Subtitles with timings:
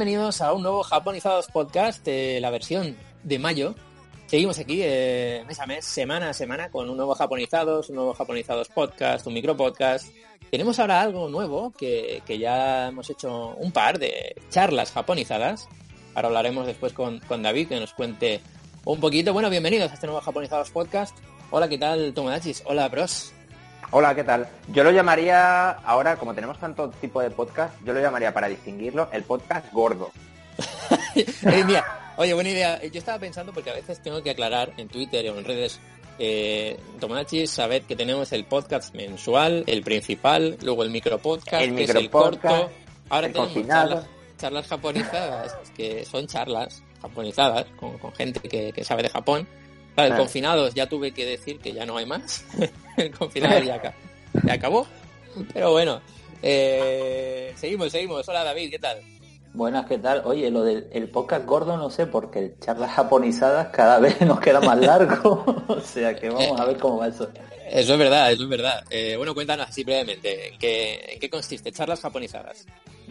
[0.00, 3.74] bienvenidos a un nuevo Japonizados Podcast, eh, la versión de mayo.
[4.28, 8.14] Seguimos aquí eh, mes a mes, semana a semana, con un nuevo Japonizados, un nuevo
[8.14, 10.08] Japonizados Podcast, un micro podcast.
[10.50, 15.68] Tenemos ahora algo nuevo que, que ya hemos hecho un par de charlas japonizadas.
[16.14, 18.40] Ahora hablaremos después con, con David que nos cuente
[18.86, 19.34] un poquito.
[19.34, 21.14] Bueno, bienvenidos a este nuevo Japonizados Podcast.
[21.50, 22.62] Hola, ¿qué tal, Tomodachis?
[22.64, 23.34] Hola, bros.
[23.92, 24.46] Hola, ¿qué tal?
[24.72, 29.08] Yo lo llamaría, ahora como tenemos tanto tipo de podcast, yo lo llamaría para distinguirlo
[29.12, 30.10] el podcast gordo.
[31.16, 32.80] Eh, mira, oye, buena idea.
[32.82, 35.80] Yo estaba pensando porque a veces tengo que aclarar en Twitter o en redes.
[36.20, 41.74] Eh, Tomodachis, sabed que tenemos el podcast mensual, el principal, luego el micro podcast, El
[41.74, 42.70] que es el micropodcast, corto.
[43.08, 44.06] Ahora el tenemos charlas,
[44.38, 49.48] charlas japonizadas, que son charlas japonizadas con, con gente que, que sabe de Japón.
[49.94, 52.44] Claro, el confinados ya tuve que decir que ya no hay más.
[52.96, 53.94] el confinado ya
[54.52, 54.86] acabó.
[55.52, 56.00] Pero bueno,
[56.42, 58.28] eh, seguimos, seguimos.
[58.28, 58.98] Hola David, ¿qué tal?
[59.52, 60.22] Buenas, ¿qué tal?
[60.24, 64.40] Oye, lo del el podcast gordo no sé, porque el charlas japonizadas cada vez nos
[64.40, 65.44] queda más largo.
[65.68, 67.28] o sea que vamos a ver cómo va eso.
[67.72, 68.84] Eso es verdad, eso es verdad.
[68.90, 71.70] Eh, bueno, cuéntanos así brevemente, ¿en qué, ¿en qué consiste?
[71.70, 72.66] Charlas japonizadas.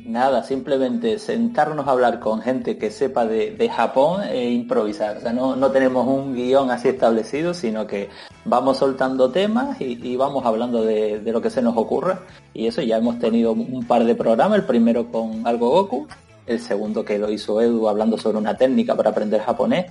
[0.05, 5.17] Nada, simplemente sentarnos a hablar con gente que sepa de, de Japón e improvisar.
[5.17, 8.09] O sea, no, no tenemos un guion así establecido, sino que
[8.43, 12.21] vamos soltando temas y, y vamos hablando de, de lo que se nos ocurra.
[12.53, 16.07] Y eso ya hemos tenido un par de programas, el primero con Algo Goku,
[16.47, 19.85] el segundo que lo hizo Edu hablando sobre una técnica para aprender japonés.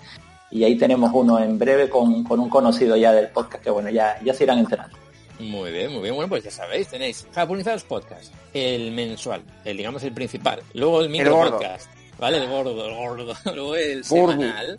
[0.50, 3.90] Y ahí tenemos uno en breve con, con un conocido ya del podcast, que bueno,
[3.90, 4.96] ya, ya se irán enterando.
[5.38, 6.14] Muy bien, muy bien.
[6.14, 10.60] Bueno, pues ya sabéis, tenéis Japonizados Podcast, el mensual, el digamos el principal.
[10.74, 12.38] Luego el micro podcast, ¿vale?
[12.38, 13.34] El gordo, el gordo.
[13.54, 14.32] Luego el Gordo.
[14.32, 14.78] semanal,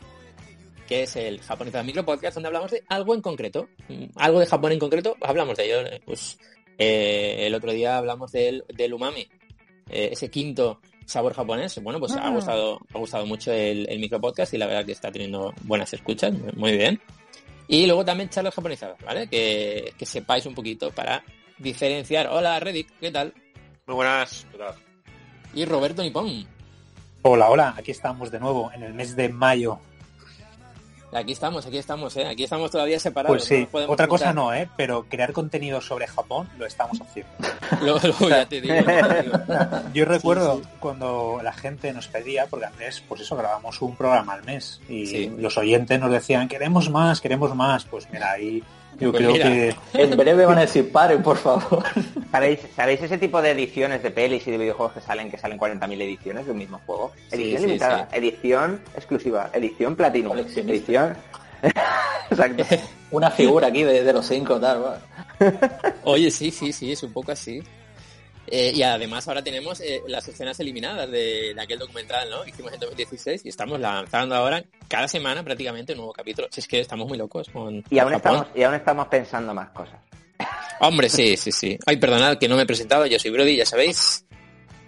[0.87, 3.69] que es el Japonizados Micro Podcast, donde hablamos de algo en concreto.
[3.87, 5.81] Mm, Algo de Japón en concreto, hablamos de ello.
[5.87, 6.37] eh, Pues
[6.77, 9.27] eh, el otro día hablamos del, del umami,
[9.89, 11.81] eh, ese quinto sabor japonés.
[11.83, 12.29] Bueno, pues ha Ah.
[12.29, 15.91] gustado, ha gustado mucho el, el micro podcast y la verdad que está teniendo buenas
[15.93, 17.01] escuchas, muy bien.
[17.67, 19.27] Y luego también charlas japonizadas, ¿vale?
[19.27, 21.23] Que, que sepáis un poquito para
[21.57, 22.27] diferenciar.
[22.27, 23.33] Hola, Reddick, ¿qué tal?
[23.85, 24.75] Muy buenas, ¿qué tal?
[25.53, 26.47] Y Roberto Nipón.
[27.21, 29.79] Hola, hola, aquí estamos de nuevo en el mes de mayo.
[31.11, 32.27] Aquí estamos, aquí estamos, ¿eh?
[32.27, 33.37] Aquí estamos todavía separados.
[33.37, 34.69] Pues sí, otra cosa no, ¿eh?
[34.77, 37.31] Pero crear contenido sobre Japón lo estamos haciendo.
[37.81, 38.75] Luego ya te digo.
[38.75, 39.37] ya te digo.
[39.93, 40.69] Yo recuerdo sí.
[40.79, 45.05] cuando la gente nos pedía, porque antes, pues eso, grabamos un programa al mes y
[45.07, 45.33] Sí.
[45.37, 47.85] los oyentes nos decían, queremos más, queremos más.
[47.85, 48.63] Pues mira, ahí
[48.99, 49.45] yo Pues creo mira.
[49.45, 51.83] que En breve van a decir, paren, por favor.
[52.31, 55.57] ¿Sabéis, ¿Sabéis ese tipo de ediciones de pelis y de videojuegos que salen, que salen
[55.59, 57.11] 40.000 ediciones de un mismo juego?
[57.29, 61.15] Sí, Edición sí, limitada, edición exclusiva, edición platino, edición...
[62.31, 62.63] Exacto.
[63.11, 64.83] Una figura aquí de, de los cinco, tal.
[64.83, 64.99] va.
[66.03, 67.61] Oye, sí, sí, sí, es un poco así.
[68.51, 72.45] Eh, y además ahora tenemos eh, las escenas eliminadas de, de aquel documental, ¿no?
[72.45, 76.47] Hicimos en 2016 y estamos lanzando ahora cada semana prácticamente un nuevo capítulo.
[76.51, 78.33] Si es que estamos muy locos con, Y aún, Japón.
[78.35, 79.99] estamos, y aún estamos pensando más cosas.
[80.79, 81.77] Hombre, sí, sí, sí.
[81.85, 84.25] Ay, perdonad que no me he presentado, yo soy Brody, ya sabéis.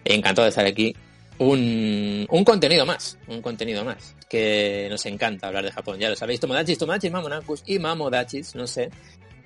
[0.05, 0.95] Encantado de estar aquí.
[1.38, 6.16] Un, un contenido más, un contenido más, que nos encanta hablar de Japón, ya lo
[6.16, 6.39] sabéis.
[6.39, 8.89] Tomodachis, Tomodachis, Mamonakus y Mamodachis, no sé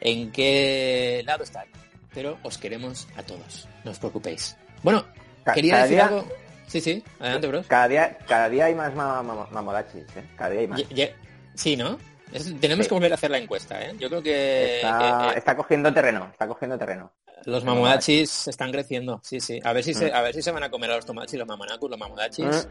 [0.02, 1.70] en qué lado estáis,
[2.16, 4.58] pero os queremos a todos, no os preocupéis.
[4.82, 5.06] Bueno,
[5.44, 6.26] Ca- quería decir día- algo...
[6.68, 7.64] Sí, sí, adelante, bro.
[7.68, 10.26] Cada día, cada día hay más ma- ma- mamodachis, ¿eh?
[10.36, 10.90] Cada día hay más.
[10.90, 11.14] Ye-
[11.54, 12.00] Sí, ¿no?
[12.34, 12.90] Es- tenemos Sí.
[12.90, 13.94] que volver a hacer la encuesta, ¿eh?
[14.00, 14.78] Yo creo que...
[14.78, 17.12] Está, que- está cogiendo terreno, está cogiendo terreno.
[17.46, 19.60] Los mamodachis están creciendo, sí, sí.
[19.64, 21.38] A ver si se, a ver si se van a comer a los tomates y
[21.38, 22.68] los mamonacus, los mamodachis.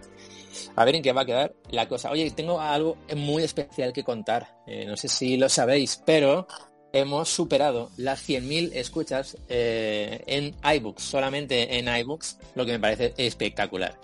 [0.74, 2.10] A ver en qué va a quedar la cosa.
[2.10, 4.48] Oye, tengo algo muy especial que contar.
[4.66, 6.48] Eh, no sé si lo sabéis, pero
[6.94, 13.12] hemos superado las 100.000 escuchas eh, en iBooks, solamente en iBooks, lo que me parece
[13.16, 13.98] espectacular.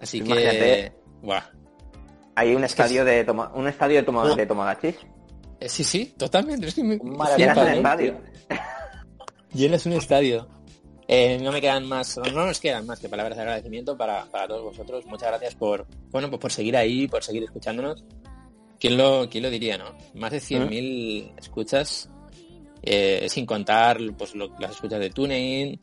[0.00, 1.42] Así que, buah.
[2.36, 4.34] Hay un Es estadio de tomo- un estadio de, Oh.
[4.36, 4.94] de tomodachis.
[5.60, 6.68] Eh, sí, sí, totalmente.
[6.68, 8.20] Es que me- Un estadio.
[9.52, 10.46] Llenas un estadio.
[11.08, 14.46] Eh, no me quedan más, no nos quedan más que palabras de agradecimiento para, para
[14.46, 15.06] todos vosotros.
[15.06, 18.04] Muchas gracias por, bueno, pues por seguir ahí, por seguir escuchándonos.
[18.78, 19.86] ¿Quién lo, quién lo diría, no?
[20.14, 22.08] Más de 100.000 escuchas,
[22.82, 25.78] eh, sin contar pues, las escuchas de TuneIn,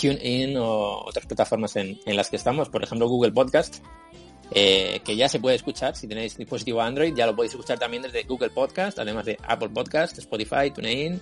[0.00, 3.82] TuneIn o otras plataformas en, las que estamos, por ejemplo Google Podcast,
[4.50, 5.96] eh, que ya se puede escuchar.
[5.96, 9.70] Si tenéis dispositivo Android, ya lo podéis escuchar también desde Google Podcast, además de Apple
[9.70, 11.20] Podcast, Spotify, TuneIn,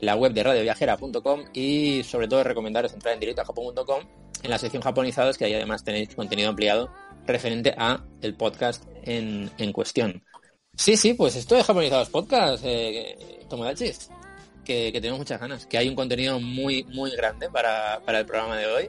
[0.00, 4.00] la web de radioviajera.com y sobre todo recomendaros entrar en directo a japón.com
[4.42, 6.90] en la sección japonizados que ahí además tenéis contenido ampliado
[7.26, 10.22] referente a el podcast en, en cuestión.
[10.76, 13.16] Sí, sí, pues esto de Japonizados Podcast, eh,
[13.48, 14.10] Tomodachis,
[14.64, 18.26] que, que tenemos muchas ganas, que hay un contenido muy, muy grande para, para el
[18.26, 18.88] programa de hoy.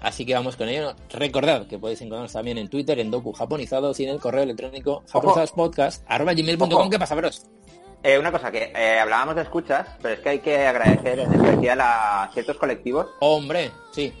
[0.00, 0.94] Así que vamos con ello.
[1.10, 5.04] Recordad que podéis encontrarnos también en Twitter, en Doku Japonizados y en el correo electrónico
[5.12, 6.72] japonizadospodcast.gmail.com.
[6.72, 6.90] Ojo.
[6.90, 7.46] ¿Qué pasa, bros?
[8.02, 11.32] Eh, una cosa, que eh, hablábamos de escuchas, pero es que hay que agradecer en
[11.32, 14.12] especial a ciertos colectivos Hombre, sí.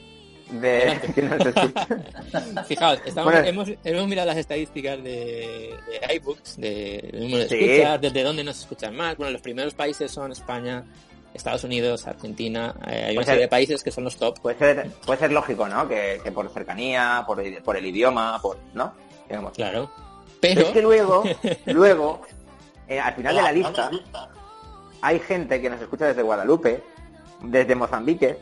[0.60, 2.04] De que nos escuchan.
[2.66, 3.46] Fijaos, estamos- Bueno.
[3.48, 5.74] hemos, hemos mirado las estadísticas de,
[6.06, 7.58] de iBooks, de, de número de Sí.
[7.64, 9.16] escuchas, desde dónde nos escuchan más.
[9.16, 10.84] Bueno, los primeros países son España,
[11.34, 12.74] Estados Unidos, Argentina.
[12.86, 14.38] eh, hay una serie de países que son los top.
[14.40, 15.88] Puede ser, puede ser lógico, ¿no?
[15.88, 18.92] Que, que por cercanía, por, el- por el idioma, por, ¿no?
[19.28, 19.52] Digamos.
[19.54, 19.90] Claro.
[20.40, 21.22] Pero Pero, es que luego,
[21.66, 22.22] luego,
[22.88, 23.90] eh, al final de la lista,
[25.00, 26.82] hay gente que nos escucha desde Guadalupe,
[27.42, 28.36] desde Mozambique,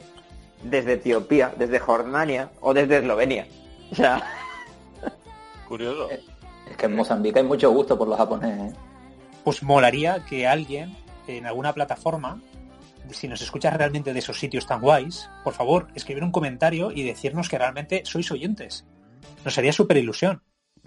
[0.62, 3.46] desde Etiopía, desde Jordania o desde Eslovenia.
[3.90, 4.22] O sea,
[5.70, 6.08] Curioso.
[6.70, 8.72] Es que en Mozambique hay mucho gusto por los japoneses.
[8.72, 8.76] ¿eh?
[9.42, 10.96] Pues molaría que alguien
[11.26, 12.40] en alguna plataforma,
[13.10, 17.02] si nos escuchas realmente de esos sitios tan guays, por favor, escribir un comentario y
[17.02, 18.84] decirnos que realmente sois oyentes.
[19.44, 20.42] Nos haría súper ilusión.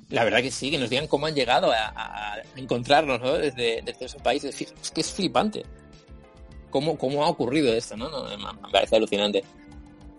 [0.09, 3.33] la verdad que sí, que nos digan cómo han llegado a, encontrarnos ¿no?
[3.33, 4.61] desde, desde esos países.
[4.61, 5.65] Es que es flipante.
[6.69, 7.97] ¿Cómo, cómo ha ocurrido esto?
[7.97, 8.09] ¿no?
[8.09, 9.43] No, me parece alucinante.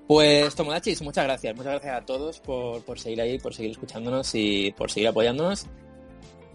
[0.07, 1.57] Pues Tomodachis, muchas gracias.
[1.57, 5.67] Muchas gracias a todos por, por seguir ahí, por seguir escuchándonos y por seguir apoyándonos.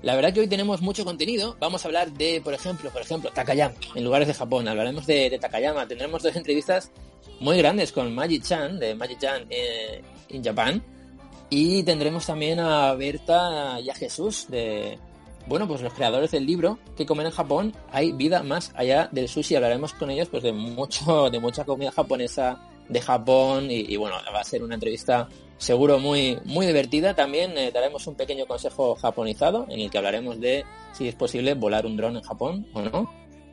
[0.02, 1.58] La verdad que hoy tenemos mucho contenido.
[1.60, 4.68] Vamos a hablar de, por ejemplo, por ejemplo, Takayama, en lugares de Japón.
[4.68, 5.88] Hablaremos de, Takayama.
[5.88, 6.92] Tendremos dos entrevistas
[7.40, 10.82] muy grandes con Magi-chan, de Magi-chan eh, in Japan.
[11.50, 15.00] Y tendremos también a Berta y a Jesús, de,
[15.48, 17.74] bueno, pues los creadores del libro que comen en Japón.
[17.92, 19.56] Hay vida más allá del sushi.
[19.56, 24.42] Hablaremos con ellos pues de mucho, de mucha comida japonesa de Japón y, bueno, va
[24.42, 27.16] a ser una entrevista seguro muy, muy divertida.
[27.16, 31.54] También eh, daremos un pequeño consejo japonizado en el que hablaremos de si es posible
[31.54, 33.12] volar un dron en Japón o no.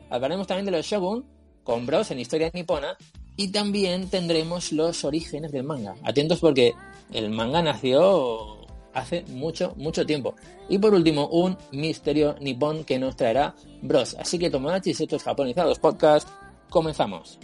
[0.09, 1.25] Hablaremos también de los shogun
[1.63, 2.97] con Bros en historia nipona
[3.35, 5.95] y también tendremos los orígenes del manga.
[6.03, 6.73] Atentos porque
[7.13, 10.35] el manga nació hace mucho, mucho tiempo.
[10.69, 14.15] Y por último, un misterio nipón que nos traerá Bros.
[14.19, 16.27] Así que Tomodachis, estos japonizados podcast,
[16.69, 17.37] comenzamos.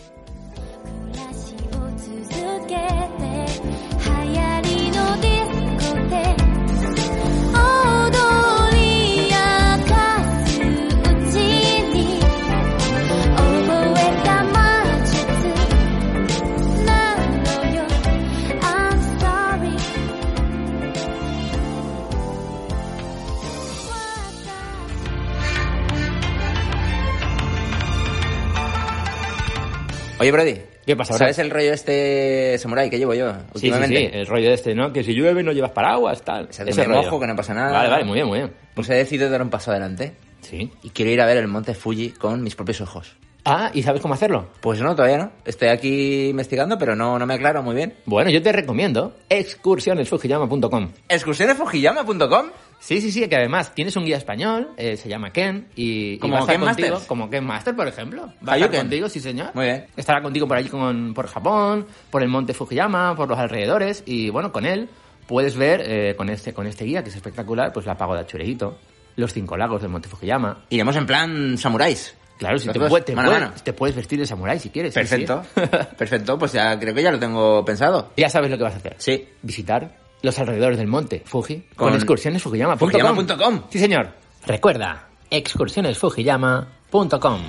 [30.23, 30.72] Oye, Brody.
[30.85, 33.97] ¿Qué pasa, ¿Sabes el rollo este samurai que llevo yo Sí, sí, últimamente?
[33.99, 34.91] sí, el rollo este, ¿no?
[34.91, 36.47] Que si llueve no llevas paraguas, tal.
[36.49, 37.71] O sea, que me mojo, que no pasa nada.
[37.71, 38.53] Vale, vale, muy bien, muy bien.
[38.73, 40.69] Pues he decidido dar un paso adelante Sí.
[40.83, 43.15] y quiero ir a ver el monte Fuji con mis propios ojos.
[43.45, 44.47] Ah, ¿y sabes cómo hacerlo?
[44.61, 45.31] Pues no, todavía no.
[45.43, 47.93] Estoy aquí investigando, pero no, no me aclaro muy bien.
[48.05, 50.91] Bueno, yo te recomiendo excursionesfujiyama.com.
[51.09, 52.45] ¿Excursionesfujiyama.com?
[52.83, 56.17] Sí, sí, sí, que además tienes un guía español, eh, se llama Ken, y, y
[56.19, 57.07] ¿Como va a estar Ken contigo, Masters?
[57.07, 58.23] como Ken Master, por ejemplo.
[58.23, 58.79] Va a estar Hayuken.
[58.81, 59.51] contigo, sí señor.
[59.53, 59.85] Muy bien.
[59.95, 64.29] Estará contigo por allí con, por Japón, por el monte Fujiyama, por los alrededores, y
[64.29, 64.89] bueno, con él
[65.27, 68.77] puedes ver, eh, con, este, con este guía, que es espectacular, pues la pagoda Chureito,
[69.15, 70.65] los cinco lagos del monte Fujiyama.
[70.69, 72.17] Iremos en plan samuráis.
[72.37, 73.61] Claro, si te, Nosotros, puede- te, mano a puede- mano.
[73.63, 74.93] te puedes vestir de samurái si quieres.
[74.93, 75.43] sí, Perfecto.
[75.97, 78.11] Perfecto, pues ya creo que ya lo tengo pensado.
[78.17, 78.95] ya sabes lo que vas a hacer.
[78.97, 79.25] Sí.
[79.41, 82.89] Visitar los alrededores del monte Fuji con, Con excursionesfujiyama.com.
[82.89, 83.61] Fujiyama.com.
[83.69, 84.09] Sí, señor.
[84.47, 87.41] Recuerda, excursionesfujiyama.com.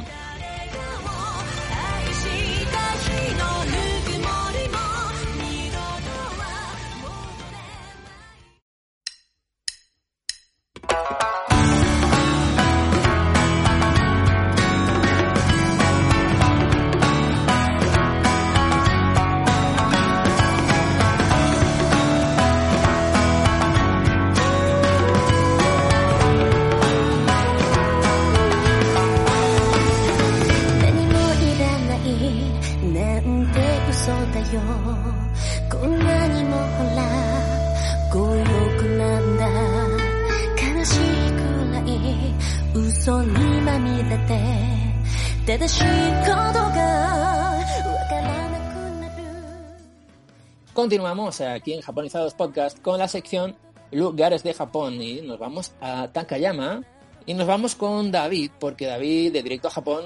[50.84, 53.56] Continuamos aquí en Japonizados Podcast con la sección
[53.90, 56.82] Lugares de Japón y nos vamos a Takayama
[57.24, 60.04] y nos vamos con David porque David de Directo a Japón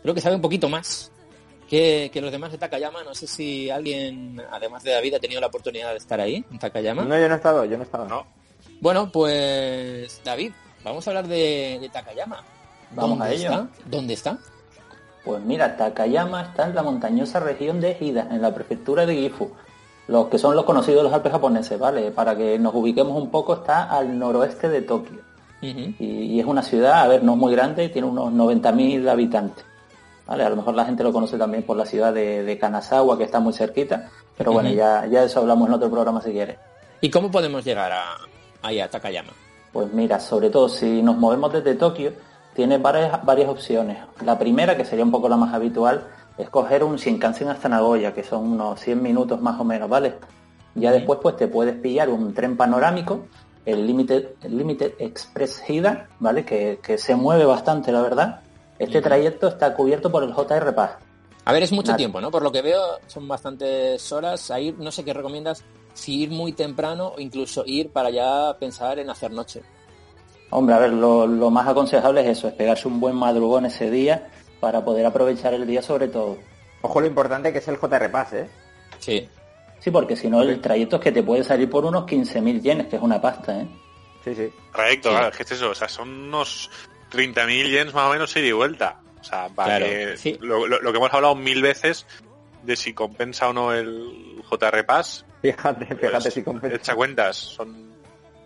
[0.00, 1.10] creo que sabe un poquito más
[1.68, 3.02] que, que los demás de Takayama.
[3.02, 6.60] No sé si alguien, además de David, ha tenido la oportunidad de estar ahí, en
[6.60, 7.02] Takayama.
[7.02, 8.06] No, yo no he estado, yo no he estado.
[8.06, 8.24] No.
[8.80, 10.52] Bueno, pues David,
[10.84, 12.44] vamos a hablar de, de Takayama.
[12.92, 13.50] Vamos ¿Dónde a ello.
[13.50, 13.68] está?
[13.86, 14.38] ¿Dónde está?
[15.24, 19.50] Pues mira, Takayama está en la montañosa región de Hida, en la prefectura de Gifu.
[20.12, 22.10] Los que son los conocidos de los Alpes japoneses, ¿vale?
[22.10, 25.20] Para que nos ubiquemos un poco, está al noroeste de Tokio.
[25.62, 29.64] Y, y es una ciudad, a ver, no es muy grande, tiene unos 90.000 habitantes.
[30.26, 30.44] ¿Vale?
[30.44, 33.24] A lo mejor la gente lo conoce también por la ciudad de, de Kanazawa, que
[33.24, 34.10] está muy cerquita.
[34.36, 36.58] Pero bueno, ya, ya eso hablamos en otro programa si quieres.
[37.00, 38.18] ¿Y cómo podemos llegar a,
[38.60, 39.32] ahí a Takayama?
[39.72, 42.12] Pues mira, sobre todo si nos movemos desde Tokio,
[42.54, 43.96] tiene varias, varias opciones.
[44.26, 46.06] La primera, que sería un poco la más habitual,
[46.42, 50.14] es coger un Shinkansen hasta Nagoya, que son unos 100 minutos más o menos, ¿vale?
[50.74, 53.26] Ya después pues te puedes pillar un tren panorámico,
[53.64, 56.44] el Limited, el Limited Express Hida, ¿vale?
[56.44, 58.40] Que, que se mueve bastante, la verdad.
[58.78, 60.90] Este trayecto está cubierto por el JR Pass.
[61.44, 61.98] A ver, es mucho Nada.
[61.98, 62.30] tiempo, ¿no?
[62.30, 64.78] Por lo que veo, son bastantes horas a ir.
[64.78, 69.10] No sé qué recomiendas, si ir muy temprano o incluso ir para ya pensar en
[69.10, 69.62] hacer noche.
[70.50, 73.90] Hombre, a ver, lo, lo más aconsejable es eso, es pegarse un buen madrugón ese
[73.90, 74.28] día
[74.62, 76.38] para poder aprovechar el día sobre todo.
[76.82, 78.48] Ojo lo importante que es el JR Pass, ¿eh?
[79.00, 79.28] Sí.
[79.80, 82.86] Sí, porque si no el trayecto es que te puede salir por unos 15.000 yenes,
[82.86, 83.66] que es una pasta, ¿eh?
[84.22, 84.52] Sí, sí.
[84.72, 85.14] Trayecto, Sí.
[85.16, 86.70] claro, es que es eso, o sea, son unos
[87.10, 89.00] 30.000 yens más o menos ida y vuelta.
[89.20, 90.38] O sea, para Claro, que sí.
[90.40, 92.06] lo, lo- lo que hemos hablado mil veces
[92.62, 96.76] de si compensa o no el JR Pass, Fíjate, fíjate pues, si compensa.
[96.76, 97.91] echa cuentas, son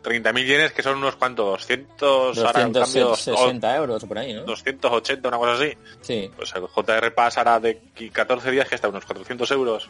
[0.07, 4.43] 30.000 yenes que son unos cuantos, 200, ahora en cambio, 260 euros por ahí, ¿no?
[4.45, 5.73] 280, una cosa así.
[6.03, 6.31] Sí.
[6.37, 7.81] Pues el JR Pass hará de
[8.13, 9.89] 14 días que está unos 400 euros.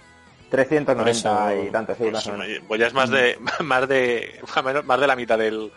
[0.51, 2.47] 390 Por eso- y tanto, sí, Pues, más o menos.
[2.69, 4.41] pues ya es más de más de
[4.85, 5.71] más de la mitad del,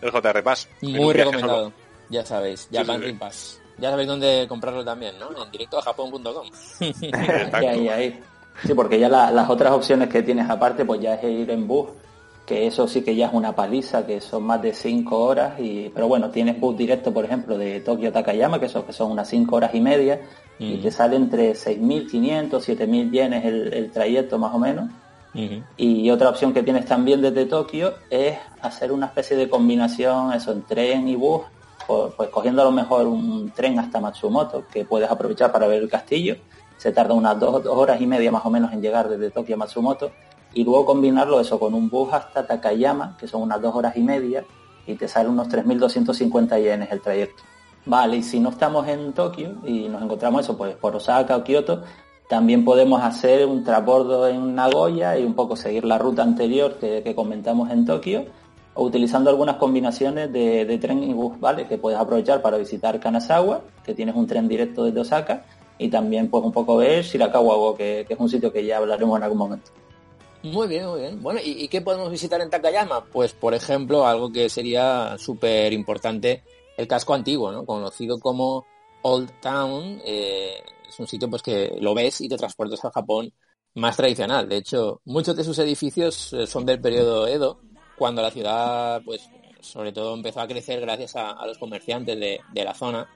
[0.00, 0.68] del JR Pass.
[0.82, 1.58] Muy recomendado.
[1.64, 1.72] solo.
[2.10, 3.60] Ya sabéis, Sí, Japan sí, Pass.
[3.78, 5.42] Ya sabéis dónde comprarlo también, ¿no?
[5.42, 6.46] En directo a japón.com.
[7.52, 8.20] Ahí, ahí.
[8.64, 11.66] Sí, porque ya la- las otras opciones que tienes aparte, pues ya es ir en
[11.66, 11.88] bus,
[12.46, 15.90] que eso sí que ya es una paliza, que son más de 5 horas, y
[15.94, 19.10] pero bueno, tienes bus directo, por ejemplo, de Tokio a Takayama, que son, que son
[19.10, 20.20] unas 5 horas y media,
[20.58, 24.90] y te sale entre 6.500, 7.000 yenes el, el trayecto más o menos.
[25.76, 30.52] Y otra opción que tienes también desde Tokio es hacer una especie de combinación, eso,
[30.52, 31.42] en tren y bus,
[31.86, 35.88] pues cogiendo a lo mejor un tren hasta Matsumoto, que puedes aprovechar para ver el
[35.88, 36.36] castillo.
[36.76, 39.56] Se tarda unas dos, dos horas y media más o menos en llegar desde Tokio
[39.56, 40.12] a Matsumoto.
[40.54, 44.02] Y luego combinarlo eso con un bus hasta Takayama, que son unas dos horas y
[44.02, 44.44] media,
[44.86, 47.42] y te sale unos 3.250 yenes el trayecto.
[47.86, 51.44] Vale, y si no estamos en Tokio y nos encontramos eso, pues por Osaka o
[51.44, 51.82] Kioto,
[52.28, 57.14] también podemos hacer un transbordo en Nagoya y un poco seguir la ruta anterior que,
[57.14, 58.24] comentamos en Tokio,
[58.74, 61.66] o utilizando algunas combinaciones de, tren y bus, ¿vale?
[61.66, 65.44] Que puedes aprovechar para visitar Kanazawa, que tienes un tren directo desde Osaka,
[65.76, 69.24] y también pues un poco ver Shirakawa, que es un sitio que ya hablaremos en
[69.24, 69.70] algún momento.
[70.44, 71.22] Muy bien, muy bien.
[71.22, 73.06] Bueno, ¿y, y qué podemos visitar en Takayama?
[73.06, 76.44] Pues, por ejemplo, algo que sería súper importante,
[76.76, 77.64] el casco antiguo, ¿no?
[77.64, 78.66] Conocido como
[79.00, 80.02] Old Town.
[80.04, 83.32] eh, es un sitio pues que lo ves y te transportas al Japón
[83.76, 84.46] más tradicional.
[84.46, 87.58] De hecho, muchos de sus edificios eh, son del periodo Edo,
[87.96, 92.64] cuando la ciudad, pues, sobre todo empezó a crecer gracias a, los comerciantes de, de
[92.64, 93.08] la zona.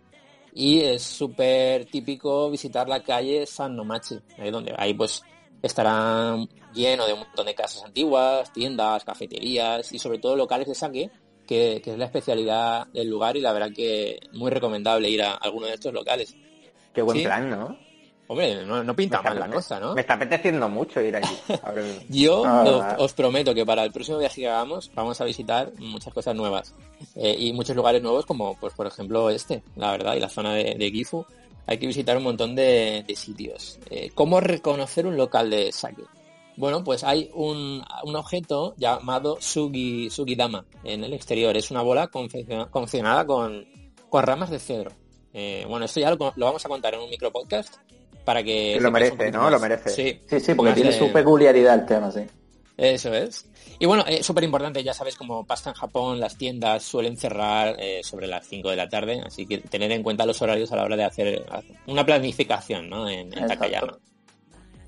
[0.55, 5.23] Y es súper típico visitar la calle San Nomachi, eh, donde ahí pues
[5.63, 6.37] estará
[6.75, 11.11] lleno de un montón de casas antiguas, tiendas, cafeterías y sobre todo locales de sake,
[11.47, 15.33] que, que es la especialidad del lugar y la verdad que muy recomendable ir a
[15.33, 16.37] alguno de estos locales.
[16.93, 17.25] Qué buen Sí.
[17.25, 17.77] plan, ¿no?
[18.31, 19.95] Hombre, no, no pinta mal la cosa, ¿no?
[19.95, 21.35] Me está apeteciendo mucho ir allí.
[22.11, 22.97] Yo Ah.
[22.99, 26.35] os, os prometo que para el próximo viaje que hagamos vamos a visitar muchas cosas
[26.37, 26.75] nuevas
[27.17, 30.53] Eh, y muchos lugares nuevos como, pues por ejemplo este, la verdad, y la zona
[30.55, 31.25] de, de Gifu.
[31.69, 33.79] Hay que visitar un montón de, de sitios.
[33.91, 36.03] Eh, ¿Cómo reconocer un local de sake?
[36.57, 41.57] Bueno, pues hay un, un objeto llamado Sugi, Sugidama en el exterior.
[41.57, 43.65] Es una bola confecciona- confeccionada con,
[44.09, 44.91] con ramas de cedro.
[45.33, 47.77] Eh, bueno, esto ya lo, lo vamos a contar en un micro podcast
[48.25, 48.73] para que...
[48.75, 49.43] Que lo merece, ¿no?
[49.43, 49.53] más.
[49.53, 49.91] Lo merece.
[49.91, 52.21] Sí, Sí, sí, porque tiene de- su peculiaridad el tema, sí.
[52.79, 53.47] Eso es.
[53.81, 57.77] Y bueno, es súper importante, ya sabes, como pasa en Japón, las tiendas suelen cerrar
[57.79, 60.77] eh, sobre las 5 de la tarde, así que tener en cuenta los horarios a
[60.77, 61.47] la hora de hacer
[61.87, 63.09] una planificación ¿no?
[63.09, 63.47] en, en.
[63.47, 63.99] Takayama.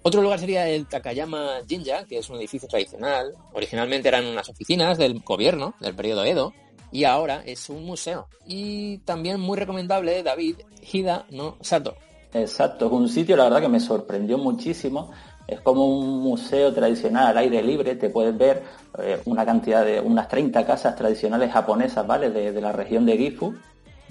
[0.03, 3.35] Otro lugar sería el Takayama Jinja, que es un edificio tradicional.
[3.53, 6.55] Originalmente eran unas oficinas del gobierno del periodo Edo
[6.91, 8.29] y ahora es un museo.
[8.47, 10.57] Y también muy recomendable, David,
[10.91, 11.97] Hida no Sato.
[12.33, 15.11] Exacto, es un sitio la verdad que me sorprendió muchísimo.
[15.51, 18.63] Es como un museo tradicional al aire libre, te puedes ver
[18.99, 22.31] eh, una cantidad de unas 30 casas tradicionales japonesas, ¿vale?
[22.31, 23.55] De, de la región de Gifu.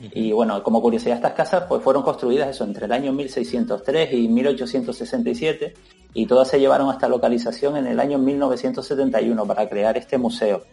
[0.02, 4.28] Y bueno, como curiosidad, estas casas pues fueron construidas eso entre el año 1603 y
[4.28, 5.74] 1867
[6.14, 10.64] y todas se llevaron hasta localización en el año 1971 para crear este museo.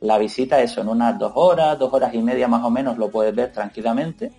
[0.00, 3.10] La visita, eso, en unas dos horas, dos horas y media más o menos, lo
[3.10, 4.30] puedes ver tranquilamente.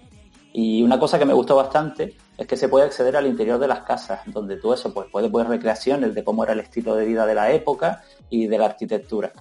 [0.53, 3.67] Y una cosa que me gustó bastante es que se puede acceder al interior de
[3.67, 7.05] las casas, donde tú eso, pues puedes ver recreaciones de cómo era el estilo de
[7.05, 9.31] vida de la época y de la arquitectura.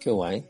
[0.00, 0.44] Qué guay.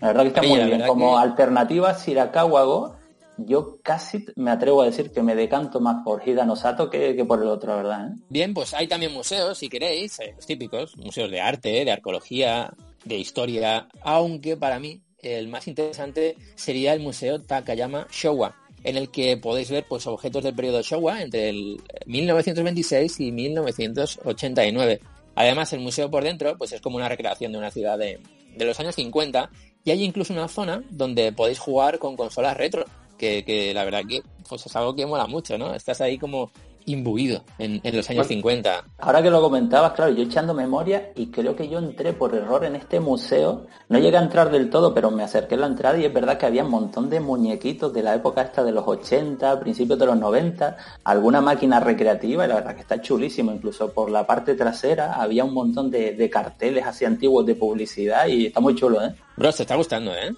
[0.00, 0.86] La verdad que está Oye, muy bien.
[0.86, 2.96] Como que- alternativa Siracáhuago,
[3.38, 7.24] yo casi me atrevo a decir que me decanto más por Hida Nosato que, que
[7.24, 8.08] por el otro, verdad.
[8.08, 8.14] ¿eh?
[8.28, 12.72] Bien, pues hay también museos, si queréis, eh, los típicos, museos de arte, de arqueología,
[13.04, 18.54] de historia, aunque para mí el más interesante sería el Museo Takayama Showa,
[18.86, 25.00] en el que podéis ver pues objetos del periodo Showa entre el 1926 y 1989.
[25.34, 28.20] Además, el museo por dentro pues es como una recreación de una ciudad de,
[28.56, 29.50] de los años 50
[29.84, 32.84] y hay incluso una zona donde podéis jugar con consolas retro,
[33.18, 35.74] que, que la verdad que pues es algo que mola mucho, ¿no?
[35.74, 36.52] Estás ahí como
[36.86, 38.42] imbuido en, en los años Bueno.
[38.42, 38.84] 50.
[38.98, 42.64] Ahora que lo comentabas, claro, yo echando memoria y creo que yo entré por error
[42.64, 43.66] en este museo.
[43.88, 46.38] No llegué a entrar del todo, pero me acerqué a la entrada y es verdad
[46.38, 50.06] que había un montón de muñequitos de la época esta de los 80, principios de
[50.06, 53.52] los 90, alguna máquina recreativa y la verdad que está chulísimo.
[53.52, 58.26] Incluso por la parte trasera había un montón de, de carteles así antiguos de publicidad
[58.28, 59.14] y está muy chulo, ¿eh?
[59.36, 60.34] Bro, te está gustando, ¿eh?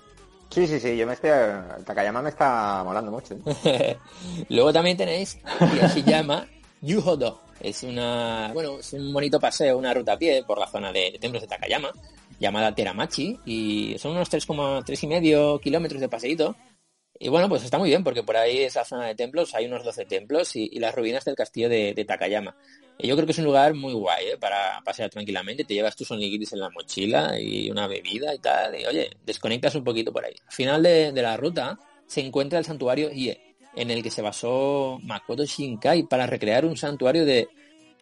[0.51, 1.31] Sí, sí, sí, yo me estoy...
[1.85, 3.37] Takayama me está molando mucho.
[4.49, 5.39] Luego también tenéis
[5.77, 6.47] Yashiyama
[6.81, 7.43] Yuhodo.
[7.61, 11.19] Es una, bueno, es un bonito paseo, una ruta a pie por la zona de,
[11.21, 11.91] templos de Takayama,
[12.39, 16.57] llamada Teramachi, y son unos 3,3 y medio kilómetros de paseíto.
[17.19, 19.85] Y bueno, pues está muy bien, porque por ahí esa zona de templos hay unos
[19.85, 22.55] 12 templos y, las ruinas del castillo de Takayama.
[22.99, 24.37] Y yo creo que es un lugar muy guay, ¿eh?
[24.39, 25.65] para pasear tranquilamente.
[25.65, 28.79] Te llevas tus onigiris en la mochila y una bebida y tal.
[28.79, 30.35] Y oye, desconectas un poquito por ahí.
[30.45, 33.41] Al final de, de la ruta se encuentra el santuario Ie,
[33.77, 37.49] en el que se basó Makoto Shinkai para recrear un santuario de,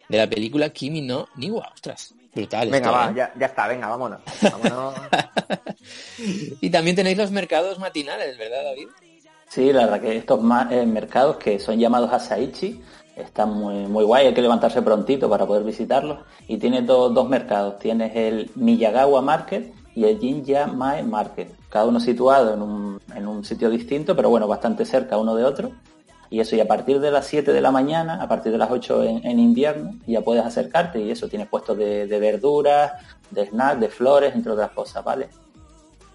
[0.09, 1.69] de la película Kimi no Niwa.
[1.73, 2.69] Ostras, brutal.
[2.69, 3.13] Venga, esto, va, ¿eh?
[3.15, 4.21] ya, ya está, venga, vámonos.
[4.41, 4.95] Vámonos.
[6.59, 8.87] Y también tenéis los mercados matinales, ¿verdad, David?
[9.47, 10.39] Sí, la verdad que estos
[10.71, 12.81] eh, mercados que son llamados Asaichi
[13.17, 16.19] están muy, muy guay, hay que levantarse prontito para poder visitarlos.
[16.47, 21.85] Y tiene do- dos mercados, tienes el Miyagawa Market y el Jinja Mae Market, cada
[21.85, 25.71] uno situado en un, en un sitio distinto, pero bueno, bastante cerca uno de otro.
[26.29, 28.69] Y eso, y a partir de las 7 de la mañana, a partir de las
[28.69, 32.91] 8 en, en invierno, ya puedes acercarte y eso, tienes puestos de, de verduras,
[33.31, 35.29] de snacks, de flores, entre otras cosas, ¿vale?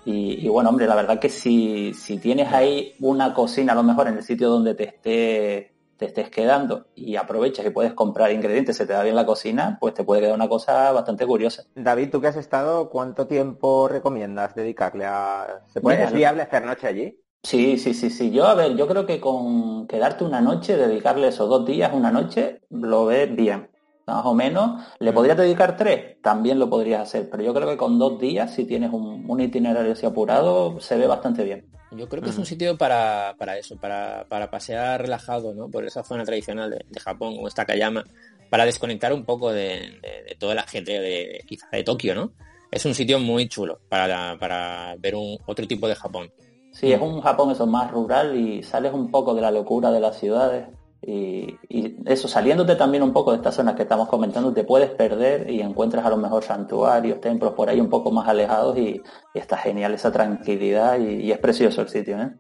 [0.05, 3.83] Y, y bueno, hombre, la verdad que si, si tienes ahí una cocina a lo
[3.85, 5.72] mejor en el sitio donde te esté
[6.03, 9.79] te estés quedando y aprovechas y puedes comprar ingredientes, se te da bien la cocina,
[9.81, 11.65] pues te puede quedar una cosa bastante curiosa.
[11.77, 15.63] David, tú que has estado, ¿cuánto tiempo recomiendas dedicarle a...
[15.69, 17.21] ¿Se puede, ¿Es viable hacer noche allí?
[17.45, 18.33] Sí, sí, sí, sí.
[18.33, 22.11] Yo, a ver, yo creo que con quedarte una noche, dedicarle esos dos días, una
[22.11, 23.71] noche, lo ves bien.
[24.07, 24.83] Más o menos.
[24.99, 26.21] ¿Le podrías dedicar tres?
[26.23, 27.29] También lo podrías hacer.
[27.31, 30.97] Pero yo creo que con dos días, si tienes un, un itinerario así apurado, se
[30.97, 31.67] ve bastante bien.
[31.93, 35.69] Yo creo que es un sitio para, para eso, para, para pasear relajado, ¿no?
[35.69, 38.05] Por esa zona tradicional de, de Japón, como es Takayama,
[38.49, 42.33] para desconectar un poco de, de, de todo el ajetreo de, quizá de Tokio, ¿no?
[42.71, 46.33] Es un sitio muy chulo para, para ver un, otro tipo de Japón.
[46.73, 50.01] Sí, es un Japón eso más rural y sales un poco de la locura de
[50.01, 50.69] las ciudades
[51.05, 51.59] y,
[52.07, 55.61] eso, saliéndote también un poco de estas zonas que estamos comentando, te puedes perder y
[55.61, 59.01] encuentras a lo mejor santuarios, templos por ahí un poco más alejados y,
[59.35, 62.31] está genial esa tranquilidad y, es precioso el sitio, ¿eh?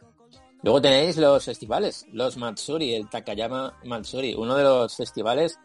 [0.63, 5.59] Luego tenéis los festivales, los Matsuri, el Takayama Matsuri, uno de los festivales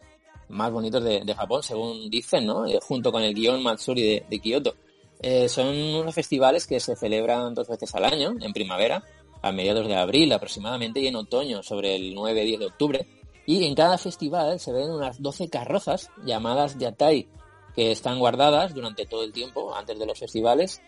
[0.49, 2.65] más bonitos de, de Japón, según dicen, ¿no?
[2.65, 4.73] Eh, junto con el guion Matsuri de, de Kioto.
[5.19, 9.03] Eh, son unos festivales que se celebran dos veces al año, en primavera,
[9.41, 13.07] a mediados de abril aproximadamente, y en otoño, sobre el 9-10 de octubre.
[13.45, 17.27] Y en cada festival se ven unas 12 carrozas llamadas Yatai,
[17.75, 20.81] que están guardadas durante todo el tiempo, antes de los festivales,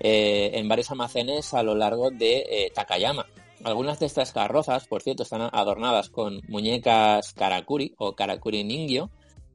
[0.00, 3.26] eh, en varios almacenes a lo largo de eh, Takayama.
[3.64, 9.10] Algunas de estas carrozas, por cierto, están adornadas con muñecas karakuri o karakuri ningyo,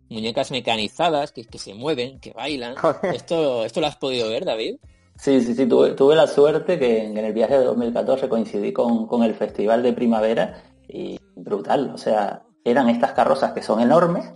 [0.09, 2.75] muñecas mecanizadas que, que se mueven, que bailan.
[3.13, 4.77] Esto, esto lo has podido ver, David.
[5.21, 9.05] Sí, sí, sí, tuve, tuve la suerte que en, el viaje de 2014 coincidí con,
[9.05, 14.33] con el festival de primavera y brutal, o sea, eran estas carrozas que son enormes,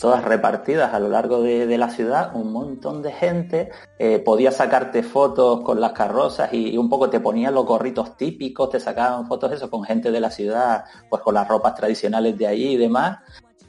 [0.00, 3.70] todas repartidas a lo largo de, de la ciudad, un montón de gente,
[4.00, 8.16] eh, podías sacarte fotos con las carrozas y, y un poco te ponían los gorritos
[8.16, 12.36] típicos, te sacaban fotos eso con gente de la ciudad, pues con las ropas tradicionales
[12.36, 13.18] de allí y demás.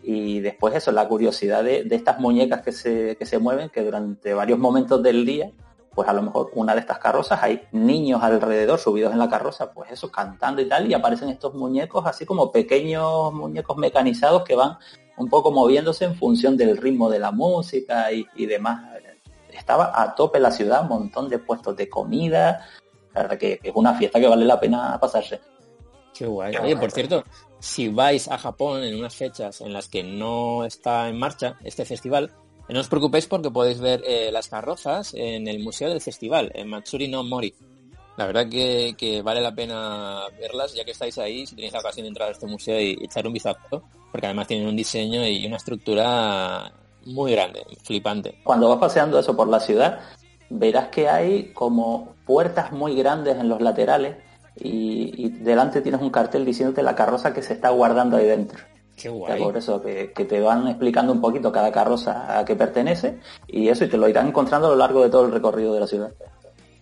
[0.01, 3.84] Y después eso, la curiosidad de, de estas muñecas que se, que se mueven, que
[3.84, 5.51] durante varios momentos del día
[5.95, 9.71] pues a lo mejor una de estas carrozas hay niños alrededor subidos en la carroza,
[9.71, 14.55] pues eso, cantando y tal, y aparecen estos muñecos así como pequeños muñecos mecanizados que
[14.55, 14.77] van
[15.17, 18.84] un poco moviéndose en función del ritmo de la música y, y demás.
[19.49, 22.67] Estaba a tope la ciudad, un montón de puestos de comida,
[23.13, 25.39] la verdad que, que es una fiesta que vale la pena pasarse.
[26.13, 26.55] Qué guay.
[26.58, 27.23] Oye, por cierto,
[27.60, 31.86] si vais a Japón en unas fechas en las que no está en marcha este
[31.86, 32.31] festival,
[32.73, 36.67] no os preocupéis porque podéis ver eh, las carrozas en el Museo del Festival, en
[36.67, 37.54] Matsuri no Mori.
[38.17, 42.06] La verdad que, vale la pena verlas, ya que estáis ahí, si tenéis la ocasión
[42.06, 45.45] de entrar a este museo y echar un vistazo, porque además tienen un diseño y
[45.45, 46.71] una estructura
[47.06, 48.39] muy grande, flipante.
[48.43, 49.99] Cuando vas paseando eso por la ciudad,
[50.49, 54.15] verás que hay como puertas muy grandes en los laterales
[54.56, 58.60] y delante tienes un cartel diciéndote la carroza que se está guardando ahí dentro.
[58.95, 59.41] Qué guay.
[59.43, 63.67] por eso que, que te van explicando un poquito cada carroza a qué pertenece y
[63.69, 65.88] eso y te lo irán encontrando a lo largo de todo el recorrido de la
[65.88, 66.12] ciudad.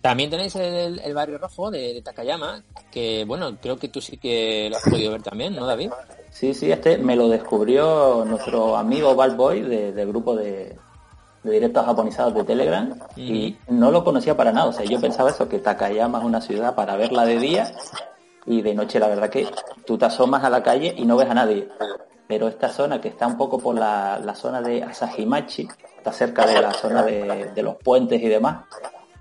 [0.00, 4.18] También tenéis el, el barrio rojo de, de Takayama, que bueno, creo que tú sí
[4.18, 5.90] que lo has podido ver también, ¿no, David?
[6.30, 10.76] Sí, sí, este me lo descubrió nuestro amigo Bad Boy de- del grupo de,
[11.42, 14.66] de directos japonizados de Telegram y no lo conocía para nada.
[14.68, 17.72] O sea, yo pensaba eso, que Takayama es una ciudad para verla de día
[18.46, 19.46] y de noche la verdad que
[19.86, 21.68] tú te asomas a la calle y no ves a nadie.
[22.26, 26.46] Pero esta zona que está un poco por la, la zona de Asahimachi, está cerca
[26.46, 28.64] de la zona de, de los puentes y demás.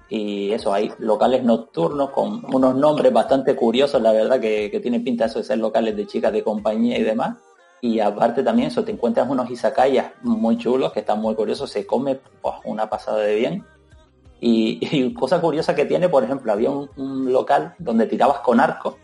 [0.09, 5.03] Y eso, hay locales nocturnos con unos nombres bastante curiosos, la verdad, que, que tienen
[5.03, 7.37] pinta de ser locales de chicas de compañía y demás.
[7.81, 11.85] Y aparte también eso, te encuentras unos izakayas muy chulos, que están muy curiosos, se
[11.85, 13.65] come pues, una pasada de bien.
[14.39, 18.97] Y, y cosa curiosa que tiene, por ejemplo, había un local donde tirabas con arco,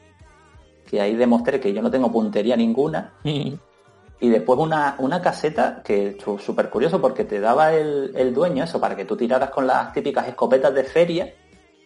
[0.89, 6.17] que ahí demostré que yo no tengo puntería ninguna, y después una, una caseta que
[6.39, 9.93] súper curioso porque te daba el, el dueño eso para que tú tiraras con las
[9.93, 11.33] típicas escopetas de feria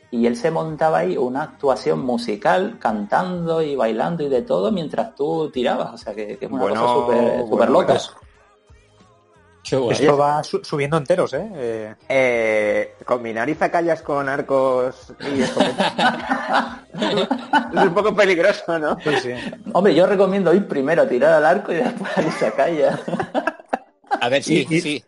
[0.09, 5.15] y él se montaba ahí una actuación musical cantando y bailando y de todo mientras
[5.15, 5.91] tú tirabas.
[5.91, 7.99] O sea que, que es una Bueno, cosa súper bueno, súper loca.
[9.71, 9.91] Bueno.
[9.91, 11.49] Esto va su- subiendo enteros, ¿eh?
[11.55, 15.93] Eh, Eh, combinar izakayas con arcos y escopetas
[17.73, 18.97] es un poco peligroso, ¿no?
[19.03, 19.31] sí, sí.
[19.73, 22.99] Hombre, yo recomiendo ir primero a tirar al arco y después a Izakaya.
[24.21, 25.03] A ver, sí, Y- y- sí.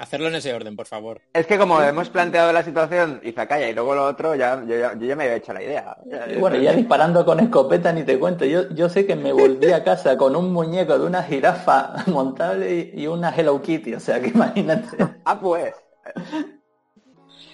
[0.00, 1.20] Hacerlo en ese orden, por favor.
[1.34, 4.94] Es que como hemos planteado la situación izakaya y luego lo otro, ya, yo, ya,
[4.98, 5.94] yo ya me había hecho la idea.
[6.34, 8.46] Y bueno, ya disparando con escopeta ni te cuento.
[8.46, 12.92] Yo, yo sé que me volví a casa con un muñeco de una jirafa montable
[12.94, 13.92] y, y una Hello Kitty.
[13.92, 14.88] O sea que imagínate.
[15.26, 15.74] Ah, pues.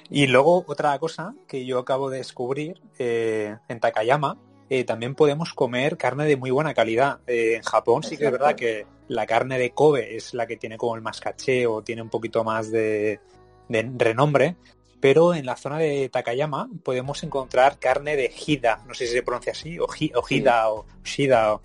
[0.08, 5.52] Y luego otra cosa que yo acabo de descubrir, eh, en Takayama eh, también podemos
[5.52, 7.18] comer carne de muy buena calidad.
[7.26, 10.56] Eh, en Japón sí que es verdad que la carne de Kobe es la que
[10.56, 13.20] tiene como el más caché o tiene un poquito más de,
[13.68, 14.56] de renombre,
[15.00, 19.22] pero en la zona de Takayama podemos encontrar carne de Hida, no sé si se
[19.22, 21.62] pronuncia así, o, Hi- o Hida o Shida, o-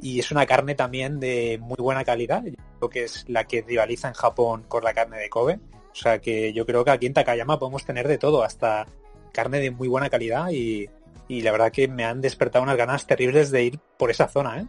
[0.00, 3.62] y es una carne también de muy buena calidad, yo creo que es la que
[3.62, 5.58] rivaliza en Japón con la carne de Kobe.
[5.90, 8.86] O sea que yo creo que aquí en Takayama podemos tener de todo, hasta
[9.32, 10.88] carne de muy buena calidad y,
[11.26, 14.60] y la verdad que me han despertado unas ganas terribles de ir por esa zona,
[14.60, 14.66] ¿eh?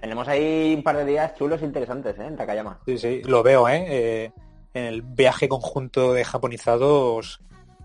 [0.00, 2.26] Tenemos ahí un par de días chulos e interesantes, ¿eh?
[2.26, 2.78] En Takayama.
[2.86, 3.84] Sí, sí, lo veo, ¿eh?
[3.88, 4.32] Eh,
[4.74, 7.40] en el viaje conjunto de japonizados,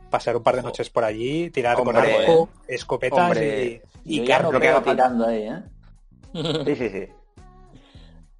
[0.09, 3.81] pasar un par de noches por allí, tirar con arco, escopetas hombre.
[4.05, 4.51] y, y carne.
[4.51, 5.63] lo que tirando ahí, ¿eh?
[6.65, 7.07] Sí, sí, sí.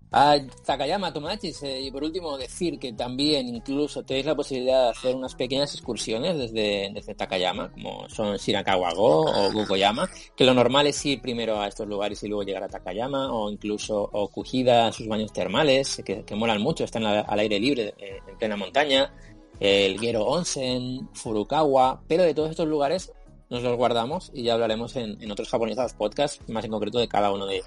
[0.09, 5.13] Ah, Takayama, Tomachis, y por último decir que también incluso tenéis la posibilidad de hacer
[5.13, 11.05] unas pequeñas excursiones desde, desde Takayama, como son Shirakawa-go o Gokoyama, que lo normal es
[11.05, 15.33] ir primero a estos lugares y luego llegar a Takayama, o incluso Okujida, sus baños
[15.33, 19.13] termales, que, que molan mucho, están al, aire libre, eh, en plena montaña,
[19.59, 23.11] el Gero Onsen, Furukawa, pero de todos estos lugares
[23.49, 27.07] nos los guardamos y ya hablaremos en, en otros japonizados podcasts, más en concreto de
[27.07, 27.61] cada uno de,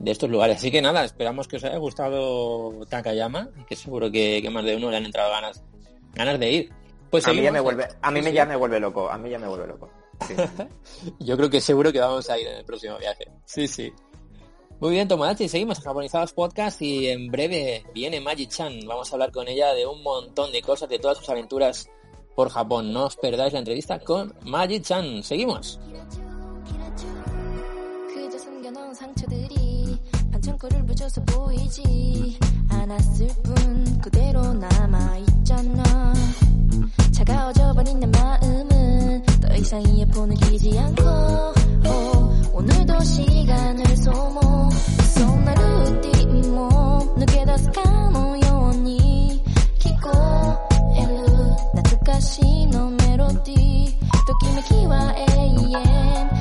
[0.00, 0.56] de estos lugares.
[0.56, 4.76] Así que nada, esperamos que os haya gustado Takayama que seguro que, que más de
[4.76, 5.62] uno le han entrado ganas,
[6.14, 6.72] ganas de ir.
[7.10, 9.30] Pues A mí ya me vuelve, a mí Sí, ya me vuelve loco, a mí
[9.30, 9.90] ya me vuelve loco.
[10.26, 10.34] Sí.
[11.20, 13.26] Yo creo que seguro que vamos a ir en el próximo viaje.
[13.44, 13.92] Sí, sí.
[14.80, 18.80] Muy bien, Tomodachi, seguimos en Japonizados Podcast y en breve viene Magi-chan.
[18.86, 21.90] Vamos a hablar con ella de un montón de cosas, de todas sus aventuras
[22.34, 22.90] por Japón.
[22.90, 25.22] No os perdáis la entrevista con Magi-chan.
[25.22, 25.78] Seguimos.
[30.40, 32.38] 반창고를 묻혀서 보이지
[32.70, 36.14] 않았을 뿐 그대로 남아있잖아.
[37.12, 44.70] 차가워져 버린 내 마음은 더 이상 이어폰을 끼지 않고 오, 오늘도 시간을 소모.
[45.14, 49.44] 속나루 띠몸 누게 다스카 모여오니
[49.78, 50.10] 키고
[50.96, 53.98] 엘루 나트카시 너 멜로디.
[54.26, 56.39] 또 기메키와 AM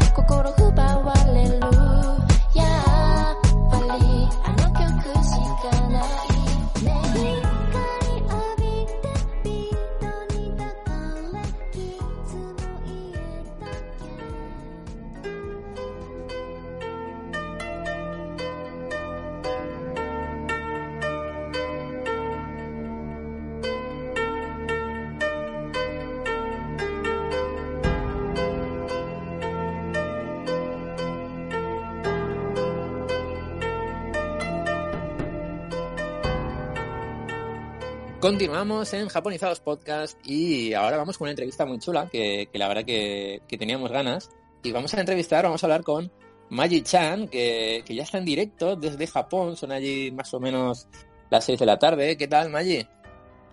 [38.30, 42.68] Continuamos en Japonizados Podcast y ahora vamos con una entrevista muy chula que, que la
[42.68, 44.30] verdad que, que teníamos ganas.
[44.62, 46.12] Y vamos a entrevistar, vamos a hablar con
[46.52, 50.88] Magi-chan, que, que ya está en directo desde Japón, son allí más o menos
[51.32, 52.18] las 6 de la tarde.
[52.18, 52.86] ¿Qué tal, Magi?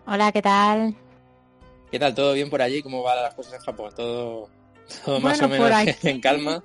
[0.06, 0.94] Hola, ¿qué tal?
[1.90, 2.14] ¿Qué tal?
[2.14, 2.82] ¿Todo bien por allí?
[2.82, 3.92] ¿Cómo van las cosas en Japón?
[3.96, 4.50] ¿Todo,
[5.06, 6.62] todo más Bueno, o menos en calma?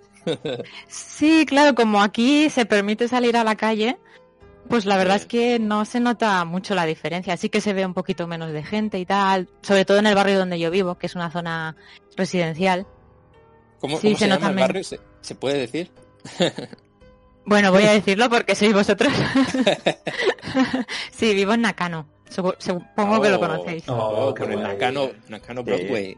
[0.89, 3.97] Sí, claro, como aquí se permite salir a la calle,
[4.69, 7.35] pues la verdad es que no se nota mucho la diferencia.
[7.37, 10.15] Sí que se ve un poquito menos de gente y tal, sobre todo en el
[10.15, 11.75] barrio donde yo vivo, que es una zona
[12.15, 12.85] residencial.
[13.79, 14.67] ¿Cómo, Sí, cómo se se, nota llama el menos.
[14.69, 14.83] barrio?
[14.83, 15.91] ¿Se, se puede decir?
[17.43, 19.11] Bueno, voy a decirlo porque sois vosotros.
[21.11, 22.07] sí, vivo en Nakano.
[22.29, 23.83] Supo- Supongo que lo Oh, conocéis.
[23.87, 24.71] Oh, qué por el guay.
[24.73, 25.63] Nakano, Nakano.
[25.63, 26.17] Broadway.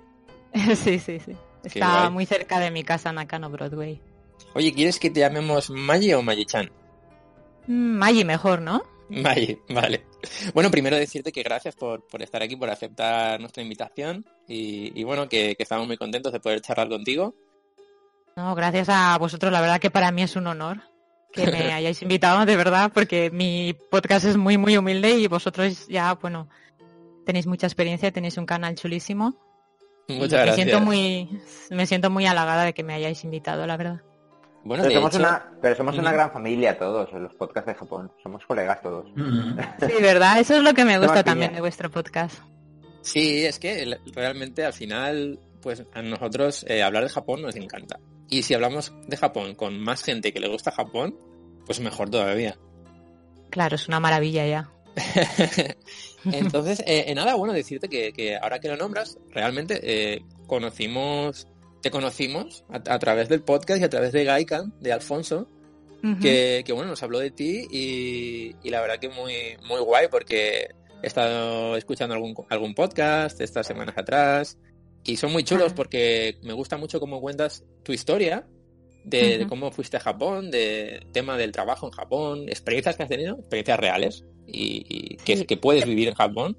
[0.75, 1.35] sí, sí, sí.
[1.63, 4.01] Está muy cerca de mi casa, Nakano Broadway.
[4.53, 6.69] Oye, ¿quieres que te llamemos Magi o Magi-chan?
[7.67, 8.83] Mm, Maggi mejor, ¿no?
[9.09, 10.05] Vale, vale.
[10.53, 15.03] Bueno, primero decirte que gracias por, por estar aquí, por aceptar nuestra invitación y, y
[15.03, 17.35] bueno, que, que estamos muy contentos de poder charlar contigo.
[18.35, 19.51] No, gracias a vosotros.
[19.51, 20.81] La verdad que para mí es un honor
[21.31, 25.87] que me hayáis invitado, de verdad, porque mi podcast es muy, muy humilde y vosotros
[25.87, 26.47] ya, bueno,
[27.25, 29.35] tenéis mucha experiencia, tenéis un canal chulísimo.
[30.07, 30.55] y Muchas me gracias.
[30.55, 31.29] siento muy,
[31.69, 34.01] me siento muy halagada de que me hayáis invitado, la verdad.
[34.63, 37.67] Bueno, Pero de somos, hecho, una, pero somos una gran familia todos, en los podcasts
[37.67, 38.11] de Japón.
[38.21, 39.11] Somos colegas todos.
[39.15, 39.59] Mm.
[39.79, 41.57] Sí, verdad, eso es lo que me gusta también piña.
[41.57, 42.39] de vuestro podcast.
[43.01, 47.99] sí, es que realmente al final, pues a nosotros eh, hablar de Japón nos encanta.
[48.29, 51.15] Y si hablamos de Japón con más gente que le gusta Japón,
[51.65, 52.57] pues mejor todavía.
[53.49, 54.69] Claro, es una maravilla ya.
[56.25, 61.47] Entonces, eh, eh, nada, bueno, decirte que, que ahora que lo nombras, realmente eh, conocimos,
[61.83, 65.47] te conocimos a, a través del podcast y a través de Gaikan, de Alfonso,
[66.21, 69.33] que, que, bueno, nos habló de ti y, y la verdad que muy,
[69.69, 70.67] muy guay porque
[71.01, 74.57] he estado escuchando algún, algún podcast estas semanas atrás
[75.05, 75.75] y son muy chulos Ah.
[75.75, 78.45] porque me gusta mucho cómo cuentas tu historia
[79.05, 83.35] de, cómo fuiste a Japón, de tema del trabajo en Japón, experiencias que has tenido,
[83.39, 85.45] experiencias reales y, y que, Sí.
[85.45, 86.57] que puedes vivir en Japón.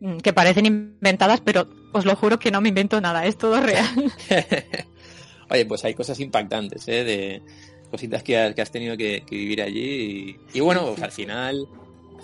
[0.00, 3.60] Mm, que parecen inventadas, pero os lo juro que no me invento nada, es todo
[3.60, 4.12] real.
[5.50, 7.04] Oye, pues hay cosas impactantes, ¿eh?
[7.04, 7.42] De
[7.90, 10.36] cositas que has, que has tenido que, que vivir allí.
[10.52, 11.68] Y, y bueno, pues al final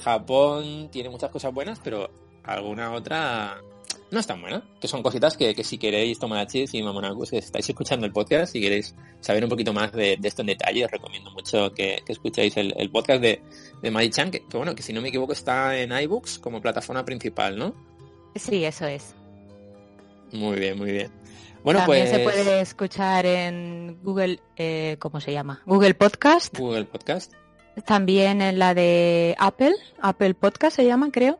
[0.02, 2.10] Japón tiene muchas cosas buenas, pero
[2.44, 3.60] alguna otra
[4.10, 4.62] no es tan buena.
[4.80, 8.52] Que son cositas que, que si queréis, Tomodachis y Mamonakus, que estáis escuchando el podcast,
[8.52, 12.02] si queréis saber un poquito más de, de esto en detalle, os recomiendo mucho que,
[12.04, 13.40] que escuchéis el, el podcast de,
[13.80, 17.04] de Mai-chan, que, que bueno, que si no me equivoco está en iBooks como plataforma
[17.04, 17.74] principal, ¿no?
[18.34, 19.14] Sí, eso es.
[20.32, 21.10] Muy bien, muy bien.
[21.62, 25.62] Bueno, También pues se puede escuchar en Google, eh, ¿cómo se llama?
[25.66, 26.58] Google Podcast.
[26.58, 27.32] Google Podcast.
[27.86, 31.38] También en la de Apple, Apple Podcast se llama, creo.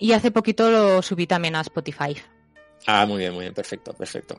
[0.00, 2.16] Y hace poquito lo subí también a Spotify.
[2.86, 4.38] Ah, muy bien, muy bien, perfecto, perfecto.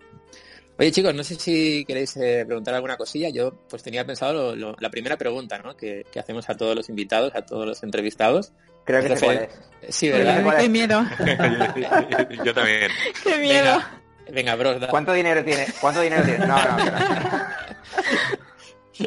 [0.77, 3.29] Oye chicos, no sé si queréis eh, preguntar alguna cosilla.
[3.29, 5.75] Yo pues tenía pensado lo- lo- la primera pregunta, ¿no?
[5.75, 8.53] Que, que hacemos a todos los invitados, a todos los entrevistados.
[8.89, 9.49] Creo que sé Refer-
[9.83, 9.95] es.
[9.95, 10.57] Sí, ¿verdad?
[10.59, 11.03] qué miedo,
[12.43, 12.89] Yo también.
[13.23, 13.75] qué miedo.
[13.75, 13.91] Venga,
[14.31, 15.67] venga, bros, da- ¿Cuánto dinero tiene?
[15.79, 16.47] ¿Cuánto dinero tiene?
[16.47, 16.77] No, no.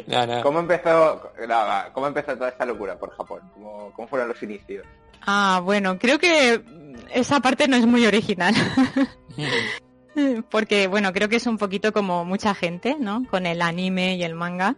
[0.07, 0.41] No, no.
[0.41, 3.41] ¿Cómo empezó, no, ¿Cómo empezó toda esta locura por Japón?
[3.53, 4.83] ¿Cómo, cómo fueron los inicios?
[5.21, 6.63] Ah, bueno, creo que
[7.13, 8.55] esa parte no es muy original.
[10.49, 13.23] Porque, bueno, creo que es un poquito como mucha gente, ¿no?
[13.29, 14.75] Con el anime y el manga.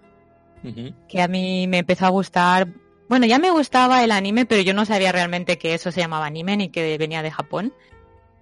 [1.07, 2.67] Que a mí me empezó a gustar.
[3.07, 6.25] Bueno, ya me gustaba el anime, pero yo no sabía realmente que eso se llamaba
[6.25, 7.73] anime ni que venía de Japón.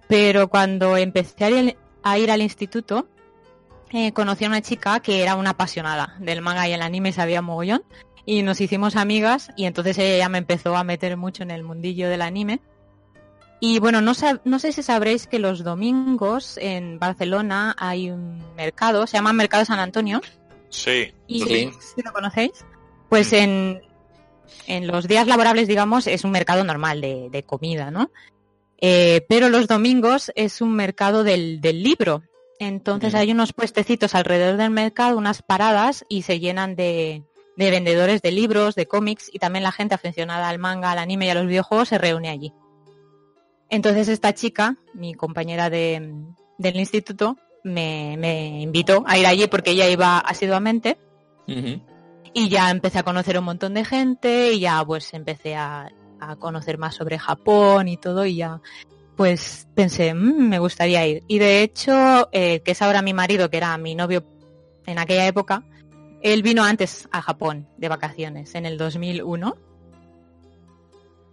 [0.08, 3.06] Pero cuando empecé a ir, a ir al instituto,
[3.90, 7.42] eh, conocí a una chica que era una apasionada del manga y el anime, sabía
[7.42, 7.82] mogollón.
[8.26, 11.62] Y nos hicimos amigas y entonces ella ya me empezó a meter mucho en el
[11.62, 12.60] mundillo del anime.
[13.60, 18.42] Y bueno, no, sab- no sé si sabréis que los domingos en Barcelona hay un
[18.56, 20.20] mercado, se llama Mercado San Antonio,
[20.70, 21.12] Sí.
[21.26, 21.70] y Sí.
[21.94, 22.64] si lo conocéis,
[23.08, 23.80] pues en,
[24.66, 28.10] en los días laborables, digamos, es un mercado normal de, de comida, ¿no?
[28.80, 32.22] Eh, pero los domingos es un mercado del, del libro.
[32.58, 37.24] Entonces hay unos puestecitos alrededor del mercado, unas paradas y se llenan de,
[37.56, 41.26] de vendedores de libros, de cómics y también la gente aficionada al manga, al anime
[41.26, 42.52] y a los videojuegos se reúne allí.
[43.70, 46.14] Entonces esta chica, mi compañera de,
[46.58, 50.98] del instituto, me, me invitó a ir allí porque ella iba asiduamente.
[52.34, 56.36] Y ya empecé a conocer un montón de gente y ya pues empecé a, a
[56.36, 58.60] conocer más sobre Japón y todo y ya
[59.16, 61.22] pues pensé, "Mm, me gustaría ir.
[61.28, 64.24] Y de hecho, eh, que es ahora mi marido, que era mi novio
[64.86, 65.62] en aquella época,
[66.20, 69.56] él vino antes a Japón de vacaciones, en el 2001.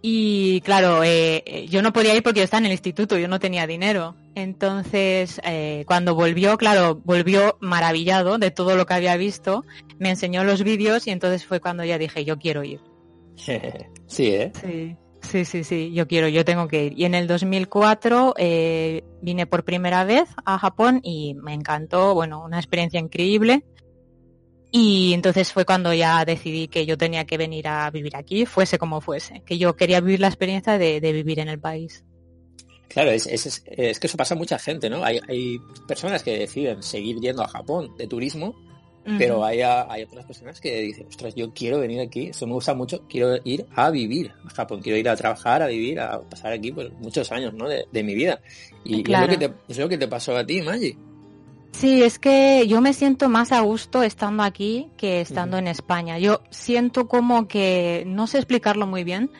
[0.04, 3.28] Y claro, eh, eh, yo no podía ir porque yo estaba en el instituto, yo
[3.28, 4.16] no tenía dinero.
[4.34, 9.64] Entonces, eh, cuando volvió, claro, volvió maravillado de todo lo que había visto,
[10.00, 12.80] me enseñó los vídeos y entonces fue cuando ya dije, yo quiero ir.
[14.06, 14.52] sí, ¿eh?
[14.60, 16.98] Sí, sí, sí, sí, yo quiero, yo tengo que ir.
[16.98, 22.44] Y en el 2004 eh, vine por primera vez a Japón y me encantó, bueno,
[22.44, 23.64] una experiencia increíble.
[24.74, 28.78] Y entonces fue cuando ya decidí que yo tenía que venir a vivir aquí, fuese
[28.78, 32.04] como fuese, que yo quería vivir la experiencia de, de vivir en el país.
[32.88, 35.04] Claro, es, es, es- que eso pasa a mucha gente, ¿no?
[35.04, 38.54] Hay, hay personas que deciden seguir yendo a Japón de turismo,
[39.18, 42.54] pero hay, a- hay otras personas que dicen, ostras, yo quiero venir aquí, eso me
[42.54, 46.18] gusta mucho, quiero ir a vivir a Japón, quiero ir a trabajar, a vivir, a
[46.20, 47.68] pasar aquí pues, muchos años, ¿no?
[47.68, 48.40] De, de mi vida.
[48.84, 49.24] Y, y Claro.
[49.26, 50.96] es, lo que te, es lo que te pasó a ti, Maggi.
[51.72, 56.18] Sí, es que yo me siento más a gusto estando aquí que estando en España.
[56.18, 59.30] Yo siento como que, no sé explicarlo muy bien,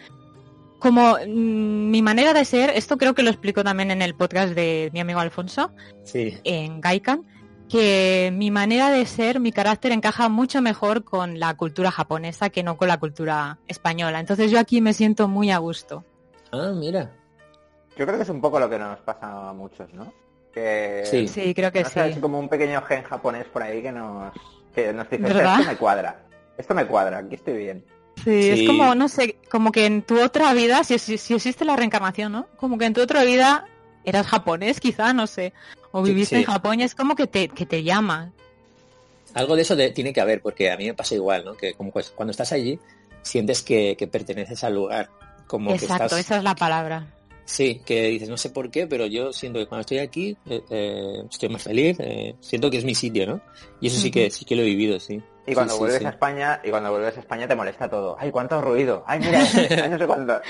[0.79, 4.55] como mm, mi manera de ser, esto creo que lo explico también en el podcast
[4.55, 5.71] de mi amigo Alfonso,
[6.05, 6.37] Sí.
[6.42, 7.25] en Gaikan,
[7.68, 12.62] que mi manera de ser, mi carácter encaja mucho mejor con la cultura japonesa que
[12.62, 14.18] no con la cultura española.
[14.21, 16.05] Entonces yo aquí me siento muy a gusto.
[16.51, 17.12] Ah, mira.
[17.97, 20.12] Yo creo que es un poco lo que nos pasa a muchos, ¿no?
[20.55, 21.29] Que Sí.
[21.29, 22.01] Sí, creo que no sí.
[22.01, 24.33] es como un pequeño gen japonés por ahí que nos,
[24.75, 26.21] que nos dice, esto me cuadra,
[26.59, 27.85] esto me cuadra, aquí estoy bien.
[28.23, 28.67] Sí, es Sí.
[28.67, 32.33] como, no sé, como que en tu otra vida, si, si, si existe la reencarnación,
[32.33, 32.47] ¿no?
[32.57, 33.67] Como que en tu otra vida
[34.05, 35.55] eras japonés, quizá, no sé.
[35.91, 36.43] O Sí, viviste sí.
[36.43, 38.33] en Japón y es como que te, que te llama.
[39.35, 41.55] Algo de eso de- tiene que haber, porque a mí me pasa igual, ¿no?
[41.57, 42.79] Que como pues, cuando estás allí,
[43.23, 45.09] sientes que, que perteneces al lugar.
[45.47, 46.21] Como Exacto, que estás...
[46.21, 47.07] esa es la palabra.
[47.53, 50.62] Sí, que dices, no sé por qué, pero yo siento que cuando estoy aquí eh,
[50.71, 53.41] eh, estoy más feliz, eh, siento que es mi sitio, ¿no?
[53.79, 55.23] Y eso sí que sí que lo he vivido, sí.
[55.47, 56.07] Y cuando Sí, vuelves sí.
[56.07, 58.17] a España, y cuando vuelves a España te molesta todo.
[58.19, 59.05] Ay, cuánto ruido.
[59.07, 59.41] Ay, mira,
[59.83, 60.41] ay, no sé cuánto.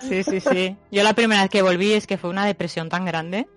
[0.00, 0.76] Sí, sí, sí.
[0.92, 3.48] Yo la primera vez que volví es que fue una depresión tan grande.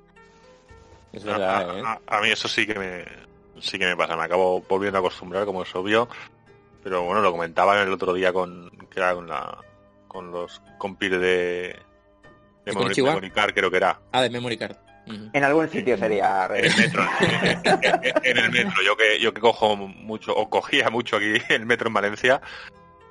[1.13, 1.84] Es A, verdad, ¿eh?
[1.86, 3.06] a- a mí eso sí que me
[3.62, 6.08] sí que me pasa, me acabo volviendo a acostumbrar, como es obvio.
[6.84, 9.58] Pero bueno, lo comentaba el otro día con que era con la
[10.08, 11.76] con los compis de
[12.65, 13.04] de.
[13.04, 13.99] Memory Card, creo que era.
[14.12, 14.78] Ah, de Memory Card.
[15.08, 16.47] En algún sitio sería...
[16.47, 17.04] En el metro,
[18.23, 18.82] en, el metro.
[18.84, 22.41] Yo que yo que cojo mucho o cogía mucho aquí el metro en Valencia,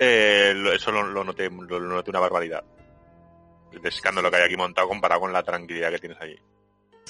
[0.01, 2.65] eh, eso lo, lo noté lo, lo noté una barbaridad.
[3.71, 6.37] El escándalo que hay aquí montado comparado con la tranquilidad que tienes allí.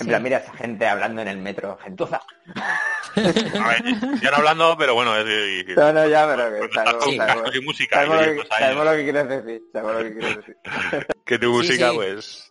[0.00, 2.20] En plan, mira esa gente hablando en el metro, gentuza.
[3.16, 6.74] A ver, ya no hablando, pero bueno, es, y- y- No, no, ya, pero que
[6.74, 9.04] sabemos, con sabemos- y música y sabemos lo de que, 10 años, sabemos lo que
[9.04, 9.62] quieres decir.
[9.72, 10.56] Sabemos lo que quieres decir.
[11.24, 11.96] que tu música, sí.
[11.96, 12.50] pues...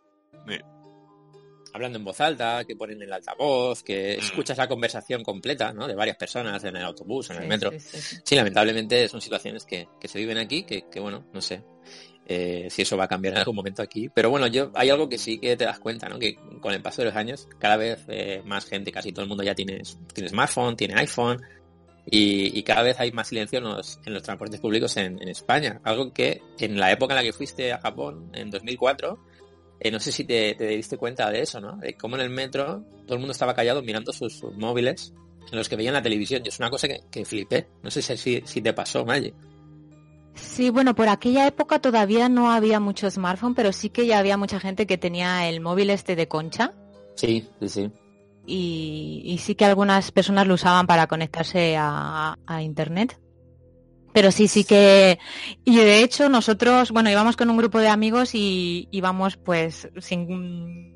[1.76, 4.24] Hablando en voz alta, que ponen el altavoz, que Mm.
[4.24, 5.88] escuchas la conversación completa, ¿no?
[5.88, 7.72] De varias personas en el autobús, en el Sí, metro.
[7.72, 8.18] sí, sí, sí.
[8.24, 11.64] Sí, lamentablemente son situaciones que, que se viven aquí, que, que, bueno, no sé
[12.26, 14.10] eh, si eso va a cambiar en algún momento aquí.
[14.10, 16.20] Pero bueno, yo hay algo que sí que te das cuenta, ¿no?
[16.20, 19.30] Que con el paso de los años, cada vez eh, más gente, casi todo el
[19.30, 19.82] mundo ya tiene,
[20.14, 21.42] tiene smartphone, tiene iPhone,
[22.06, 25.80] y, cada vez hay más silencio en los, en los transportes públicos en, España.
[25.84, 29.20] Algo que en la época en la que fuiste a Japón, en 2004,
[29.80, 31.78] eh, no sé si te, te diste cuenta de eso, ¿no?
[31.78, 35.14] De cómo en el metro todo el mundo estaba callado mirando sus, móviles
[35.52, 36.42] en los que veían la televisión.
[36.44, 37.68] Y es una cosa que, que flipé.
[37.82, 39.34] No sé si, si, te pasó, Maggie.
[40.36, 44.38] Sí, bueno, por aquella época todavía no había mucho smartphone, pero sí que ya había
[44.38, 46.74] mucha gente que tenía el móvil este de concha
[47.16, 47.92] Sí, sí, sí.
[48.46, 53.20] y, y sí que algunas personas lo usaban para conectarse a, a internet.
[54.14, 55.18] Pero sí, sí que...
[55.66, 60.93] Y de hecho nosotros, bueno, íbamos con un grupo de amigos y íbamos pues sin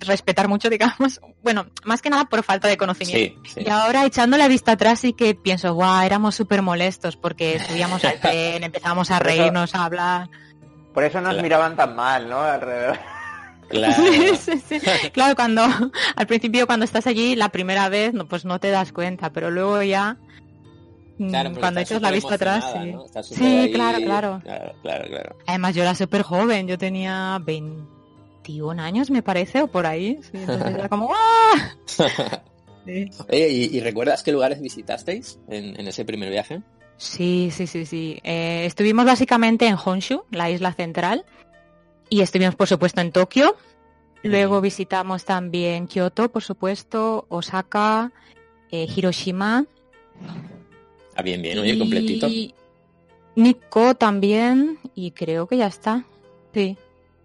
[0.00, 1.20] respetar mucho, digamos.
[1.42, 3.40] Bueno, más que nada por falta de conocimiento.
[3.44, 3.60] Sí, sí.
[3.66, 8.04] Y ahora echando la vista atrás sí que pienso, guau, éramos súper molestos porque subíamos
[8.04, 10.28] al tren, empezábamos a reírnos, a hablar.
[10.94, 11.42] Por eso nos Claro.
[11.42, 12.40] miraban tan mal, ¿no?
[12.40, 12.98] Alrededor.
[13.68, 13.94] Claro.
[14.00, 15.10] Sí, sí, sí.
[15.10, 15.62] Claro, cuando
[16.14, 19.50] al principio cuando estás allí la primera vez, no, pues no te das cuenta, pero
[19.50, 20.18] luego ya
[21.18, 22.92] mm, Claro, cuando echas la vista atrás, sí.
[22.92, 23.04] ¿no?
[23.06, 23.72] Estás Sí, súper ahí.
[23.72, 24.40] claro, claro.
[24.44, 25.36] Claro, claro, claro.
[25.48, 27.40] Además yo era súper joven, yo tenía
[28.46, 31.76] 21 años me parece o por ahí, sí, entonces era como ¡ah!
[32.86, 36.62] Oye, ¿y, y recuerdas qué lugares visitasteis en, en ese primer viaje?
[36.98, 38.20] Sí, sí, sí, sí.
[38.22, 41.24] Eh, estuvimos básicamente en Honshu, la isla central,
[42.08, 43.56] y estuvimos, por supuesto, en Tokio.
[44.22, 48.12] Luego visitamos también Kioto, por supuesto, Osaka,
[48.70, 49.66] eh, Hiroshima.
[51.16, 52.28] Ah, bien, bien, oye, completito.
[52.28, 52.54] y
[53.34, 56.04] Nikko también, y creo que ya está.
[56.54, 56.76] Sí.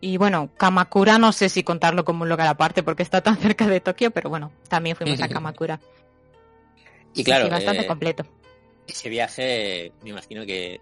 [0.01, 3.67] Y bueno, Kamakura no sé si contarlo como un lugar aparte porque está tan cerca
[3.67, 5.79] de Tokio, pero bueno, también fuimos a Kamakura.
[7.13, 8.25] Y claro, sí, bastante eh, completo.
[8.87, 10.79] ese viaje me imagino que,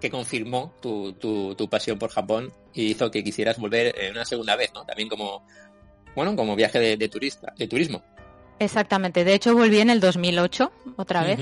[0.00, 4.24] que confirmó tu, tu, tu pasión por Japón y hizo que quisieras volver eh, una
[4.24, 4.84] segunda vez, ¿no?
[4.86, 5.44] También como,
[6.16, 8.02] bueno, como viaje de, de turista, de turismo.
[8.58, 9.24] Exactamente.
[9.24, 11.38] De hecho, volví en el 2008, otra vez.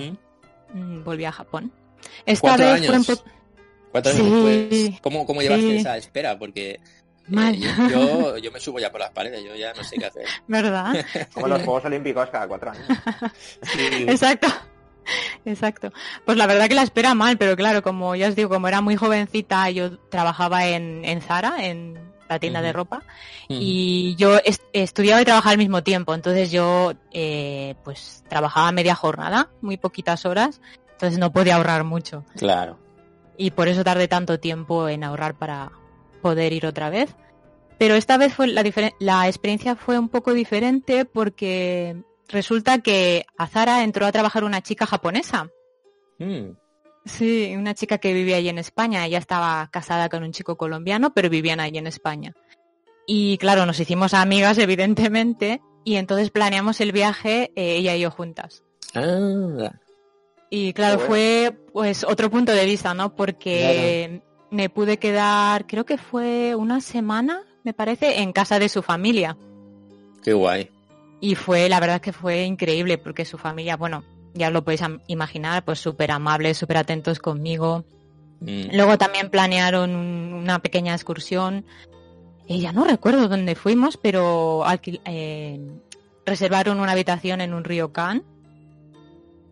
[0.72, 1.70] Mm, Volví a Japón.
[2.24, 3.06] Esta Cuatro vez años.
[3.06, 3.20] fue un.
[3.92, 6.38] Cuatro años después, ¿cómo, cómo llevaste esa espera?
[6.38, 6.80] Porque
[7.30, 7.56] Mal.
[7.56, 10.24] yo, yo, yo me subo ya por las paredes, yo ya no sé qué hacer.
[10.48, 11.04] ¿Verdad?
[11.32, 12.84] Como los Juegos Olímpicos cada cuatro años.
[14.08, 14.48] Exacto.
[15.44, 15.92] Exacto.
[16.24, 18.80] Pues la verdad que la espera mal, pero claro, como ya os digo, como era
[18.80, 23.02] muy jovencita, yo trabajaba en, en Zara, en la tienda de ropa,
[23.48, 26.14] y yo est- estudiaba y trabajaba al mismo tiempo.
[26.14, 30.60] Entonces yo, eh, pues, trabajaba media jornada, muy poquitas horas,
[30.92, 32.24] entonces no podía ahorrar mucho.
[32.36, 32.78] Claro.
[33.36, 35.72] y por eso tardé tanto tiempo en ahorrar para
[36.20, 37.14] poder ir otra vez.
[37.78, 38.62] Pero esta vez fue la,
[38.98, 41.96] la experiencia fue un poco diferente porque
[42.28, 45.48] resulta que a Zara entró a trabajar una chica japonesa.
[46.18, 46.50] Mm,
[47.06, 49.06] Sí, una chica que vivía allí en España.
[49.06, 52.34] Ella estaba casada con un chico colombiano, pero vivían allí en España.
[53.06, 58.10] Y claro, nos hicimos amigas, evidentemente, y entonces planeamos el viaje eh, ella y yo
[58.10, 58.62] juntas.
[58.94, 59.72] Ah,
[60.50, 61.08] Y claro, bueno.
[61.08, 63.16] fue pues otro punto de vista, ¿no?
[63.16, 64.20] Porque
[64.50, 69.36] me pude quedar, creo que fue una semana, me parece, en casa de su familia.
[70.22, 70.70] qué guay.
[71.20, 75.64] Y fue, la verdad que fue increíble, porque su familia, bueno, ya lo podéis imaginar,
[75.64, 77.84] pues súper amables, súper atentos conmigo.
[78.40, 81.64] Mm, Luego también planearon un- una pequeña excursión.
[82.48, 84.64] Eh, ya no recuerdo dónde fuimos, pero
[85.04, 85.60] eh,
[86.24, 88.22] reservaron una habitación en un río Can.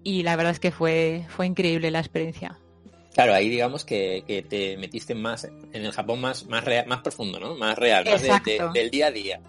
[0.04, 2.58] Y la verdad es que fue, fue increíble la experiencia.
[3.18, 7.00] Claro, ahí digamos que, que te metiste más en el Japón más, más, real, más
[7.00, 7.56] profundo, ¿no?
[7.56, 8.72] Más real, más de- de- Exacto.
[8.72, 9.40] del día a día.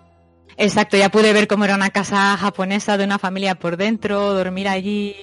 [0.58, 4.68] Exacto, ya pude ver cómo era una casa japonesa de una familia por dentro, dormir
[4.68, 5.16] allí,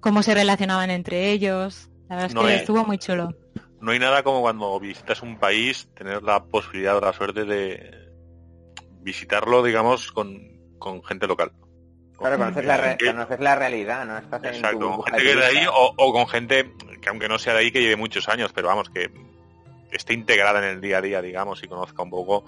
[0.00, 1.90] cómo se relacionaban entre ellos.
[2.08, 3.34] La verdad es No que es- estuvo muy chulo.
[3.82, 8.08] No hay nada como cuando visitas un país, tener la posibilidad o la suerte de
[9.02, 10.40] visitarlo, digamos, con,
[10.78, 11.52] con gente local.
[12.16, 14.16] Claro, conoces la, re- Que- conoces la realidad, ¿no?
[14.16, 16.72] Estás en tu Exacto, con gente que es de ahí o con gente
[17.04, 19.10] que aunque no sea de ahí que lleve muchos años, pero vamos, que
[19.92, 22.44] esté integrada en el día a día, digamos, y conozca un poco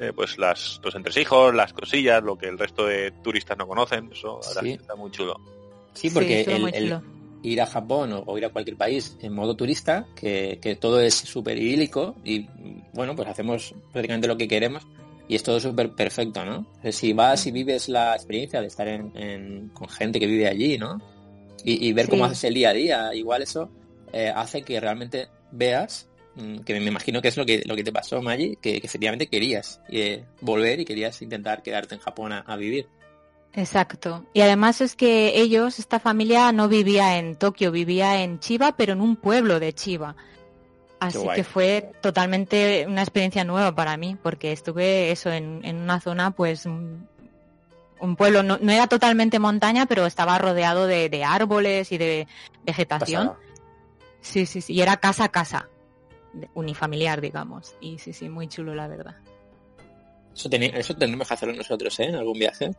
[0.00, 4.08] eh, pues las, los entresijos, las cosillas, lo que el resto de turistas no conocen,
[4.10, 4.70] eso Sí.
[4.70, 5.38] está muy chulo.
[5.92, 7.02] Sí, porque el, muy el chulo.
[7.42, 11.00] ir a Japón o, o ir a cualquier país en modo turista, que, que todo
[11.00, 12.46] es súper idílico y
[12.94, 14.86] bueno, pues hacemos prácticamente lo que queremos
[15.28, 16.66] y es todo súper perfecto, ¿no?
[16.90, 20.78] Si vas y vives la experiencia de estar en, en- con gente que vive allí,
[20.78, 21.00] ¿no?
[21.64, 23.70] Y, y ver cómo haces el día a día, igual eso
[24.12, 27.84] eh, hace que realmente veas, mm, que me imagino que es lo que, lo que
[27.84, 32.32] te pasó, Maggi, que, que efectivamente querías eh, volver y querías intentar quedarte en Japón
[32.32, 32.88] a, a vivir.
[33.54, 34.26] Exacto.
[34.32, 38.94] Y además es que ellos, esta familia no vivía en Tokio, vivía en Chiba, pero
[38.94, 40.16] en un pueblo de Chiba.
[41.00, 46.00] Así que fue totalmente una experiencia nueva para mí, porque estuve eso en, en una
[46.00, 46.64] zona, pues,
[48.02, 52.26] un, pueblo, no, no era totalmente montaña, pero estaba rodeado de, de árboles y de
[52.64, 53.28] vegetación.
[53.28, 53.46] Pasada.
[54.20, 54.74] Sí, sí, sí.
[54.74, 55.68] Y era casa a casa,
[56.54, 57.74] unifamiliar, digamos.
[57.80, 59.16] Y sí, sí, muy chulo, la verdad.
[60.34, 62.04] Eso, eso tendremos que hacerlo nosotros, ¿eh?
[62.04, 62.70] En algún viaje.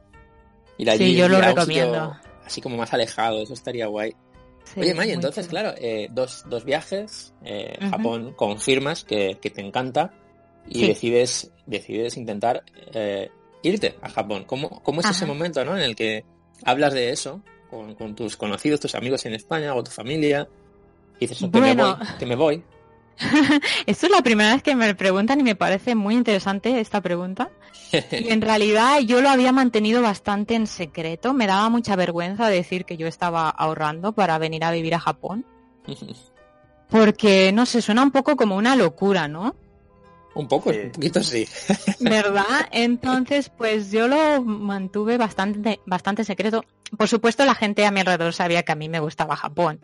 [0.78, 2.18] Ir Sí, yo lo sitio recomiendo.
[2.46, 4.16] así como más alejado, eso estaría guay.
[4.64, 5.60] Sí, Oye, May, entonces, chulo.
[5.62, 7.90] claro, eh, dos, dos viajes, eh, Ujú.
[7.92, 10.12] Japón, confirmas que, que te encanta
[10.68, 10.88] y Sí.
[10.88, 12.64] decides, decides intentar
[12.94, 13.30] eh,
[13.64, 14.44] irte a Japón.
[14.46, 15.76] ¿Cómo, cómo es ese momento, ¿no?
[15.76, 16.24] En el que
[16.64, 20.48] hablas de eso con, con tus conocidos, tus amigos en España o tu familia
[21.20, 21.98] y dices, que me Bueno.
[21.98, 22.64] voy, que me voy.
[23.86, 27.52] Esto es la primera vez que me preguntan y me parece muy interesante esta pregunta.
[27.92, 31.34] Y en realidad yo lo había mantenido bastante en secreto.
[31.34, 35.46] Me daba mucha vergüenza decir que yo estaba ahorrando para venir a vivir a Japón.
[36.90, 39.56] Porque, no sé, suena un poco como una locura, ¿no?
[40.36, 40.80] Un poco, Sí.
[40.80, 41.48] un poquito sí.
[42.00, 42.68] ¿Verdad?
[42.72, 46.64] Entonces, pues yo lo mantuve bastante, bastante secreto.
[46.98, 49.82] Por supuesto, la gente a mi alrededor sabía que a mí me gustaba Japón.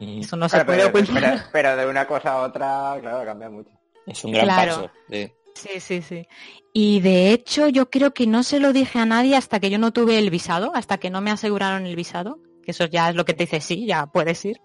[0.00, 1.22] Mm, Eso no se Claro, puede pero, ocultar.
[1.22, 3.70] pero- pero de una cosa a otra, claro, cambia mucho.
[4.06, 4.70] Es un gran Claro.
[4.74, 4.90] paso.
[5.10, 5.32] sí.
[5.54, 6.26] Sí, sí, sí.
[6.72, 9.78] Y de hecho yo creo que no se lo dije a nadie hasta que yo
[9.78, 13.14] no tuve el visado, hasta que no me aseguraron el visado, que eso ya es
[13.14, 14.60] lo que te dice, sí, ya puedes ir.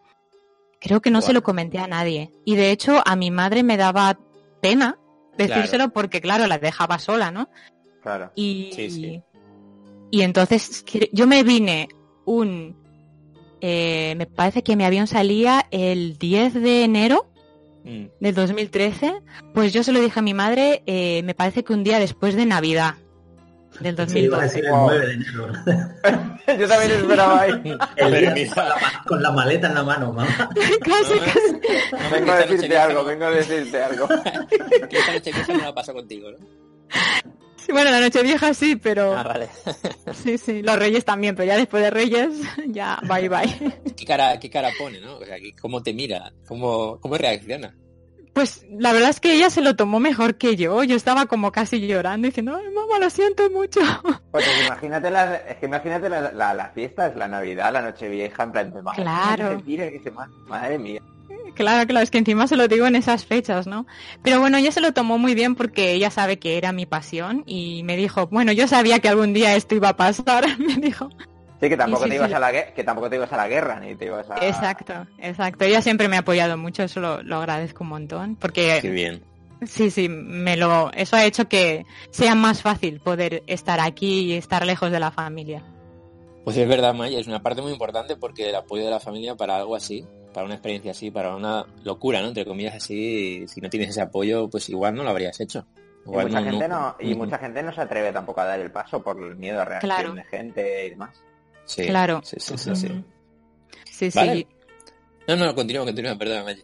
[0.81, 2.31] Creo que no se lo comenté a nadie.
[2.45, 4.17] Y de hecho a mi madre me daba
[4.61, 4.97] pena
[5.47, 7.49] decírselo porque claro, la dejaba sola, ¿no?
[8.01, 8.31] Claro.
[8.35, 9.21] Y, Sí, sí.
[10.11, 11.89] y entonces yo me vine
[12.25, 12.75] un...
[13.61, 17.25] eh, me parece que mi avión salía el 10 de enero
[17.85, 18.07] Mm.
[18.19, 19.21] del 2013,
[19.53, 22.35] pues yo se lo dije a mi madre, eh, me parece que un día después
[22.35, 22.95] de Navidad
[23.79, 24.43] del Sí, iba a 2012.
[24.43, 24.87] decir el Wow.
[24.87, 25.47] 9 de enero.
[26.59, 27.51] Yo también esperaba ahí.
[27.95, 30.49] El día con, la, ma- con la maleta en la mano, mamá.
[30.81, 31.51] casi, No, casi.
[31.91, 34.07] No, Vengo a decirte algo, vengo a decirte algo.
[34.89, 36.37] que esta noche vieja no la pasó contigo, ¿no?
[37.57, 39.47] Sí, bueno, la noche vieja sí, pero Ah, vale.
[40.23, 42.29] sí, sí, los reyes también, pero ya después de reyes,
[42.67, 43.73] ya bye bye.
[43.95, 45.17] ¿Qué cara, qué cara pone, no?
[45.17, 46.31] O sea, ¿cómo te mira?
[46.47, 47.75] ¿Cómo, cómo reacciona?
[48.33, 50.83] Pues la verdad es que ella se lo tomó mejor que yo.
[50.83, 53.81] Yo estaba como casi llorando diciendo, ay mamá, lo siento mucho.
[54.31, 58.51] Pues imagínate las, es que imagínate las la, las fiestas, la Navidad, la Nochevieja, en
[58.51, 59.61] plan de madre Claro.
[60.47, 61.01] madre mía.
[61.55, 63.85] Claro, claro, es que encima se lo digo en esas fechas, ¿no?
[64.23, 67.43] Pero bueno, ella se lo tomó muy bien porque ella sabe que era mi pasión
[67.47, 71.09] y me dijo, bueno, yo sabía que algún día esto iba a pasar, me dijo.
[71.61, 72.33] Sí, que tampoco sí, te ibas sí.
[72.33, 74.37] a la guerra, que tampoco te ibas a la guerra, ni te ibas a...
[74.45, 75.65] Exacto, exacto.
[75.65, 79.21] Ella siempre me ha apoyado mucho, eso lo, lo agradezco un montón, Qué porque bien.
[79.65, 84.33] sí, sí, me lo, eso ha hecho que sea más fácil poder estar aquí y
[84.33, 85.63] estar lejos de la familia.
[86.45, 89.35] Pues es verdad, Maya, es una parte muy importante porque el apoyo de la familia
[89.35, 92.29] para algo así, para una experiencia así, para una locura, ¿no?
[92.29, 95.65] Entre comillas así, si no tienes ese apoyo, pues igual no lo habrías hecho.
[96.05, 99.03] Y mucha gente no, y mucha gente no se atreve tampoco a dar el paso
[99.03, 100.13] por el miedo a reacción Claro.
[100.13, 101.21] de gente y demás.
[101.69, 102.21] Sí, Claro.
[102.23, 102.87] Sí, sí, sí, sí.
[102.87, 103.03] Ujú.
[103.85, 104.17] Sí, sí.
[104.17, 104.47] Vale.
[105.27, 106.63] No, no, continúa, continúa, Maya.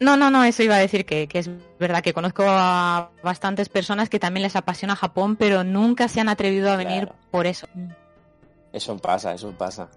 [0.00, 3.68] No, no, no, eso iba a decir que, que es verdad que conozco a bastantes
[3.68, 7.16] personas que también les apasiona Japón, pero nunca se han atrevido a venir Claro.
[7.30, 7.68] por eso.
[8.72, 9.90] Eso pasa, eso pasa.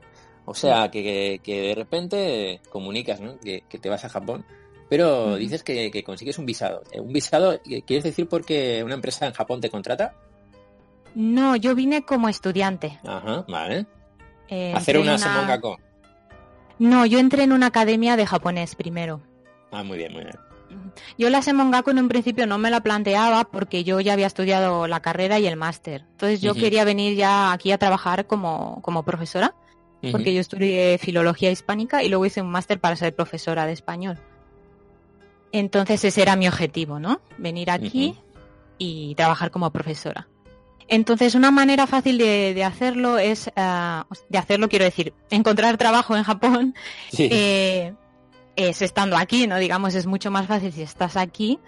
[0.45, 3.39] O sea, que, que- que de repente comunicas, ¿no?
[3.39, 4.45] Que, que te vas a Japón,
[4.89, 5.35] pero Ujú.
[5.37, 6.83] dices que, que consigues un visado.
[6.91, 10.13] Eh, ¿Un visado eh, quieres decir porque una empresa en Japón te contrata?
[11.15, 12.99] No, yo vine como estudiante.
[13.05, 13.85] Ajá, vale.
[14.49, 15.79] Eh, Hacer una Semongako.
[16.79, 19.21] No, yo entré en una academia de japonés primero.
[19.71, 20.35] Ah, muy bien, muy bien.
[21.17, 24.87] Yo la Semongaku en un principio no me la planteaba porque yo ya había estudiado
[24.87, 26.05] la carrera y el máster.
[26.11, 29.53] Entonces yo quería venir ya aquí a trabajar como, como profesora,
[30.11, 34.19] porque yo estudié filología hispánica y luego hice un máster para ser profesora de español.
[35.51, 37.21] Entonces ese era mi objetivo, ¿no?
[37.37, 38.17] Venir aquí
[38.77, 40.27] y trabajar como profesora.
[40.87, 46.15] Entonces una manera fácil de, de hacerlo es, ah, de hacerlo quiero decir, encontrar trabajo
[46.15, 46.75] en Japón
[47.11, 47.29] Sí.
[47.31, 47.93] eh,
[48.55, 49.57] es estando aquí, ¿no?
[49.57, 51.59] Digamos, es mucho más fácil si estás aquí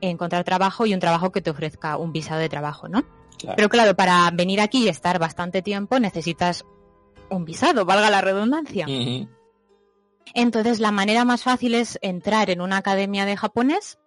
[0.00, 3.04] encontrar trabajo y un trabajo que te ofrezca un visado de trabajo, ¿no?
[3.38, 3.56] claro.
[3.56, 6.64] Pero claro, para venir aquí y estar bastante tiempo necesitas
[7.30, 8.86] un visado, valga la redundancia.
[10.34, 13.98] Entonces, la manera más fácil es entrar en una academia de japonés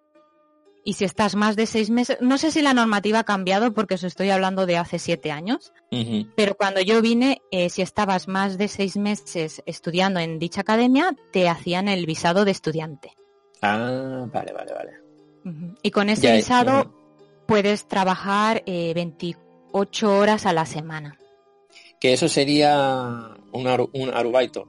[0.84, 3.94] y si estás más de seis meses, no sé si la normativa ha cambiado porque
[3.94, 5.72] os estoy hablando de hace siete años,
[6.36, 11.14] pero cuando yo vine, eh, si estabas más de seis meses estudiando en dicha academia,
[11.32, 13.12] te hacían el visado de estudiante.
[13.60, 14.92] Ah, vale, vale, vale.
[15.82, 16.94] Y con ese Ya, visado
[17.46, 21.18] puedes trabajar eh, 28 horas a la semana.
[22.00, 24.68] Que eso sería un, aru- un arubaito.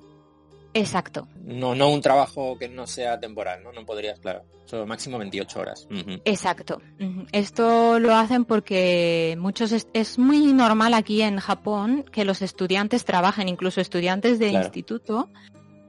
[0.74, 3.72] Exacto, No, no un trabajo que no sea temporal, ¿no?
[3.72, 4.44] No podrías, claro.
[4.66, 5.88] Solo máximo 28 horas.
[6.26, 6.80] Exacto.
[7.32, 13.04] Esto lo hacen porque muchos es, es muy normal aquí en Japón que los estudiantes
[13.04, 14.66] trabajen, incluso estudiantes de Claro.
[14.66, 15.30] instituto,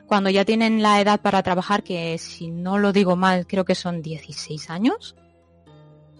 [0.07, 3.75] cuando ya tienen la edad para trabajar, que si no lo digo mal, creo que
[3.75, 5.15] son 16 años.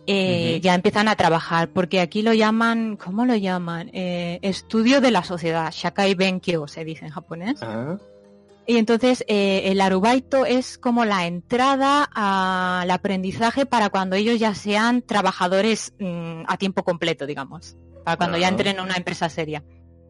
[0.07, 3.91] eh, ya empiezan a trabajar, porque aquí lo llaman, ¿cómo lo llaman?
[3.93, 7.63] Eh, estudio de la sociedad, Shakai Benkyo se dice en japonés.
[7.63, 7.97] Ah,
[8.71, 14.55] Y entonces eh, el arubaito es como la entrada al aprendizaje para cuando ellos ya
[14.55, 17.77] sean trabajadores mm, a tiempo completo, digamos.
[18.05, 19.65] Para cuando ya entren en una empresa seria.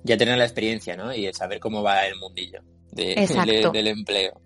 [0.05, 1.15] ya tener la experiencia, ¿no?
[1.15, 2.61] Y el saber cómo va el mundillo
[2.93, 3.51] de- Exacto.
[3.51, 4.41] de- del empleo.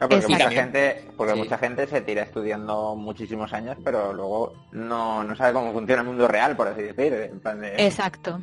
[0.00, 1.38] Claro, porque mucha gente, porque Sí.
[1.40, 6.08] mucha gente se tira estudiando muchísimos años, pero luego no, no sabe cómo funciona el
[6.08, 7.12] mundo real, por así decir.
[7.12, 7.74] En plan de...
[7.86, 8.40] Exacto.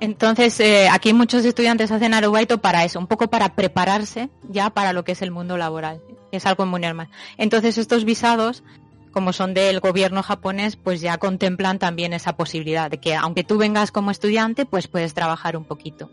[0.00, 4.92] Entonces, eh, aquí muchos estudiantes hacen arubaito para eso, un poco para prepararse ya para
[4.92, 6.00] lo que es el mundo laboral.
[6.30, 7.08] Es algo muy normal.
[7.36, 8.62] Entonces, estos visados,
[9.12, 13.58] como son del gobierno japonés, pues ya contemplan también esa posibilidad de que aunque tú
[13.58, 16.10] vengas como estudiante, pues puedes trabajar un poquito.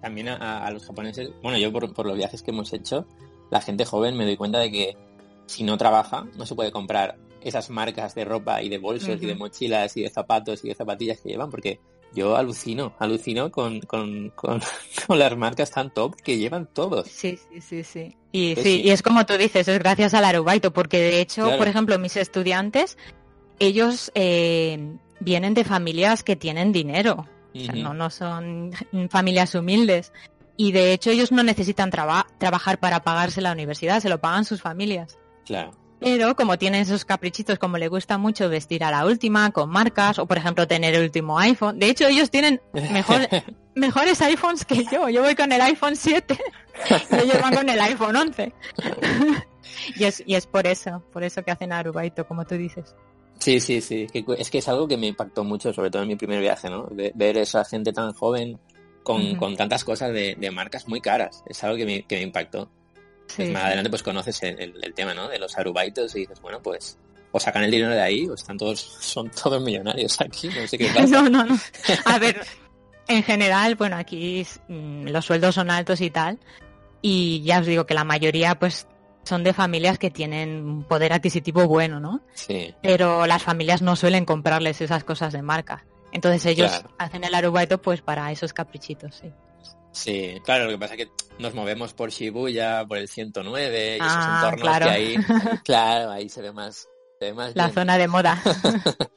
[0.00, 3.06] También a, a los japoneses, bueno, yo por, por los viajes que hemos hecho,
[3.50, 4.96] la gente joven me doy cuenta de que
[5.46, 9.26] si no trabaja, no se puede comprar esas marcas de ropa y de bolsos y
[9.26, 11.80] de mochilas y de zapatos y de zapatillas que llevan, porque
[12.12, 14.60] yo alucino, alucino con, con, con,
[15.06, 17.08] con las marcas tan top que llevan todos.
[17.08, 18.16] Sí, sí, sí, sí.
[18.32, 18.82] Y sí, sí.
[18.84, 21.58] y es como tú dices, es gracias al Arubaito, porque de hecho, Claro.
[21.58, 22.98] por ejemplo, mis estudiantes,
[23.58, 28.70] ellos eh, vienen de familias que tienen dinero, o sea, no, no son
[29.10, 30.12] familias humildes.
[30.62, 34.44] Y de hecho ellos no necesitan traba- trabajar para pagarse la universidad, se lo pagan
[34.44, 35.18] sus familias.
[35.46, 35.70] Claro.
[36.00, 40.18] Pero como tienen esos caprichitos, como le gusta mucho vestir a la última, con marcas,
[40.18, 41.78] o por ejemplo tener el último iPhone.
[41.78, 43.20] De hecho, ellos tienen mejor,
[43.74, 45.08] mejores iPhones que yo.
[45.08, 46.38] Yo voy con el iPhone 7
[46.90, 48.52] y ellos van con el iPhone 11.
[49.96, 52.94] y, es, y es por eso, por eso que hacen Arubaito, como tú dices.
[53.38, 54.06] Sí, sí, sí.
[54.36, 56.86] Es que es algo que me impactó mucho, sobre todo en mi primer viaje, ¿no?
[56.90, 58.58] Ve- Ver esa gente tan joven
[59.02, 61.42] con, con tantas cosas de, de marcas muy caras.
[61.46, 62.70] Es algo que me, que me impactó.
[63.26, 65.28] Sí, Pues más adelante pues conoces el, el- el tema, ¿no?
[65.28, 66.98] De los arubaitos y dices, bueno, pues
[67.32, 70.76] o sacan el dinero de ahí o están todos, son todos millonarios aquí, no sé
[70.78, 71.06] qué pasa.
[71.06, 71.58] No, no, no.
[72.04, 72.40] A ver,
[73.08, 76.38] en general, bueno, aquí mm, los sueldos son altos y tal.
[77.02, 78.86] Y ya os digo que la mayoría, pues,
[79.22, 82.20] son de familias que tienen un poder adquisitivo bueno, ¿no?
[82.34, 85.84] Sí, Pero las familias no suelen comprarles esas cosas de marca.
[86.12, 86.94] Entonces ellos Claro.
[86.98, 89.32] hacen el arubaito pues para esos caprichitos, sí.
[89.92, 94.06] sí, claro, lo que pasa es que nos movemos por Shibuya, por el 109 y
[94.06, 94.84] esos Ah, entornos claro.
[94.86, 95.18] que ahí,
[95.64, 96.88] claro, ahí se ve más,
[97.18, 97.74] se ve más La bien.
[97.74, 98.42] zona de moda.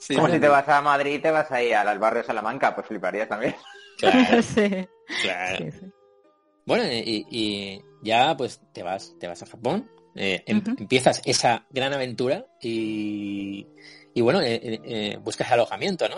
[0.00, 2.86] Sí, Como si te vas a Madrid y te vas ahí al barrio Salamanca, pues
[2.86, 3.54] fliparías también.
[3.98, 4.88] claro, sí,
[5.20, 5.64] claro.
[5.64, 5.86] sí, sí.
[6.64, 11.66] Bueno, y, y ya pues te vas, te vas a Japón, eh, em- empiezas esa
[11.70, 13.66] gran aventura y,
[14.14, 16.16] y bueno, eh, eh, eh, buscas alojamiento, ¿no?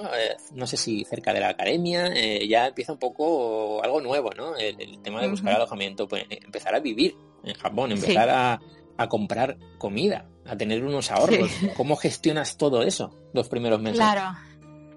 [0.54, 4.56] No sé si cerca de la academia, eh, ya empieza un poco algo nuevo, ¿no?
[4.56, 7.14] El, el tema de buscar alojamiento, pues empezar a vivir
[7.44, 8.60] en Japón, empezar a,
[8.96, 11.50] a comprar comida, a tener unos ahorros.
[11.50, 11.68] Sí.
[11.76, 13.98] ¿Cómo gestionas todo eso los primeros meses?
[13.98, 14.36] Claro.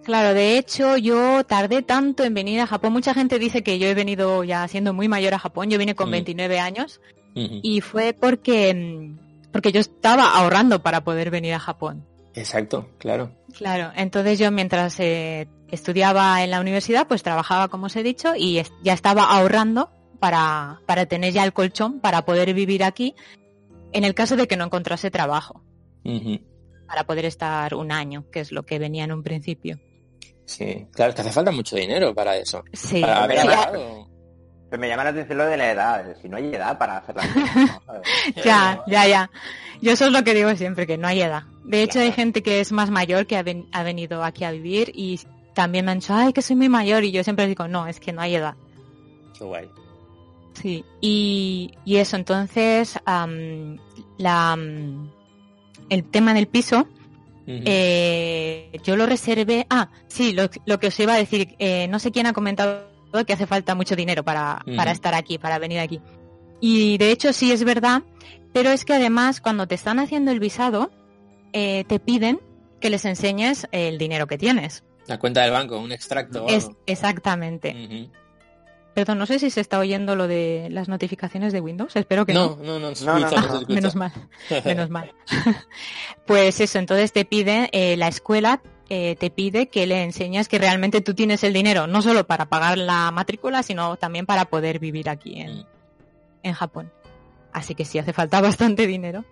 [0.04, 2.92] Claro, de hecho yo tardé tanto en venir a Japón.
[2.92, 5.70] Mucha gente dice que yo he venido ya siendo muy mayor a Japón.
[5.70, 6.12] Yo vine con Mm.
[6.12, 7.00] 29 años
[7.36, 7.60] Ujú.
[7.64, 12.06] y fue porque, mm, porque yo estaba ahorrando para poder venir a Japón.
[12.36, 13.32] Exacto, claro.
[13.58, 18.34] Claro, entonces yo mientras eh, estudiaba en la universidad, pues trabajaba, como os he dicho,
[18.36, 23.14] y ya estaba ahorrando para, para tener ya el colchón para poder vivir aquí
[23.92, 25.64] en el caso de que no encontrase trabajo,
[26.88, 29.80] para poder estar un año, que es lo que venía en un principio.
[30.46, 32.64] Sí, claro, es que hace falta mucho dinero para eso.
[32.74, 33.48] Sí, Para haber Sí.
[33.48, 34.10] ahorrado.
[34.74, 36.16] Pero me llama la atención lo de la edad.
[36.20, 37.56] Si no hay edad para hacer las cosas.
[37.56, 38.02] ¿no?
[38.44, 39.30] Ya, ya, ya.
[39.84, 41.44] Yo eso es lo que digo siempre, que no hay edad.
[41.64, 44.52] De hecho, hay gente que es más mayor que ha, ven- ha venido aquí a
[44.52, 45.20] vivir y
[45.54, 48.00] también me han dicho, ay, que soy muy mayor, y yo siempre digo, no, es
[48.00, 48.56] que no hay edad.
[49.38, 49.70] Qué guay.
[50.60, 53.78] Sí, y, y eso, entonces, am,
[54.18, 54.58] la,
[55.90, 56.88] el tema del piso,
[57.46, 59.68] eh, yo lo reservé.
[59.70, 62.92] Ah, sí, lo, lo que os iba a decir, eh, no sé quién ha comentado
[63.26, 66.02] que hace falta mucho dinero para, para estar aquí, para venir aquí.
[66.60, 68.04] Y de hecho sí es verdad,
[68.54, 70.92] pero es que además cuando te están haciendo el visado,
[71.54, 72.40] eh, te piden
[72.82, 74.84] que les enseñes el dinero que tienes.
[75.08, 76.78] La cuenta del banco, un extracto o Es, algo.
[76.86, 77.76] exactamente.
[77.86, 78.12] Ujú.
[78.94, 82.34] Perdón, no sé si se está oyendo lo de las notificaciones de Windows, espero que
[82.34, 82.58] no.
[82.62, 83.48] No, no, no, se No, no, escucha, no.
[83.48, 83.74] se escucha.
[83.74, 84.12] Menos mal,
[84.64, 85.12] menos mal.
[86.28, 90.60] pues eso, entonces te pide, eh, la escuela eh, te pide que le enseñes que
[90.60, 94.80] realmente tú tienes el dinero, no solo para pagar la matrícula, sino también para poder
[94.80, 95.66] vivir aquí en, Mm,
[96.44, 96.92] en Japón.
[97.54, 99.24] Así que sí, hace falta bastante dinero.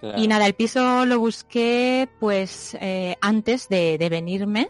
[0.00, 0.18] claro.
[0.20, 4.68] Y nada, el piso lo busqué pues eh, antes de, de venirme.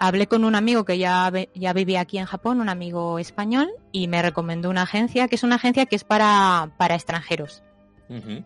[0.00, 4.06] Hablé con un amigo que ya, ya vivía aquí en Japón, un amigo español, y
[4.06, 7.64] me recomendó una agencia, que es una agencia que es para, para extranjeros.
[8.08, 8.44] Ujú.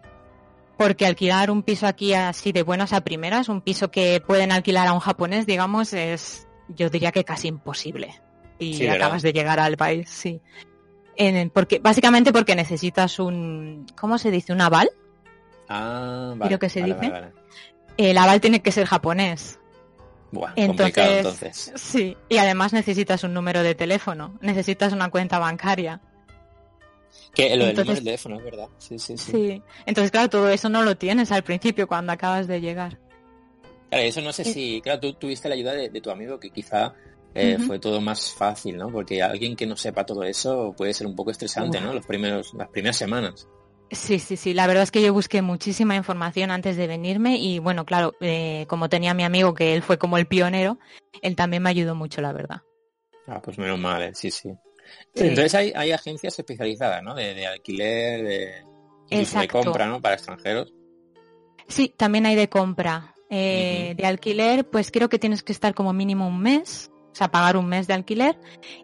[0.82, 4.88] Porque alquilar un piso aquí así de buenas a primeras, un piso que pueden alquilar
[4.88, 8.20] a un japonés, digamos, es, yo diría que casi imposible.
[8.58, 10.40] Y acabas de llegar al país, sí.
[11.16, 14.52] En- porque, básicamente porque necesitas un, ¿cómo se dice?
[14.52, 14.90] Un aval.
[15.68, 16.58] Ah, vale.
[16.58, 17.08] que se vale, dice?
[17.10, 17.32] vale, vale.
[17.96, 19.58] El aval tiene que ser japonés.
[20.30, 21.72] Buah, Entonces, entonces.
[21.76, 22.16] sí.
[22.28, 26.00] Y además necesitas un número de teléfono, necesitas una cuenta bancaria.
[27.34, 28.68] Que lo del entonces- número de teléfono, es verdad.
[28.78, 29.32] Sí, sí, sí.
[29.32, 29.62] Sí.
[29.86, 32.98] Entonces, claro, todo eso no lo tienes al principio cuando acabas de llegar.
[33.88, 36.50] Claro, eso no sé si, claro, tú tuviste la ayuda de, de tu amigo que
[36.50, 36.94] quizá
[37.34, 38.90] eh, fue todo más fácil, ¿no?
[38.90, 41.84] Porque alguien que no sepa todo eso puede ser un poco estresante, Uf.
[41.84, 41.94] ¿no?
[41.94, 43.48] Los primeros, las primeras semanas.
[43.90, 44.54] Sí, sí, sí.
[44.54, 48.64] La verdad es que yo busqué muchísima información antes de venirme y bueno, claro, eh,
[48.68, 50.78] como tenía a mi amigo que él fue como el pionero,
[51.20, 52.62] él también me ayudó mucho, la verdad.
[53.26, 54.50] Ah, pues menos mal, eh, sí, sí.
[55.14, 55.24] Sí.
[55.24, 57.14] Entonces hay, hay agencias especializadas, ¿no?
[57.14, 58.54] De, de alquiler, de,
[59.10, 59.62] incluso de Exacto.
[59.62, 60.00] compra, ¿no?
[60.00, 60.72] Para extranjeros.
[61.68, 63.14] Sí, también hay de compra.
[63.34, 67.28] Eh, De alquiler, pues creo que tienes que estar como mínimo un mes, o sea,
[67.30, 68.38] pagar un mes de alquiler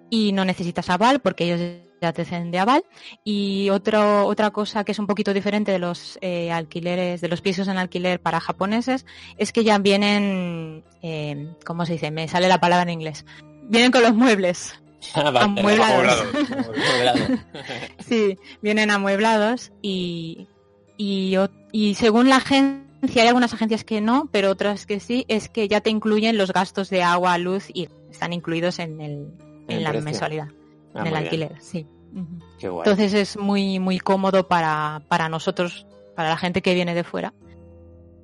[0.08, 1.60] y no necesitas aval porque ellos
[2.00, 2.82] ya te hacen de aval.
[3.24, 7.42] Y otro, otra cosa que es un poquito diferente de los eh, alquileres, de los
[7.42, 9.04] pisos en alquiler para japoneses,
[9.36, 12.10] es que ya vienen, eh, ¿cómo se dice?
[12.10, 13.26] Me sale la palabra en inglés.
[13.64, 14.80] Vienen con los muebles.
[15.14, 16.26] Ah, vale, Amueblados.
[16.50, 17.26] amueblado.
[18.06, 20.48] Sí, vienen amueblados y,
[20.96, 21.36] y,
[21.72, 25.68] y según la agencia, hay algunas agencias que no, pero otras que sí, es que
[25.68, 29.32] ya te incluyen los gastos de agua, luz y están incluidos en, el,
[29.68, 30.04] En la precio.
[30.04, 30.48] mensualidad,
[30.94, 31.16] Ah, en el bien.
[31.24, 31.86] alquiler, sí.
[32.14, 32.38] Ujú.
[32.58, 32.88] Qué guay.
[32.88, 35.86] Entonces es muy, muy cómodo para, para nosotros,
[36.16, 37.34] para la gente que viene de fuera.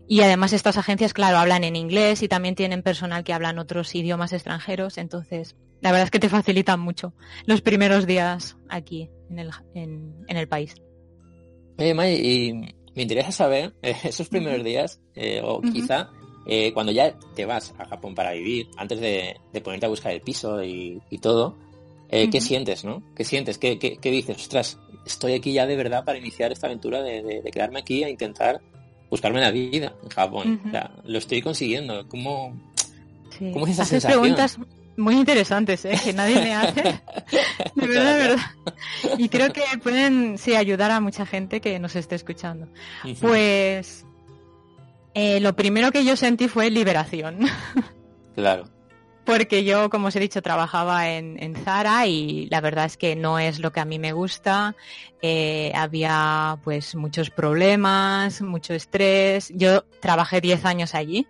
[0.09, 3.95] Y además estas agencias, claro, hablan en inglés y también tienen personal que hablan otros
[3.95, 5.55] idiomas extranjeros, entonces
[5.85, 7.15] la verdad es que te facilitan mucho
[7.47, 10.75] los primeros días aquí en el, en, en el país.
[11.79, 12.53] Oye, May, y
[12.97, 16.09] me interesa saber, eh, esos primeros días, eh, o quizá
[16.47, 20.13] eh, cuando ya te vas a Japón para vivir, antes de, de ponerte a buscar
[20.13, 21.57] el piso y, y todo,
[22.09, 23.03] eh, ¿qué sientes, no?
[23.15, 23.59] ¿Qué sientes?
[23.59, 24.37] ¿Qué, qué, qué dices?
[24.37, 28.05] Ostras, estoy aquí ya de verdad para iniciar esta aventura de, de- de quedarme aquí
[28.05, 28.61] a intentar
[29.11, 30.61] buscarme la vida en Japón.
[30.67, 32.07] O sea, lo estoy consiguiendo.
[32.09, 32.55] ¿Cómo,
[33.39, 33.51] Sí.
[33.53, 34.21] ¿Cómo es esa Haces sensación?
[34.21, 34.59] preguntas
[34.97, 35.99] muy interesantes, ¿eh?
[36.03, 36.83] que nadie me hace.
[37.75, 38.45] De verdad, de verdad.
[39.19, 42.69] Y creo que pueden sí, ayudar a mucha gente que nos esté escuchando.
[43.21, 44.07] Pues
[45.15, 47.41] eh, lo primero que yo sentí fue liberación.
[48.35, 48.65] Claro.
[49.25, 53.17] Porque yo, como os he dicho, trabajaba en, en Zara y la verdad es que
[53.17, 54.77] no es lo que a mí me gusta.
[55.23, 59.51] Eh, había pues muchos problemas, mucho estrés.
[59.55, 61.27] Yo trabajé 10 años allí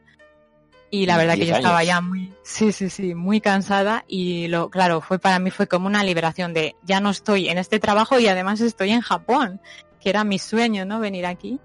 [0.91, 4.49] y la verdad que 10 yo estaba ya muy, sí, sí, sí, muy cansada y
[4.49, 7.81] lo, claro, fue para mí fue como una liberación de ya no estoy en este
[7.81, 9.61] trabajo y además estoy en Japón,
[10.01, 11.01] que era mi sueño, ¿no?
[11.01, 11.59] Venir aquí.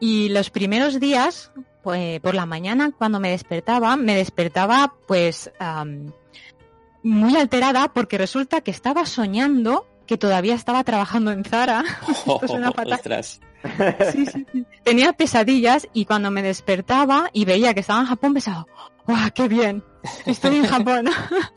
[0.00, 6.12] Y los primeros días, pues por la mañana cuando me despertaba, me despertaba pues am,
[7.02, 11.84] muy alterada porque resulta que estaba soñando que todavía estaba trabajando en Zara.
[12.08, 12.92] Esto suena fatal.
[12.94, 13.40] Ostras.
[14.12, 14.66] Sí, sí, sí.
[14.82, 18.66] Tenía pesadillas y cuando me despertaba y veía que estaba en Japón pensaba,
[19.06, 19.82] ¡guau, qué bien!
[20.26, 21.08] Estoy en Japón.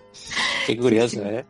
[0.65, 1.27] Qué curioso, Sí, sí.
[1.27, 1.45] ¿eh?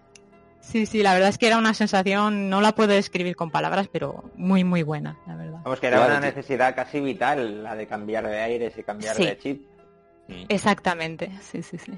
[0.61, 3.87] Sí, sí, la verdad es que era una sensación, no la puedo describir con palabras,
[3.91, 5.59] pero muy, muy buena, la verdad.
[5.63, 9.15] Vamos, que era Claro, una necesidad casi vital la de cambiar de aires y cambiar
[9.15, 9.25] Sí.
[9.25, 9.61] de chip.
[10.27, 10.43] Mm.
[10.49, 11.93] Exactamente, sí, sí, sí.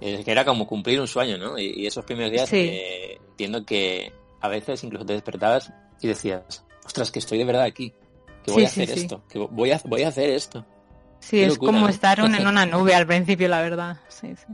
[0.00, 1.58] Es que era como cumplir un sueño, ¿no?
[1.58, 2.56] Y, y esos primeros días Sí.
[2.58, 4.12] eh, entiendo que
[4.44, 7.94] a veces incluso te despertabas y decías, ostras, que estoy de verdad aquí,
[8.44, 9.00] que voy Sí, a hacer sí.
[9.00, 10.64] esto, que voy a, voy a hacer esto.
[11.20, 11.88] Sí, Qué es locura, como ¿no?
[11.88, 13.96] estar un- en una nube al principio, la verdad.
[14.08, 14.52] Sí, sí.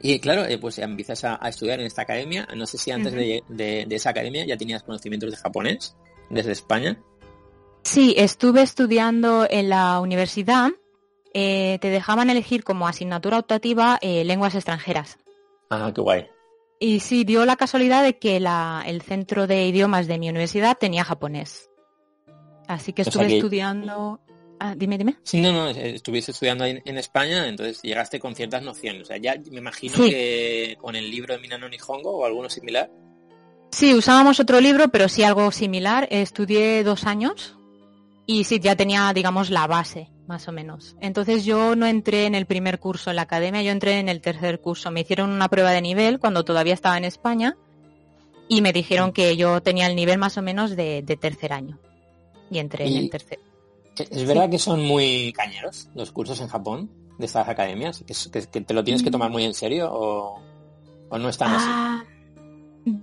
[0.00, 2.46] Y claro, eh, pues empiezas a, a estudiar en esta academia.
[2.56, 3.20] No sé si antes Ujú.
[3.20, 5.96] de, de- de esa academia ya tenías conocimientos de japonés
[6.30, 7.00] desde España.
[7.82, 10.70] Sí, estuve estudiando en la universidad.
[11.34, 15.18] eh, te dejaban elegir como asignatura optativa eh, lenguas extranjeras.
[15.70, 16.26] Ah, qué guay.
[16.80, 20.76] Y sí, dio la casualidad de que la- el centro de idiomas de mi universidad
[20.78, 21.68] tenía japonés.
[22.68, 24.20] Así que O sea estuve que- estudiando...
[24.60, 25.16] Ah, dime, dime.
[25.22, 29.02] Sí, no, no, estuviste estudiando en, en España, entonces llegaste con ciertas nociones.
[29.02, 30.10] O sea, ya me imagino Sí.
[30.10, 32.90] que con el libro de Minano Nihongo o alguno similar.
[33.70, 36.08] Sí, usábamos otro libro, pero sí algo similar.
[36.10, 37.56] Estudié dos años
[38.26, 40.94] y sí, ya tenía, digamos, la base, más o menos.
[41.00, 44.20] Entonces yo no entré en el primer curso en la academia, yo entré en el
[44.20, 44.90] tercer curso.
[44.92, 47.56] Me hicieron una prueba de nivel cuando todavía estaba en España
[48.46, 51.78] y me dijeron que yo tenía el nivel más o menos de, de tercer año.
[52.50, 53.40] Y entré en el tercer.
[53.98, 58.04] ¿Es verdad que son muy cañeros los cursos en Japón de estas academias?
[58.06, 60.40] ¿Que, es- que- que te lo tienes que tomar muy en serio o,
[61.08, 61.66] o no están así?
[61.68, 62.04] Ah,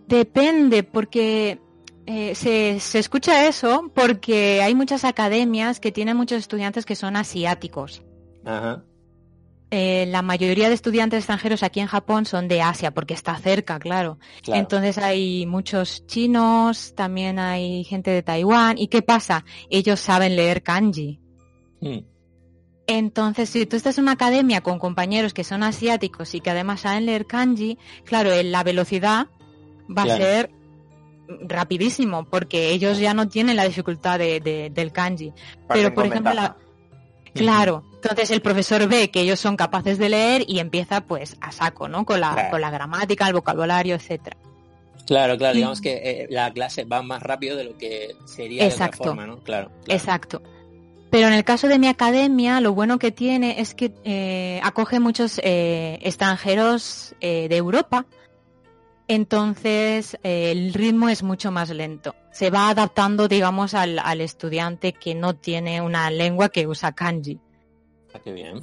[0.08, 1.60] depende, porque
[2.06, 7.16] eh, se, se escucha eso porque hay muchas academias que tienen muchos estudiantes que son
[7.16, 8.04] asiáticos.
[8.46, 8.84] Ajá.
[9.72, 13.80] Eh, la mayoría de estudiantes extranjeros aquí en Japón son de Asia, porque está cerca,
[13.80, 14.20] claro.
[14.44, 14.60] Claro.
[14.62, 18.78] Entonces hay muchos chinos, también hay gente de Taiwán.
[18.78, 19.44] ¿Y qué pasa?
[19.70, 21.20] Ellos saben leer kanji.
[21.82, 21.98] Mm,
[22.88, 26.82] Entonces, si tú estás en una academia con compañeros que son asiáticos y que además
[26.82, 29.28] saben leer kanji, claro, la velocidad
[29.90, 30.14] va Claro.
[30.14, 30.52] a ser
[31.48, 35.34] rapidísimo, porque ellos ya no tienen la dificultad de- de- del kanji.
[35.68, 36.56] Pero, por ejemplo, la-
[37.34, 41.52] Claro, entonces el profesor ve que ellos son capaces de leer y empieza pues a
[41.52, 42.06] saco, ¿no?
[42.06, 42.50] Con la, Claro.
[42.52, 44.38] con la gramática, el vocabulario, etcétera.
[45.06, 48.70] Claro, claro, digamos que eh, la clase va más rápido de lo que sería de
[48.70, 49.04] Exacto.
[49.04, 49.40] otra forma, ¿no?
[49.40, 49.70] Claro.
[49.84, 50.00] claro.
[50.00, 50.42] Exacto.
[51.12, 55.02] Pero en el caso de mi academia, lo bueno que tiene es que eh, acoge
[55.02, 58.06] muchos eh, extranjeros eh, de Europa
[59.08, 62.16] Entonces, eh, el ritmo es mucho más lento.
[62.32, 67.40] Se va adaptando, digamos, al, al estudiante que no tiene una lengua que usa kanji.
[68.14, 68.62] Ah, qué bien.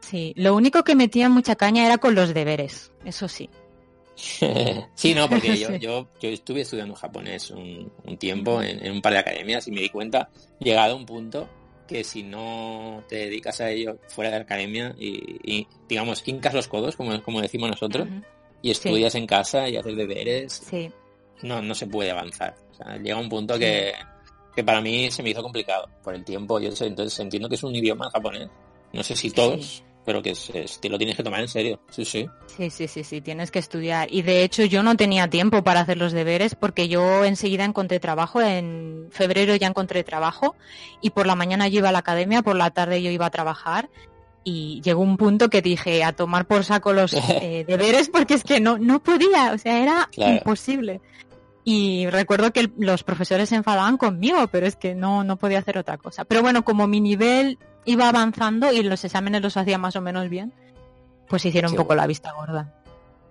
[0.00, 3.50] Sí, lo único que metía mucha caña era con los deberes, eso sí.
[4.94, 5.78] sí, no, porque yo, Sí.
[5.78, 9.72] yo, yo estuve estudiando japonés un, un tiempo en, en un par de academias y
[9.72, 11.48] me di cuenta, llegado a un punto,
[11.86, 16.54] que si no te dedicas a ello fuera de la academia y, y, digamos, hincas
[16.54, 18.08] los codos, como, como decimos nosotros,
[18.62, 20.90] y estudias en casa y haces deberes, Sí,
[21.42, 22.54] no, no se puede avanzar.
[22.72, 23.92] O sea, llega un punto que,
[24.54, 26.58] que para mí se me hizo complicado por el tiempo.
[26.58, 28.48] Yo sé, entonces entiendo que es un idioma japonés.
[28.92, 31.80] No sé si todos, pero que es- es- te lo tienes que tomar en serio.
[31.90, 32.26] Sí, sí.
[32.46, 34.08] sí, sí, sí, sí, tienes que estudiar.
[34.10, 38.00] Y de hecho yo no tenía tiempo para hacer los deberes porque yo enseguida encontré
[38.00, 40.54] trabajo, en febrero ya encontré trabajo
[41.02, 43.30] y por la mañana yo iba a la academia, por la tarde yo iba a
[43.30, 43.90] trabajar
[44.48, 48.44] y llegó un punto que dije a tomar por saco los eh, deberes porque es
[48.44, 50.34] que no, no podía, o sea, era Claro.
[50.34, 51.00] imposible.
[51.64, 55.58] Y recuerdo que el- los profesores se enfadaban conmigo, pero es que no, no podía
[55.58, 56.24] hacer otra cosa.
[56.24, 60.28] Pero bueno, como mi nivel iba avanzando y los exámenes los hacía más o menos
[60.28, 60.52] bien,
[61.28, 62.02] pues hicieron un poco bueno.
[62.02, 62.72] la vista gorda.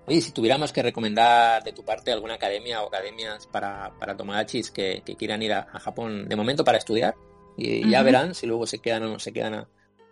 [0.08, 4.70] Oye, si tuviéramos que recomendar de tu parte alguna academia o academias para, para tomodachis
[4.70, 7.16] que, que quieran ir a, a Japón de momento para estudiar,
[7.58, 9.68] y ya verán si luego se quedan o no se quedan a,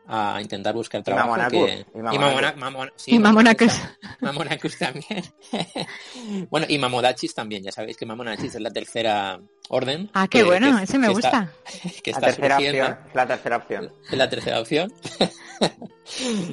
[0.06, 1.30] a intentar buscar Y trabajo.
[1.30, 2.20] Mamonacus, que- y y Mamonacus.
[2.20, 3.74] Mamona- Mamona- sí, y Mamonacus.
[4.20, 5.24] Mamonacus también.
[6.50, 7.64] bueno, y Mamodachis también.
[7.64, 9.40] Ya sabéis que Mamonachis es la tercera
[9.70, 10.10] orden.
[10.14, 11.50] Ah, qué que- bueno, que- ese me que gusta.
[11.66, 12.84] Está, que La está tercera surgiendo.
[12.84, 13.92] opción, la tercera opción.
[14.12, 14.94] Es la tercera opción.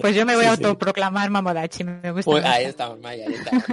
[0.00, 0.64] Pues yo me voy Sí, a sí.
[0.64, 2.30] autoproclamar Mamodachi, me gusta.
[2.30, 3.64] Pues ahí estamos, Maya, ahí estamos.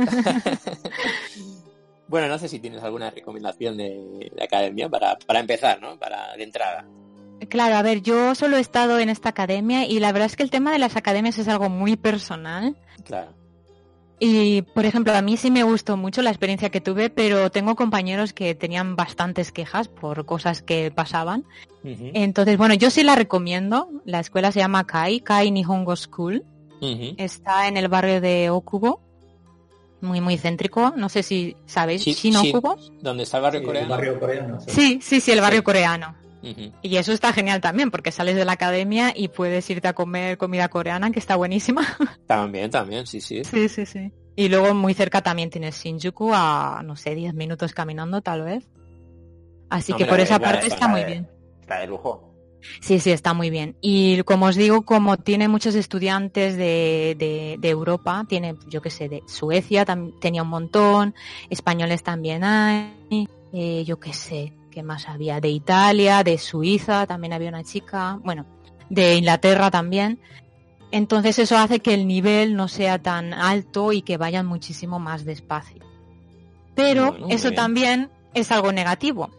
[2.07, 5.99] bueno, no sé si tienes alguna recomendación de, de academia para, para empezar, ¿no?
[5.99, 6.86] Para de entrada.
[7.49, 10.43] Claro, a ver, yo solo he estado en esta academia y la verdad es que
[10.43, 12.75] el tema de las academias es algo muy personal.
[13.03, 13.33] Claro.
[14.19, 17.75] Y, por ejemplo, a mí sí me gustó mucho la experiencia que tuve, pero tengo
[17.75, 21.45] compañeros que tenían bastantes quejas por cosas que pasaban.
[21.83, 23.89] Entonces, bueno, yo sí la recomiendo.
[24.05, 26.43] La escuela se llama Kai, Kai Nihongo School.
[27.17, 29.01] Está en el barrio de Okubo.
[30.01, 30.93] Muy, muy céntrico.
[30.95, 32.03] No sé si sabéis.
[32.03, 32.75] Sí, Shinokubo.
[33.01, 33.89] ¿Dónde está el barrio Sí, el coreano?
[33.89, 34.59] barrio coreano.
[34.61, 34.71] sí.
[34.71, 35.63] Sí, sí, sí, el barrio Sí.
[36.82, 40.38] Y eso está genial también, porque sales de la academia y puedes irte a comer
[40.38, 41.82] comida coreana, que está buenísima.
[42.28, 43.43] También, también, sí, sí.
[43.43, 44.12] Sí, sí, sí.
[44.36, 48.68] Y luego muy cerca también tienes Shinjuku a, no sé, 10 minutos caminando tal vez.
[49.70, 51.28] Así No, que por esa igual parte está está muy de- bien.
[51.62, 52.24] Está de lujo.
[52.82, 53.78] Sí, sí, está muy bien.
[53.82, 58.89] Y como os digo, como tiene muchos estudiantes de, de, de Europa, tiene, yo qué
[58.89, 59.86] sé, de Suecia
[60.20, 61.14] tenía un montón,
[61.50, 65.41] españoles también hay, eh, yo qué sé, ¿qué más había?
[65.41, 68.45] De Italia, de Suiza también había una chica, bueno,
[68.91, 70.19] de Inglaterra también.
[70.91, 75.25] Entonces eso hace que el nivel no sea tan alto y que vayan muchísimo más
[75.25, 75.84] despacio.
[76.75, 77.55] Pero muy eso bien.
[77.55, 79.32] también es algo negativo.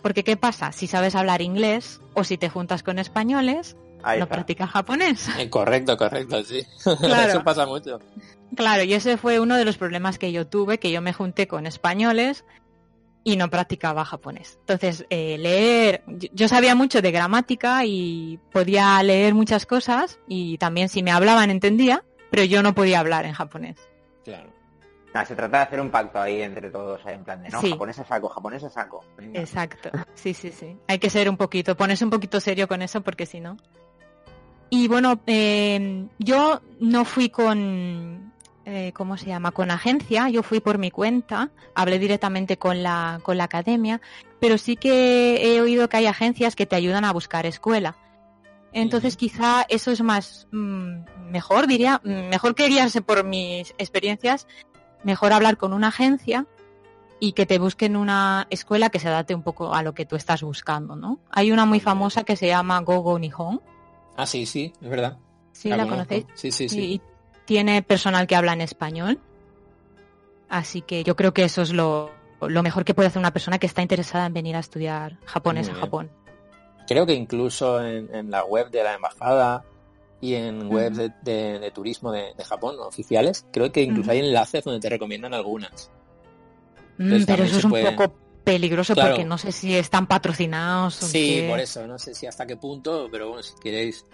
[0.00, 0.70] Porque ¿qué pasa?
[0.70, 4.36] Si sabes hablar inglés o si te juntas con españoles, Ahí no está.
[4.36, 5.28] practicas japonés.
[5.40, 6.64] Eh, correcto, correcto, sí.
[7.00, 7.32] Claro.
[7.32, 7.98] Eso pasa mucho.
[8.54, 11.48] Claro, y ese fue uno de los problemas que yo tuve, que yo me junté
[11.48, 12.44] con españoles
[13.24, 14.58] y no practicaba japonés.
[14.60, 16.04] Entonces, eh, leer,
[16.34, 21.50] yo- sabía mucho de gramática y podía leer muchas cosas y también si me hablaban
[21.50, 23.76] entendía, pero yo no podía hablar en japonés.
[24.24, 24.50] Claro.
[25.14, 27.60] Nada, se trata de hacer un pacto ahí entre todos, eh, en plan de, no,
[27.60, 27.70] Sí.
[27.70, 29.04] japonés a saco, japonés a saco.
[29.16, 29.40] Venga.
[29.40, 30.76] Exacto, sí, sí, sí.
[30.88, 33.56] Hay que ser un poquito, ponerse un poquito serio con eso porque si no.
[34.70, 38.23] Y bueno, eh, yo no fui con,
[38.66, 39.50] eh, ¿cómo se llama?
[39.50, 44.00] Con agencia, yo fui por mi cuenta, hablé directamente con la, con la academia,
[44.40, 47.96] pero sí que he oído que hay agencias que te ayudan a buscar escuela.
[48.72, 54.46] Entonces quizá eso es más mm, mejor, diría, mm, mejor que guiarse por mis experiencias,
[55.04, 56.46] mejor hablar con una agencia
[57.20, 60.16] y que te busquen una escuela que se adapte un poco a lo que tú
[60.16, 61.20] estás buscando, ¿no?
[61.30, 63.60] Hay una muy famosa que se llama Gogo Nihon.
[64.16, 65.18] Ah, sí, sí, es verdad.
[65.52, 65.92] ¿Sí la, conozco.
[65.92, 66.26] conocéis?
[66.34, 66.80] Sí, sí, sí.
[66.80, 67.02] Y
[67.44, 69.18] tiene personal que habla en español.
[70.48, 73.58] Así que yo creo que eso es lo, lo mejor que puede hacer una persona
[73.58, 75.74] que está interesada en venir a estudiar japonés a.
[75.74, 76.10] Japón.
[76.86, 79.64] Creo que incluso en, en la web de la embajada
[80.20, 81.08] y en webs Ujú.
[81.22, 84.88] de, de- de turismo de, de Japón oficiales, creo que incluso hay enlaces donde te
[84.90, 85.90] recomiendan algunas.
[86.98, 88.14] Mm, Entonces pero eso es un puede- poco
[88.44, 89.10] peligroso Claro.
[89.10, 91.48] porque no sé si están patrocinados o Sí, qué.
[91.48, 94.04] por eso, no sé si hasta qué punto, pero bueno, si queréis...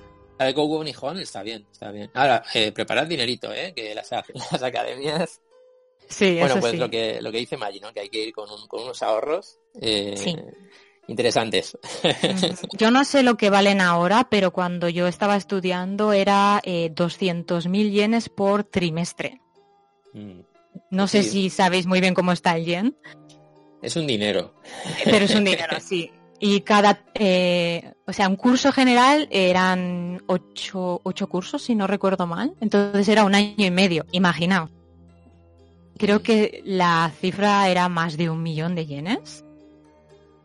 [0.41, 2.11] La de Gogo Nihon está bien, está bien.
[2.14, 3.74] Ahora, eh, preparad dinerito, ¿eh?
[3.76, 4.11] Que las,
[4.53, 5.38] las academias...
[6.09, 6.78] Sí, Bueno, eso pues sí.
[6.78, 7.93] lo que lo que dice Maggi, ¿no?
[7.93, 10.34] Que hay que ir con, un- con unos ahorros eh, Sí.
[11.09, 11.76] interesantes.
[12.78, 17.91] Yo no sé lo que valen ahora, pero cuando yo estaba estudiando era eh, 200.000
[17.93, 19.41] yenes por trimestre.
[20.14, 20.41] Mm.
[20.91, 22.97] No sé si sabéis muy bien cómo está el yen,
[23.82, 24.55] Es un dinero.
[25.05, 26.11] pero es un dinero, sí.
[26.43, 32.26] Y cada, eh, o sea, un curso general eran ocho, ocho cursos, si no recuerdo
[32.26, 32.55] mal.
[32.61, 34.70] Entonces era un año y medio, imaginaos.
[35.99, 39.45] Creo que la cifra era más de un millón de yenes.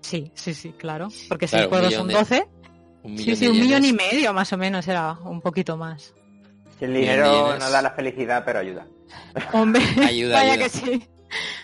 [0.02, 1.08] Sí, sí, sí, claro.
[1.30, 2.48] Porque si Claro, juegos millón son de- 12,
[3.04, 5.78] Un sí, millón sí, de un millón y medio más o menos era un poquito
[5.78, 6.14] más.
[6.78, 8.86] Si el dinero no da la felicidad, pero ayuda.
[9.54, 10.66] Hombre, Ayuda, vaya ayuda.
[10.66, 11.08] que sí.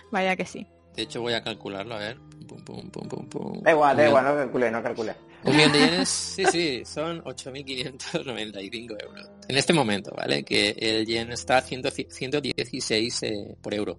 [0.09, 0.65] Vaya que sí.
[0.95, 2.17] De hecho, voy a calcularlo, a ver.
[2.51, 3.61] Pum, pum, pum, pum, pum.
[3.63, 5.15] Da igual, da igual, no calcule, no calcule.
[5.45, 9.29] Un millón de yenes, sí, sí, son 8.595 euros.
[9.47, 10.43] En este momento, ¿vale?
[10.43, 13.97] Que el yen está a 100 116 eh, por euro.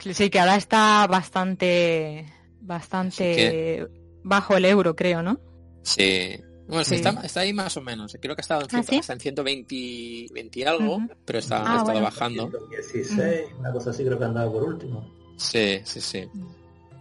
[0.00, 2.26] Sí, que ahora está bastante,
[2.60, 3.86] bastante
[4.24, 5.38] bajo el euro, creo, ¿no?
[5.82, 6.36] Sí.
[6.66, 6.96] Bueno, sí.
[6.96, 8.16] Está, está ahí más o menos.
[8.20, 8.96] Creo que ha estado en, ¿Ah, 100 sí?
[8.98, 12.04] hasta en 120 20 y algo, pero está, Ah, ha estado bueno.
[12.06, 12.50] bajando.
[12.70, 15.22] 16, una cosa así creo que andaba por último.
[15.36, 16.28] Sí, sí, sí.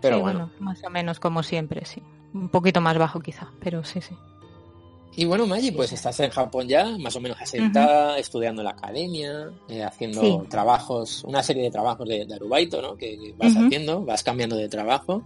[0.02, 0.52] Pero Sí, bueno.
[0.60, 2.02] Más o menos como siempre, sí.
[2.34, 4.16] Un poquito más bajo quizá, pero sí, sí.
[5.18, 8.72] Y bueno, Maggi, pues estás en Japón ya, más o menos asentada, estudiando en la
[8.72, 10.40] academia, eh, haciendo Sí.
[10.50, 12.96] trabajos, una serie de trabajos de, de arubaito, ¿no?
[12.96, 15.22] Que, que vas haciendo, vas cambiando de trabajo.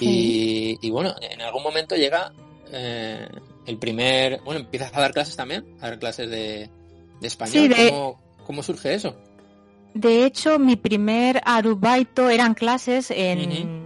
[0.00, 2.32] Y, y bueno, en algún momento llega
[2.72, 3.28] eh,
[3.66, 4.40] el primer...
[4.44, 6.70] Bueno, empiezas a dar clases también, a dar clases de,
[7.20, 7.52] de español.
[7.52, 9.14] Sí, de- ¿Cómo, cómo surge eso?
[9.92, 13.83] De hecho, mi primer arubaito eran clases en...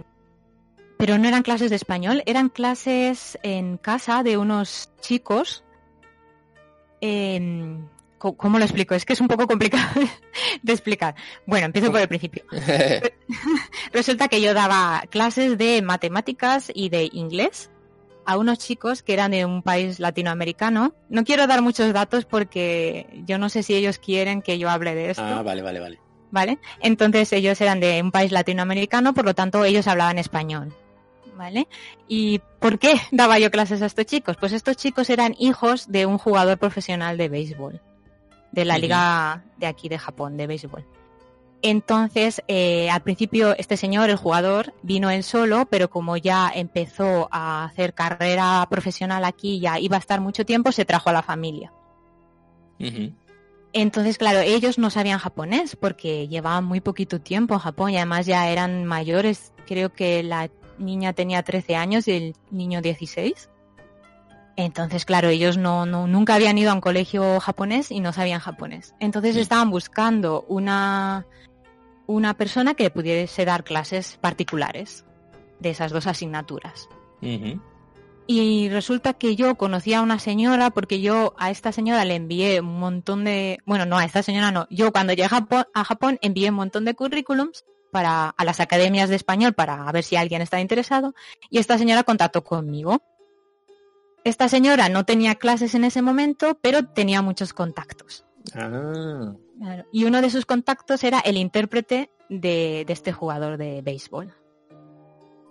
[0.99, 5.63] Pero no eran clases de español, eran clases en casa de unos chicos.
[8.17, 8.95] ¿Cómo lo explico?
[8.95, 9.87] Es que es un poco complicado
[10.61, 11.15] de explicar.
[11.45, 12.43] Bueno, empiezo por el principio.
[13.93, 17.71] Resulta que yo daba clases de matemáticas y de inglés
[18.25, 20.93] a unos chicos que eran de un país latinoamericano.
[21.07, 24.95] No quiero dar muchos datos porque yo no sé si ellos quieren que yo hable
[24.95, 25.23] de esto.
[25.23, 25.99] ah, vale, vale, vale.
[26.31, 26.59] ¿vale?
[26.81, 30.73] Entonces ellos eran de un país latinoamericano, por lo tanto ellos hablaban español,
[31.39, 31.67] ¿vale?
[32.07, 34.35] ¿Y por qué daba yo clases a estos chicos?
[34.37, 37.81] Pues estos chicos eran hijos de un jugador profesional de béisbol,
[38.51, 40.85] de la liga de aquí de Japón, de béisbol.
[41.61, 47.29] Entonces, eh, al principio este señor, el jugador, vino él solo, pero como ya empezó
[47.31, 51.21] a hacer carrera profesional aquí, ya iba a estar mucho tiempo, se trajo a la
[51.21, 51.71] familia.
[53.71, 58.25] Entonces, claro, ellos no sabían japonés porque llevaban muy poquito tiempo en Japón y además
[58.25, 59.53] ya eran mayores.
[59.67, 60.49] Creo que la
[60.79, 63.49] niña tenía 13 años y el niño 16.
[64.55, 68.39] Entonces, claro, ellos no, no- nunca habían ido a un colegio japonés y no sabían
[68.41, 68.93] japonés.
[68.99, 71.25] Entonces estaban buscando una,
[72.07, 75.05] una persona que pudiese dar clases particulares
[75.59, 76.89] de esas dos asignaturas.
[78.27, 82.59] Y resulta que yo conocí a una señora porque yo a esta señora le envié
[82.61, 83.57] un montón de...
[83.65, 84.67] Bueno, no, a esta señora no.
[84.69, 88.59] Yo cuando llegué a Japón, a Japón envié un montón de currículums para, a las
[88.59, 91.13] academias de español para ver si alguien estaba interesado
[91.49, 93.01] y esta señora contactó conmigo.
[94.23, 98.25] Esta señora no tenía clases en ese momento, pero tenía muchos contactos.
[98.53, 99.85] Ah, Claro.
[99.91, 104.33] Y uno de sus contactos era el intérprete de, de este jugador de béisbol.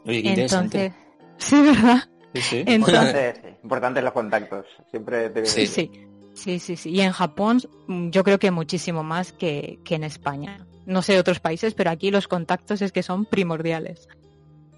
[0.07, 0.95] oye, qué interesante.
[0.95, 1.03] Entonces,
[1.37, 2.09] sí, ¿verdad?
[2.35, 2.57] Sí, sí.
[2.67, 4.67] Entonces, Importante, importantes los contactos.
[4.91, 5.67] Siempre te Sí.
[5.67, 5.91] Sí,
[6.33, 6.91] sí, sí, sí.
[6.91, 10.67] Y en Japón mm, yo creo que muchísimo más que, que en España.
[10.89, 14.09] No sé otros países, pero aquí los contactos es que son primordiales.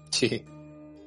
[0.09, 0.43] Sí.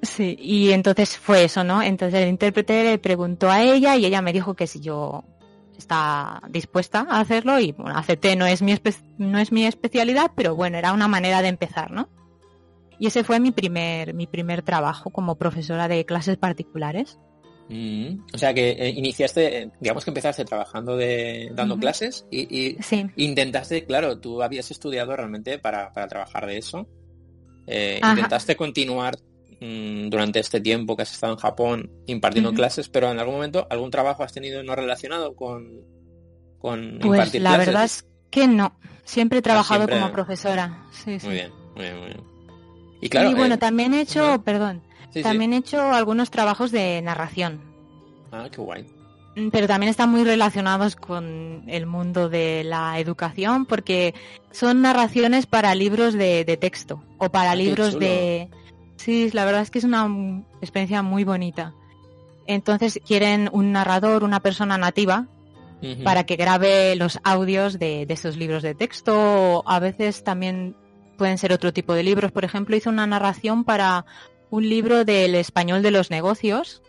[0.00, 1.82] Sí, y entonces fue eso, ¿no?
[1.82, 5.24] Entonces el intérprete le preguntó a ella y ella me dijo que si yo
[5.76, 8.74] estaba dispuesta a hacerlo y bueno, acepté, no es mi
[9.18, 12.08] no es mi especialidad, pero bueno, era una manera de empezar, ¿no?
[12.98, 17.18] Y ese fue mi primer mi primer trabajo como profesora de clases particulares.
[17.76, 22.42] Mm, O sea que eh, iniciaste, eh, digamos que empezaste trabajando de dando clases y,
[22.56, 23.04] y Sí.
[23.16, 26.86] intentaste, claro, tú habías estudiado realmente para, para trabajar de eso.
[27.66, 29.16] Eh, intentaste continuar
[29.60, 33.66] mm, durante este tiempo que has estado en Japón impartiendo clases, pero en algún momento
[33.70, 35.80] algún trabajo has tenido no relacionado con,
[36.58, 37.66] con Pues impartir la clases?
[37.66, 38.78] verdad es que no.
[39.04, 40.86] Siempre he trabajado siempre- como profesora.
[40.92, 41.26] Sí, sí.
[41.26, 42.20] Muy bien, muy bien, muy bien.
[43.00, 44.82] Y claro, y bueno, también he hecho, perdón,
[45.14, 45.22] sí, sí.
[45.22, 47.60] también he hecho algunos trabajos de narración,
[48.34, 48.84] Ah, qué guay.
[49.36, 54.14] Mm, pero también están muy relacionados con el mundo de la educación porque
[54.50, 58.48] son narraciones para libros de, de texto o para Ah, libros de...
[58.96, 60.08] Sí, la verdad es que es una
[60.60, 61.74] experiencia muy bonita.
[62.46, 65.26] Entonces quieren un narrador, una persona nativa,
[66.02, 70.74] para que grabe los audios de, de esos libros de texto o a veces también
[71.18, 72.32] pueden ser otro tipo de libros.
[72.32, 74.06] Por ejemplo, hice una narración para
[74.50, 76.82] un libro del español de los negocios.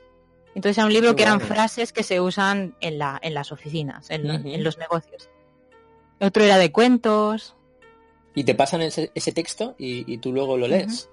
[0.55, 1.53] Entonces era un libro que eran bueno.
[1.53, 5.29] frases que se usan en, la, en las oficinas, en los negocios.
[6.19, 7.55] Otro era de cuentos.
[8.33, 11.09] Y te pasan ese, ese texto y, y tú luego lo lees.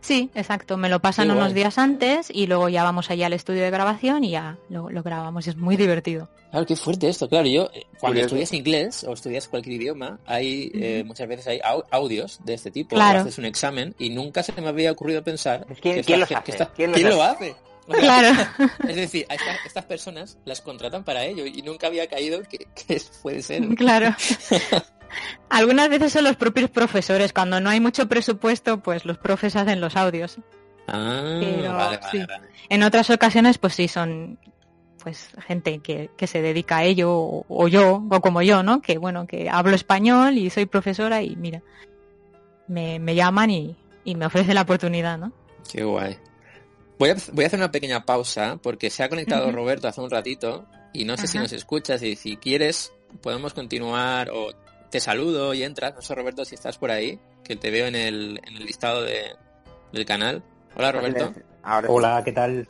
[0.00, 0.76] Sí, exacto.
[0.76, 4.22] Me lo pasan unos días antes y luego ya vamos allá al estudio de grabación
[4.24, 5.46] y ya lo, lo grabamos.
[5.48, 6.28] Es muy divertido.
[6.50, 7.28] Claro, qué fuerte esto.
[7.28, 8.26] Claro, yo eh, cuando Curioso.
[8.26, 12.70] estudias inglés o estudias cualquier idioma, hay eh, muchas veces hay au- audios de este
[12.70, 12.94] tipo.
[12.94, 13.20] Claro.
[13.20, 16.28] Haces un examen y nunca se me había ocurrido pensar ¿Quién- que quién esta los
[16.28, 16.72] ge- que hace?
[16.76, 17.50] ¿Quién ¿quién los lo hace?
[17.50, 17.56] hace?
[17.88, 18.28] O sea, Claro.
[18.88, 22.66] Es decir, a esta- estas personas las contratan para ello y nunca había caído que,
[22.74, 23.64] que puede ser.
[23.76, 24.12] Claro.
[25.48, 27.32] Algunas veces son los propios profesores.
[27.32, 30.38] Cuando no hay mucho presupuesto, pues los profes hacen los audios.
[30.88, 32.18] Ah, Pero, vale, vale, sí.
[32.18, 32.48] vale.
[32.68, 34.38] En otras ocasiones, pues sí, son
[35.02, 38.82] pues gente que, que se dedica a ello, o, o yo, o como yo, ¿no?
[38.82, 41.62] Que bueno, que hablo español y soy profesora y mira,
[42.66, 45.32] me, me llaman y, y me ofrecen la oportunidad, ¿no?
[45.70, 46.18] Qué guay.
[46.98, 49.52] Voy a, voy a hacer una pequeña pausa porque se ha conectado.
[49.52, 54.30] Roberto hace un ratito y no sé si nos escuchas y si quieres podemos continuar
[54.30, 54.50] o
[54.90, 55.94] te saludo y entras.
[55.94, 59.02] No sé Roberto si estás por ahí, que te veo en el, en el listado
[59.02, 59.34] de,
[59.92, 60.42] del canal.
[60.76, 61.32] Hola Roberto.
[61.62, 61.88] Ahora.
[61.90, 62.68] Hola, ¿qué tal?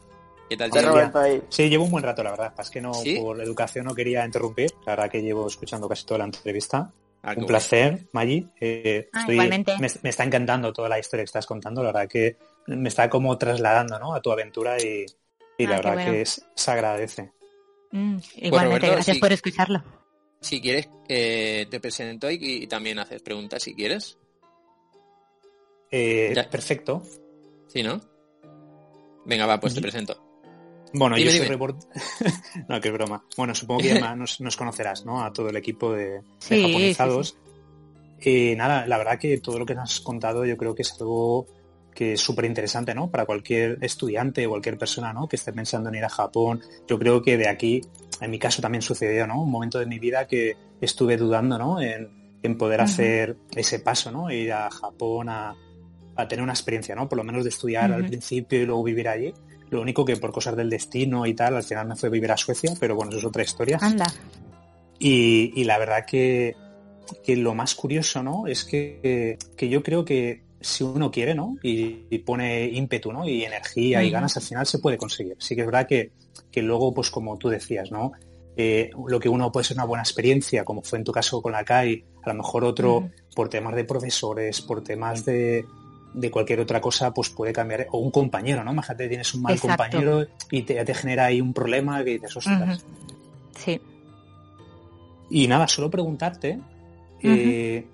[0.49, 0.71] ¿Qué tal?
[0.71, 1.43] Roberto ahí.
[1.49, 2.55] Sí, llevo un buen rato, la verdad.
[2.59, 3.19] Es que no, ¿Sí?
[3.21, 4.71] por educación no quería interrumpir.
[4.87, 6.93] La verdad que llevo escuchando casi toda la entrevista.
[7.23, 8.49] Ah, un placer, Maggi.
[8.61, 9.73] Eh, Ah, estoy- igualmente.
[9.81, 11.83] Me, me está encantando toda la historia que estás contando.
[11.83, 12.37] La verdad que
[12.69, 14.15] me está como trasladando ¿no?
[14.15, 15.05] a tu aventura y,
[15.59, 16.13] y Ah, la verdad bueno.
[16.13, 17.33] que es- se agradece.
[17.91, 19.21] Mm, igualmente, Roberto, gracias sí.
[19.21, 19.83] por escucharlo.
[20.41, 24.19] Si quieres, eh, te presento y, y también haces preguntas si quieres.
[25.91, 27.03] Eh, perfecto.
[27.69, 28.01] ¿Sí, no?
[29.25, 30.23] Venga, va, pues te presento.
[30.93, 31.57] Bueno, Dime, yo soy dime.
[31.59, 31.85] report-
[32.69, 33.25] no, que es broma.
[33.37, 35.25] Bueno, supongo que ya nos, nos conocerás, ¿no?
[35.25, 37.37] A todo el equipo de, de Sí, japonizados.
[38.21, 40.93] Y nada, la verdad que todo lo que nos has contado yo creo que es
[41.01, 41.47] algo
[41.97, 43.11] que es súper interesante, ¿no?
[43.11, 45.27] Para cualquier estudiante o cualquier persona, ¿no?
[45.27, 46.61] Que esté pensando en ir a Japón.
[46.87, 47.81] Yo creo que de aquí,
[48.21, 49.43] en mi caso también sucedió, ¿no?
[49.43, 51.81] Un momento de mi vida que estuve dudando, ¿no?
[51.81, 54.31] En, en poder hacer ese paso, ¿no?
[54.31, 55.57] Ir a Japón a,
[56.15, 57.09] a tener una experiencia, ¿no?
[57.09, 59.33] Por lo menos de estudiar al principio y luego vivir allí.
[59.71, 62.31] Lo único que por cosas del destino y tal, al final me fue a vivir
[62.31, 63.79] a Suecia, pero bueno, eso es otra historia.
[63.81, 64.07] Anda.
[64.99, 66.55] Y, y la verdad que,
[67.25, 68.47] que lo más curioso, ¿no?
[68.47, 71.57] Es que, que yo creo que si uno quiere, ¿no?
[71.63, 73.29] Y, y pone ímpetu, ¿no?
[73.29, 75.37] Y energía y ganas, al final se puede conseguir.
[75.39, 76.13] Sí que es verdad que,
[76.51, 78.13] que luego, pues como tú decías, ¿no?
[78.57, 81.53] Eh, lo que uno puede ser una buena experiencia, como fue en tu caso con
[81.53, 85.67] la CAI, a lo mejor otro por temas de profesores, por temas de,
[86.15, 87.87] de cualquier otra cosa, pues puede cambiar.
[87.91, 88.73] O un compañero, ¿no?
[88.73, 89.85] Imagínate, tienes un mal Exacto.
[89.85, 92.85] compañero y te, te genera ahí un problema que dices, ostras.
[93.59, 93.81] Sí.
[95.31, 96.61] y nada, solo preguntarte,
[97.23, 97.87] eh,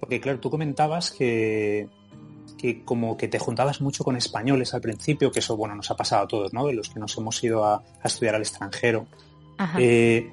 [0.00, 1.88] porque claro, tú comentabas que,
[2.58, 5.96] que como que te juntabas mucho con españoles al principio, que eso, bueno, nos ha
[5.96, 6.66] pasado a todos, ¿no?
[6.66, 9.06] De los que nos hemos ido a, a estudiar al extranjero.
[9.56, 9.78] Ajá.
[9.80, 10.30] Eh,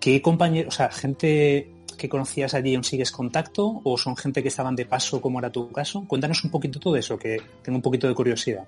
[0.00, 4.48] ¿Qué compañeros, o sea, gente que conocías allí aún sigues contacto o son gente que
[4.48, 6.04] estaban de paso como era tu caso?
[6.08, 8.66] Cuéntanos un poquito todo eso, que tengo un poquito de curiosidad.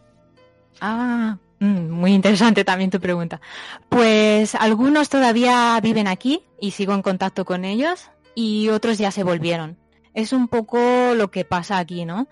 [0.81, 3.41] Ah, mm, muy interesante también tu pregunta.
[3.89, 9.25] Pues algunos todavía viven aquí y sigo en contacto con ellos y otros ya se
[9.25, 9.77] volvieron.
[10.15, 12.29] Es un poco lo que pasa aquí, ¿no?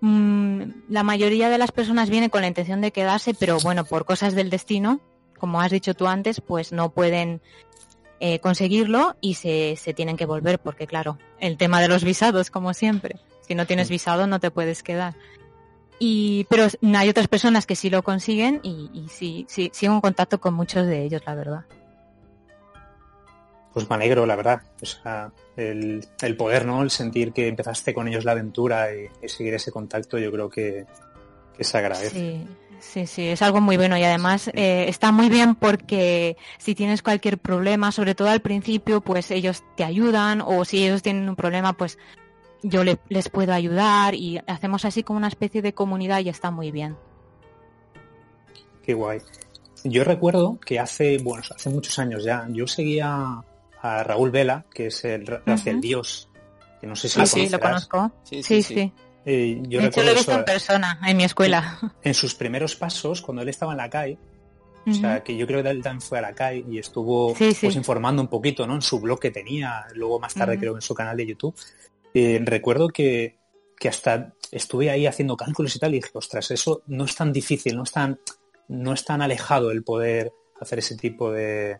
[0.00, 4.04] Mm, la mayoría de las personas vienen con la intención de quedarse, pero bueno, por
[4.04, 5.00] cosas del destino,
[5.38, 7.40] como has dicho tú antes, pues no pueden
[8.20, 12.50] eh, conseguirlo y se, se tienen que volver porque, claro, el tema de los visados,
[12.50, 13.16] como siempre.
[13.40, 15.14] Si no tienes visado no te puedes quedar.
[15.98, 16.66] Y, pero
[16.96, 20.54] hay otras personas que sí lo consiguen y, y sí, sí, sigo en contacto con
[20.54, 21.64] muchos de ellos, la verdad.
[23.74, 24.62] Pues me alegro, la verdad.
[24.80, 26.82] O sea, el, el poder, ¿no?
[26.82, 30.48] El sentir que empezaste con ellos la aventura y, y seguir ese contacto, yo creo
[30.48, 30.86] que,
[31.56, 32.10] que se agradece.
[32.10, 32.46] Sí,
[32.78, 37.02] sí, sí, es algo muy bueno y además eh, está muy bien porque si tienes
[37.02, 41.34] cualquier problema, sobre todo al principio, pues ellos te ayudan o si ellos tienen un
[41.36, 41.98] problema, pues
[42.62, 46.50] yo le- les puedo ayudar y hacemos así como una especie de comunidad y está
[46.52, 46.96] muy bien.
[48.84, 49.18] Qué guay.
[49.82, 53.42] Yo recuerdo que hace, bueno, hace muchos años ya, yo seguía
[53.86, 55.80] a Raúl Vela, que es el Rafael Ujú.
[55.82, 56.28] Dios,
[56.80, 58.12] que no sé si Sí, lo sí, lo conozco.
[58.22, 58.74] Sí, Sí, sí, sí.
[58.74, 58.92] sí.
[59.26, 61.78] Eh, yo de hecho, lo he visto eso, en persona en mi escuela.
[62.02, 64.18] en sus primeros pasos, cuando él estaba en la CAI,
[64.86, 67.52] o sea, que yo creo que él también fue a la CAI y estuvo Sí,
[67.52, 67.66] sí.
[67.66, 68.74] pues informando un poquito, ¿no?
[68.74, 71.54] En su blog que tenía, luego más tarde creo en su canal de YouTube.
[72.14, 73.38] Eh, recuerdo que,
[73.78, 77.32] que hasta estuve ahí haciendo cálculos y tal y dije, ostras, eso no es tan
[77.32, 78.18] difícil, no es tan,
[78.68, 81.78] no es tan alejado el poder hacer ese tipo de,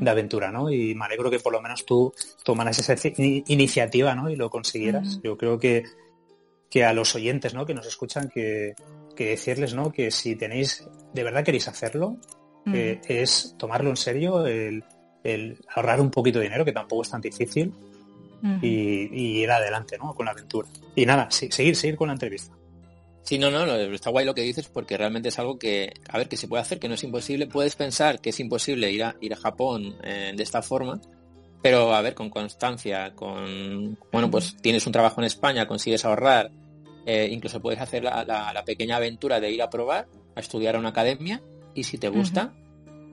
[0.00, 0.70] De aventura, ¿no?
[0.70, 2.12] Y me alegro que por lo menos tú
[2.44, 4.30] tomaras esa ci- iniciativa, ¿no?
[4.30, 5.20] Y lo consiguieras.
[5.22, 5.84] Yo creo que,
[6.70, 7.66] que a los oyentes, ¿no?
[7.66, 8.74] Que nos escuchan, que,
[9.14, 9.92] que decirles, ¿no?
[9.92, 12.16] Que si tenéis, de verdad queréis hacerlo,
[12.74, 14.82] eh, es tomarlo en serio, el,
[15.22, 17.72] el ahorrar un poquito de dinero, que tampoco es tan difícil,
[18.62, 20.14] y ir adelante, ¿no?
[20.14, 20.68] Con la aventura.
[20.94, 22.54] Y nada, sí, seguir, seguir con la entrevista.
[23.26, 26.28] Sí, no, no, está guay lo que dices porque realmente es algo que, a ver,
[26.28, 27.46] que se puede hacer, que no es imposible.
[27.48, 31.00] Puedes pensar que es imposible ir a, ir a Japón eh, de esta forma,
[31.60, 36.52] pero a ver, con constancia, con, bueno, pues tienes un trabajo en España, consigues ahorrar,
[37.04, 40.76] eh, incluso puedes hacer la, la- la pequeña aventura de ir a probar, a estudiar
[40.76, 41.42] a una academia
[41.74, 42.52] y si te gusta,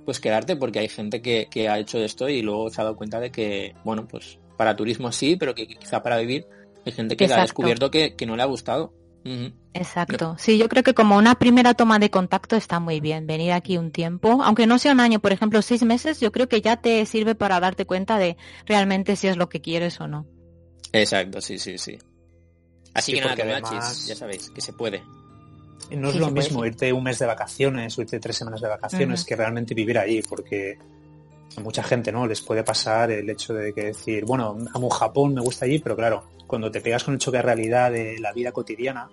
[0.05, 2.95] pues quedarte porque hay gente que, que ha hecho esto y luego se ha dado
[2.97, 6.45] cuenta de que, bueno, pues para turismo sí, pero que quizá para vivir
[6.85, 8.93] hay gente que ha descubierto que, que no le ha gustado.
[9.73, 10.35] Exacto.
[10.37, 13.25] Sí, yo creo que como una primera toma de contacto está muy bien.
[13.25, 16.47] Venir aquí un tiempo, aunque no sea un año, por ejemplo, seis meses, yo creo
[16.47, 20.07] que ya te sirve para darte cuenta de realmente si es lo que quieres o
[20.07, 20.25] no.
[20.91, 21.97] Exacto, sí, sí, sí.
[22.93, 25.03] Así Sí, que nada, además- ya sabéis, que se puede.
[25.89, 26.67] Y No es Sí, lo puede, mismo sí.
[26.67, 30.21] irte un mes de vacaciones o irte tres semanas de vacaciones que realmente vivir allí,
[30.21, 30.77] porque
[31.57, 35.33] a mucha gente no les puede pasar el hecho de que decir, bueno, amo Japón,
[35.33, 38.33] me gusta allí, pero claro, cuando te pegas con el choque de realidad de la
[38.33, 39.09] vida cotidiana,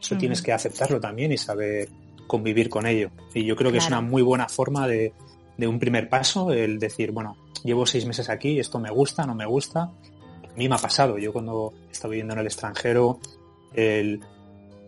[0.00, 1.88] eso tienes que aceptarlo también y saber
[2.26, 3.10] convivir con ello.
[3.34, 5.12] Y yo creo que es una muy buena forma de,
[5.56, 9.34] de un primer paso, el decir, bueno, llevo seis meses aquí, esto me gusta, no
[9.34, 9.82] me gusta.
[9.82, 13.18] A mí me ha pasado, yo cuando he estado viviendo en el extranjero,
[13.74, 14.20] el,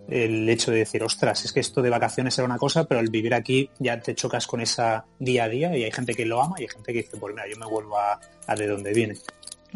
[0.08, 3.08] el hecho de decir, ostras, es que esto de vacaciones era una cosa, pero al
[3.08, 6.42] vivir aquí ya te chocas con esa día a día y hay gente que lo
[6.42, 8.92] ama y hay gente que dice, pues mira, yo me vuelvo a, a de donde
[8.92, 9.16] viene.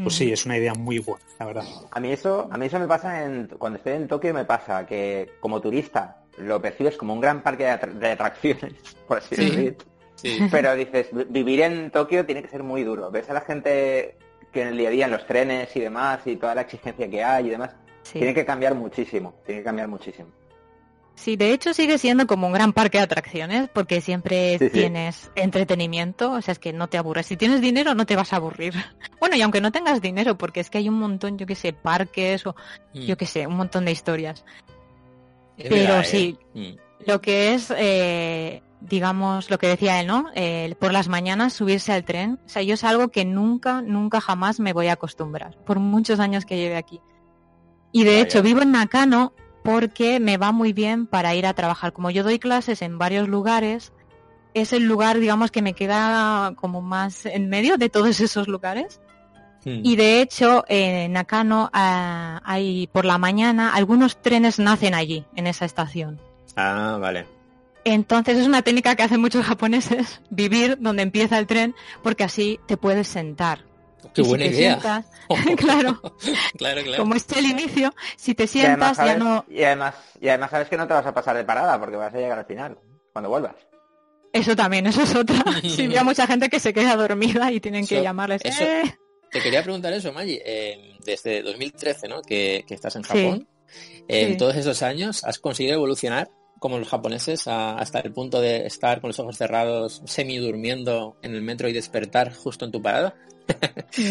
[0.02, 1.64] Pues sí, es una idea muy buena, la verdad.
[1.90, 4.84] A mí eso, a mí eso me pasa en, cuando estoy en Tokio me pasa
[4.86, 8.72] que como turista lo percibes como un gran parque de, atra- de atracciones,
[9.08, 9.44] por así Sí.
[9.44, 9.76] decir.
[10.16, 10.38] Sí.
[10.50, 13.10] Pero dices, vi- vivir en Tokio tiene que ser muy duro.
[13.10, 14.16] Ves a la gente
[14.52, 17.08] que en el día a día en los trenes y demás y toda la exigencia
[17.10, 17.70] que hay y demás,
[18.02, 18.18] Sí.
[18.18, 20.28] tiene que cambiar muchísimo, tiene que cambiar muchísimo.
[21.16, 24.70] Sí, de hecho sigue siendo como un gran parque de atracciones porque siempre Sí, sí.
[24.72, 27.26] tienes entretenimiento, o sea, es que no te aburres.
[27.26, 28.74] Si tienes dinero no te vas a aburrir.
[29.20, 31.72] Bueno, y aunque no tengas dinero, porque es que hay un montón, yo que sé,
[31.72, 32.54] parques o
[32.92, 33.00] Mm.
[33.00, 34.44] yo que sé, un montón de historias.
[35.56, 36.04] Es pero verdad, ¿eh?
[36.04, 36.38] sí.
[36.52, 36.76] Mm.
[37.06, 40.26] Lo que es, eh, digamos, lo que decía él, ¿no?
[40.34, 42.38] Eh, por las mañanas subirse al tren.
[42.44, 46.18] O sea, yo es algo que nunca, nunca jamás me voy a acostumbrar, por muchos
[46.20, 47.00] años que lleve aquí.
[47.92, 48.22] Y de Vaya.
[48.22, 49.32] hecho vivo en Nakano
[49.64, 51.94] porque me va muy bien para ir a trabajar.
[51.94, 53.94] Como yo doy clases en varios lugares,
[54.52, 59.00] es el lugar, digamos, que me queda como más en medio de todos esos lugares.
[59.64, 59.80] Mm.
[59.82, 65.46] Y de hecho, en Nakano ah, hay por la mañana algunos trenes nacen allí, en
[65.46, 66.20] esa estación.
[66.56, 67.26] Ah, vale.
[67.84, 72.60] Entonces es una técnica que hacen muchos japoneses, vivir donde empieza el tren, porque así
[72.66, 73.64] te puedes sentar.
[74.12, 74.80] Qué Y si buena te idea.
[74.80, 75.06] sientas-
[75.56, 76.00] claro,
[76.58, 76.96] claro, claro.
[77.02, 79.44] como es el inicio, si te Y además, sientas ya no...
[79.48, 82.12] y, además, y además sabes que no te vas a pasar de parada porque vas
[82.14, 82.78] a llegar al final,
[83.12, 83.54] cuando vuelvas.
[84.32, 85.36] Eso también, eso es otra.
[85.62, 88.42] Sí, veo mucha gente que se queda dormida y tienen que llamarles.
[88.44, 88.98] eso- "Eh".
[89.30, 90.38] Te quería preguntar eso, Maggi.
[90.44, 92.22] Eh, desde 2013, ¿no?
[92.22, 93.08] Que, que estás en Sí.
[93.08, 93.48] Japón.
[94.06, 94.36] En Sí.
[94.36, 96.28] todos esos años, ¿has conseguido evolucionar
[96.60, 101.16] como los japoneses a- hasta el punto de estar con los ojos cerrados, semi durmiendo
[101.22, 103.14] en el metro y despertar justo en tu parada?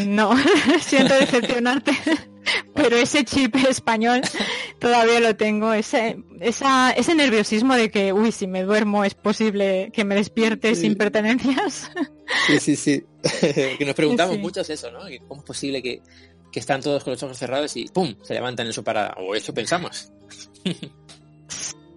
[0.05, 0.34] No,
[0.81, 1.91] siento decepcionarte,
[2.76, 4.22] pero ese chip español
[4.80, 9.91] todavía lo tengo, ese, esa, ese nerviosismo de que, uy, si me duermo es posible
[9.93, 11.91] que me despierte sin pertenencias.
[12.47, 13.03] Sí, sí, sí.
[13.77, 14.41] que nos preguntamos Sí.
[14.41, 14.99] muchos eso, ¿no?
[15.27, 16.01] ¿Cómo es posible que,
[16.51, 18.15] que están todos con los ojos cerrados y ¡pum!
[18.23, 19.15] se levantan en su parada?
[19.18, 20.11] O eso pensamos.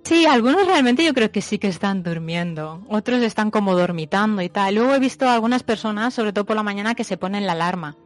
[0.07, 4.49] Sí, algunos realmente yo creo que sí que están durmiendo, otros están como dormitando y
[4.49, 4.77] tal.
[4.77, 7.53] Luego he visto a algunas personas, sobre todo por la mañana, que se ponen la
[7.53, 7.97] alarma.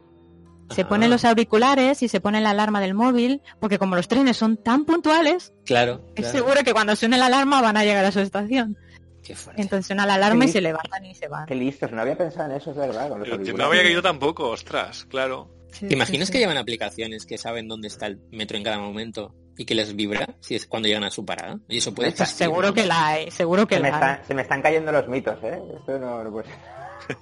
[0.71, 4.07] Se Ah, ponen los auriculares y se ponen la alarma del móvil, porque como los
[4.07, 6.01] trenes son tan puntuales, Claro.
[6.15, 6.31] es claro.
[6.39, 8.77] seguro que cuando suene la alarma van a llegar a su estación.
[9.21, 9.61] Qué fuerte.
[9.61, 11.45] Entonces suena la alarma y se levantan y se van.
[11.45, 13.09] Qué listos, no había pensado en eso, es verdad.
[13.09, 13.57] Con los Yo auriculares.
[13.59, 15.49] no había caído tampoco, ostras, claro.
[15.79, 19.65] ¿Te imaginas que llevan aplicaciones que saben dónde está el metro en cada momento y
[19.65, 21.59] que les vibra si es cuando llegan a su parada?
[21.69, 22.73] Y eso puede existir, Seguro ¿no?
[22.73, 23.93] que la hay, seguro que se, me hay.
[23.93, 25.61] están, se me están cayendo los mitos, ¿eh?
[25.77, 26.55] Esto no, no puede ser.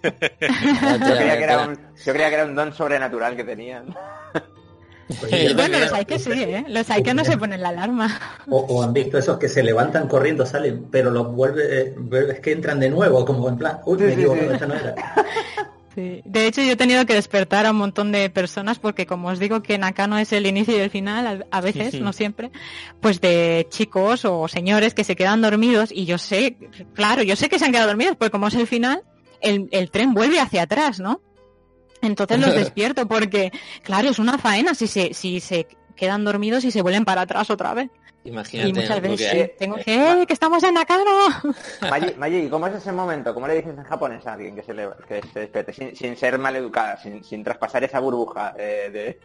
[0.04, 1.76] Vaya, Yo creía, que era un,
[2.06, 3.96] yo creía que era un don sobrenatural que tenían.
[5.20, 6.64] Pues, ya- Bueno, los hay que sí, ¿eh?
[6.68, 8.20] Los hay que no se ponen la alarma.
[8.50, 11.96] o, o han visto esos que se levantan corriendo, salen, pero los vuelve, eh,
[12.32, 14.48] es que entran de nuevo, como en plan, uy, me sí, equivoco, sí.
[14.54, 14.96] esta no era.
[15.96, 16.22] Sí.
[16.24, 19.40] De hecho, yo he tenido que despertar a un montón de personas porque, como os
[19.40, 22.52] digo, que Nakano es el inicio y el final, a veces, no siempre,
[23.02, 26.58] pues de chicos o señores que se quedan dormidos y yo sé,
[26.94, 29.04] claro, yo sé que se han quedado dormidos porque como es el final,
[29.42, 31.22] el, el tren vuelve hacia atrás, ¿no?
[32.02, 33.52] Entonces los despierto porque,
[33.84, 37.50] claro, es una faena si se, si se quedan dormidos y se vuelven para atrás
[37.50, 37.90] otra vez.
[38.26, 38.70] Imagínate.
[38.70, 38.96] y muchas ¿no?
[38.96, 41.06] Porque veces hay- tengo que, "Eh, que estamos en Nakano.
[41.90, 43.34] Maggi, Maggi, ¿y cómo es ese momento?
[43.34, 46.18] ¿Cómo le dices en japonés a alguien que se, le, que se despierte sin, sin
[46.18, 49.20] ser maleducada, sin, sin traspasar esa burbuja eh, de...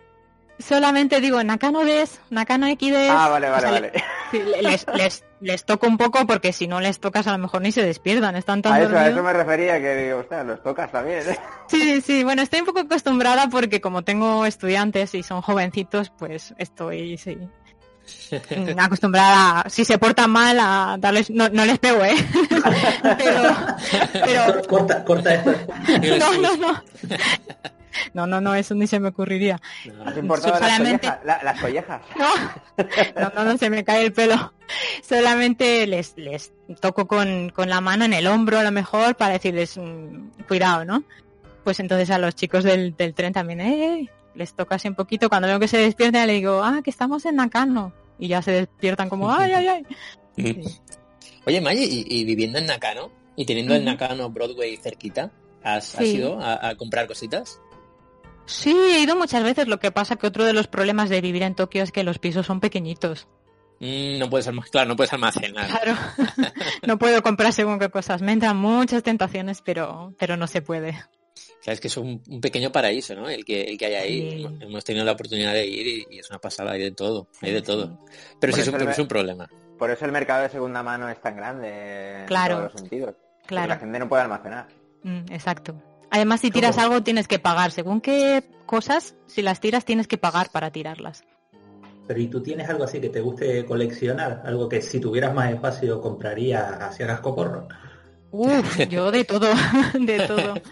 [0.58, 3.92] solamente digo Nakano des, Nakano X Ah, vale, O vale, sea, vale.
[4.62, 7.72] Les, les, les toco un poco porque si no les tocas a lo mejor ni
[7.72, 10.90] se despiertan, están tan A eso, a eso me refería, que digo, ostras, los tocas
[10.92, 11.18] también.
[11.28, 11.38] ¿eh?
[11.66, 16.54] Sí, sí, bueno, estoy un poco acostumbrada porque como tengo estudiantes y son jovencitos, pues
[16.58, 17.36] estoy, sí,
[18.78, 22.14] acostumbrada, si se portan mal, a darles, no, no les pego, ¿eh?
[23.18, 23.42] pero,
[24.12, 25.52] pero, Corta, corta esto.
[26.18, 26.82] no, no, no.
[28.12, 29.60] No, no, no, eso ni se me ocurriría.
[30.04, 31.24] ¿Has importado las Solamente- collejas?
[31.24, 32.02] La- las collejas.
[32.18, 32.34] No,
[33.20, 34.52] no, no, no, se me cae el pelo.
[35.08, 39.34] Solamente les, les toco con, con la mano en el hombro a lo mejor para
[39.34, 41.04] decirles mm, cuidado, ¿no?
[41.62, 45.28] Pues entonces a los chicos del, del tren también, eh, les toco así un poquito.
[45.28, 47.92] Cuando veo que se despiertan le digo, ah, que estamos en Nakano.
[48.18, 49.86] Y ya se despiertan como, ay, ay, ay.
[50.36, 50.60] Sí.
[51.46, 53.84] Oye, Maggie, y, y viviendo en Nakano y teniendo el.
[53.84, 55.30] Nakano Broadway cerquita,
[55.62, 56.16] ¿has, has Sí.
[56.16, 57.60] ido a, a comprar cositas?
[58.46, 59.68] Sí, he ido muchas veces.
[59.68, 62.18] Lo que pasa que otro de los problemas de vivir en Tokio es que los
[62.18, 63.28] pisos son pequeñitos.
[63.80, 65.66] Mm, no puedes almacenar, claro, no puedes almacenar.
[65.68, 65.96] Claro,
[66.86, 68.22] no puedo comprar según qué cosas.
[68.22, 71.02] Me entran muchas tentaciones, pero, pero no se puede.
[71.64, 73.28] Sabes que es un, un pequeño paraíso, ¿no?
[73.28, 74.30] El que, el que hay ahí.
[74.30, 74.46] Sí.
[74.60, 77.52] Hemos- tenido la oportunidad de ir y, y es una pasada, hay de todo, hay
[77.52, 77.98] de todo.
[78.38, 79.48] Pero Por sí es un, es problema.
[79.78, 82.56] Por eso el mercado de segunda mano es tan grande en Claro.
[82.56, 83.14] todos los sentidos.
[83.14, 83.68] Porque Claro.
[83.68, 84.66] La gente no puede almacenar.
[85.04, 85.74] Mm, exacto.
[86.10, 86.86] Además, si tiras ¿Cómo?
[86.88, 87.70] algo, tienes que pagar.
[87.72, 91.24] Según qué cosas, si las tiras, tienes que pagar para tirarlas.
[92.06, 94.42] Pero ¿y tú tienes algo así que te guste coleccionar?
[94.44, 97.68] Algo que si tuvieras más espacio comprarías hacia Gascoporro.
[98.30, 99.48] Uf, yo de todo,
[99.98, 100.54] de todo.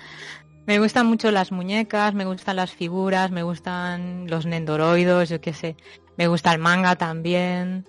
[0.67, 5.53] Me gustan mucho las muñecas, me gustan las figuras, me gustan los nendoroidos, yo qué
[5.53, 5.77] sé.
[6.17, 7.85] Me gusta el manga también.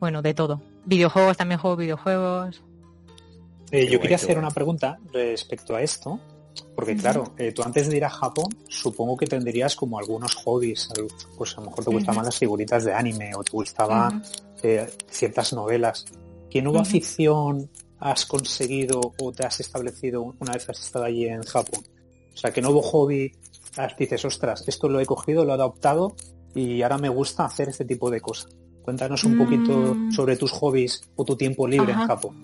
[0.00, 0.62] Bueno, de todo.
[0.86, 2.62] Videojuegos, también juego videojuegos.
[3.70, 6.20] Eh, yo guay, quería hacer una pregunta respecto a esto,
[6.74, 10.88] porque claro, eh, tú antes de ir a Japón, supongo que tendrías como algunos hobbies,
[11.36, 14.22] pues a lo mejor te gustaban las figuritas de anime o te gustaban
[14.62, 16.06] eh, ciertas novelas.
[16.48, 16.88] ¿Qué nueva Ujú.
[16.88, 17.68] afición
[18.04, 21.82] has conseguido o te has establecido una vez has estado allí en Japón?
[22.34, 23.32] O sea, ¿qué nuevo hobby
[23.98, 26.14] dices, ostras, esto lo he cogido, lo he adoptado
[26.54, 28.54] y ahora me gusta hacer este tipo de cosas?
[28.82, 30.12] Cuéntanos un poquito Mm.
[30.12, 32.06] sobre tus hobbies o tu tiempo libre en.
[32.06, 32.36] Japón.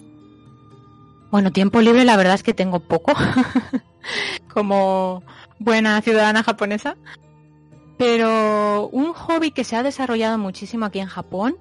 [1.31, 3.12] Bueno, tiempo libre la verdad es que tengo poco,
[4.55, 5.23] como
[5.59, 6.97] buena ciudadana japonesa.
[7.99, 11.57] Pero un hobby que se ha desarrollado muchísimo aquí en Japón,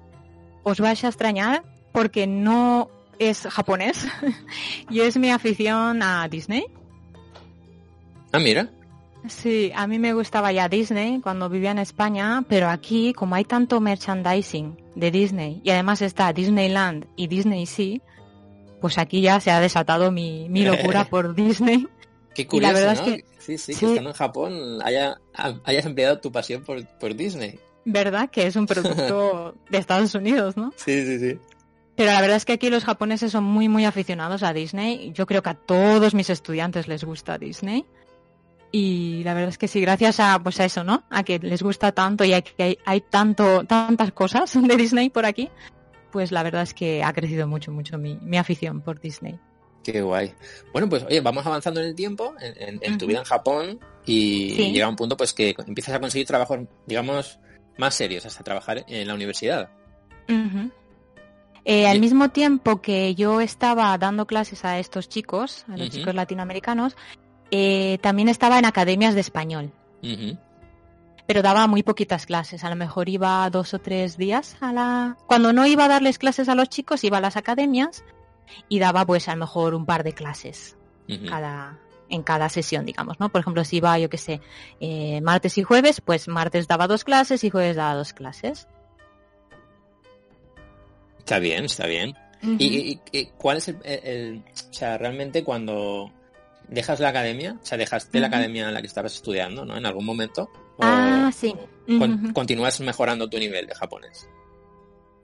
[0.62, 1.62] os vais a extrañar
[1.92, 2.88] porque no
[3.20, 4.06] es japonés
[4.90, 6.64] y es mi afición a Disney.
[8.32, 8.68] Ah, mira.
[9.28, 13.44] Sí, a mí me gustaba ya Disney cuando vivía en España, pero aquí como hay
[13.44, 17.98] tanto merchandising de Disney y además está Disneyland y Disney Sea,
[18.80, 21.86] pues aquí ya se ha desatado mi, mi locura por Disney.
[22.34, 23.12] Qué Y la curioso, verdad ¿no?
[23.12, 25.16] es que- Sí, sí, que estando en Japón haya,
[25.64, 27.58] hayas empleado tu pasión por, por Disney.
[27.86, 28.28] ¿Verdad?
[28.30, 30.72] Que es un producto de Estados Unidos, ¿no?
[30.76, 31.38] Sí, sí, sí.
[32.00, 35.12] Pero la verdad es que aquí los japoneses son muy, muy aficionados a Disney.
[35.12, 37.84] Yo creo que a todos mis estudiantes les gusta Disney.
[38.72, 41.04] Y la verdad es que sí, gracias a, pues a eso, ¿no?
[41.10, 45.10] A que les gusta tanto y a que hay, hay tanto, tantas cosas de Disney
[45.10, 45.50] por aquí,
[46.10, 49.38] pues la verdad es que ha crecido mucho, mucho mi, mi afición por Disney.
[49.84, 50.32] Qué guay.
[50.72, 53.78] Bueno, pues oye, vamos avanzando en el tiempo, en, en- en tu vida en Japón,
[54.06, 54.72] y Sí.
[54.72, 57.38] llega un punto pues que empiezas a conseguir trabajos, digamos,
[57.76, 59.68] más serios, hasta trabajar en la universidad.
[61.72, 66.12] Eh, al mismo tiempo que yo estaba dando clases a estos chicos, a los chicos
[66.16, 66.96] latinoamericanos,
[67.52, 69.70] eh, también estaba en academias de español,
[71.28, 72.64] pero daba muy poquitas clases.
[72.64, 75.16] A lo mejor iba dos o tres días a la.
[75.28, 78.02] Cuando no iba a darles clases a los chicos, iba a las academias
[78.68, 80.76] y daba, pues, a lo mejor un par de clases
[81.28, 81.78] cada
[82.08, 83.28] en cada sesión, digamos, ¿no?
[83.28, 84.40] Por ejemplo, si iba, yo qué sé,
[84.80, 88.66] eh, martes y jueves, pues martes daba dos clases y jueves daba dos clases.
[91.20, 92.14] Está bien, está bien.
[92.42, 96.10] ¿Y, y- y cuál es el, el- el- O sea, realmente cuando
[96.68, 98.36] dejas la academia, o sea, dejaste la Ujú.
[98.36, 99.76] academia en la que estabas estudiando, ¿no?
[99.76, 100.48] En algún momento.
[100.78, 101.54] o Ah, sí.
[101.98, 104.26] con- continúas mejorando tu nivel de japonés.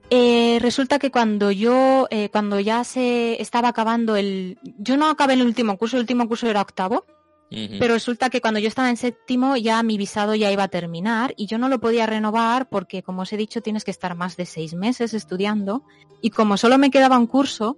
[0.09, 5.33] Eh, resulta que cuando yo, eh, cuando ya se estaba acabando el, yo no acabé
[5.33, 7.05] el último curso, el último curso era octavo,
[7.49, 11.33] Pero resulta que cuando yo estaba en séptimo ya mi visado ya iba a terminar
[11.37, 14.35] y yo no lo podía renovar porque, como os he dicho, tienes que estar más
[14.35, 15.83] de seis meses estudiando
[16.21, 17.77] y como solo me quedaba un curso,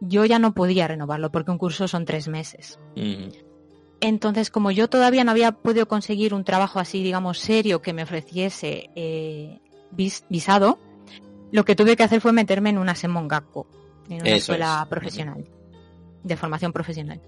[0.00, 2.80] yo ya no podía renovarlo porque un curso son tres meses.
[4.00, 8.02] Entonces, como yo todavía no había podido conseguir un trabajo así, digamos, serio que me
[8.02, 9.60] ofreciese eh,
[9.92, 10.78] vis- visado,
[11.52, 13.66] lo que tuve que hacer fue meterme en una Semongakko,
[14.10, 14.88] en una Eso escuela es.
[14.88, 15.44] profesional,
[16.24, 17.20] de formación profesional.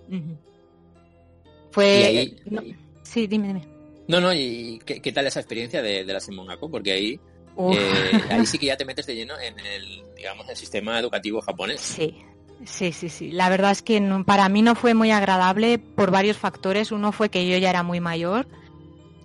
[1.71, 2.05] Fue...
[2.05, 2.63] ahí, no-
[3.03, 3.63] sí, dime, dime.
[4.09, 6.71] No, no, y ¿qué, qué tal esa experiencia de, de la Semongaku?
[6.71, 7.21] Porque ahí,
[7.59, 11.41] eh, ahí sí que ya te metes de lleno en el, digamos, el sistema educativo
[11.43, 11.81] japonés.
[11.81, 12.17] Sí,
[12.65, 13.31] sí, sí, sí.
[13.33, 16.91] La verdad es que no- para mí no fue muy agradable por varios factores.
[16.91, 18.47] Uno fue que yo ya era muy mayor.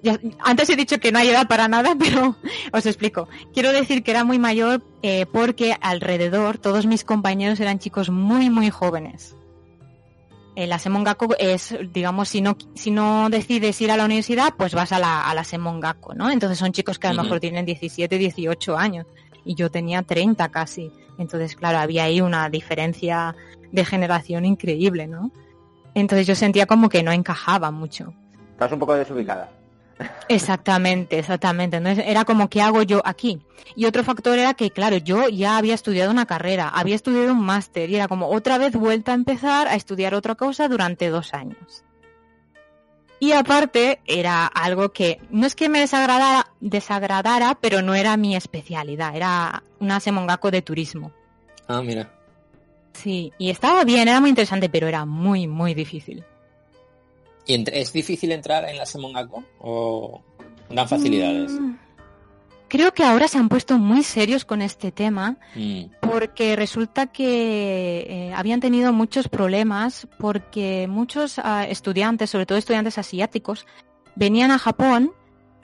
[0.02, 2.36] Ya- antes he dicho que no hay edad para nada, pero
[2.74, 3.30] os explico.
[3.53, 8.49] Quiero decir que era muy mayor eh, porque alrededor todos mis compañeros eran chicos muy,
[8.49, 9.38] muy jóvenes.
[10.55, 14.75] Eh, la Semongaku es, digamos, si no, si no decides ir a la universidad, pues
[14.75, 16.30] vas a la, a la Semongaku, ¿no?
[16.30, 19.07] Entonces son chicos que a lo mejor tienen 17, 18 años
[19.45, 20.91] y yo tenía 30 casi.
[21.17, 23.35] Entonces, claro, había ahí una diferencia
[23.71, 25.31] de generación increíble, ¿no?
[25.95, 28.13] Entonces yo sentía como que no encajaba mucho.
[28.51, 29.49] Estás un poco desubicada.
[30.30, 31.77] Exactamente, exactamente.
[31.77, 33.39] Entonces era como, ¿qué hago yo aquí?
[33.75, 37.41] Y otro factor era que, claro, yo ya había estudiado una carrera, había estudiado un
[37.41, 41.34] máster y era como otra vez vuelta a empezar a estudiar otra cosa durante dos
[41.34, 41.84] años.
[43.19, 48.35] Y aparte era algo que no es que me desagradara, desagradara pero no era mi
[48.35, 51.11] especialidad, era una semongako de turismo.
[51.67, 52.11] Ah, mira.
[52.91, 56.25] Sí, y estaba bien, era muy interesante, pero era muy, muy difícil.
[57.45, 60.22] ¿Y entre- es difícil entrar en la Semongaku o
[60.70, 61.52] dan facilidades?
[61.52, 61.76] Mm,
[62.70, 67.99] Creo que ahora se han puesto muy serios con este tema Mm, porque resulta que
[68.10, 73.68] eh, habían tenido muchos problemas porque muchos ah, estudiantes, sobre todo estudiantes asiáticos,
[74.15, 75.11] venían a Japón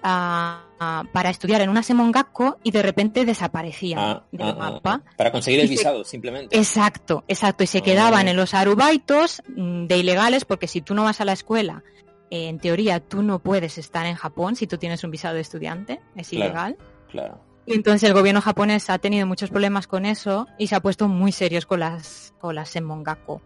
[0.04, 5.02] ah, para estudiar en una Semongaku y de repente desaparecían ah, del ah, ah, mapa.
[5.06, 5.12] ah.
[5.18, 6.58] Para conseguir el Y se- visado, simplemente.
[6.58, 7.64] Exacto, exacto.
[7.64, 11.26] Y se quedaban en los arubaitos mm, de ilegales porque si tú no vas a
[11.26, 11.84] la escuela,
[12.32, 15.42] eh, en teoría tú no puedes estar en Japón si tú tienes un visado de
[15.42, 16.46] estudiante, es Claro.
[16.46, 16.78] ilegal.
[17.12, 17.40] Claro.
[17.66, 21.08] Y entonces el gobierno japonés ha tenido muchos problemas con eso y se ha puesto
[21.08, 23.42] muy serios con las, con las Semongaku.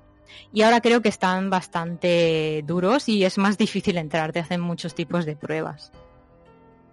[0.53, 4.95] Y ahora creo que están bastante duros y es más difícil entrar, te hacen muchos
[4.95, 5.91] tipos de pruebas.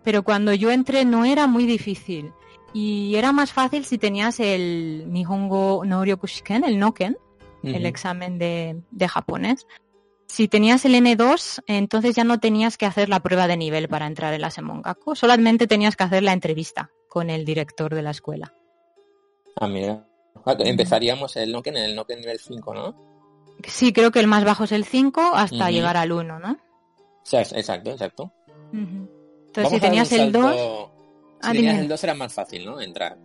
[0.02, 2.32] Pero cuando yo entré no era muy difícil
[2.72, 7.18] y era más fácil si tenías el Nihongo no Ryokushiken, el Noken,
[7.62, 9.66] el examen de, de japonés.
[10.26, 14.06] Si tenías el N2, entonces ya no tenías que hacer la prueba de nivel para
[14.06, 18.12] entrar en la Semongaku, solamente tenías que hacer la entrevista con el director de la
[18.12, 18.54] escuela.
[19.56, 20.06] Ah, mira.
[20.46, 23.10] Empezaríamos el Noken en el Noken nivel 5, ¿no?
[23.66, 26.52] Sí, creo que el más bajo es el 5 hasta llegar al 1, ¿no?
[26.52, 28.32] O sea, exacto, exacto.
[29.50, 30.92] Entonces, Vamos si a dar tenías el 2, salto-
[31.42, 32.80] Ah, Si tenías el 2 era más fácil, ¿no?
[32.80, 33.16] Entrar.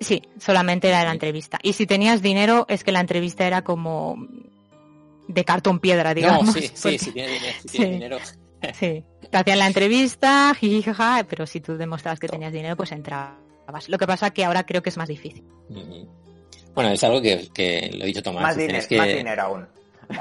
[0.00, 1.58] sí, solamente era la entrevista.
[1.62, 4.16] Y si tenías dinero, es que la entrevista era como
[5.28, 6.46] de cartón piedra, digamos.
[6.46, 7.54] no, sí, sí, porque- si tienes dinero.
[7.62, 7.76] Si Sí.
[7.78, 8.18] tienes dinero.
[8.74, 13.88] Sí, te hacían la entrevista, jijijaja, pero si tú demostrabas que tenías dinero, pues entrabas.
[13.88, 15.42] Lo que pasa que ahora creo que es más difícil.
[16.74, 18.42] Bueno, es algo que, que lo he dicho Tomás.
[18.42, 19.68] Más, si dinero, que, más dinero aún.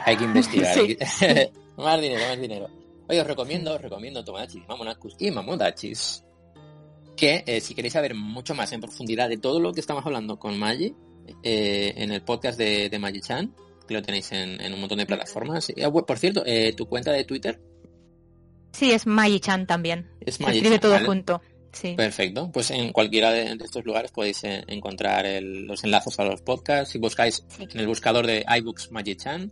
[0.06, 0.74] Hay que investigar.
[0.78, 0.98] Sí.
[1.78, 2.68] más dinero, más dinero.
[3.08, 6.24] Oye, os recomiendo, os recomiendo Tomodachi, Mamonacus y Mamodachis.
[7.18, 10.40] Que eh, si queréis saber mucho más en profundidad de todo lo que estamos hablando
[10.40, 10.96] con Magi,
[11.44, 13.54] eh, en el podcast de, de Magi-chan,
[13.88, 15.70] que lo tenéis en, en un montón de plataformas.
[15.70, 17.60] Bu- por cierto, eh, tu cuenta de Twitter
[18.72, 20.10] Sí, es Magi-chan también.
[20.22, 20.56] es Magi-chan.
[20.56, 21.06] escribe todo ¿vale?
[21.06, 21.42] junto.
[21.74, 21.94] Sí.
[21.96, 26.24] Perfecto, pues en cualquiera de, de estos lugares podéis eh, encontrar el- los enlaces a
[26.26, 26.92] los podcasts.
[26.94, 29.52] Si buscáis en el buscador de iBooks Magi-chan,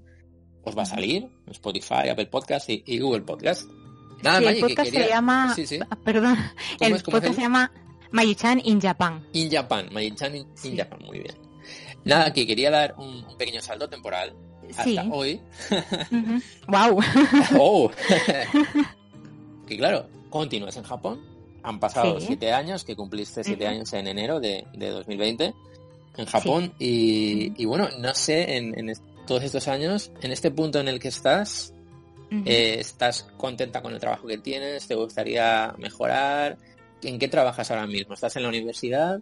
[0.70, 3.70] os va a salir Spotify, Apple Podcast y, y Google Podcast.
[4.24, 5.54] Nada, Sí, Magi, el que podcast quería- se llama...
[5.56, 5.80] Sí, sí.
[6.06, 7.04] Perdón, ¿Cómo el es?
[7.04, 7.72] ¿Cómo es podcast se llama
[8.12, 9.26] Magi-chan in Japan.
[9.34, 10.78] In Japan, Magi-chan in, in.
[10.78, 11.36] Japan, muy bien.
[12.06, 14.34] Nada, que quería dar un, un pequeño salto temporal
[14.78, 15.42] hasta hoy.
[16.68, 17.00] Wow.
[17.60, 17.92] ¡Oh!
[19.68, 21.22] que claro, continúas en Japón.
[21.64, 25.54] Han pasado siete años, que cumpliste siete años en enero de, de 2020
[26.18, 26.74] en Japón.
[26.80, 28.90] Y, y bueno, no sé, en, en
[29.30, 31.74] todos estos años, en este punto en el que estás,
[32.46, 34.88] eh, ¿estás contenta con el trabajo que tienes?
[34.88, 36.58] ¿Te gustaría mejorar?
[37.02, 38.14] ¿En qué trabajas ahora mismo?
[38.14, 39.20] ¿Estás en la universidad?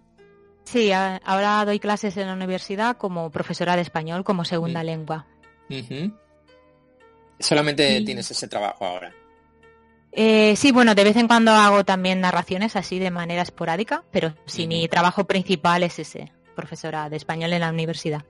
[0.64, 5.28] Sí, a- ahora doy clases en la universidad como profesora de español como segunda lengua.
[7.40, 9.14] Solamente tienes ese trabajo ahora.
[10.12, 14.34] Eh, sí, bueno, de vez en cuando hago también narraciones así de manera esporádica, pero
[14.46, 18.24] sí, mi trabajo principal es ese, profesora de español en la universidad.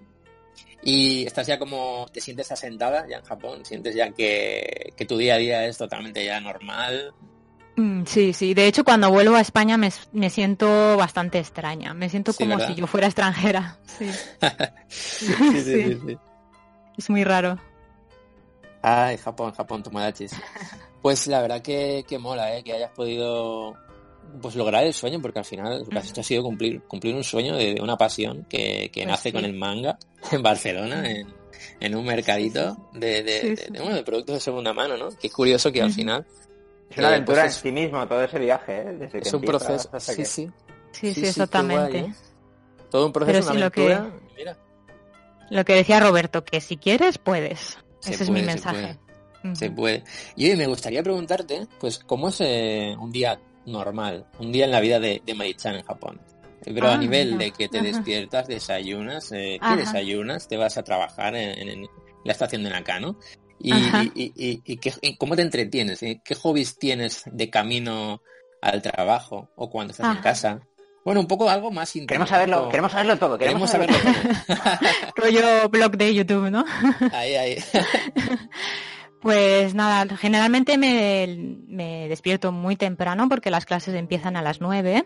[0.84, 5.18] Y estás ya como, te sientes asentada ya en Japón, sientes ya que, que tu
[5.18, 7.14] día a día es totalmente ya normal.
[7.76, 8.54] Mm, sí, sí.
[8.54, 11.94] De hecho, cuando vuelvo a España me, me siento bastante extraña.
[11.94, 12.74] Me siento Sí, como ¿verdad?
[12.74, 13.78] si yo fuera extranjera.
[13.98, 14.10] Sí,
[14.88, 15.84] sí, sí, Sí.
[15.84, 16.18] sí, sí.
[16.98, 17.60] es muy raro.
[18.82, 20.32] Ay, Japón, Japón, Tomodachis.
[21.02, 22.64] Pues la verdad que, que mola, ¿eh?
[22.64, 23.76] Que hayas podido
[24.42, 27.16] pues lograr el sueño, porque al final lo que has hecho ha sido cumplir, cumplir
[27.16, 29.34] un sueño de, de una pasión que, que Pues nace sí.
[29.34, 29.98] con el manga
[30.32, 31.28] en Barcelona, en,
[31.80, 33.72] en un mercadito de, de, Sí, de- sí.
[33.72, 35.10] de, bueno, de productos de segunda mano, ¿no?
[35.10, 36.26] Que es curioso que al final
[36.90, 38.86] Es una Eh, aventura pues en sí mismo todo ese viaje, ¿eh?
[39.00, 40.50] Desde que Es un proceso, hasta sí, que- sí.
[40.92, 42.02] Sí, exactamente.
[42.02, 42.16] guay, ¿eh?
[42.90, 44.20] Todo un proceso, Pero una sí, lo que- aventura.
[44.38, 44.58] Mira,
[45.50, 47.78] Lo que decía Roberto, que si quieres, puedes.
[48.00, 48.98] Se Ese es mi se mensaje.
[49.54, 50.04] Se puede.
[50.36, 54.26] Y oye, me gustaría preguntarte, pues, ¿cómo es eh, un día normal?
[54.40, 56.20] Un día en la vida de, de Mai-chan en Japón.
[56.64, 57.46] Pero a Ah, nivel mira.
[57.46, 57.88] de que te Ajá.
[57.88, 59.76] despiertas, desayunas, eh, ¿qué Ajá.
[59.76, 60.48] desayunas?
[60.48, 61.88] Te vas a trabajar en, en
[62.26, 63.18] la estación de Nakano.
[63.60, 66.02] Y, y, y- y- y qué- y cómo te entretienes?
[66.04, 66.22] ¿Eh?
[66.26, 68.22] ¿Qué hobbies tienes de camino
[68.62, 70.60] al trabajo o cuando estás en casa?
[71.06, 72.08] Bueno, un poco algo más íntimo.
[72.08, 73.38] Queremos saberlo, queremos saberlo todo.
[73.38, 74.14] Queremos Queremos, saberlo
[74.46, 74.90] saberlo todo.
[75.16, 76.66] Rollo blog de YouTube, ¿no?
[77.14, 77.58] ahí, ahí.
[79.22, 85.06] Pues nada, generalmente me, me despierto muy temprano porque las clases empiezan a las 9.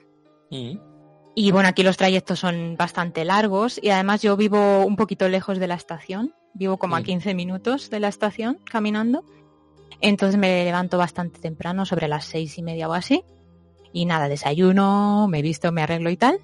[0.49, 0.77] Mm.
[1.33, 5.59] Y bueno, aquí los trayectos son bastante largos y además yo vivo un poquito lejos
[5.59, 6.33] de la estación.
[6.53, 7.03] Vivo como a Mm.
[7.03, 9.23] 15 minutos de la estación caminando.
[10.01, 13.23] Entonces me levanto bastante temprano, sobre las seis y media o así.
[13.93, 16.39] Y nada, desayuno, me visto, me arreglo y tal.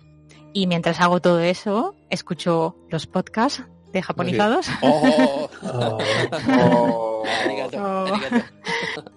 [0.54, 3.64] Y mientras hago todo eso, escucho los podcasts
[3.98, 4.68] de japonizados.
[4.82, 5.98] Oh, Oh,
[6.50, 7.24] Oh.
[7.46, 8.06] arigato, Oh.
[8.16, 9.12] arigato.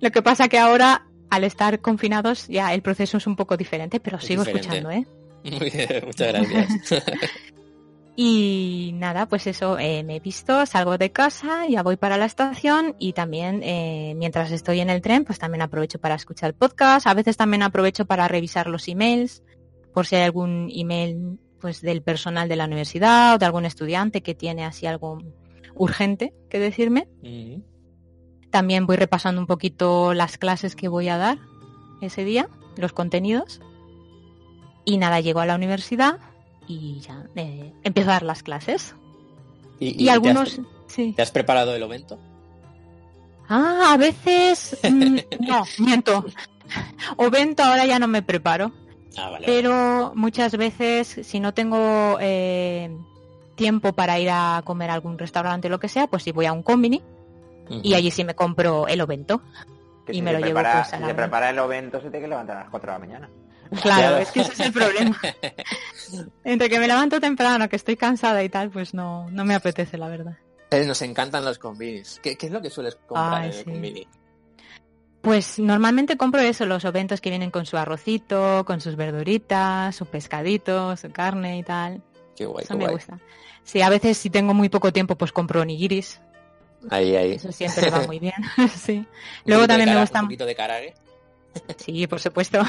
[0.00, 4.00] Lo que pasa que ahora, al estar confinados, ya el proceso es un poco diferente,
[4.00, 4.76] pero Es sigo diferente.
[4.78, 5.06] escuchando, ¿eh?
[5.50, 7.02] Muy bien, muchas gracias.
[8.16, 12.26] Y nada, pues eso, eh, me he visto, salgo de casa, ya voy para la
[12.26, 17.08] estación y también eh, mientras estoy en el tren, pues también aprovecho para escuchar podcast.
[17.08, 19.42] A veces también aprovecho para revisar los emails,
[19.92, 24.22] por si hay algún email pues del personal de la universidad o de algún estudiante
[24.22, 25.16] que tiene así algo
[25.74, 27.08] urgente que decirme.
[28.50, 31.38] También voy repasando un poquito las clases que voy a dar
[32.02, 33.62] ese día, los contenidos.
[34.84, 36.18] Y nada, llego a la universidad
[36.68, 38.94] y ya eh, empiezo a dar las clases.
[39.80, 40.58] ¿Y, Y, te algunos...
[40.58, 41.14] has- Sí.
[41.16, 42.18] ¿Te has preparado el evento?
[43.48, 44.78] Ah, a veces...
[44.82, 45.16] mm,
[45.48, 46.26] no, miento.
[47.16, 48.70] O vento ahora ya no me preparo.
[49.16, 49.46] Ah, vale.
[49.46, 52.90] Pero muchas veces, si no tengo eh,
[53.54, 56.46] tiempo para ir a comer a algún restaurante o lo que sea, pues sí voy
[56.46, 57.02] a un combini
[57.70, 57.80] Ujú.
[57.82, 59.40] y allí sí me compro el ovento.
[60.06, 61.22] Que Y si me lo llevo, prepara, pues, a si la se hora.
[61.22, 63.30] prepara el evento se tiene que levantar a las 4 de la mañana.
[63.80, 65.18] Claro, es que ese es el problema.
[66.44, 69.96] Entre que me levanto temprano, que estoy cansada y tal, pues no, no me apetece,
[69.96, 70.36] la verdad.
[70.70, 72.20] Eh, Nos encantan los combinis.
[72.22, 73.64] ¿Qué, qué es lo que sueles comprar Ay, en el sí.
[73.64, 74.08] combini?
[75.24, 80.06] Pues normalmente compro eso, los eventos que vienen con su arrocito, con sus verduritas, su
[80.06, 82.02] pescadito, su carne y tal.
[82.36, 82.94] Qué guay, Eso qué me guay.
[82.94, 83.18] gusta.
[83.62, 86.20] Sí, a veces si tengo muy poco tiempo, pues compro onigiris.
[86.90, 87.32] Ahí, ahí.
[87.32, 88.34] Eso siempre va muy bien.
[88.76, 89.06] sí.
[89.46, 90.20] Luego también me gusta...
[90.20, 90.94] Un poquito de karage.
[91.78, 92.60] Sí, por supuesto.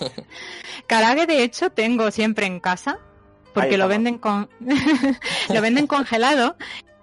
[0.86, 2.98] Karage, de hecho, tengo siempre en casa,
[3.52, 4.48] porque lo venden con
[5.48, 6.56] lo venden congelado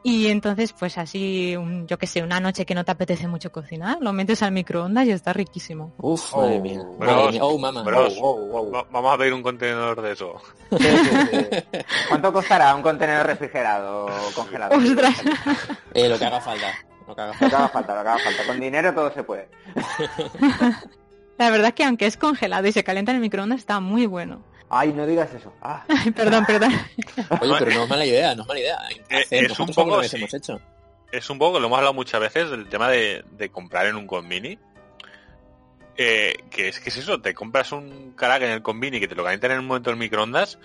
[0.03, 3.51] y entonces, pues así, un- yo que sé, una noche que no te apetece mucho
[3.51, 5.93] cocinar, lo metes al microondas y está riquísimo.
[5.97, 6.81] Uf, Oh, madre mía.
[6.99, 7.43] bros, Madre mía.
[7.43, 7.84] Oh, mamá.
[7.84, 8.15] bros.
[8.19, 8.71] Wow, wow, wow.
[8.71, 10.41] Va- Vamos a pedir un contenedor de eso.
[10.71, 11.80] Sí, sí, sí.
[12.09, 14.75] ¿Cuánto costará un contenedor refrigerado congelado?
[14.77, 15.21] ¡Ostras!
[15.93, 16.67] Eh, lo que haga falta.
[17.07, 17.49] Lo que haga Lo falta.
[17.49, 18.43] que haga falta, lo que haga falta.
[18.47, 19.47] Con dinero todo se puede.
[21.38, 24.05] La verdad es que aunque es congelado y se calienta en el microondas, está muy
[24.05, 24.43] bueno.
[24.73, 25.53] Ay, no digas eso.
[25.61, 26.73] Ah, Ay, perdón, perdón.
[27.41, 28.77] Oye, pero no es mala idea, no es mala idea.
[29.09, 30.17] Eh, Hacer, es un poco sí.
[30.17, 30.59] hemos hecho.
[31.11, 34.07] Es un poco, lo hemos hablado muchas veces, el tema de, de comprar en un
[34.07, 34.57] convini.
[35.95, 39.13] Eh, que es que es eso, te compras un karage en el convini que te
[39.13, 40.57] lo calientan en un momento en el microondas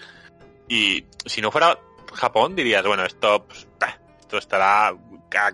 [0.68, 1.78] y si no fuera
[2.14, 3.66] Japón dirías, bueno, esto, pues,
[4.20, 4.94] esto estará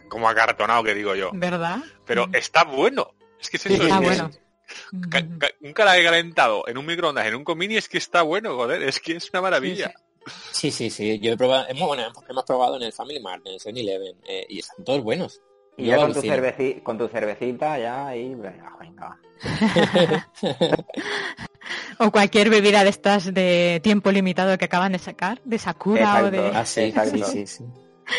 [0.08, 1.30] como acartonado que digo yo.
[1.32, 1.78] ¿Verdad?
[2.06, 3.14] Pero está bueno.
[3.40, 3.82] Es que es eso.
[3.82, 4.30] Está es bueno.
[5.10, 8.54] Ca- ca- un karage calentado en un microondas, en un convini, es que está bueno,
[8.56, 9.92] joder, es que es una maravilla.
[10.52, 11.18] Sí, sí, sí.
[11.20, 14.46] Yo he probado, hemos, bueno, hemos probado en el Family Mart, en el 7-Eleven, eh,
[14.48, 15.40] y están todos buenos.
[15.76, 19.18] y Yo ya con tu, cerveci- con tu cervecita ya venga, venga.
[21.98, 26.30] O cualquier bebida de estas de tiempo limitado que acaban de sacar, de Sakura o
[26.30, 26.50] de...
[26.52, 27.24] Ah, sí, Exacto.
[27.24, 27.64] sí, sí, sí.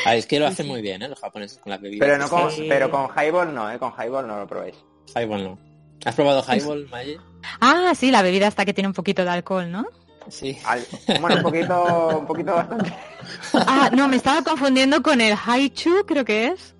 [0.05, 1.09] Ah, es que lo hacen muy bien, ¿eh?
[1.09, 2.07] Los japoneses con las bebidas.
[2.07, 2.65] Pero no con, Sí.
[2.69, 3.77] pero con highball no, ¿eh?
[3.77, 4.75] Con highball no lo probéis.
[5.15, 5.59] Highball no.
[6.05, 7.19] ¿Has probado Highball, Maggie?
[7.59, 9.85] Ah, sí, la bebida hasta que tiene un poquito de alcohol, ¿no?
[10.29, 10.57] Sí.
[10.65, 10.85] Al-
[11.21, 12.93] bueno, un poquito, un poquito bastante.
[13.53, 16.75] Ah, no, me estaba confundiendo con el Haichu, creo que es.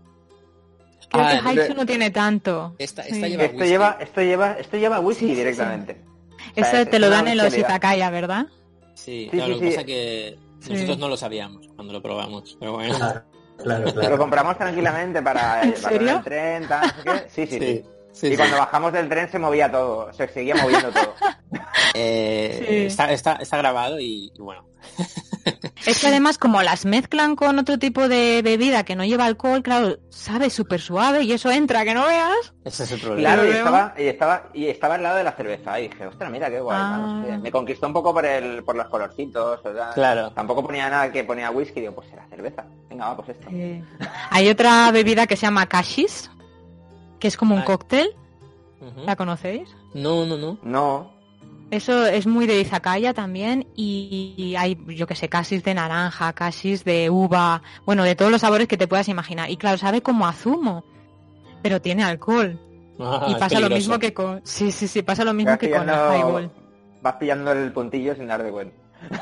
[1.12, 2.76] Creo Ah, que no, Haichu pero- no tiene tanto.
[2.78, 3.10] Esta, Sí.
[3.14, 3.70] esta lleva Esto whisky.
[3.70, 5.38] lleva, esto lleva, esto lleva whisky Sí, sí, sí.
[5.38, 6.02] directamente.
[6.56, 8.46] Eso sea, es- te es lo dan en los izakaya, ¿verdad?
[8.94, 9.76] Sí, Sí, claro, sí, lo que sí.
[9.76, 10.74] pasa que Sí.
[10.74, 12.56] nosotros no lo sabíamos cuando lo probamos.
[12.60, 12.96] Pero bueno.
[12.98, 13.24] Claro,
[13.64, 14.18] claro, Lo claro.
[14.18, 16.18] compramos tranquilamente para ¿En para serio?
[16.18, 17.30] el tren, tal, no sé qué.
[17.30, 17.84] Sí, sí,
[18.16, 18.28] sí.
[18.28, 18.38] Y sí.
[18.38, 21.14] cuando bajamos del tren se movía todo, se seguía moviendo todo.
[21.98, 22.76] Eh, Sí.
[22.88, 24.66] está, está, está grabado y, y bueno.
[25.86, 29.62] Es que además como las mezclan con otro tipo de bebida que no lleva alcohol,
[29.62, 32.54] claro, sabe súper suave y eso entra, que no veas.
[32.66, 33.36] Ese es el problema.
[33.36, 35.80] Claro, y estaba, y estaba, y estaba al lado de la cerveza.
[35.80, 36.78] Y dije, ostras, mira qué guay.
[36.80, 36.98] Ah.
[36.98, 37.38] no sé.
[37.38, 39.60] Me conquistó un poco por el, por los colorcitos.
[39.64, 40.32] o sea, Claro.
[40.32, 41.82] Tampoco ponía nada que ponía whisky.
[41.82, 42.66] Digo, pues era cerveza.
[42.90, 43.48] Venga, va, pues esto.
[44.32, 46.32] Hay otra bebida que se llama kashis,
[47.26, 48.16] que es como un cóctel.
[49.04, 49.68] ¿la conocéis?
[49.96, 50.60] No, no, no.
[50.62, 51.12] No,
[51.72, 56.84] Eso es muy de izakaya también y hay, yo que sé, casis de naranja, casis
[56.84, 59.50] de uva, bueno, de todos los sabores que te puedas imaginar.
[59.50, 60.84] Y claro, sabe como a zumo,
[61.64, 62.60] pero tiene alcohol.
[63.00, 64.42] Ah, y pasa lo mismo que con...
[64.44, 66.52] Sí, sí, sí, pasa lo mismo vas que con el highball.
[67.02, 68.76] vas pillando el puntillo sin dar de cuenta.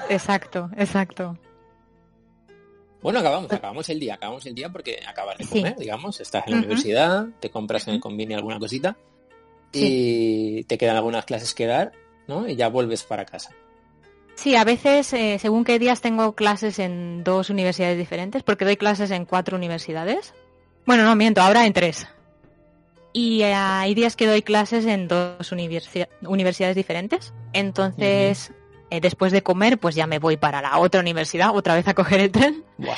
[0.09, 1.37] Exacto, exacto.
[3.03, 5.49] Bueno, acabamos, acabamos el día, acabamos el día porque acabas de Sí.
[5.59, 8.97] comer, digamos, estás en la universidad, te compras en el convenio alguna cosita
[9.73, 11.91] y te quedan algunas clases que dar,
[12.27, 12.47] ¿no?
[12.47, 13.51] Y ya vuelves para casa.
[14.35, 18.77] Sí, a veces, eh, según qué días tengo clases en dos universidades diferentes, porque doy
[18.77, 20.33] clases en cuatro universidades.
[20.85, 22.07] Bueno, no miento, ahora en tres.
[23.13, 27.31] Y eh, hay días que doy clases en dos universi- universidades diferentes.
[27.53, 28.51] Entonces,
[28.95, 31.93] eh, después de comer, pues ya me voy para la otra universidad, otra vez a
[31.93, 32.63] coger el tren.
[32.77, 32.95] Buah.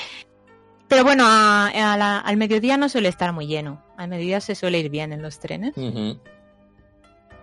[0.88, 3.82] Pero bueno, a- a la- al mediodía no suele estar muy lleno.
[3.98, 5.74] Al mediodía se suele ir bien en los trenes.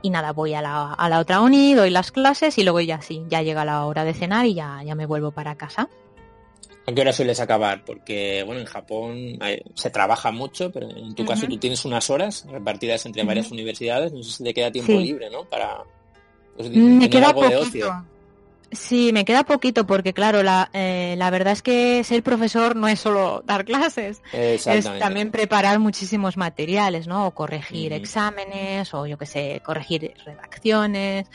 [0.02, 3.00] Y nada, voy a la, a la otra uni, doy las clases y luego ya
[3.02, 5.88] sí, ya llega la hora de cenar y ya, ya me vuelvo para casa.
[6.86, 7.84] ¿A qué hora sueles acabar?
[7.84, 12.10] Porque, bueno, en Japón eh, se trabaja mucho, pero en tu caso tú tienes unas
[12.10, 14.98] horas repartidas entre varias universidades, no sé si te queda tiempo Sí.
[14.98, 15.44] libre, ¿no?
[15.44, 15.84] Para
[16.56, 16.74] pues, Me
[17.06, 18.04] tener queda algo de ocio.
[18.72, 22.88] Sí, me queda poquito porque claro, la, eh, la verdad es que ser profesor no
[22.88, 24.64] es solo dar clases, es
[24.98, 27.26] también preparar muchísimos materiales, ¿no?
[27.26, 31.26] O corregir exámenes, o yo qué sé, corregir redacciones,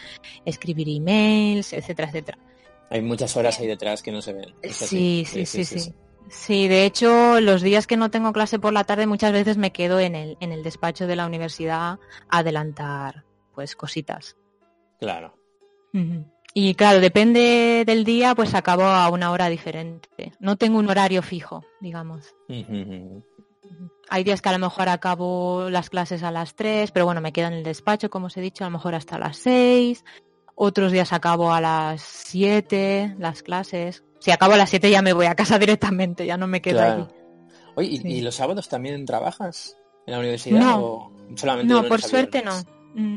[0.45, 2.39] escribir emails, etcétera, etcétera.
[2.89, 4.55] Hay muchas horas ahí detrás que no se ven.
[4.63, 5.93] Sí, sí, sí, sí.
[6.29, 9.71] Sí, de hecho, los días que no tengo clase por la tarde muchas veces me
[9.71, 11.99] quedo en el, en el despacho de la universidad
[12.29, 13.23] a adelantar
[13.53, 14.35] pues cositas.
[14.99, 15.37] Claro.
[16.59, 20.31] Y claro, depende del día, pues acabo a una hora diferente.
[20.39, 22.33] No tengo un horario fijo, digamos.
[24.09, 27.31] Hay días que a lo mejor acabo las clases a las 3, pero bueno, me
[27.31, 30.03] quedo en el despacho, como os he dicho, a lo mejor hasta las 6.
[30.55, 34.03] Otros días acabo a las 7 las clases.
[34.19, 36.79] Si acabo a las 7 ya me voy a casa directamente, ya no me quedo
[36.79, 37.03] Claro.
[37.03, 37.13] allí.
[37.75, 38.07] Oye, ¿y, Sí.
[38.07, 39.77] y los sábados también trabajas
[40.07, 40.79] en la universidad No.
[40.83, 42.53] o solamente No, por suerte no.
[42.53, 42.73] viernes?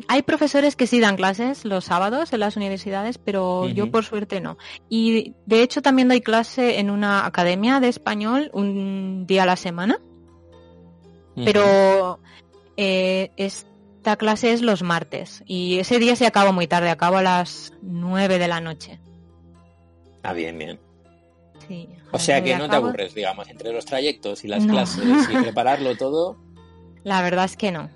[0.08, 4.40] Hay profesores que sí dan clases los sábados en las universidades, pero yo por suerte
[4.40, 4.58] no.
[4.90, 9.56] Y de hecho también doy clase en una academia de español un día a la
[9.56, 9.98] semana,
[11.34, 12.20] pero
[12.76, 17.22] eh, esta clase es los martes y ese día se acaba muy tarde, acabo a
[17.22, 19.00] las 9 de la noche.
[20.22, 20.78] Ah, bien, bien.
[21.66, 24.74] Sí, O sea que no te aburres, digamos, entre los trayectos y las No.
[24.74, 26.36] clases y prepararlo todo
[27.04, 27.88] La verdad es que no.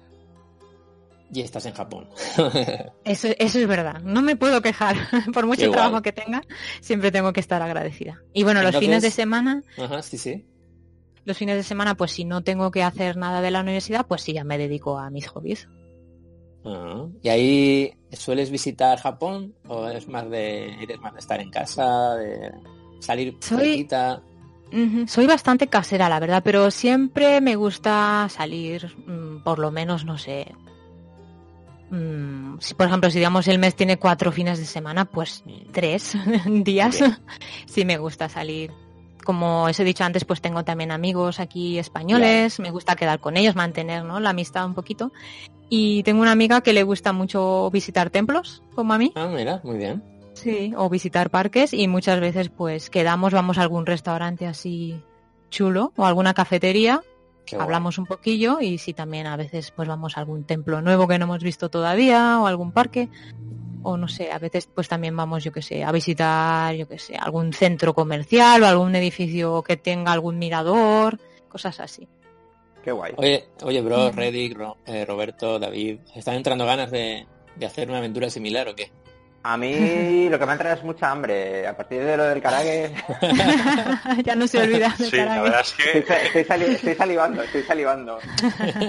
[1.34, 2.08] Y estás en Japón.
[3.04, 4.00] Eso, eso es verdad.
[4.02, 4.96] No me puedo quejar.
[5.34, 5.78] Por mucho Qué guay.
[5.78, 6.42] trabajo que tenga,
[6.80, 8.22] siempre tengo que estar agradecida.
[8.32, 10.46] Y bueno, los fines de semana, Ajá, sí, sí.
[11.24, 14.22] los fines de semana, pues si no tengo que hacer nada de la universidad, pues
[14.22, 15.68] sí, ya me dedico a mis hobbies.
[16.64, 21.50] Ah, ¿Y ahí sueles visitar Japón o es más de eres más de estar en
[21.50, 22.52] casa, de
[23.00, 23.86] salir Soy-
[25.06, 30.16] Soy bastante casera, la verdad, pero siempre me gusta salir, mm, por lo menos, no
[30.18, 30.52] sé.
[31.94, 36.16] Mm, si, por ejemplo, si digamos el mes tiene cuatro fines de semana, pues tres
[36.46, 37.02] días
[37.66, 38.72] sí me gusta salir.
[39.24, 43.38] Como os he dicho antes, pues tengo también amigos aquí españoles, me gusta quedar con
[43.38, 44.20] ellos, mantener ¿no?
[44.20, 45.12] la amistad un poquito.
[45.70, 49.12] Y tengo una amiga que le gusta mucho visitar templos, como a mí.
[49.14, 50.02] Ah, mira, muy bien.
[50.34, 55.00] Sí, o visitar parques y muchas veces pues quedamos, vamos a algún restaurante así
[55.48, 57.00] chulo o alguna cafetería,
[57.44, 57.64] Qué guay.
[57.64, 61.18] hablamos un poquillo y sí también a veces pues vamos a algún templo nuevo que
[61.18, 63.08] no hemos visto todavía o algún parque
[63.82, 66.98] o no sé, a veces pues también vamos yo que sé, a visitar yo que
[66.98, 71.18] sé, algún centro comercial o algún edificio que tenga algún mirador,
[71.48, 72.08] cosas así.
[72.82, 73.12] Qué guay.
[73.16, 74.10] Oye, oye, bro.
[74.10, 77.26] Reddick, Ro- eh, Roberto, David, ¿están entrando ganas de,
[77.56, 78.90] de hacer una aventura similar o qué?
[79.46, 81.66] A mí lo que me ha entrado es mucha hambre.
[81.66, 82.94] A partir de lo del karaage,
[84.24, 87.62] ya no se olvida Sí, la verdad es estoy, que estoy sali- estoy salivando, estoy
[87.62, 88.18] salivando.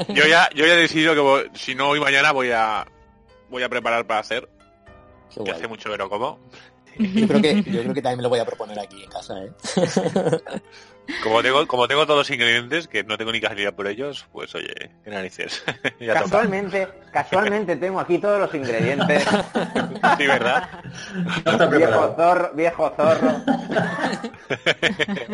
[0.10, 2.86] yo ya, yo ya he decidido que voy- si no hoy mañana voy a
[3.50, 4.48] voy a preparar para hacer,
[5.30, 5.52] Qué que guay.
[5.52, 6.40] hace mucho que no como.
[6.98, 9.44] Yo creo que, yo creo que también me lo voy a proponer aquí en casa,
[9.44, 9.52] ¿eh?
[11.24, 14.54] Como tengo, como tengo todos los ingredientes, que no tengo ni casualidad por ellos, pues
[14.56, 14.74] oye,
[15.04, 15.64] qué narices.
[16.00, 16.22] ya toca.
[16.22, 19.24] Casualmente, casualmente tengo aquí todos los ingredientes.
[20.18, 20.70] Sí, ¿verdad?
[21.46, 23.32] No Viejo zorro, viejo zorro.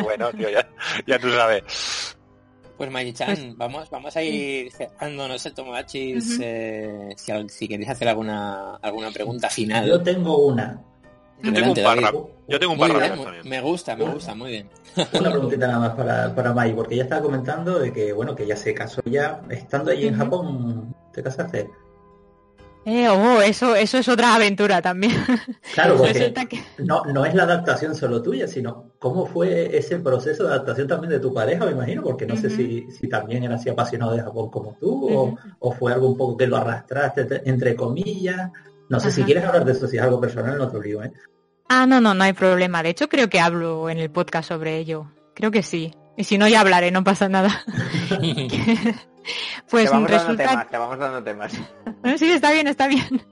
[0.02, 0.66] bueno, tío, ya,
[1.06, 2.16] ya tú sabes.
[2.76, 8.08] Pues Magichan, vamos, vamos a ir cerrando, no sé, Tomachis, eh, si, si queréis hacer
[8.08, 9.86] alguna alguna pregunta final.
[9.86, 10.82] Yo tengo una.
[11.42, 12.14] Yo tengo un rap-
[12.48, 13.48] yo tengo un Muy par bien, rápidos mu- también.
[13.48, 14.68] me gusta, me gusta, muy bien.
[15.12, 18.46] Una preguntita nada más para, para Mai, porque ella estaba comentando de que, bueno, que
[18.46, 19.42] ya se casó ya.
[19.50, 20.16] Estando allí en.
[20.16, 21.68] Japón, ¿te casaste?
[22.84, 25.12] Eh, oh, eso, eso es otra aventura también.
[25.74, 30.42] Claro, porque que no, no es la adaptación solo tuya, sino cómo fue ese proceso
[30.42, 33.54] de adaptación también de tu pareja, me imagino, porque no sé si, si también era
[33.54, 37.24] así apasionado de Japón como tú, o- o, fue algo un poco que lo arrastraste,
[37.24, 38.50] te- entre comillas.
[38.88, 41.02] No sé si quieres hablar de eso, si es algo personal, no te lo digo,
[41.02, 41.12] ¿eh?
[41.68, 42.82] Ah, no, no, no hay problema.
[42.82, 45.10] De hecho, creo que hablo en el podcast sobre ello.
[45.34, 45.94] Creo que sí.
[46.16, 47.64] Y si no, ya hablaré, no pasa nada.
[49.70, 51.52] pues te vamos dando resulta temas, te vamos dando temas.
[52.00, 53.22] Bueno, Sí, está bien, está bien.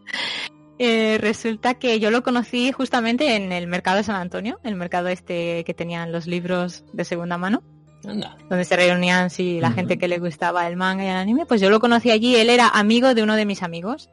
[0.78, 5.09] Eh, resulta que yo lo conocí justamente en el mercado de San Antonio, el mercado
[5.09, 7.62] este que tenían los libros de segunda mano,
[8.06, 8.39] Anda.
[8.48, 11.44] donde se reunían sí, la gente que le gustaba el manga y el anime.
[11.44, 14.09] Pues yo lo conocí allí, él era amigo de uno de mis amigos.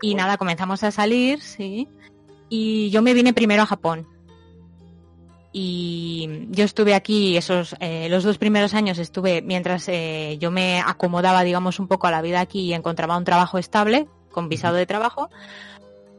[0.00, 0.24] Y Bueno.
[0.24, 1.88] nada, comenzamos a salir, sí.
[2.48, 4.06] Y yo me vine primero a Japón.
[5.52, 10.80] Y yo estuve aquí esos eh, los dos primeros años estuve mientras eh, yo me
[10.80, 14.76] acomodaba digamos un poco a la vida aquí y encontraba un trabajo estable con visado
[14.76, 15.30] de trabajo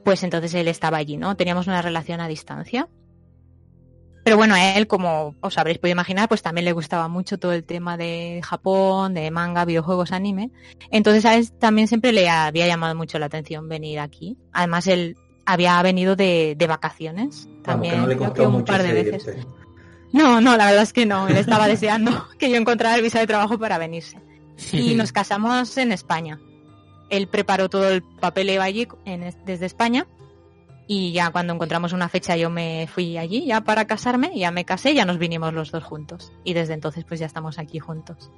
[0.03, 2.89] pues entonces él estaba allí no teníamos una relación a distancia
[4.29, 7.51] pero bueno a él como os habréis podido imaginar pues también le gustaba mucho todo
[7.53, 10.51] el tema de Japón de manga videojuegos anime
[10.91, 15.17] entonces a él también siempre le había llamado mucho la atención venir aquí además él
[15.45, 18.83] había venido de, de vacaciones Vamos, también que no le creo costó que un par
[18.83, 19.45] de veces irse.
[20.11, 21.27] no, no, la verdad es que no.
[21.27, 24.17] Él estaba deseando que yo encontrara el visado de trabajo para venirse.
[24.71, 26.39] Y nos casamos en España.
[27.09, 30.05] Él preparó todo el papeleo allí en es- desde España.
[30.91, 34.65] Y ya cuando encontramos una fecha yo me fui allí ya para casarme, ya me
[34.65, 36.31] casé, ya nos vinimos los dos juntos.
[36.43, 38.31] Y desde entonces pues ya estamos aquí juntos.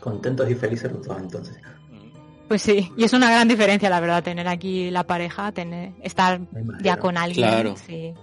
[0.00, 1.58] Contentos y felices los dos, entonces.
[2.46, 6.40] Pues sí, y es una gran diferencia la verdad tener aquí la pareja, tener estar
[6.80, 7.48] ya con alguien.
[7.48, 7.74] Claro.
[7.76, 8.14] Sí,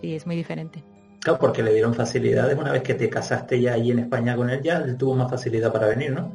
[0.00, 0.82] sí, es muy diferente.
[1.20, 4.48] Claro, porque le dieron facilidades una vez que te casaste ya allí en España con
[4.48, 6.34] él, ya él tuvo más facilidad para venir, ¿no?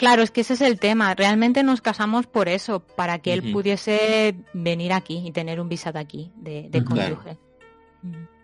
[0.00, 1.14] Claro, es que ese es el tema.
[1.14, 5.98] Realmente nos casamos por eso, para que él pudiese venir aquí y tener un visado
[5.98, 7.36] aquí de, cónyuge.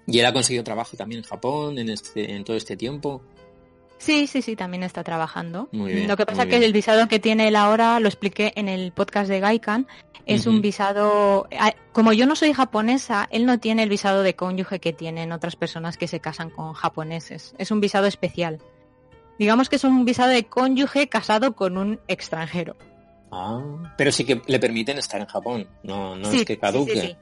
[0.07, 3.23] ¿Y él ha conseguido trabajo también en Japón en, este, en todo este tiempo?
[3.97, 5.71] Sí, sí, sí, también está trabajando.
[5.73, 6.65] Muy bien, Lo que pasa es que bien.
[6.65, 9.87] el visado que tiene él ahora, lo expliqué en el podcast de Gaikan,
[10.27, 11.49] es un visado...
[11.93, 15.57] Como yo no soy japonesa, él no tiene el visado de cónyuge que tienen otras
[15.57, 17.55] personas que se casan con japoneses.
[17.57, 18.61] Es un visado especial.
[19.39, 22.77] Digamos que es un visado de cónyuge casado con un extranjero.
[23.31, 25.69] Ah, pero sí que le permiten estar en Japón.
[25.83, 26.93] No, no Sí, es que caduque.
[26.93, 27.17] sí, sí.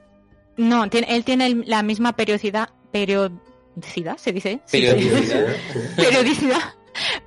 [0.57, 5.47] No, tiene, él tiene la misma periodicidad, periodicidad, se dice, Periodicidad.
[5.97, 6.61] Periodicidad,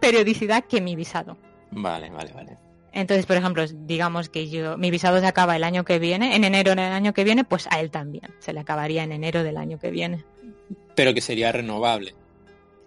[0.01, 1.37] periodicidad que mi visado.
[1.71, 2.57] Vale, vale, vale.
[2.93, 6.45] Entonces, por ejemplo, digamos que yo, mi visado se acaba el año que viene, en
[6.45, 9.59] enero del año que viene, pues a él también, se le acabaría en enero del
[9.59, 10.25] año que viene.
[10.95, 12.15] Pero que sería renovable.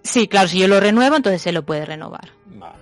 [0.03, 2.29] Sí, claro, si yo lo renuevo, entonces se lo puede renovar.
[2.45, 2.75] Vale.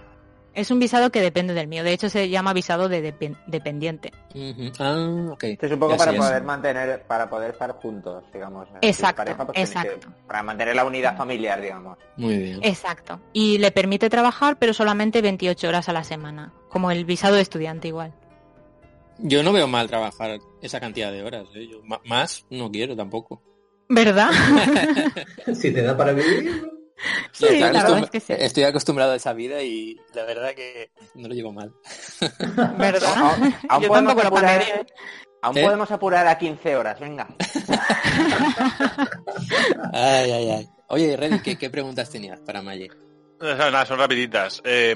[0.53, 4.11] Es un visado que depende del mío, de hecho se llama visado de depen- dependiente.
[4.33, 4.71] Ujú.
[4.79, 5.43] Ah, ok.
[5.43, 8.67] Esto es un poco para poder mantener, para poder estar juntos, digamos.
[8.81, 10.07] Exacto, pareja, pues que- exacto.
[10.27, 11.97] para mantener la unidad familiar, digamos.
[12.17, 12.59] Muy bien.
[12.63, 13.19] Exacto.
[13.31, 17.41] Y le permite trabajar, pero solamente 28 horas a la semana, como el visado de
[17.41, 18.13] estudiante igual.
[19.19, 21.45] Yo no veo mal trabajar esa cantidad de horas.
[21.55, 21.67] ¿eh?
[21.69, 23.41] Yo más no quiero tampoco.
[23.87, 24.29] ¿Verdad?
[25.53, 26.69] Si te da para vivir,
[27.31, 28.33] Sí, estoy, la verdad acostum- es que sí.
[28.37, 31.73] estoy acostumbrado a esa vida y la verdad que no lo llevo mal.
[32.77, 33.13] ¿Verdad?
[33.15, 34.85] Aún- aún Yo podemos apurar- cambiaría, ¿eh?
[35.41, 35.63] Aún ¿Eh?
[35.63, 37.27] podemos apurar a 15 horas, venga.
[39.93, 40.69] Ay, ay, ay.
[40.89, 42.89] Oye, Reddy, ¿qué, qué preguntas tenías para Maye?
[43.39, 44.61] No, Nada, son rapiditas.
[44.65, 44.95] Eh,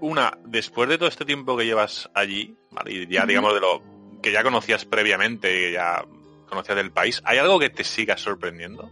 [0.00, 2.92] una, después de todo este tiempo que llevas allí, ¿vale?
[2.92, 3.82] y ya digamos de lo
[4.22, 6.04] que ya conocías previamente, que ya
[6.48, 8.90] conocías del país, ¿hay algo que te siga sorprendiendo?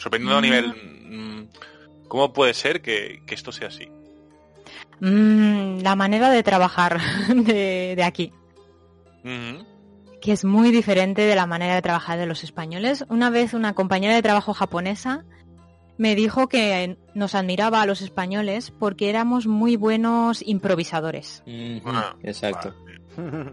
[0.00, 0.68] Sorprendiendo a nivel...
[0.74, 1.48] mm,
[2.08, 3.86] ¿Cómo puede ser que, que esto sea así?
[5.00, 8.32] Mm, la manera de trabajar de, de aquí,
[10.22, 13.04] que es muy diferente de la manera de trabajar de los españoles.
[13.10, 15.24] Una vez una compañera de trabajo japonesa
[15.98, 21.42] me dijo que nos admiraba a los españoles porque éramos muy buenos improvisadores.
[21.84, 22.74] Ah, Exacto.
[23.16, 23.52] vale.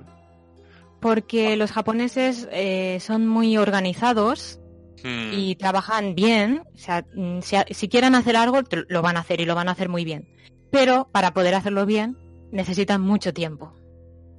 [1.01, 4.59] porque los japoneses eh, son muy organizados
[5.03, 6.63] Mm, y trabajan bien.
[6.73, 9.69] O sea, mm, si, si quieren hacer algo, lo van a hacer y lo van
[9.69, 10.27] a hacer muy bien.
[10.71, 12.17] Pero para poder hacerlo bien,
[12.51, 13.73] necesitan mucho tiempo.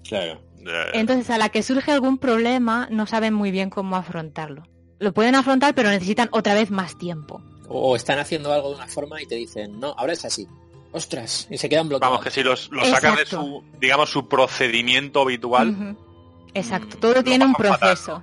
[0.05, 0.41] Claro.
[0.93, 4.65] Entonces, a la que surge algún problema, no saben muy bien cómo afrontarlo.
[4.99, 7.43] Lo pueden afrontar, pero necesitan otra vez más tiempo.
[7.69, 10.47] O están haciendo algo de una forma y te dicen, no, ahora es así.
[10.91, 12.13] Ostras, y se quedan bloqueados.
[12.13, 15.97] vamos, que si los, los sacan de su, digamos, su procedimiento habitual.
[16.55, 18.23] Exacto, Mm, todo tiene un proceso.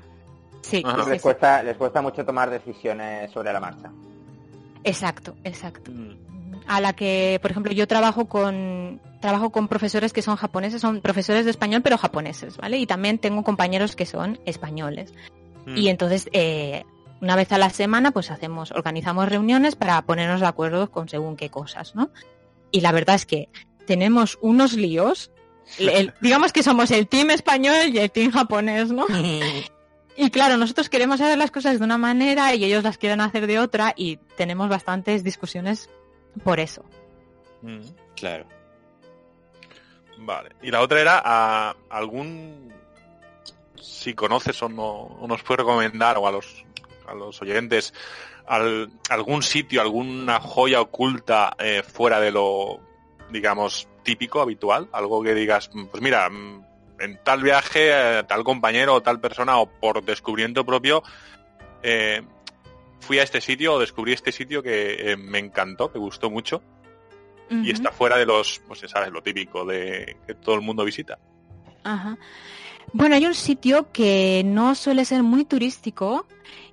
[0.66, 1.20] Sí, Les sí.
[1.20, 3.92] cuesta, les cuesta mucho tomar decisiones sobre la marcha.
[4.84, 5.92] exacto, exacto.
[5.92, 6.16] mm,
[6.68, 11.02] a la que, por ejemplo, yo trabajo con trabajo con profesores que son japoneses, son
[11.02, 12.78] profesores de español pero japoneses, ¿vale?
[12.78, 15.14] Y también tengo compañeros que son españoles.
[15.66, 16.84] mm, Y entonces, eh,
[17.22, 21.36] una vez a la semana, pues hacemos, organizamos reuniones para ponernos de acuerdo con según
[21.38, 22.10] qué cosas, ¿no?
[22.72, 23.50] Y la verdad es que
[23.88, 25.32] tenemos unos líos.
[25.80, 29.06] El- digamos que somos el team español y el team japonés, ¿no?
[30.18, 33.48] Y claro, nosotros queremos hacer las cosas de una manera y ellos las quieren hacer
[33.48, 35.90] de otra y tenemos bastantes discusiones
[36.44, 36.84] por eso.
[37.62, 37.82] mm.
[38.16, 38.46] Claro.
[40.20, 40.52] Vale.
[40.62, 42.74] Y la otra era a algún
[43.76, 46.64] si conoces o no nos puedes recomendar o a los
[47.08, 47.94] a los oyentes
[48.48, 52.80] al- algún sitio, alguna joya oculta eh, fuera de lo
[53.32, 56.64] digamos típico, habitual, algo que digas, mm, pues mira, mm,
[57.00, 61.04] en tal viaje, eh, tal compañero o tal persona o por descubrimiento propio
[61.84, 62.22] eh,
[63.00, 66.62] fui a este sitio o descubrí este sitio que eh, me encantó, me gustó mucho
[67.48, 71.20] y está fuera de los, pues sabes, lo típico de que todo el mundo visita.
[71.84, 72.18] Ajá.
[72.92, 76.26] Bueno, hay un sitio que no suele ser muy turístico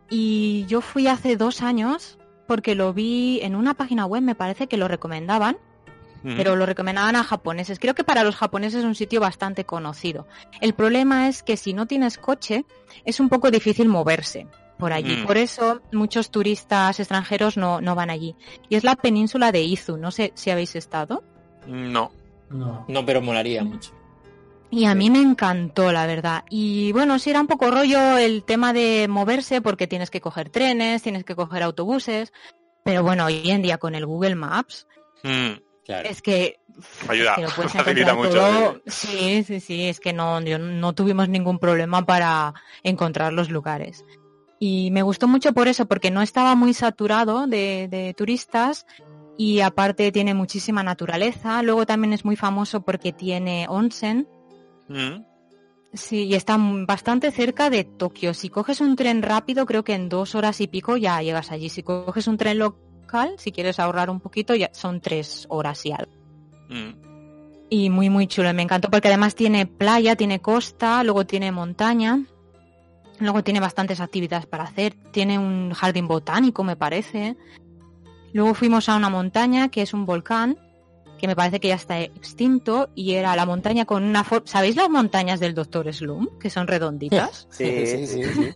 [0.09, 4.67] y yo fui hace dos años porque lo vi en una página web, me parece
[4.67, 5.59] que lo recomendaban,
[6.23, 7.79] pero lo recomendaban a japoneses.
[7.79, 10.27] Creo que para los japoneses es un sitio bastante conocido.
[10.61, 12.65] El problema es que si no tienes coche
[13.05, 14.47] es un poco difícil moverse
[14.79, 15.17] por allí.
[15.17, 15.27] Mm.
[15.27, 18.37] Por eso muchos turistas extranjeros no, no van allí.
[18.69, 19.97] Y es la península de Izu.
[19.97, 21.23] No sé si habéis estado.
[21.67, 22.13] No.
[22.51, 22.85] No.
[22.89, 23.93] No, pero molaría mucho.
[24.71, 26.45] Y a mí me encantó, la verdad.
[26.49, 30.49] Y bueno, sí era un poco rollo el tema de moverse porque tienes que coger
[30.49, 32.33] trenes, tienes que coger autobuses.
[32.83, 34.87] Pero bueno, hoy en día con el Google Maps
[35.23, 36.09] Mm, Claro.
[36.09, 36.61] es que,
[37.03, 38.17] es Ayuda, que lo puedes facilita encontrar
[38.53, 38.83] mucho, todo.
[38.87, 44.05] Sí, sí, sí, es que no, yo- no tuvimos ningún problema para encontrar los lugares.
[44.61, 48.87] Y me gustó mucho por eso, porque no estaba muy saturado de, de turistas
[49.37, 51.63] y aparte tiene muchísima naturaleza.
[51.65, 54.29] Luego también es muy famoso porque tiene onsen,
[54.89, 55.25] mm.
[55.95, 56.57] Sí, y está
[56.87, 58.33] bastante cerca de Tokio.
[58.33, 61.69] Si coges un tren rápido, creo que en dos horas y pico ya llegas allí.
[61.69, 62.81] Si coges un tren local,
[63.37, 66.13] si quieres ahorrar un poquito, ya son tres horas y algo.
[66.69, 67.13] Mm.
[67.71, 68.53] Y muy, muy chulo.
[68.53, 72.23] Me encantó porque además tiene playa, tiene costa, luego tiene montaña.
[73.19, 74.95] Luego tiene bastantes actividades para hacer.
[75.11, 77.37] Tiene un jardín botánico, me parece.
[78.33, 80.59] Luego fuimos a una montaña que es un volcán,
[81.23, 84.45] que me parece que ya está extinto, y era la montaña con una forma...
[84.49, 86.27] ¿Sabéis las montañas del Doctor Slum?
[86.41, 87.47] Que son redonditas.
[87.53, 88.55] Sí, sí, sí, sí.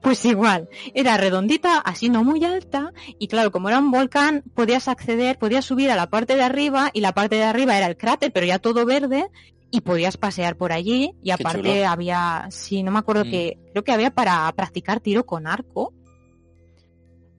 [0.00, 4.88] Pues igual, era redondita, así no muy alta, y claro, como era un volcán, podías
[4.88, 7.98] acceder, podías subir a la parte de arriba, y la parte de arriba era el
[7.98, 9.28] cráter, pero ya todo verde,
[9.70, 13.30] y podías pasear por allí, y aparte había, sí, no me acuerdo Mm.
[13.30, 15.92] que, creo que había para practicar tiro con arco,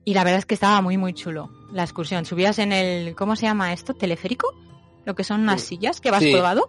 [0.04, 2.24] y la verdad es que estaba muy, muy chulo la excursión.
[2.24, 3.92] Subías en el, ¿cómo se llama esto?
[3.92, 4.54] ¿Teleférico?
[5.04, 6.32] Lo que son unas sillas que vas Sí.
[6.32, 6.66] colgado.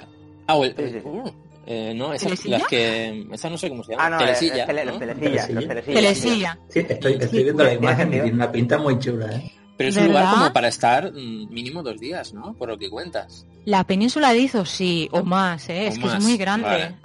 [0.47, 1.30] Ah, o el- uh,
[1.65, 3.27] eh, no, esas las que...
[3.31, 4.06] Esa no sé cómo se llama.
[4.06, 4.97] Ah, no, Telesilla, el tele- ¿no?
[4.99, 5.84] Telesilla.
[5.84, 6.60] Telesilla.
[6.69, 9.51] Sí, estoy, estoy viendo la imagen y tiene una pinta muy chula, ¿eh?
[9.77, 12.53] Pero es un lugar como para estar mm, mínimo dos días, ¿no?
[12.53, 13.45] Por lo que cuentas.
[13.65, 15.85] La península de Izo, sí, o más, ¿eh?
[15.85, 16.68] O es que más, es muy grande.
[16.68, 16.95] vale.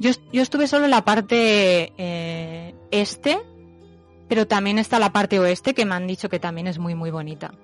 [0.00, 3.38] Yo, yo estuve solo en la parte eh, este,
[4.28, 7.10] pero también está la parte oeste que me han dicho que también es muy, muy
[7.10, 7.54] bonita.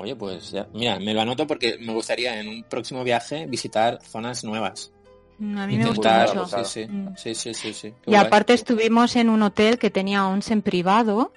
[0.00, 3.98] Oye, pues ya, mira, me lo anoto porque me gustaría en un próximo viaje visitar
[4.02, 4.92] zonas nuevas.
[5.38, 6.64] Mm, A mí me gustó Intentar, mucho.
[6.64, 7.08] sí, sí, Mm.
[7.16, 7.90] sí, sí, sí, sí.
[8.02, 8.26] Qué Y guay.
[8.26, 11.34] aparte estuvimos en un hotel que tenía onsen privado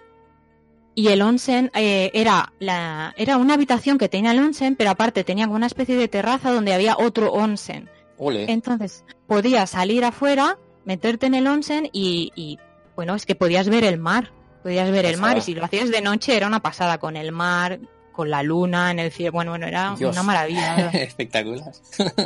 [0.95, 5.25] y el onsen eh, era, la, era una habitación que tenía el onsen, pero aparte
[5.25, 7.89] tenía una especie de terraza donde había otro onsen.
[8.17, 8.49] Ole.
[8.49, 12.59] Entonces, podías salir afuera, meterte en el onsen y, y,
[12.95, 14.31] bueno, es que podías ver el mar.
[14.61, 17.33] Podías ver el mar y si lo hacías de noche era una pasada con el
[17.33, 17.79] mar,
[18.13, 19.33] con la luna en el cielo.
[19.33, 20.13] Bueno, bueno, era Dios.
[20.15, 20.89] una maravilla.
[20.93, 21.73] Espectacular.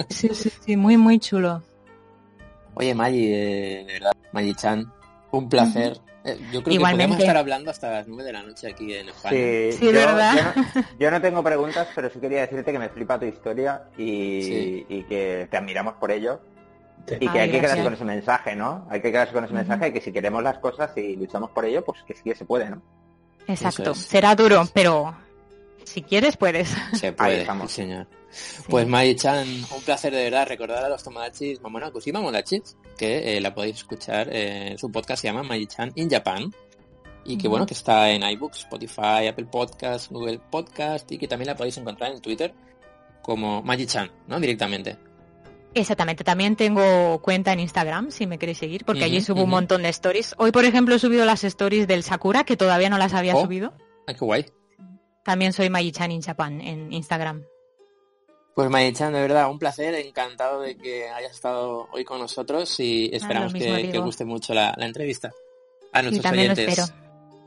[0.09, 1.63] sí, sí, sí, muy, muy chulo.
[2.75, 4.91] Oye, Maggi, eh, de verdad, Maggi-chan,
[5.31, 5.97] un placer.
[6.23, 7.03] Eh, yo creo Igualmente.
[7.03, 9.31] que podemos estar hablando hasta las 9 de la noche aquí en España.
[9.35, 10.35] Sí, Sí, yo, ¿verdad?
[10.35, 13.83] yo no, yo no tengo preguntas, pero sí quería decirte que me flipa tu historia
[13.97, 14.85] y, Sí.
[14.89, 16.41] y que te admiramos por ello.
[17.07, 17.15] Sí.
[17.15, 18.85] Y que Ay, hay que quedarse con ese mensaje, ¿no?
[18.89, 21.63] Hay que quedarse con ese mensaje de que si queremos las cosas y luchamos por
[21.63, 22.81] ello, pues que sí que se puede, ¿no?
[23.47, 23.91] Exacto.
[23.91, 23.97] Es.
[23.99, 25.15] Será duro, pero
[25.87, 26.69] si quieres, puedes.
[26.93, 27.71] Se puede, estamos.
[27.71, 28.07] sí, señor.
[28.69, 33.41] Pues Mai-chan, un placer de verdad recordar a los Tomodachis Mamona Kusima Modachis, que eh,
[33.41, 36.51] la podéis escuchar eh, en su podcast, se llama Mai-chan in Japan.
[37.25, 41.47] Y que bueno, que está en iBooks, Spotify, Apple Podcast, Google Podcast y que también
[41.47, 42.53] la podéis encontrar en Twitter
[43.21, 44.39] como Mai-chan, ¿no?
[44.39, 44.97] Directamente.
[45.73, 49.83] Exactamente, también tengo cuenta en Instagram si me queréis seguir, porque allí subo un montón
[49.83, 50.33] de stories.
[50.37, 53.43] Hoy, por ejemplo, he subido las stories del Sakura, que todavía no las había Oh.
[53.43, 53.73] subido.
[54.07, 54.45] Ay, qué guay.
[55.27, 57.43] También soy Mayi-chan in Japan en Instagram.
[58.55, 63.09] Pues Mai-chan, de verdad, un placer, encantado de que hayas estado hoy con nosotros y
[63.11, 65.33] esperamos lo mismo que, que guste mucho la, la entrevista.
[65.91, 66.79] A nuestros también lo oyentes.
[66.79, 66.97] espero.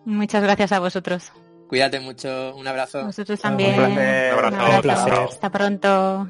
[0.05, 1.33] Muchas gracias a vosotros.
[1.71, 3.07] Cuídate mucho, un abrazo.
[3.07, 3.81] Vosotros Un también.
[3.81, 4.77] Un abrazo.
[4.77, 5.15] Un placer.
[5.15, 6.29] Hasta pronto.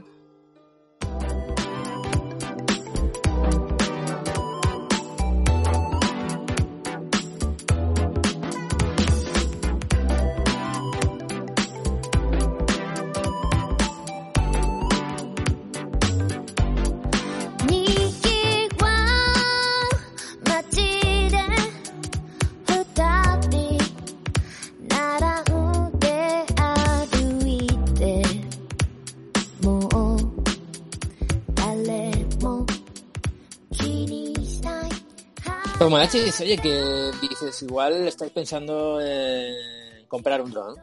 [36.10, 40.74] Tomodachis, oye, que dices, igual estáis pensando en comprar un dron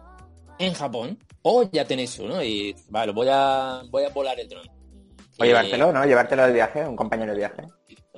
[0.58, 4.66] en Japón o ya tenéis uno y vale, voy a voy a volar el dron.
[5.40, 6.06] O llevártelo, ¿no?
[6.06, 7.64] Llevártelo de viaje, un compañero de viaje.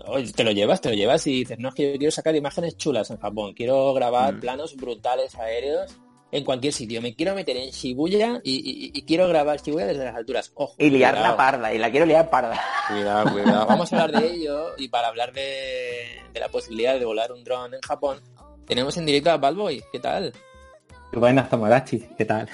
[0.06, 2.36] Oye, te lo llevas, te lo llevas y dices, no, es que yo quiero sacar
[2.36, 4.40] imágenes chulas en Japón, quiero grabar Mm.
[4.40, 5.92] planos brutales aéreos
[6.32, 10.06] en cualquier sitio, me quiero meter en Shibuya y, y- y quiero grabar Shibuya desde
[10.06, 10.52] las alturas.
[10.56, 11.38] Ojo, Y liarla cuidado.
[11.38, 12.60] parda, y la quiero liar parda.
[12.88, 13.66] Cuidado, cuidado.
[13.68, 17.44] Vamos a hablar de ello y para hablar de, de la posibilidad de volar un
[17.44, 18.20] dron en Japón,
[18.68, 19.84] tenemos en directo a Balboy.
[19.92, 20.32] ¿Qué tal?
[21.12, 22.48] Buenas, Tomodachi, ¿qué tal?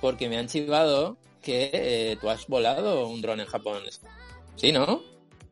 [0.00, 3.82] Porque me han chivado que eh, tú has volado un dron en Japón.
[4.54, 5.02] ¿Sí, no?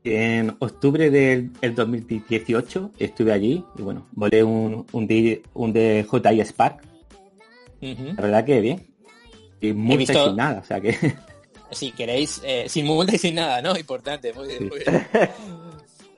[0.04, 6.82] En octubre del el 2018 estuve allí y bueno, volé un, un, un DJI Spark.
[7.80, 8.86] La verdad que bien.
[9.60, 10.96] Y multa y visto- sin nada, o sea que
[11.70, 13.76] Si queréis, eh, sin multa y sin nada, ¿no?
[13.78, 14.64] Importante, muy bien, Sí.
[14.64, 15.06] muy bien.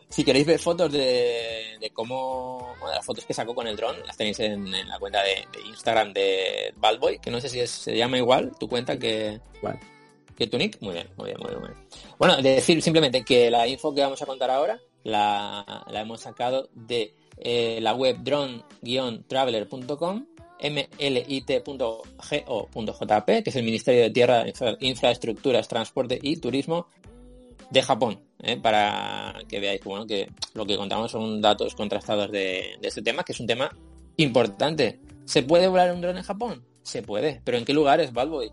[0.09, 3.97] Si queréis ver fotos de, de cómo, bueno, las fotos que sacó con el dron,
[4.06, 7.60] las tenéis en, en la cuenta de, de Instagram de Balboy, que no sé si
[7.60, 9.78] es- se llama igual tu cuenta que, igual.
[10.36, 10.78] que tu nick.
[10.82, 11.60] Muy bien, muy bien, muy bien.
[11.60, 11.80] muy bien.
[12.18, 16.20] Bueno, de decir simplemente que la info que vamos a contar ahora la, la hemos
[16.20, 20.26] sacado de eh, la web drone-traveler.com
[20.62, 26.86] mlit.go.jp, que es el Ministerio de Tierra, Infra- Infraestructuras, Transporte y Turismo
[27.70, 28.56] de Japón, ¿eh?
[28.59, 33.01] para que veáis que, bueno, que lo que contamos son datos contrastados de, de este
[33.02, 33.74] tema, que es un tema
[34.18, 35.01] importante.
[35.24, 36.62] ¿Se puede volar un dron en Japón?
[36.82, 38.52] Se puede, pero ¿en qué lugares, Balboy?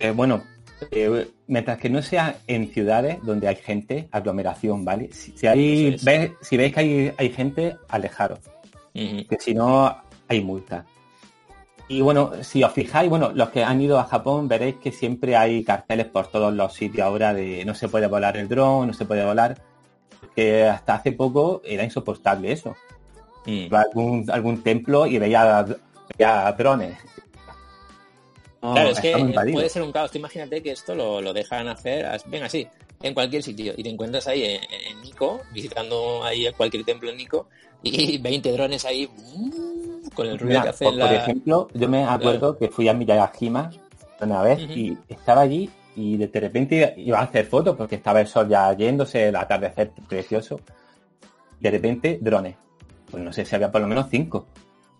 [0.00, 0.42] Eh, bueno,
[0.90, 5.12] eh, mientras que no sea en ciudades donde hay gente, aglomeración, ¿vale?
[5.12, 6.04] Si, si hay, es.
[6.04, 8.40] ves- si veis que hay, hay gente, alejaros,
[8.94, 9.96] que si no
[10.32, 10.84] hay multa.
[11.88, 15.36] Y bueno, si os fijáis, bueno, los que han ido a Japón veréis que siempre
[15.36, 18.94] hay carteles por todos los sitios ahora de no se puede volar el dron, no
[18.94, 19.60] se puede volar,
[20.34, 22.74] que hasta hace poco era insoportable eso.
[23.46, 23.50] Mm.
[23.50, 25.66] Iba a algún, algún templo y veía,
[26.16, 26.96] veía drones.
[28.62, 30.12] No, Claro, es que puede ser un caos.
[30.12, 32.68] Tú imagínate que esto lo, lo dejan hacer, ven así,
[33.02, 33.74] en cualquier sitio.
[33.76, 34.60] Y te encuentras ahí en,
[34.90, 37.48] en Nico, visitando ahí cualquier templo en Nico,
[37.82, 41.88] y 20 drones ahí, uh, con el ruido Mira, que por, hacen por ejemplo, yo
[41.88, 43.70] me acuerdo que fui a Miyajima
[44.20, 48.26] una vez y estaba allí y de repente iba a hacer fotos porque estaba el
[48.28, 50.60] sol ya yéndose, el atardecer precioso.
[51.60, 52.56] De repente, drones.
[53.10, 54.46] Pues no sé si había por lo menos cinco.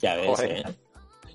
[0.00, 0.50] Ya ves, Joder.
[0.66, 0.74] eh.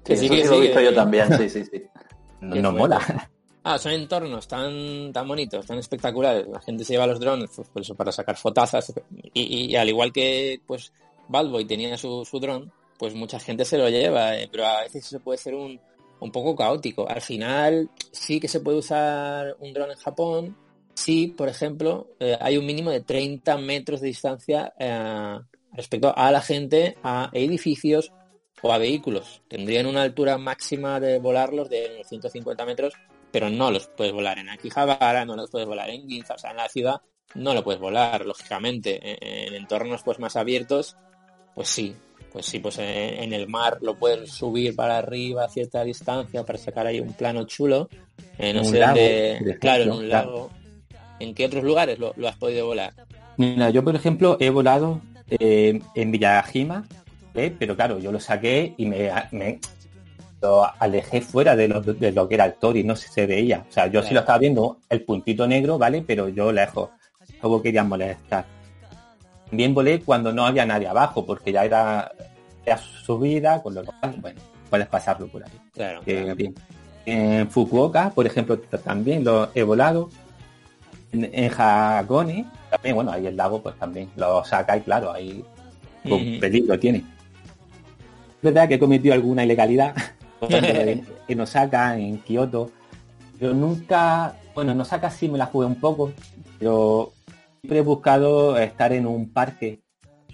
[0.04, 1.84] Que sí, que sí lo he sí, visto que- yo también, sí, sí, sí.
[2.42, 3.30] No, no mola.
[3.70, 6.48] Ah, son entornos tan, tan bonitos, tan espectaculares.
[6.48, 8.94] La gente se lleva los drones pues, por eso, para sacar fotazas.
[9.34, 10.94] Y, al igual que pues
[11.28, 14.38] Balboy tenía su, su dron, pues mucha gente se lo lleva.
[14.38, 15.78] eh, pero a veces eso puede ser un,
[16.22, 17.10] un poco caótico.
[17.10, 20.56] Al final sí que se puede usar un dron en Japón.
[20.94, 25.40] Sí, por ejemplo, eh, hay un mínimo de 30 metros de distancia eh,
[25.74, 28.14] respecto a la gente, a edificios
[28.62, 29.42] o a vehículos.
[29.50, 32.94] Tendrían una altura máxima de volarlos de unos 150 metros,
[33.38, 36.50] pero no los puedes volar en Akihabara, no los puedes volar en Ginza, o sea,
[36.52, 37.02] en la ciudad
[37.36, 39.00] no lo puedes volar, lógicamente.
[39.04, 40.96] En, en entornos pues más abiertos,
[41.54, 41.96] pues sí,
[42.34, 42.86] pues sí, pues en,
[43.24, 47.14] en el mar lo puedes subir para arriba a cierta distancia para sacar ahí un
[47.14, 47.90] plano chulo.
[48.40, 50.50] Eh, no Un sé lago, dónde- claro, en un lago.
[51.20, 52.94] ¿En qué otros lugares lo, lo has podido volar?
[53.38, 56.88] Mira, yo por ejemplo he volado eh, en Villajima,
[57.36, 57.54] ¿eh?
[57.60, 59.60] pero claro, yo lo saqué y me, me
[60.42, 63.66] lo alejé fuera de lo, de lo que era el Tori, no se, se veía.
[63.70, 64.14] O sea, yo sí Claro.
[64.16, 66.04] lo estaba viendo el puntito negro, ¿vale?
[66.06, 66.90] Pero yo lejos.
[67.42, 68.46] Como querían molestar.
[69.50, 72.12] También volé cuando no había nadie abajo, porque ya era,
[72.66, 74.40] era subida, con lo cual, bueno,
[74.70, 75.52] puedes pasarlo por ahí.
[75.74, 76.02] Claro.
[76.02, 76.36] Que claro.
[76.36, 76.56] bien.
[77.06, 80.10] En Fukuoka, por ejemplo, también lo he volado.
[81.14, 85.44] En, en también, bueno, ahí el lago, pues también lo saca y claro, ahí
[86.04, 86.40] con Ujú.
[86.40, 86.98] peligro tiene.
[86.98, 89.96] Es verdad que he cometido alguna ilegalidad
[90.42, 92.72] en, Osaka, en Kioto.
[93.40, 96.12] Yo nunca, bueno, en Osaka sí me la jugué un poco,
[96.60, 97.14] pero
[97.62, 99.82] siempre he buscado estar en un parque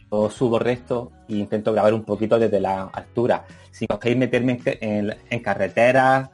[0.10, 3.46] o subo recto e intento grabar un poquito desde la altura.
[3.72, 6.30] Si cogéis meterme en, en, en carreteras,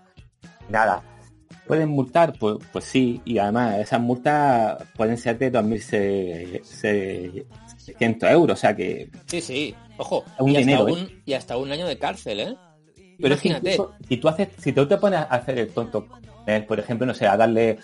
[0.70, 1.02] nada.
[1.70, 2.34] ¿Pueden multar?
[2.40, 9.12] Pues, pues sí, y además esas multas pueden ser de 2.600 euros, o sea que
[9.28, 9.76] Sí, sí.
[9.98, 10.26] Ojo.
[10.40, 10.94] Un y, hasta dinero, ¿eh?
[10.94, 12.56] un, y hasta un año de cárcel, ¿eh?
[13.22, 16.08] Pero es que incluso si tú haces, si tú te pones a hacer el tonto,
[16.48, 17.78] eh, por ejemplo, no sé, a darle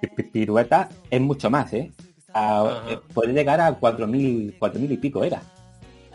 [0.00, 1.90] pi- piruetas, es mucho más, ¿eh?
[2.32, 5.40] A- eh, puede llegar a 4.000, 4.000 y pico era.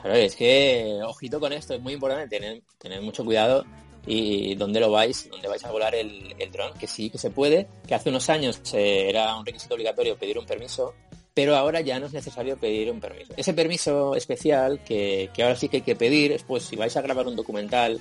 [0.01, 3.65] Claro, es que ojito con esto, es muy importante tener, tener mucho cuidado
[4.05, 7.31] y dónde lo vais, dónde vais a volar el, el dron, que sí que se
[7.31, 10.93] puede, que hace unos años eh, era un requisito obligatorio pedir un permiso,
[11.39, 13.31] pero ahora ya no es necesario pedir un permiso.
[13.37, 17.01] Ese permiso especial que, ahora sí que hay que pedir es pues si vais a
[17.01, 17.97] grabar un documental,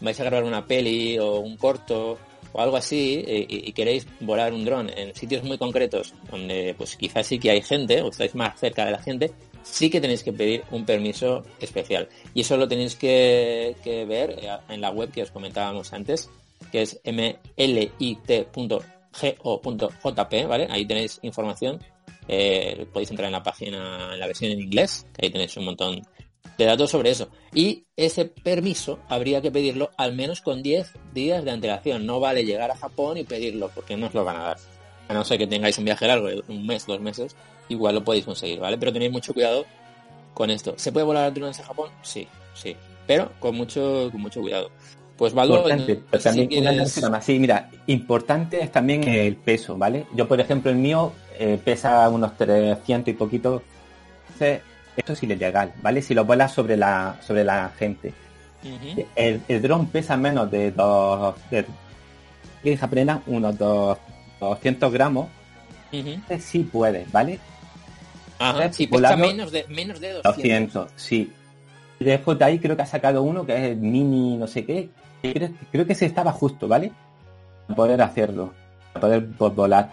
[0.00, 2.16] vais a grabar una peli o un corto
[2.50, 6.74] o algo así eh, y, y queréis volar un dron en sitios muy concretos donde
[6.78, 9.32] pues quizás sí que hay gente o estáis más cerca de la gente,
[9.62, 12.08] sí que tenéis que pedir un permiso especial.
[12.32, 16.30] Y eso lo tenéis que, que ver eh, en la web que os comentábamos antes,
[16.72, 18.06] que es mlit.go.jp,
[20.46, 20.68] ¿vale?
[20.70, 21.80] Ahí tenéis información.
[22.28, 25.64] Eh, podéis entrar en la página, en la versión en inglés, que ahí tenéis un
[25.64, 26.02] montón
[26.58, 27.28] de datos sobre eso.
[27.54, 32.04] Y ese permiso habría que pedirlo al menos con 10 días de antelación.
[32.06, 34.56] No vale llegar a Japón y pedirlo, porque no os lo van a dar.
[35.08, 37.34] A no ser que tengáis un viaje largo, un mes, dos meses,
[37.68, 38.76] igual lo podéis conseguir, ¿vale?
[38.76, 39.64] Pero tenéis mucho cuidado
[40.34, 40.74] con esto.
[40.76, 41.90] ¿Se puede volar drones a Japón?
[42.02, 42.76] Sí, sí.
[43.06, 44.70] Pero con mucho, con mucho cuidado.
[45.16, 47.24] Pues Valdo, Importante, pero también si quieres- más.
[47.24, 50.06] Sí, mira, importante es también el peso, ¿vale?
[50.14, 53.62] Yo, por ejemplo, el mío eh, pesa unos 300 y poquito.
[54.28, 54.62] Entonces,
[54.96, 56.02] esto es ilegal, ¿vale?
[56.02, 58.12] Si lo vuelas sobre la, sobre la gente.
[59.14, 61.64] El, el dron pesa menos de dos, de,
[62.62, 63.98] que plena, unos dos-
[64.40, 65.28] 200 gramos.
[65.92, 67.38] Entonces sí puedes, ¿vale?
[68.38, 70.36] Ajá, sí, pesa menos de, menos de 200.
[70.36, 71.32] 200, sí.
[71.98, 74.90] Después de ahí creo que ha sacado uno que es el mini no sé qué.
[75.22, 76.92] Creo, creo que se estaba justo, ¿vale?
[77.66, 78.52] Para poder hacerlo.
[78.92, 79.90] Para poder pues, volar.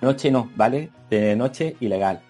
[0.00, 0.90] Noche no, ¿vale?
[1.10, 2.20] De noche ilegal.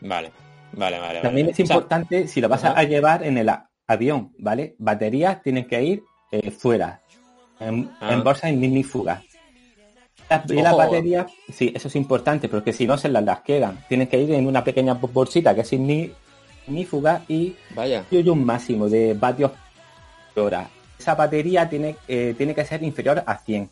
[0.00, 0.32] Vale,
[0.72, 1.20] vale, vale.
[1.20, 1.52] También vale.
[1.52, 3.50] es O sea, importante si lo vas a- llevar en el
[3.86, 4.74] avión, ¿vale?
[4.78, 6.02] Baterías tienen que ir
[6.32, 7.00] eh, fuera.
[7.58, 8.12] En, Ah.
[8.12, 9.22] en bolsa ignífugas.
[10.28, 10.76] Las, y las Ojo.
[10.78, 13.84] baterías, sí, eso es importante, porque si no se las, las quedan.
[13.88, 16.12] Tienen que ir en una pequeña bolsita que es igní-
[16.68, 18.04] ignífuga y Vaya.
[18.10, 19.50] y un máximo de vatios
[20.34, 20.70] por hora.
[20.98, 23.68] Esa batería tiene, eh, tiene que ser inferior a 100.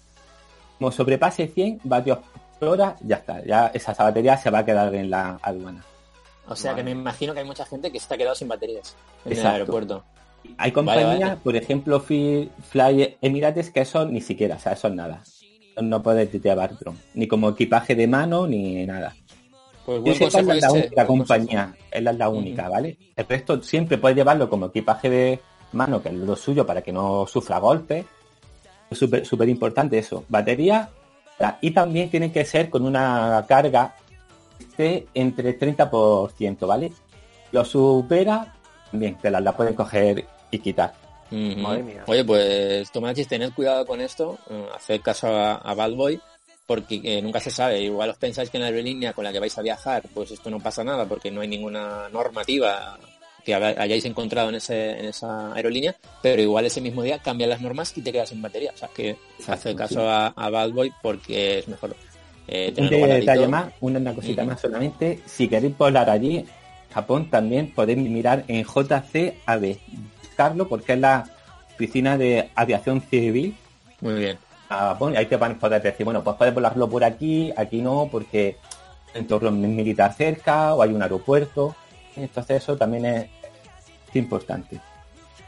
[0.78, 2.18] Como sobrepase 100 vatios
[2.58, 3.44] por hora, ya está.
[3.44, 5.84] Ya esa batería se va a quedar en la aduana.
[6.48, 8.96] O sea que me imagino que hay mucha gente que se ha quedado sin baterías
[9.24, 9.48] en Exacto.
[9.48, 10.04] el aeropuerto.
[10.56, 11.40] Hay compañías, vale.
[11.42, 15.22] por ejemplo, Fly, Fly Emirates, que eso ni siquiera, o sea, eso es nada.
[15.82, 19.14] No puedes llevar dron, ni como equipaje de mano, ni nada.
[19.84, 22.96] Pues buen consejo es la ese, única compañía, es la, la única, ¿vale?
[23.14, 25.40] El resto siempre puedes llevarlo como equipaje de
[25.72, 28.04] mano, que es lo suyo para que no sufra golpes.
[28.90, 30.24] Es súper súper importante eso.
[30.28, 30.88] Batería
[31.60, 33.94] y también tiene que ser con una carga
[34.58, 36.92] esté entre 30%, ¿vale?
[37.52, 38.54] Lo supera,
[38.92, 40.94] bien, te la, la pueden coger y quitar.
[41.30, 42.04] Madre mía.
[42.06, 46.20] Oye, pues Tomachis, tened cuidado con esto, eh, haced caso a, a Bad Boy,
[46.66, 47.80] porque eh, nunca se sabe.
[47.80, 50.50] Igual os pensáis que en la aerolínea con la que vais a viajar, pues esto
[50.50, 52.98] no pasa nada, porque no hay ninguna normativa
[53.44, 57.60] que hayáis encontrado en, ese, en esa aerolínea, pero igual ese mismo día cambian las
[57.60, 58.72] normas y te quedas sin batería.
[58.74, 59.16] O sea, que
[59.46, 61.96] haced caso a, a Bad Boy porque es mejor
[62.48, 65.20] eh, Un detalle más, una, una cosita más solamente.
[65.26, 66.44] Si queréis volar allí,
[66.92, 69.76] Japón también podéis mirar en JCAB.
[70.22, 71.24] Buscarlo porque es la
[71.74, 73.54] oficina de aviación civil
[74.00, 74.38] Muy bien.
[74.68, 75.12] a Japón.
[75.14, 78.08] Y ahí te van a poder decir, bueno, pues puedes volarlo por aquí, aquí no,
[78.10, 78.56] porque
[79.14, 81.76] hay un entorno militar cerca o hay un aeropuerto.
[82.22, 83.26] Entonces eso también es,
[84.14, 84.80] importante.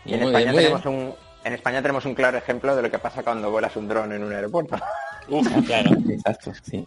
[0.05, 1.15] Y en Muy España bien, tenemos un
[1.45, 4.23] en España tenemos un claro ejemplo de lo que pasa cuando vuelas un dron en
[4.23, 4.77] un aeropuerto.
[5.29, 5.91] Uf, claro.
[6.09, 6.85] Exacto, sí.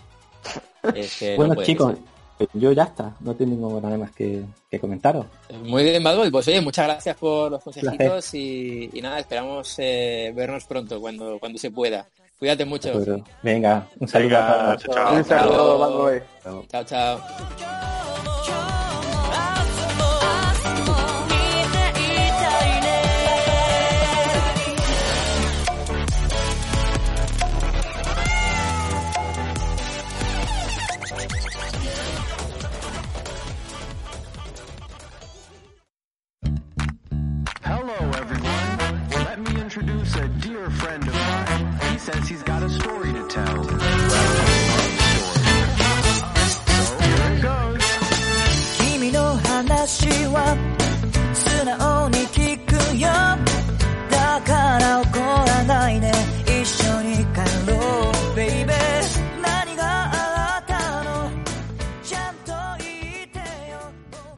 [0.94, 1.96] Es que no Bueno, chicos,
[2.38, 2.48] ser.
[2.54, 3.16] yo ya está.
[3.22, 5.26] No tengo nada más que, que comentaros.
[5.64, 6.30] Muy bien, Boy.
[6.30, 11.40] Pues oye, muchas gracias por los consejitos y, y nada, esperamos eh, vernos pronto cuando,
[11.40, 12.08] cuando se pueda.
[12.38, 12.92] Cuídate mucho.
[13.42, 14.84] Venga, un saludo Venga, a todos.
[14.84, 15.16] chao, chao.
[15.16, 16.68] Un saludo, Bad Boy.
[16.68, 17.22] Chao, chao.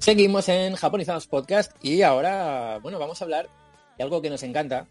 [0.06, 3.50] Seguimos en Japonizados Podcast y ahora, bueno, vamos a hablar
[3.98, 4.86] de algo que nos encanta,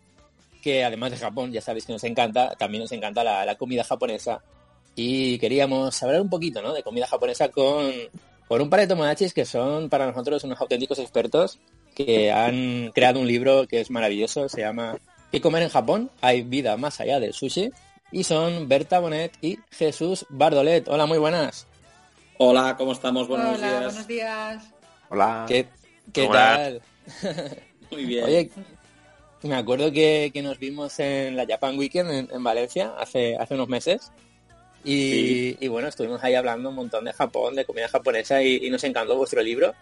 [0.60, 3.84] que además de Japón, ya sabéis que nos encanta, también nos encanta la, la comida
[3.84, 4.42] japonesa.
[4.96, 6.72] Y queríamos hablar un poquito, ¿no?
[6.72, 7.92] De comida japonesa con,
[8.48, 11.60] con un par de tomodachis que son para nosotros unos auténticos expertos
[11.94, 14.98] que han creado un libro que es maravilloso, se llama
[15.30, 16.10] ¿Qué comer en Japón?
[16.22, 17.70] Hay vida más allá del sushi.
[18.10, 20.88] Y son Berta Bonet y Jesús Bardolet.
[20.88, 21.68] Hola, muy buenas.
[22.36, 23.28] Hola, ¿cómo estamos?
[23.28, 23.84] Buenos Hola, días.
[23.84, 24.73] buenos días.
[25.14, 25.44] Hola.
[25.48, 25.66] ¿Qué,
[26.12, 26.82] qué ¿Cómo tal?
[27.90, 28.24] Muy bien.
[28.24, 28.50] Oye,
[29.42, 33.54] me acuerdo que, que nos vimos en la Japan Weekend en, en Valencia hace, hace
[33.54, 34.10] unos meses.
[34.84, 35.56] Y, Sí.
[35.60, 38.84] y bueno, estuvimos ahí hablando un montón de Japón, de comida japonesa y, y nos
[38.84, 39.72] encantó vuestro libro.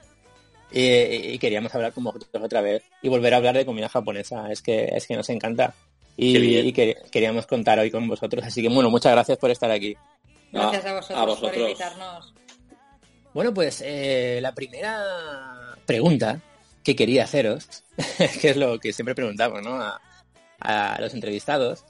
[0.71, 4.51] Y, y queríamos hablar con vosotros otra vez y volver a hablar de comida japonesa.
[4.51, 5.75] Es que, es que nos encanta.
[6.17, 8.45] Y, que- queríamos contar hoy con vosotros.
[8.45, 9.97] Así que bueno, muchas gracias por estar aquí.
[10.53, 11.57] Gracias a vosotros, a por vosotros.
[11.63, 12.35] invitarnos.
[13.35, 16.41] Bueno, pues eh, la primera pregunta
[16.85, 17.85] que quería haceros,
[18.41, 19.81] que es lo que siempre preguntamos ¿no?
[20.61, 21.85] a, los entrevistados,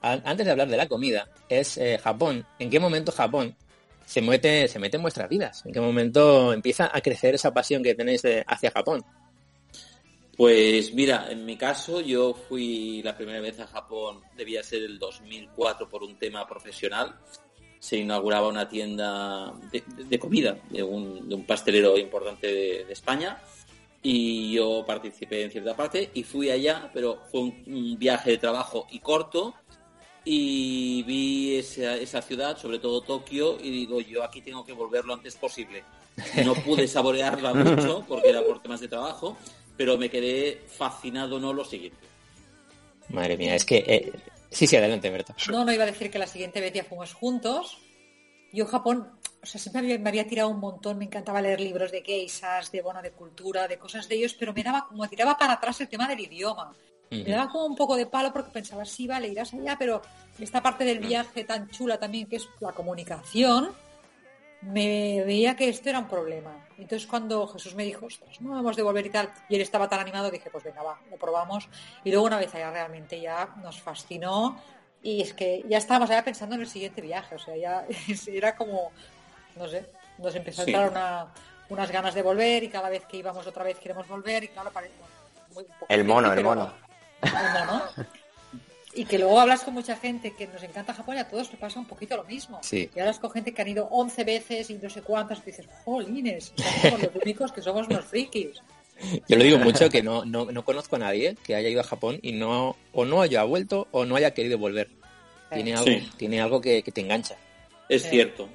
[0.00, 2.46] an- antes de hablar de la comida, es eh, Japón.
[2.58, 3.54] ¿En qué momento Japón
[4.06, 5.64] se mete, se mete en vuestras vidas?
[5.66, 9.04] ¿En qué momento empieza a crecer esa pasión que tenéis de- hacia Japón?
[10.36, 14.98] Pues mira, en mi caso yo fui la primera vez a Japón, debía ser el
[14.98, 17.16] 2004 por un tema profesional.
[17.80, 22.92] Se inauguraba una tienda de, de comida de un, de un pastelero importante de, de
[22.92, 23.40] España
[24.02, 28.38] y yo participé en cierta parte y fui allá, pero fue un, un viaje de
[28.38, 29.54] trabajo y corto
[30.24, 35.04] y vi esa, esa ciudad, sobre todo Tokio, y digo yo aquí tengo que volver
[35.04, 35.84] lo antes posible.
[36.44, 39.36] No pude saborearla mucho porque era por temas de trabajo,
[39.76, 41.52] pero me quedé fascinado, ¿no?
[41.52, 41.98] Lo siguiente.
[43.08, 43.76] Madre mía, es que...
[43.86, 44.12] eh,
[44.50, 45.34] sí, sí, adelante, Berta.
[45.50, 47.78] No, no iba a decir que la siguiente vez ya fuimos juntos.
[48.52, 49.10] Yo Japón,
[49.42, 52.72] o sea, siempre había- me había tirado un montón, me encantaba leer libros de geishas,
[52.72, 55.80] de bueno, de cultura, de cosas de ellos, pero me daba como tiraba para atrás
[55.82, 56.74] el tema del idioma.
[57.10, 60.02] Me daba como un poco de palo porque pensaba, sí, vale, irás allá, pero
[60.38, 63.70] esta parte del viaje tan chula también, que es la comunicación,
[64.62, 66.67] me veía que esto era un problema.
[66.78, 69.88] Entonces cuando Jesús me dijo, ostras, no vamos de volver y tal, y él estaba
[69.88, 71.68] tan animado, dije, pues venga, va, lo probamos.
[72.04, 74.60] Y luego una vez allá realmente ya nos fascinó
[75.02, 77.84] y es que ya estábamos allá pensando en el siguiente viaje, o sea, ya
[78.32, 78.92] era como,
[79.56, 81.26] no sé, nos empezó a entrar una-
[81.68, 84.70] unas ganas de volver y cada vez que íbamos otra vez queremos volver y claro,
[84.72, 84.94] parece...
[85.54, 86.72] muy- un poco El mono, el pero- mono.
[87.22, 87.82] el mono.
[88.94, 91.60] Y que luego hablas con mucha gente que nos encanta Japón y a todos les
[91.60, 92.58] pasa un poquito lo mismo.
[92.62, 92.90] Sí.
[92.94, 95.66] Y hablas con gente que han ido 11 veces y no sé cuántas y dices,
[95.84, 96.52] jolines,
[96.82, 98.60] somos los únicos que somos unos frikis.
[99.28, 101.84] Yo lo digo mucho que no, no, no conozco a nadie que haya ido a
[101.84, 104.88] Japón y no o no haya vuelto o no haya querido volver.
[105.52, 106.10] Tiene algo, Sí.
[106.16, 107.36] tiene algo que, que te engancha.
[107.88, 108.08] Es Sí.
[108.10, 108.48] cierto,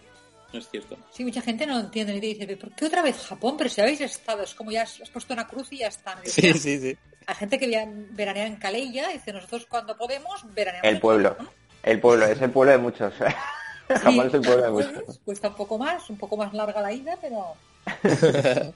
[0.51, 0.97] es cierto.
[1.11, 3.55] Sí, mucha gente no entiende y te dice, ¿por qué otra vez Japón?
[3.57, 6.19] Pero si habéis estado, es como ya has, has puesto una cruz y ya está.
[6.26, 6.97] Sí, sí, sí.
[7.28, 11.30] Hay gente que veranea en Calella, dice, nosotros cuando podemos veraneamos El en pueblo.
[11.30, 11.50] Japón".
[11.84, 13.14] El pueblo, es el pueblo de muchos.
[13.90, 15.20] Japón es el pueblo de Pues, muchos.
[15.26, 17.56] Cuesta un poco más, un poco más larga la ida, pero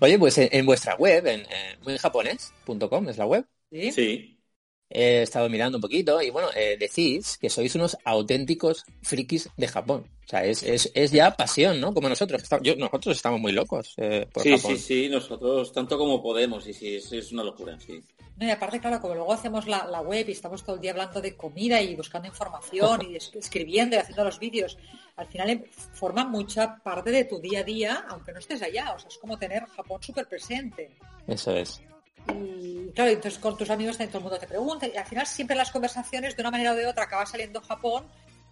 [0.00, 3.92] Oye, pues en, en vuestra web, en eh, muyjaponés.com es la web, sí.
[3.92, 4.37] Sí,
[4.90, 9.68] he estado mirando un poquito y bueno, eh, decís que sois unos auténticos frikis de
[9.68, 10.04] Japón.
[10.24, 11.94] O sea, es, es, es ya pasión, ¿no?
[11.94, 12.42] Como nosotros.
[12.42, 14.76] Estamos- yo- nosotros estamos muy locos eh, por sí, Japón.
[14.76, 18.00] sí, sí, nosotros tanto como podemos y sí, es, es una locura, sí.
[18.36, 20.92] No, y aparte, claro, como luego hacemos la, la web y estamos todo el día
[20.92, 24.76] hablando de comida y buscando información y es- escribiendo y haciendo los vídeos,
[25.16, 28.92] al final em- forma mucha parte de tu día a día, aunque no estés allá.
[28.94, 30.90] O sea, es como tener Japón súper presente.
[31.26, 31.80] Eso es.
[32.34, 35.26] Y claro, entonces con tus amigos también todo el mundo te pregunta y al final
[35.26, 38.04] siempre las conversaciones, de una manera o de otra, acaba saliendo Japón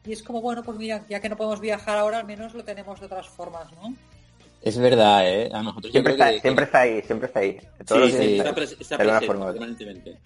[0.04, 2.62] Y es como, bueno, pues mira, ya que no podemos viajar ahora, al menos lo
[2.64, 3.94] tenemos de otras formas, ¿no?
[4.62, 5.50] Es verdad, ¿eh?
[5.52, 7.58] A nosotros yo Siempre creo está, que- siempre está ahí, siempre está ahí.
[7.86, 8.38] Todos Sí, sí.
[8.38, 10.18] está presente forma permanentemente.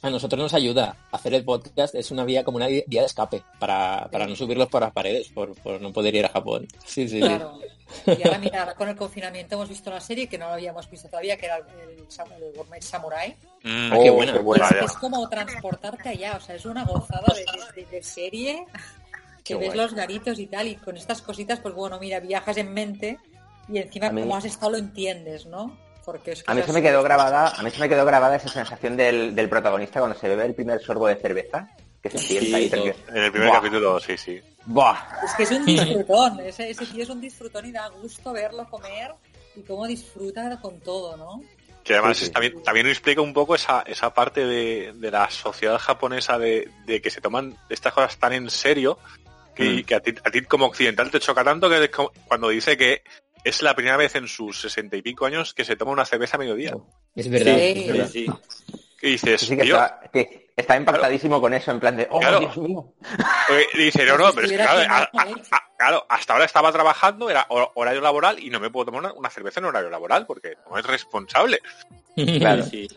[0.00, 3.42] A nosotros nos ayuda hacer el podcast, es una vía como una vía de escape
[3.58, 6.68] para, para no subirlos por las paredes, por, por no poder ir a Japón.
[6.86, 7.20] Sí, sí, sí.
[7.20, 7.58] Claro.
[8.06, 11.08] Y ahora, mira, ahora con el confinamiento hemos visto una serie que no habíamos visto
[11.08, 11.64] todavía, que era el,
[11.98, 13.34] el, Gourmet Samurai.
[13.64, 14.32] Mm, Ah, qué Oh, buena.
[14.34, 14.68] qué buena.
[14.84, 17.34] Es, como transportarte allá, o sea, es una gozada
[17.74, 18.66] de, de- serie
[19.42, 19.78] que Qué ves guay.
[19.78, 23.18] los garitos y tal, y con estas cositas, pues bueno, mira, viajas en mente
[23.68, 25.76] y encima como has estado lo entiendes, ¿no?
[26.08, 28.36] Porque es que A mí se me quedó grabada, a mí se me quedó grabada
[28.36, 31.68] esa sensación del, del protagonista cuando se bebe el primer sorbo de cerveza,
[32.02, 32.64] que se sienta ahí.
[32.64, 32.94] Sí, tranquilo.
[33.10, 33.58] En el primer Buah.
[33.58, 34.40] capítulo, sí, sí.
[34.64, 34.96] Buah.
[35.22, 38.66] Es que es un disfrutón, ese, ese tío es un disfrutón y da gusto verlo
[38.70, 39.12] comer
[39.54, 41.42] y cómo disfruta con todo, ¿no?
[41.84, 42.32] Que además Sí, sí.
[42.32, 47.02] También, también explica un poco esa, esa parte de, de la sociedad japonesa de, de
[47.02, 48.98] que se toman estas cosas tan en serio
[49.54, 49.82] que, Mm.
[49.84, 51.90] que a, ti, a ti como occidental te choca tanto que
[52.26, 53.02] cuando dice que
[53.44, 56.36] es la primera vez en sus sesenta y pico años que se toma una cerveza
[56.36, 56.76] a mediodía.
[57.14, 57.54] Es verdad.
[57.56, 57.60] Sí.
[57.76, 58.08] es verdad.
[58.08, 58.74] Sí, sí.
[59.00, 62.40] Y dices, que está, que está impactadísimo con eso, en plan de, oh, Claro.
[62.40, 62.92] Dios mío.
[63.50, 65.22] eh, y dice, no, no, pero es que claro, a- a-
[65.56, 69.00] a- claro, hasta ahora estaba trabajando, era hor- horario laboral y no me puedo tomar
[69.02, 71.60] una, una cerveza en horario laboral porque no es responsable.
[72.16, 72.64] Claro.
[72.64, 72.88] Sí.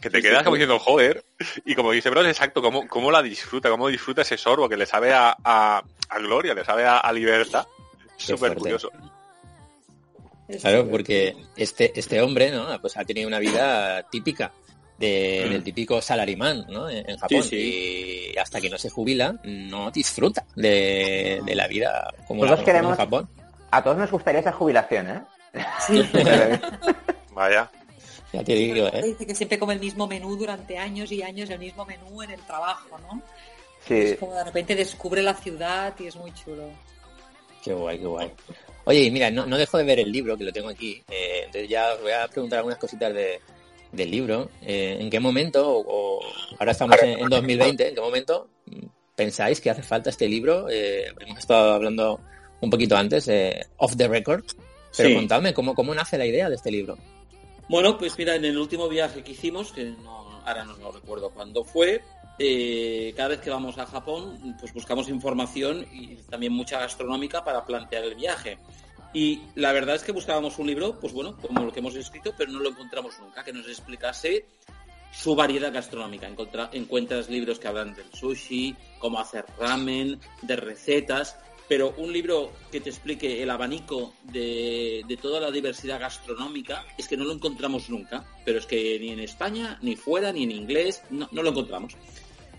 [0.00, 1.24] Que te Sí, quedas sí, como diciendo, joder.
[1.64, 4.86] Y como dice, bro, exacto, cómo, cómo la disfruta, cómo disfruta ese sorbo que le
[4.86, 7.66] sabe a, a, a gloria, le sabe a, a libertad.
[8.16, 8.58] Súper fuerte.
[8.60, 8.90] curioso.
[10.60, 12.80] Claro, porque este, este hombre, ¿no?
[12.80, 14.52] Pues ha tenido una vida típica
[14.98, 15.50] de- Mm.
[15.52, 16.88] del típico salarimán, ¿no?
[16.88, 17.42] En, en Japón.
[17.42, 22.52] Sí, Y hasta que no se jubila, no disfruta de, de la vida como la
[22.52, 23.28] Nosotros conocemos queremos- en Japón.
[23.72, 25.22] A todos nos gustaría esa jubilación, ¿eh?
[25.86, 26.02] Sí.
[27.34, 27.70] Vaya.
[28.32, 29.02] Ya te digo, ¿eh?
[29.02, 32.30] Dice que siempre come el mismo menú durante años y años, el mismo menú en
[32.30, 33.22] el trabajo, ¿no?
[33.86, 33.94] Sí.
[33.94, 36.68] Es como de repente descubre la ciudad y es muy chulo.
[37.62, 38.30] Qué guay, qué guay.
[38.86, 41.02] Oye, mira, no, no dejo de ver el libro, que lo tengo aquí.
[41.10, 43.40] eh, entonces ya os voy a preguntar algunas cositas de,
[43.92, 44.48] del libro.
[44.62, 45.84] Eh, ¿En qué momento, o,
[46.18, 46.20] o
[46.58, 48.48] ahora estamos en, en 2020, en qué momento
[49.14, 50.68] pensáis que hace falta este libro?
[50.70, 52.20] Eh, hemos estado hablando
[52.60, 53.28] un poquito antes,
[53.76, 54.44] off the record.
[54.96, 55.14] Pero Sí.
[55.14, 56.96] contadme, ¿cómo, ¿cómo nace la idea de este libro?
[57.68, 61.28] Bueno, pues mira, en el último viaje que hicimos, que no, ahora no, no recuerdo
[61.30, 62.00] cuándo fue,
[62.38, 67.64] eh, cada vez que vamos a Japón, pues buscamos información y también mucha gastronómica para
[67.64, 68.58] plantear el viaje.
[69.14, 72.34] Y la verdad es que buscábamos un libro, pues bueno, como lo que hemos escrito,
[72.36, 74.44] pero no lo encontramos nunca, que nos explicase
[75.10, 76.28] su variedad gastronómica.
[76.28, 81.38] Encontra- encuentras libros que hablan del sushi, cómo hacer ramen, de recetas,
[81.68, 87.16] pero un libro que te explique el abanico de, toda la diversidad gastronómica es que
[87.16, 91.02] no lo encontramos nunca, pero es que ni en España, ni fuera, ni en inglés,
[91.10, 91.96] no lo encontramos.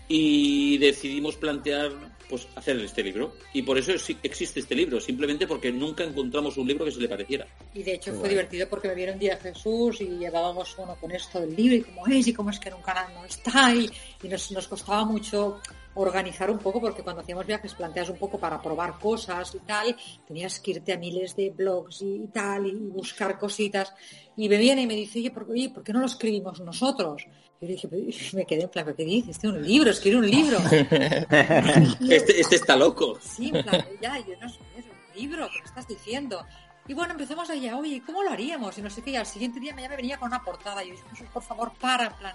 [0.08, 1.92] Y decidimos plantear,
[2.30, 3.34] pues, hacer este libro.
[3.52, 7.00] Y por eso sí- existe este libro, simplemente porque nunca encontramos un libro que se
[7.00, 7.46] le pareciera.
[7.74, 8.30] Y de hecho fue guay.
[8.30, 11.82] divertido porque me vieron un día Jesús y llevábamos bueno con esto del libro y
[11.82, 13.90] cómo es y cómo es que en un canal no está y,
[14.22, 15.60] y nos, nos costaba mucho
[15.94, 19.96] organizar un poco porque cuando hacíamos viajes planteas un poco para probar cosas y tal,
[20.26, 23.92] tenías que irte a miles de blogs y, y tal y, buscar cositas
[24.36, 27.24] y me viene y me dice, oye, ¿por, oye, ¿por qué no lo escribimos nosotros?
[27.60, 29.30] Yo dije, "Pero- y me quedé en plan, ¿pero ¿qué dices?
[29.30, 30.58] Este es un libro, escribe un libro.
[32.10, 33.18] Este, este está loco.
[33.20, 36.44] Sí, en plan, ya, yo no sé, es un libro, ¿qué me estás diciendo?
[36.86, 38.78] Y bueno, empezamos allá, oye, ¿cómo lo haríamos?
[38.78, 40.82] Y no sé qué, y al siguiente día ya me venía con una portada.
[40.84, 42.34] Y yo dije, por favor, para, en plan,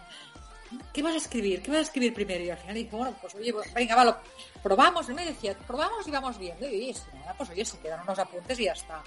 [0.94, 1.62] ¿qué vas a escribir?
[1.64, 2.44] ¿Qué vas a escribir primero?
[2.44, 4.18] Y al final dije, bueno, pues oye, pues, venga, va, lo
[4.62, 5.10] probamos.
[5.10, 6.66] Y me decía, probamos y vamos viendo.
[6.70, 6.96] Y oye,
[7.38, 9.02] pues oye, se quedan unos apuntes y ya está.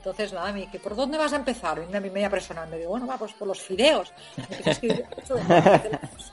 [0.00, 1.78] Entonces, nada, me dije, ¿por dónde vas a empezar?
[1.92, 2.20] Y a mí me
[2.78, 4.10] digo, bueno, va, pues por los fideos.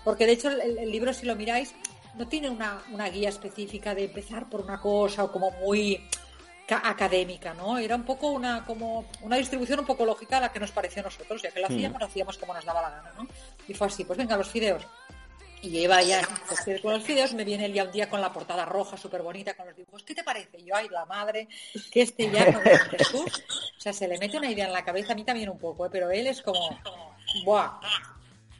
[0.06, 1.76] Porque de hecho el, el libro, si lo miráis,
[2.16, 6.02] no tiene una, una guía específica de empezar por una cosa o como muy
[6.66, 7.78] ca- académica, ¿no?
[7.78, 11.02] Era un poco una como una distribución un poco lógica a la que nos pareció
[11.02, 13.28] a nosotros, ya que lo hacíamos, lo hacíamos como nos daba la gana, ¿no?
[13.68, 14.84] Y fue así, pues venga, los fideos.
[15.62, 18.32] Y iba ya pues, con los fideos, me viene el día un día con la
[18.32, 20.04] portada roja súper bonita con los dibujos.
[20.04, 20.64] ¿Qué te parece?
[20.64, 21.48] Yo, ay, la madre,
[21.92, 23.44] que este ya es Jesús.
[23.78, 25.86] O sea, se le mete una idea en la cabeza, a mí también un poco,
[25.86, 25.90] ¿eh?
[25.92, 26.80] pero él es como,
[27.44, 27.80] ¡buah!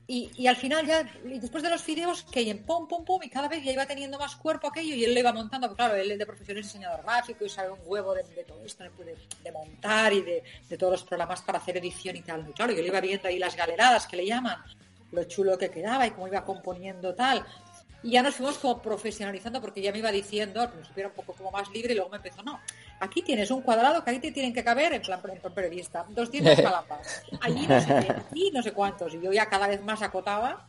[0.10, 3.30] Y, y al final ya, después de los fideos, que en pum, pum, pum, y
[3.30, 5.96] cada vez ya iba teniendo más cuerpo aquello y él lo iba montando, porque claro,
[5.96, 9.52] él de profesión es diseñador gráfico y sabe un huevo de, todo esto, de, de
[9.52, 12.48] montar y de, de todos los programas para hacer edición y tal.
[12.50, 14.64] Y claro, yo le iba viendo ahí las galeradas que le llaman,
[15.12, 17.46] lo chulo que quedaba y cómo iba componiendo tal.
[18.04, 21.16] Y ya nos fuimos como profesionalizando porque ya me iba diciendo, al principio era un
[21.16, 22.60] poco como más libre y luego me empezó, no,
[23.00, 26.06] aquí tienes un cuadrado que ahí te tienen que caber, en plan, en plan periodista,
[26.10, 29.14] 200 calapas, allí no sé qué, aquí no sé cuántos.
[29.16, 30.68] Y yo ya cada vez más acotaba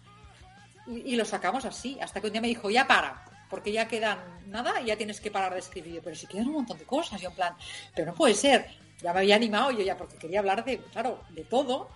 [0.86, 3.88] y, y lo sacamos así, hasta que un día me dijo, ya para, porque ya
[3.88, 6.00] quedan nada y ya tienes que parar de escribir.
[6.02, 7.54] Pero si quedan un montón de cosas, yo en plan,
[7.94, 8.66] pero no puede ser.
[9.00, 11.88] Ya me había animado yo ya porque quería hablar de, claro, de todo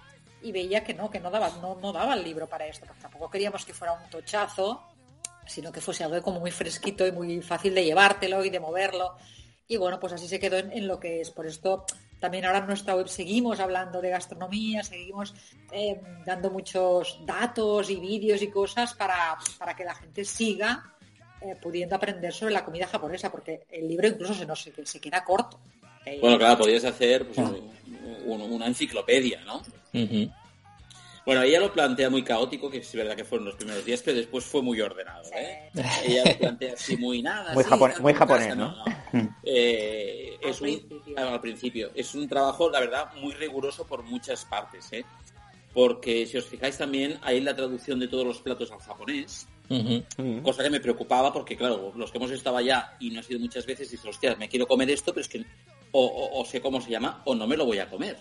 [0.43, 3.03] y veía que no, que no daba, no, no daba el libro para esto, porque
[3.03, 4.83] tampoco queríamos que fuera un tochazo,
[5.47, 9.17] sino que fuese algo como muy fresquito y muy fácil de llevártelo y de moverlo.
[9.69, 11.31] Y bueno, pues así se quedó en, en lo que es.
[11.31, 11.85] Por esto
[12.21, 15.35] también ahora en nuestra web seguimos hablando de gastronomía, seguimos
[15.73, 20.95] eh, dando muchos datos y vídeos y cosas para, para que la gente siga
[21.41, 25.01] eh, pudiendo aprender sobre la comida japonesa, porque el libro incluso se nos se, se
[25.01, 25.59] queda corto.
[26.21, 27.73] Bueno, claro, podrías hacer pues, un-
[28.05, 29.63] un- una enciclopedia, ¿no?
[31.25, 34.17] Bueno, ella lo plantea muy caótico, que es verdad que fueron los primeros días, pero
[34.17, 35.71] después fue muy ordenado, ¿eh?
[36.05, 37.55] Ella lo plantea así muy nada.
[37.55, 38.85] Muy sí, japon- tal, muy japonés, casa, ¿no?
[39.45, 40.81] Eh, es un,
[41.15, 41.91] claro, al principio.
[41.95, 45.05] Es un trabajo, la verdad, muy riguroso por muchas partes, ¿eh?
[45.73, 49.47] Porque si os fijáis también, hay la traducción de todos los platos al japonés,
[50.43, 53.39] cosa que me preocupaba porque, claro, los que hemos estado allá y no ha sido
[53.41, 55.45] muchas veces, dices, hostia, me quiero comer esto, pero es que
[55.93, 58.17] o, o- o sé cómo se llama o no me lo voy a comer.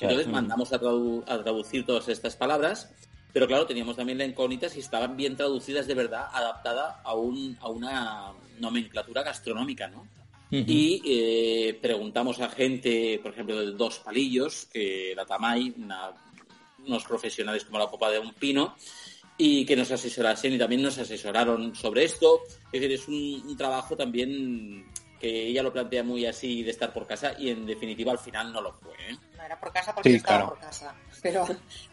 [0.00, 0.30] Entonces Claro.
[0.32, 2.90] mandamos a, tradu- a traducir todas estas palabras,
[3.32, 7.56] pero claro, teníamos también la incógnita si estaban bien traducidas de verdad, adaptada a, un,
[7.60, 10.06] a una nomenclatura gastronómica, ¿no?
[10.50, 16.12] Y eh, preguntamos a gente, por ejemplo, de dos palillos, que la Tamay, una-
[16.86, 18.76] unos profesionales como la copa de un pino,
[19.38, 22.42] y que nos asesorasen y también nos asesoraron sobre esto.
[22.70, 24.84] Es decir, es un, un trabajo también
[25.22, 28.52] que ella lo plantea muy así de estar por casa y en definitiva al final
[28.52, 28.92] no lo fue.
[29.08, 29.16] ¿eh?
[29.36, 30.50] No era por casa porque Sí, estaba claro.
[30.54, 30.94] por casa.
[31.22, 31.46] Pero,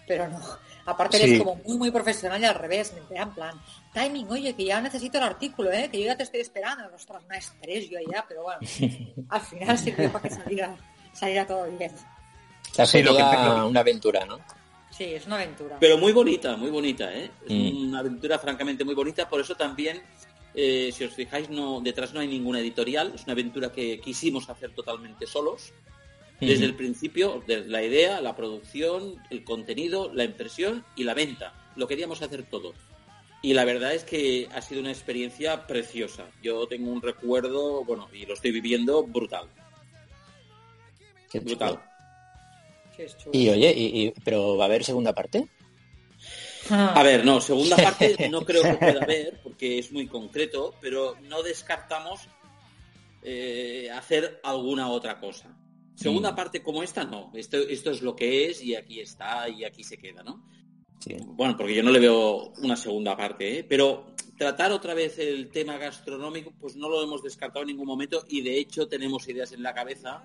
[0.07, 0.39] pero no.
[0.87, 1.23] Aparte Sí.
[1.25, 2.91] eres como muy, muy profesional y al revés.
[3.11, 3.61] Me en plan,
[3.93, 5.89] timing, oye, que ya necesito el artículo, ¿eh?
[5.91, 6.83] que yo ya te estoy esperando.
[6.95, 8.59] Ostras, una estrés yo allá, pero bueno.
[9.29, 10.75] Al final sirvió para que saliera,
[11.13, 11.91] saliera todo bien.
[12.77, 14.39] Lo que- toda una aventura, ¿no?
[14.89, 15.77] Sí, es una aventura.
[15.79, 17.29] Pero muy bonita, muy bonita, ¿eh?
[17.47, 17.89] Es Mm.
[17.89, 20.01] una aventura francamente muy bonita, por eso también,
[20.55, 24.49] eh, si os fijáis, no detrás no hay ninguna editorial, es una aventura que quisimos
[24.49, 25.73] hacer totalmente solos.
[26.41, 31.53] Desde el principio, desde la idea, la producción, el contenido, la impresión y la venta.
[31.75, 32.73] Lo queríamos hacer todo.
[33.41, 36.29] Y la verdad es que ha sido una experiencia preciosa.
[36.41, 39.47] Yo tengo un recuerdo, bueno, y lo estoy viviendo brutal.
[41.29, 41.81] Qué brutal.
[43.17, 43.31] chulo.
[43.33, 45.47] Y oye, y, y- pero ¿va a haber segunda parte?
[46.95, 51.15] A ver, no, segunda parte no creo que pueda haber, porque es muy concreto, pero
[51.27, 52.21] no descartamos
[53.21, 55.55] eh, hacer alguna otra cosa.
[55.95, 56.35] Segunda Mm.
[56.35, 57.31] parte como esta, no.
[57.33, 60.43] Esto, esto es lo que es y aquí está y aquí se queda, ¿no?
[61.27, 63.63] Bueno, porque yo no le veo una segunda parte, ¿eh?
[63.63, 68.25] pero tratar otra vez el tema gastronómico, pues no lo hemos descartado en ningún momento
[68.27, 70.21] y de hecho tenemos ideas en la cabeza,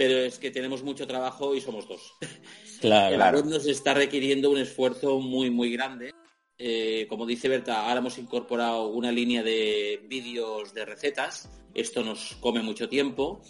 [0.00, 2.14] pero es que tenemos mucho trabajo y somos dos.
[2.80, 3.44] Claro, La claro.
[3.46, 6.14] nos está requiriendo un esfuerzo muy, muy grande.
[6.56, 11.50] Eh, como dice Berta, ahora hemos incorporado una línea de vídeos de recetas.
[11.74, 13.42] Esto nos come mucho tiempo.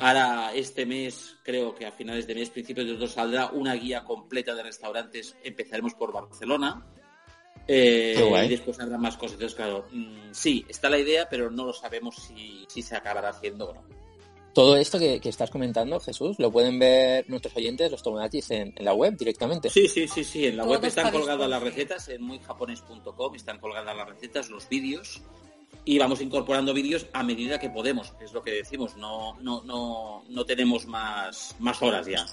[0.00, 4.02] Ahora, este mes, creo que a finales de mes, principios de otro, saldrá una guía
[4.02, 5.36] completa de restaurantes.
[5.44, 6.84] Empezaremos por Barcelona.
[7.68, 8.16] Eh,
[8.46, 9.34] y después habrá más cosas.
[9.34, 13.28] Entonces, claro, mm, sí, está la idea, pero no lo sabemos si, si se acabará
[13.28, 14.01] haciendo o no.
[14.54, 18.74] Todo esto que, que estás comentando, Jesús, lo pueden ver nuestros oyentes, los tomodatis, en,
[18.76, 19.70] en la web directamente.
[19.70, 20.46] Sí, sí, sí, sí.
[20.46, 24.68] En la web están está colgadas las recetas, en muyjapones.com están colgadas las recetas, los
[24.68, 25.22] vídeos.
[25.84, 28.96] Y vamos incorporando vídeos a medida que podemos, es lo que decimos.
[28.96, 32.24] No, no, no, no tenemos más, más horas ya.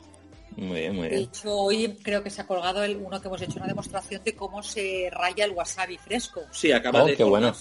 [0.57, 3.41] Muy bien, muy De hecho, hoy creo que se ha colgado el, uno que hemos
[3.41, 6.41] hecho una demostración de cómo se raya el wasabi fresco.
[6.51, 7.53] Sí, acaba Oh, de qué bueno.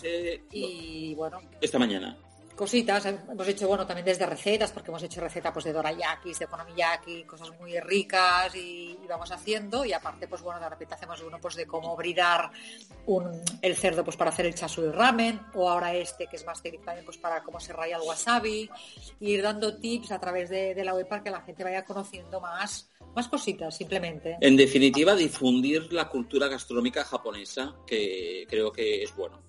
[0.52, 2.18] Y bueno, esta mañana.
[2.58, 3.06] Cositas.
[3.06, 7.22] Hemos hecho, bueno, también desde recetas, porque hemos hecho receta pues de dorayakis, de okonomiyaki,
[7.22, 9.84] cosas muy ricas y, vamos haciendo.
[9.84, 12.50] Y aparte, pues bueno, de repente hacemos uno pues de cómo bridar
[13.06, 16.44] un, el cerdo pues para hacer el chasu y ramen, o ahora este que es
[16.44, 18.68] más técnico también pues para cómo se raya el wasabi,
[19.20, 21.84] y ir dando tips a través de, de la web para que la gente vaya
[21.84, 24.36] conociendo más, más cositas, simplemente.
[24.40, 29.47] En definitiva, difundir la cultura gastronómica japonesa, que creo que es bueno.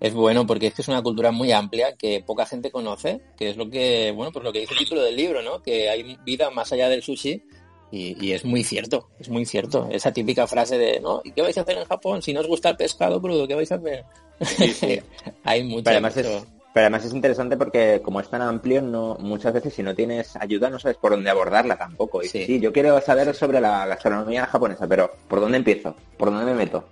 [0.00, 3.50] Es bueno porque es que es una cultura muy amplia que poca gente conoce, que
[3.50, 5.60] es lo que, bueno, pues lo que dice el título del libro, ¿no?
[5.62, 7.42] Que hay vida más allá del sushi
[7.90, 9.88] y, y es muy cierto, es muy cierto.
[9.90, 11.20] Esa típica frase de, ¿no?
[11.24, 12.22] ¿Y qué vais a hacer en Japón?
[12.22, 14.04] Si no os gusta el pescado crudo, ¿qué vais a hacer?
[15.44, 15.84] hay mucho.
[15.84, 19.52] Pero además, mucho- es, pero además es interesante porque como es tan amplio, no muchas
[19.52, 22.22] veces si no tienes ayuda no sabes por dónde abordarla tampoco.
[22.22, 25.96] Y sí, yo quiero saber sobre la gastronomía japonesa, pero ¿por dónde empiezo?
[26.16, 26.84] ¿Por dónde me meto?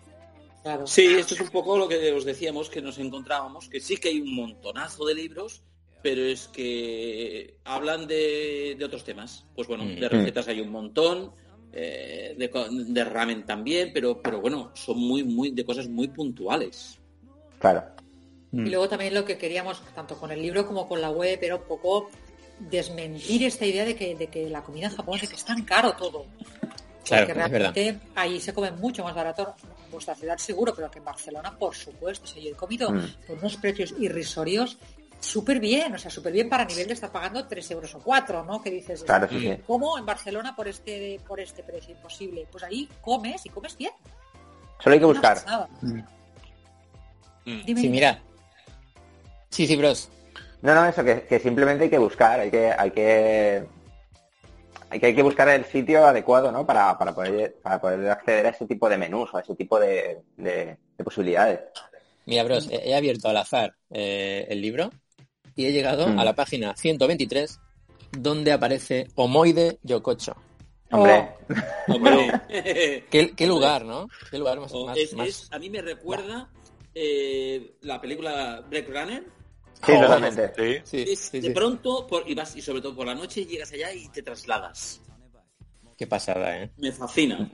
[0.87, 4.09] Sí, esto es un poco lo que os decíamos, que nos encontrábamos, que sí que
[4.09, 5.63] hay un montonazo de libros,
[6.03, 9.45] pero es que hablan de, de otros temas.
[9.55, 10.11] Pues bueno, de Mm.
[10.11, 11.33] recetas hay un montón,
[11.73, 12.51] eh, de,
[12.93, 16.99] de ramen también, pero, pero bueno, son muy, muy, de cosas muy puntuales.
[17.59, 17.83] Claro.
[18.53, 18.67] Mm.
[18.67, 21.57] Y luego también lo que queríamos, tanto con el libro como con la web, era
[21.57, 22.09] un poco
[22.59, 25.63] desmentir esta idea de que, de que la comida en Japón es que es tan
[25.65, 26.27] caro todo.
[27.05, 27.73] Claro, Porque es verdad.
[27.75, 29.55] realmente ahí se come mucho más barato
[29.87, 32.25] en vuestra ciudad seguro, pero que en Barcelona, por supuesto.
[32.25, 33.07] O sea, yo he comido Mm.
[33.27, 34.79] por unos precios irrisorios
[35.19, 38.45] súper bien, o sea, súper bien para nivel de estar pagando 3 euros o 4,
[38.45, 38.63] ¿no?
[38.63, 39.57] Que dices, Claro, sí, sí.
[39.67, 41.95] ¿cómo en Barcelona por este por este precio?
[41.95, 42.47] Imposible.
[42.53, 43.93] Pues ahí comes y comes bien.
[44.79, 45.35] Solo hay que buscar.
[45.37, 45.69] pasada.
[45.81, 46.01] Mm.
[47.65, 47.81] Dime.
[47.81, 48.21] Sí, mira.
[49.51, 50.11] Sí, sí, bros.
[50.63, 53.65] No, no, eso, que, que simplemente hay que buscar, hay que, hay que,
[54.91, 56.65] hay que, hay que buscar el sitio adecuado, ¿no?
[56.67, 59.79] Para, para poder, para poder acceder a ese tipo de menús o a ese tipo
[59.81, 61.61] de, de- de posibilidades.
[62.27, 64.91] Mira, bros, he he abierto al azar eh, el libro
[65.55, 66.19] y he llegado Mm.
[66.19, 67.61] a la página 123
[68.13, 70.37] donde aparece Omoide Yokocho.
[70.93, 71.31] Hombre,
[71.89, 72.31] Hombre.
[73.11, 74.09] ¿Qué, qué lugar, ¿no?
[74.31, 74.73] ¿Qué lugar más...
[74.73, 76.49] O más- es- más- es- a mí me recuerda
[76.95, 79.25] eh, la película Break Runner.
[79.85, 80.53] Sí, Oh, totalmente.
[80.57, 80.81] Sí.
[81.05, 83.73] Sí, Es- sí, de pronto, por- y, vas, y sobre todo por la noche, llegas
[83.73, 85.01] allá y te trasladas.
[85.97, 86.71] Qué pasada, ¿eh?
[86.79, 87.51] Me fascina.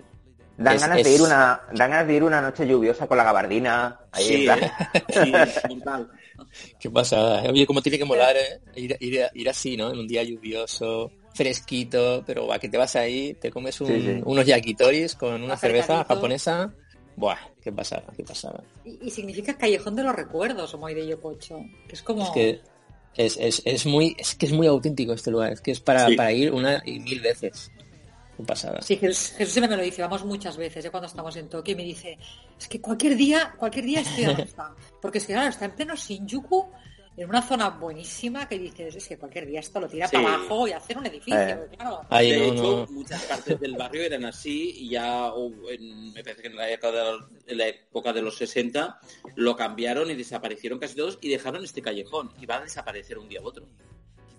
[0.56, 3.16] Dan Es- ganas es- de ir una, dan ganas de ir una noche lluviosa con
[3.16, 4.00] la gabardina.
[4.12, 5.02] Ahí, Sí, en plan- ¿eh?
[5.12, 6.10] Sí, es brutal.
[6.80, 7.44] Qué pasada.
[7.44, 7.50] ¿eh?
[7.50, 8.60] Oye, cómo tiene que molar, ¿eh?
[8.76, 9.90] Ir, ir- ir así, ¿no?
[9.92, 14.00] En un día lluvioso, fresquito, pero va, que te vas ahí, te comes un- Sí,
[14.02, 14.22] sí.
[14.24, 16.74] unos yakitoris con una cerveza japonesa.
[17.16, 18.62] Buah, qué pasada, qué pasada.
[18.84, 21.60] Y, y significa callejón de los recuerdos, Omoy de Yokocho.
[21.88, 22.24] Que es como...
[22.24, 22.60] Es que
[23.14, 26.08] es, es, es muy es que es muy auténtico este lugar, es que es para,
[26.08, 26.16] Sí.
[26.16, 27.70] para ir una y mil veces.
[28.38, 28.80] Qué pasada.
[28.80, 31.72] Sí, Jesús, Jesús siempre me lo dice, vamos muchas veces, ya cuando estamos en Tokio,
[31.74, 32.16] y me dice,
[32.58, 34.74] es que cualquier día, cualquier día estoy donde está.
[35.02, 36.70] Porque es que claro, está en pleno Shinjuku,
[37.22, 40.16] en una zona buenísima que dices, es que cualquier día esto lo tira Sí.
[40.16, 41.68] para abajo y hacer un edificio, Eh.
[41.76, 42.00] claro.
[42.10, 42.86] Ahí de no, hecho, no.
[42.92, 45.30] muchas partes del barrio eran así y ya
[45.70, 48.98] en- me parece que en la, época de, los- en la época de los 60
[49.36, 53.28] lo cambiaron y desaparecieron casi todos y dejaron este callejón y va a desaparecer un
[53.28, 53.66] día u otro.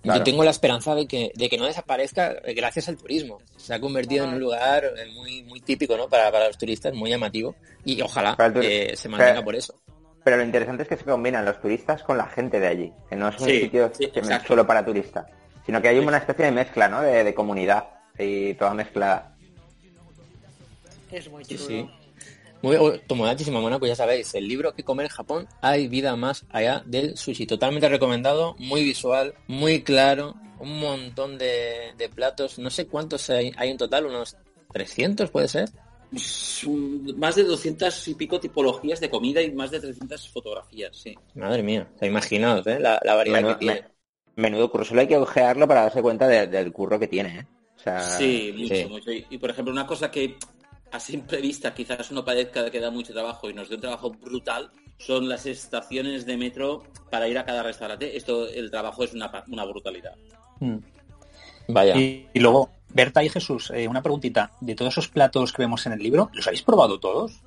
[0.01, 0.19] Claro.
[0.19, 3.37] Yo tengo la esperanza de que, de que no desaparezca eh, gracias al turismo.
[3.55, 6.09] Se ha convertido en un lugar eh, muy, muy típico ¿no?
[6.09, 7.55] para, para los turistas, muy llamativo.
[7.85, 9.79] Y ojalá eh, se mantenga Pero- por eso.
[10.23, 13.15] Pero lo interesante es que se combinan los turistas con la gente de allí, que
[13.15, 15.25] no es un Sí, sitio sí, que solo para turistas,
[15.65, 17.01] sino que hay una especie de mezcla, ¿no?
[17.01, 17.87] De, de comunidad
[18.17, 19.35] y toda mezclada.
[21.11, 21.67] Es muy Sí, chulo.
[21.67, 21.89] sí.
[22.61, 26.45] Muy, oh, Tomodachi Shimamura, ya sabéis, el libro que comer en Japón, hay vida más
[26.49, 27.45] allá del sushi.
[27.45, 32.59] Totalmente recomendado, muy visual, muy claro, un montón de, de platos.
[32.59, 34.37] No sé cuántos hay, hay en total, unos
[34.71, 35.69] 300 puede ser.
[37.17, 41.15] Más de 200 y pico tipologías de comida y más de 300 fotografías, sí.
[41.35, 42.79] Madre mía, o sea, imaginaos ¿eh?
[42.79, 43.81] la, la variedad Menudo, que tiene.
[44.35, 47.39] me- menudo curro, solo hay que ojearlo para darse cuenta de- del curro que tiene,
[47.39, 47.47] ¿eh?
[47.75, 48.85] O sea, Sí, mucho, sí.
[48.85, 49.11] mucho.
[49.11, 50.37] Y, y, por ejemplo, una cosa que
[50.91, 54.11] a simple vista quizás uno parezca que da mucho trabajo y nos dé un trabajo
[54.11, 58.15] brutal son las estaciones de metro para ir a cada restaurante.
[58.15, 60.15] Esto, el trabajo es una, una brutalidad.
[60.59, 60.77] Mm.
[61.67, 61.95] Vaya.
[61.95, 64.51] Y, y luego, Berta y Jesús, eh, una preguntita.
[64.61, 67.39] De todos esos platos que vemos en el libro, ¿los habéis probado todos?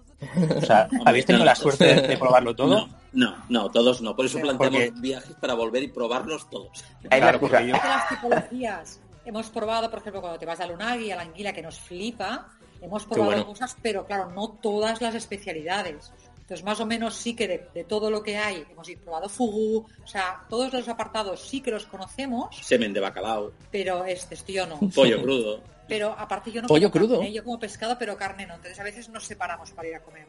[0.57, 2.87] O sea, ¿habéis tenido la suerte de, de probarlo todo?
[2.87, 4.17] No, no, no, todos no.
[4.17, 6.85] Por eso planteamos Porque- viajes para volver y probarlos todos.
[7.11, 11.11] hay la Claro, yo- las tipologías hemos probado, por ejemplo, cuando te vas al unagi,
[11.11, 12.47] a la anguila, que nos flipa,
[12.81, 13.47] hemos probado bueno.
[13.47, 16.13] cosas, pero claro, no todas las especialidades.
[16.47, 19.85] Entonces, más o menos sí que de, de todo lo que hay, hemos probado fugu,
[20.05, 24.53] o sea, todos los apartados sí que los conocemos, Semen de bacalao, pero este, este
[24.53, 24.79] yo no.
[24.95, 25.61] pollo crudo.
[25.89, 27.19] Pero aparte yo no ¿Pollo como crudo?
[27.21, 28.55] carne, yo como pescado, pero carne no.
[28.57, 30.27] Entonces a veces nos separamos para ir a comer.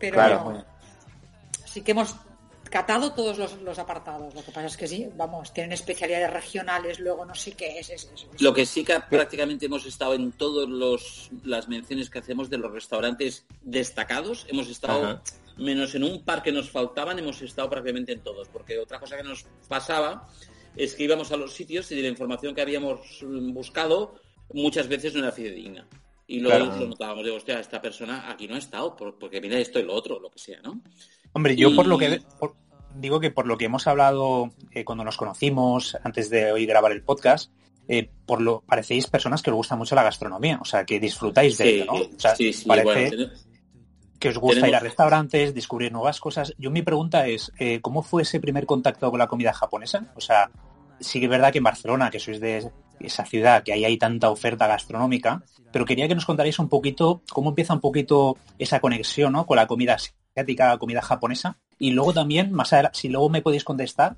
[0.00, 0.64] Pero Claro.
[1.64, 2.14] sí que hemos
[2.70, 4.34] catado todos los, los apartados.
[4.34, 7.90] Lo que pasa es que sí, vamos, tienen especialidades regionales, luego no sé qué es,
[7.90, 10.68] es, es- es- Lo que sí que prácticamente hemos estado en todas
[11.44, 15.22] las menciones que hacemos de los restaurantes destacados, hemos estado, Ajá.
[15.56, 19.16] Menos en un par que nos faltaban, hemos estado prácticamente en todos, porque otra cosa
[19.16, 20.28] que nos pasaba
[20.76, 24.14] es que íbamos a los sitios y de la información que habíamos mm, buscado
[24.52, 25.86] muchas veces no era fidedigna.
[26.28, 26.80] Y luego Claro.
[26.80, 29.84] lo notábamos, de hostia, esta persona aquí no ha estado, por- porque mira esto y
[29.84, 30.80] lo otro, lo que sea, ¿no?
[31.32, 32.54] Hombre, yo por lo que por-
[32.96, 36.92] digo que por lo que hemos hablado eh, cuando nos conocimos antes de hoy grabar
[36.92, 37.52] el podcast,
[37.88, 41.56] eh, por lo parecéis personas que os gusta mucho la gastronomía, o sea, que disfrutáis
[41.58, 41.92] de Sí, ello, ¿no?
[41.94, 42.84] O sea, sí, sí, parece
[43.16, 43.30] bueno,
[44.18, 46.54] que os gusta tenemos- ir a restaurantes, descubrir nuevas cosas.
[46.58, 50.12] Yo mi pregunta es, eh, ¿cómo fue ese primer contacto con la comida japonesa?
[50.14, 50.50] O sea,
[51.00, 52.70] sí que es verdad que en Barcelona, que sois de
[53.00, 57.20] esa ciudad, que ahí hay tanta oferta gastronómica, pero quería que nos contarais un poquito
[57.30, 59.44] cómo empieza un poquito esa conexión ¿no?
[59.44, 63.42] con la comida asiática, la comida japonesa, y luego también, más adelante, si luego me
[63.42, 64.16] podéis contestar,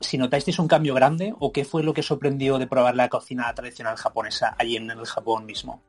[0.00, 3.54] si notasteis un cambio grande o qué fue lo que sorprendió de probar la cocina
[3.54, 5.82] tradicional japonesa allí en el Japón mismo.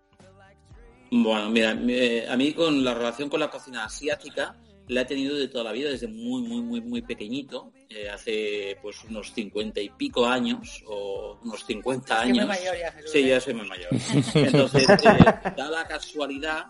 [1.11, 4.55] Bueno, mira, eh, a mí con la relación con la cocina asiática
[4.87, 8.77] la he tenido de toda la vida, desde muy, muy, muy, muy pequeñito, eh, hace
[8.81, 12.47] pues unos cincuenta y pico años, o unos 50 Soy muy años.
[12.47, 13.27] mayor ya, Jesús, sí, ¿eh?
[13.27, 13.89] ya soy muy mayor.
[14.33, 16.65] Entonces, eh, da la casualidad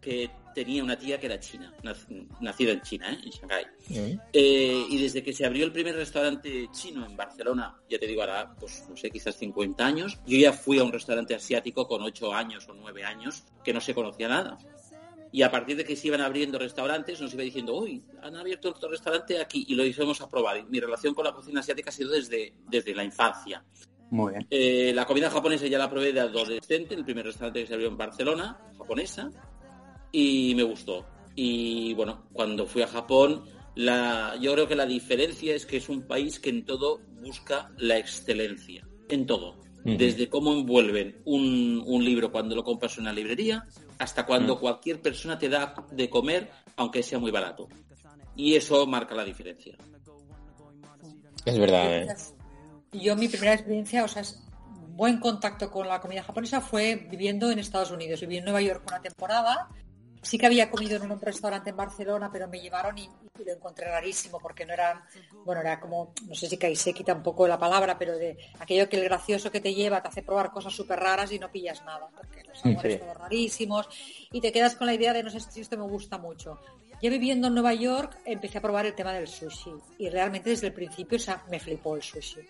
[0.00, 0.30] que
[0.64, 3.18] tenía una tía que era china, nac- nacida en China, ¿eh?
[3.24, 3.64] en Shanghái.
[4.32, 8.22] Eh, y desde que se abrió el primer restaurante chino en Barcelona, ya te digo,
[8.22, 12.02] ahora, pues no sé, quizás 50 años, yo ya fui a un restaurante asiático con
[12.02, 14.58] 8 años o 9 años que no se conocía nada.
[15.30, 18.70] Y a partir de que se iban abriendo restaurantes, nos iba diciendo, uy, han abierto
[18.70, 20.56] otro restaurante aquí y lo íbamos a probar.
[20.56, 23.62] Y mi relación con la cocina asiática ha sido desde, desde la infancia.
[24.10, 24.46] Muy bien.
[24.50, 27.88] Eh, la comida japonesa ya la probé de adolescente, el primer restaurante que se abrió
[27.88, 29.30] en Barcelona, japonesa,
[30.12, 31.06] y me gustó.
[31.34, 33.44] Y bueno, cuando fui a Japón,
[33.74, 37.70] la, yo creo que la diferencia es que es un país que en todo busca
[37.78, 39.56] la excelencia, en todo.
[39.84, 43.64] Desde cómo envuelven un, un libro cuando lo compras en una librería,
[43.98, 47.68] hasta cuando cualquier persona te da de comer, aunque sea muy barato.
[48.36, 49.76] Y eso marca la diferencia.
[51.44, 52.06] Es verdad, ¿eh?
[52.92, 54.42] Yo mi primera experiencia, o sea, es
[54.98, 58.20] buen contacto con la comida japonesa fue viviendo en Estados Unidos.
[58.20, 59.68] Viví en Nueva York una temporada.
[60.22, 63.08] Sí que había comido en un restaurante en Barcelona, pero me llevaron y,
[63.38, 65.06] y lo encontré rarísimo porque no era,
[65.44, 69.04] bueno, era como, no sé si kaiseki tampoco la palabra, pero de aquello que el
[69.04, 72.42] gracioso que te lleva te hace probar cosas súper raras y no pillas nada, porque
[72.44, 72.98] los sabores Sí.
[72.98, 73.88] todos rarísimos
[74.32, 76.58] y te quedas con la idea de no sé si esto me gusta mucho.
[77.00, 80.66] Ya viviendo en Nueva York empecé a probar el tema del sushi y realmente desde
[80.66, 82.40] el principio o sea, me flipó el sushi.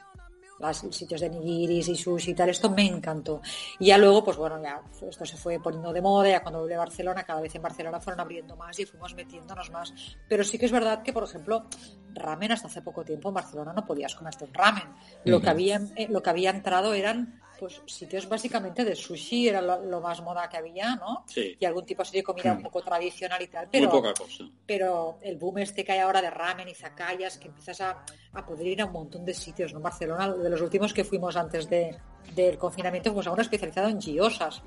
[0.59, 3.41] Los sitios de nigiris y sushi y tal, esto me encantó.
[3.79, 6.75] Y ya luego, pues bueno, ya esto se fue poniendo de moda, ya cuando volví
[6.75, 9.95] a Barcelona, cada vez en Barcelona fueron abriendo más y fuimos metiéndonos más.
[10.29, 11.67] Pero sí que es verdad que, por ejemplo,
[12.13, 14.89] ramen hasta hace poco tiempo en Barcelona no podías comerte un ramen.
[15.25, 19.61] Lo que había, eh, lo que había entrado eran pues sitios básicamente de sushi, era
[19.61, 21.25] lo, lo más moda que había, ¿no?
[21.27, 21.57] Sí.
[21.59, 22.63] Y algún tipo así de comida un Mm.
[22.63, 23.65] poco tradicional y tal.
[23.67, 24.45] Muy Pero, poca cosa.
[24.67, 28.47] pero el boom este que hay ahora de ramen y zacayas, que empiezas a, a
[28.47, 29.81] poder ir a un montón de sitios, ¿no?
[29.81, 31.97] Barcelona, de los últimos que fuimos antes de,
[32.35, 34.63] del confinamiento, fuimos a uno especializado en giosas.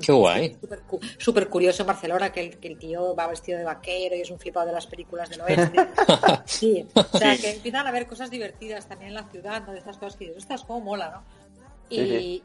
[0.00, 0.56] Qué guay.
[0.58, 4.16] Súper cu- Súper curioso en Barcelona que el, que el tío va vestido de vaquero
[4.16, 5.72] y es un flipado de las películas del oeste.
[6.46, 7.42] Sí, o sea, Sí.
[7.42, 9.72] que empiezan a haber cosas divertidas también en la ciudad, ¿no?
[9.72, 11.43] De estas cosas que dices, ostras, cómo mola, ¿no?
[11.88, 12.42] Y,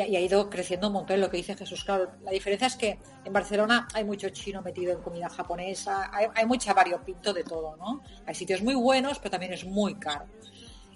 [0.00, 1.84] ha, ido creciendo un montón lo que dice Jesús.
[1.84, 6.26] Claro, la diferencia es que en Barcelona hay mucho chino metido en comida japonesa, hay,
[6.34, 8.00] hay mucha variopinto de todo, ¿no?
[8.24, 10.26] Hay sitios muy buenos, pero también es muy caro.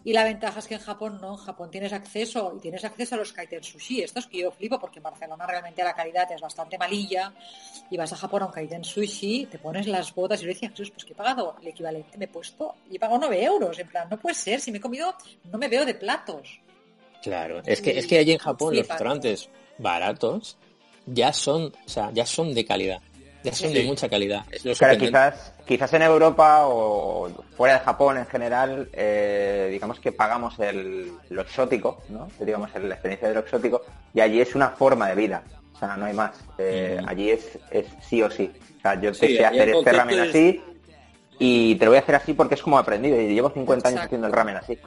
[0.08, 3.14] Y la ventaja es que en Japón no, en Japón tienes acceso y tienes acceso
[3.14, 4.02] a los kaiten sushi.
[4.02, 7.32] Esto es que yo flipo porque en Barcelona realmente la calidad es bastante malilla
[7.90, 10.70] y vas a Japón a un kaiten sushi, te pones las botas y yo decía,
[10.70, 13.78] Jesús, pues que he pagado el equivalente, me he puesto y he pagado 9 euros.
[13.78, 15.14] En plan, no puede ser, si me he comido,
[15.44, 16.60] no me veo de platos.
[17.22, 19.48] Claro, es que, es que allí en Japón los restaurantes
[19.78, 20.56] baratos
[21.06, 23.00] ya son, o sea, ya son de calidad,
[23.42, 24.44] ya son de mucha calidad.
[24.50, 29.98] Es lo Claro, quizás, quizás en Europa o fuera de Japón en general, eh, digamos
[30.00, 32.28] que pagamos el, lo exótico, ¿no?
[32.40, 33.82] Digamos la experiencia de lo exótico,
[34.14, 35.42] y allí es una forma de vida,
[35.74, 36.32] o sea, no hay más.
[36.58, 38.50] Eh, Allí es, es sí o sí.
[38.78, 40.62] O sea, yo te Sí, sé hacer este ramen es- así
[41.38, 43.88] y te lo voy a hacer así porque es como he aprendido y llevo 50
[43.88, 44.78] años haciendo el ramen así.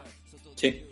[0.56, 0.88] Sí.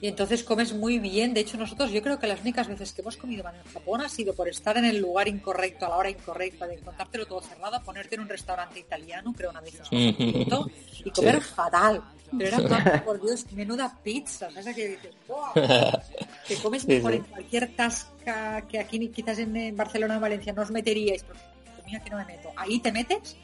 [0.00, 1.32] Y entonces comes muy bien.
[1.32, 4.02] De hecho, nosotros yo creo que las únicas veces que hemos comido mal en Japón
[4.02, 7.40] ha sido por estar en el lugar incorrecto, a la hora incorrecta, de encontrártelo todo
[7.40, 11.48] cerrado, ponerte en un restaurante italiano, creo una vez y comer Sí.
[11.54, 12.02] fatal.
[12.36, 14.50] Pero era, por Dios, menuda pizza.
[14.50, 14.74] ¿sabes?
[14.74, 15.14] Que dices,
[16.62, 17.16] comes Sí, mejor sí.
[17.18, 21.40] en cualquier tasca que aquí quizás en, Barcelona o en Valencia no os meteríais, porque
[21.86, 22.50] mira que no me meto.
[22.56, 23.36] Ahí te metes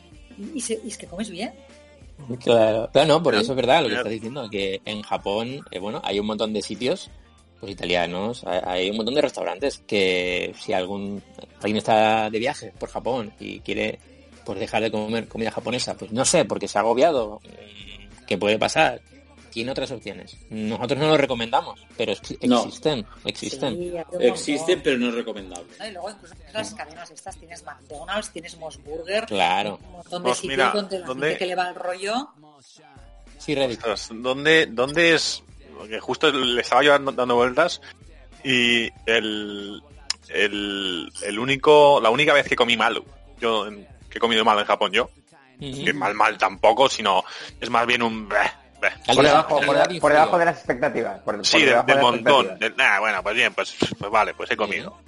[0.54, 1.52] y se- y es que comes bien.
[2.42, 3.42] Claro, claro, no, por Claro.
[3.42, 6.52] eso es verdad lo que estás diciendo, que en Japón, eh, bueno, hay un montón
[6.52, 7.10] de sitios,
[7.60, 11.22] pues italianos, hay, un montón de restaurantes que si algún
[11.60, 13.98] alguien está de viaje por Japón y quiere
[14.44, 18.36] pues dejar de comer comida japonesa, pues no sé, porque se ha agobiado, mm, ¿qué
[18.36, 19.00] puede pasar?
[19.52, 20.36] Tiene otras opciones.
[20.50, 22.64] Nosotros no lo recomendamos, pero ex- No.
[22.64, 23.76] existen, existen.
[23.78, 23.92] Sí.
[24.20, 25.66] Existen, pero no es recomendable.
[25.78, 25.86] ¿no?
[25.86, 29.78] Y luego incluso tienes las cadenas estas, tienes McDonald's, tienes Mosburger, Claro.
[29.84, 32.28] un montón de Pues sitios mira, donde la ¿dónde- gente que le va el rollo.
[33.38, 33.54] Sí.
[33.56, 35.42] Ostras, ¿dónde, ¿Dónde es?
[35.76, 37.80] Porque justo le estaba yo dando, dando vueltas
[38.44, 39.82] y el,
[40.28, 43.02] el, el único, la única vez que comí mal,
[43.40, 43.66] yo
[44.08, 45.10] que he comido mal en Japón yo,
[45.60, 45.84] Ujú.
[45.84, 47.24] que mal mal tampoco, sino
[47.60, 48.50] es más bien un bleh,
[49.06, 50.20] Por debajo, por, de- y por frío.
[50.20, 51.20] debajo de las expectativas.
[51.20, 52.58] Por, por Sí, de- del de las montón.
[52.58, 54.98] De- nah, bueno, pues bien, pues, pues vale, pues he comido.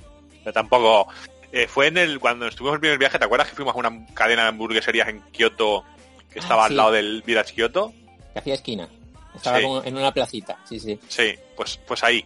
[0.42, 1.08] Pero tampoco.
[1.52, 4.06] eh, fue en el cuando estuvimos el primer viaje, ¿te acuerdas que fuimos a una
[4.12, 5.84] cadena de hamburgueserías en Kioto
[6.32, 6.72] que Ah, estaba sí.
[6.72, 7.92] al lado del Village Kioto?
[8.32, 8.88] Que hacía esquina.
[9.36, 9.62] Estaba Sí.
[9.64, 10.98] como en una placita, sí, sí.
[11.08, 12.24] Sí, pues, pues ahí.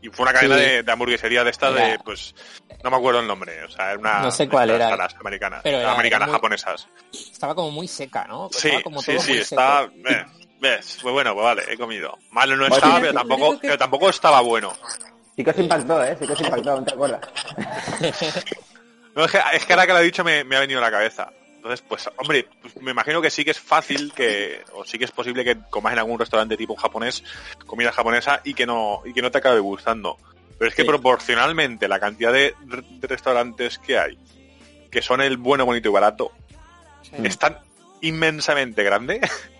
[0.00, 0.60] Y fue una cadena Sí.
[0.62, 2.34] de, de hamburguesería de estas de, pues,
[2.84, 4.20] no me acuerdo el nombre, o sea, era una...
[4.20, 4.90] No sé cuál era.
[4.90, 6.88] estas americanas, Pero era- americanas, era muy- japonesas.
[7.12, 8.48] Estaba como muy seca, ¿no?
[8.52, 9.82] Sí, Estaba como sí, todo sí, muy está...
[9.88, 10.08] seco.
[10.08, 10.26] eh,
[10.60, 12.18] ves, pues bueno, pues vale, he comido.
[12.30, 14.74] Malo no estaba, pero tampoco, pero tampoco estaba bueno.
[15.36, 16.16] Sí que os impactó, ¿eh?
[16.20, 17.20] Sí que os impactó, ¿no te acuerdas?
[19.14, 20.82] No, es que, es que ahora que lo he dicho me, me ha venido a
[20.82, 21.32] la cabeza.
[21.56, 25.06] Entonces, pues, hombre, pues me imagino que sí que es fácil que, o sí que
[25.06, 27.24] es posible que comas en algún restaurante tipo japonés,
[27.66, 30.18] comida japonesa, y que no, y que no te acabe gustando.
[30.56, 30.88] Pero es que Sí.
[30.88, 34.16] proporcionalmente la cantidad de, de restaurantes que hay,
[34.88, 36.30] que son el bueno, bonito y barato,
[37.02, 37.16] Sí.
[37.24, 37.58] es tan
[38.00, 39.20] inmensamente grande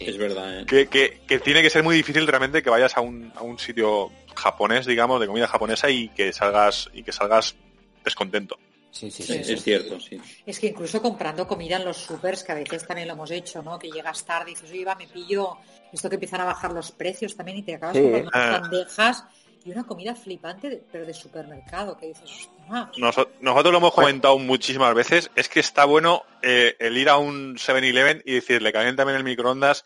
[0.00, 0.66] Es verdad, ¿eh?
[0.66, 3.58] que, que, que tiene que ser muy difícil realmente que vayas a un, a un
[3.58, 7.56] sitio japonés, digamos, de comida japonesa y que salgas, y que salgas
[8.04, 8.58] descontento.
[8.90, 9.44] Sí, sí, Sí, sí.
[9.44, 9.52] sí.
[9.52, 10.18] Es cierto, sí.
[10.46, 13.62] Es que incluso comprando comida en los supers, que a veces también lo hemos hecho,
[13.62, 13.78] ¿no?
[13.78, 15.58] Que llegas tarde y dices, oye, va, me pillo
[15.92, 18.02] esto que empiezan a bajar los precios también y te acabas Sí.
[18.02, 18.60] comprando unas Ah.
[18.60, 19.24] bandejas
[19.68, 22.48] y una comida flipante, de- pero de supermercado, que dices,
[22.96, 27.56] nosotros lo hemos comentado muchísimas veces, es que está bueno eh, el ir a un
[27.56, 29.84] 7-Eleven y decirle, caliéntame en el microondas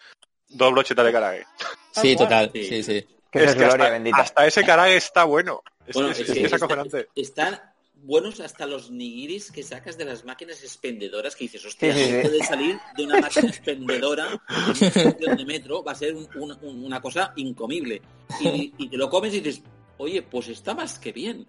[0.48, 1.46] dos brochetas de karague.
[1.92, 2.50] Sí, total.
[2.54, 2.64] Sí.
[2.64, 3.06] Sí, sí.
[3.30, 5.62] Que Es es que gloria hasta, ese karague está bueno.
[5.86, 7.60] Es, Bueno, es- es es que está- están
[8.04, 12.04] buenos hasta los nigiris que sacas de las máquinas expendedoras que dices, hostia, Sí, sí,
[12.06, 12.20] si sí.
[12.22, 16.28] puede salir de una máquina expendedora en una estación de metro, va a ser un-
[16.34, 18.02] un- un- una cosa incomible.
[18.40, 19.62] Y, y te lo comes y dices,
[19.98, 21.46] oye, pues está más que bien.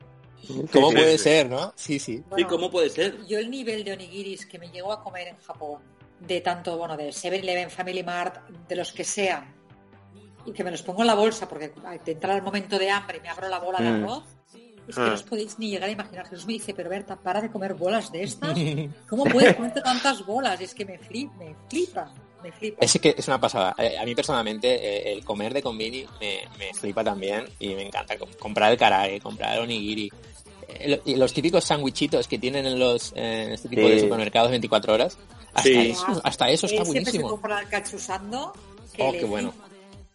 [0.74, 1.24] ¿Cómo sí, puede sí.
[1.24, 1.74] ser, no?
[1.76, 2.14] Sí, sí.
[2.16, 3.26] ¿Y Bueno, cómo puede ser?
[3.26, 5.82] Yo el nivel de onigiris que me llegó a comer en Japón,
[6.20, 9.54] de tanto, bueno, de 7-Eleven, Family Mart, de los que sean,
[10.46, 11.72] y que me los pongo en la bolsa porque
[12.04, 14.04] te entra el momento de hambre y me abro la bola de Mm.
[14.04, 14.24] arroz,
[14.86, 15.06] es que Ah.
[15.08, 16.28] no os podéis ni llegar a imaginar.
[16.28, 18.54] Jesús me dice, pero Berta, para de comer bolas de estas.
[19.10, 20.60] ¿Cómo puedes comerte tantas bolas?
[20.60, 22.14] Es que me, flip, me flipa,
[22.44, 22.78] me flipa.
[22.86, 23.74] Es que es una pasada.
[23.78, 27.84] Eh, A mí personalmente eh, el comer de convini me, me flipa también y me
[27.88, 28.18] encanta.
[28.18, 30.12] Com- Comprar el karaage, comprar el onigiri.
[30.68, 35.18] Eh, los típicos sándwichitos que tienen en los en este tipo de supermercados 24 horas.
[35.54, 35.90] Hasta, Sí.
[35.92, 37.30] eso, hasta eso está Él siempre se buenísimo.
[37.30, 38.54] compra el cachusando.
[38.94, 39.52] Que Oh, le qué bueno.
[39.52, 39.68] flipa,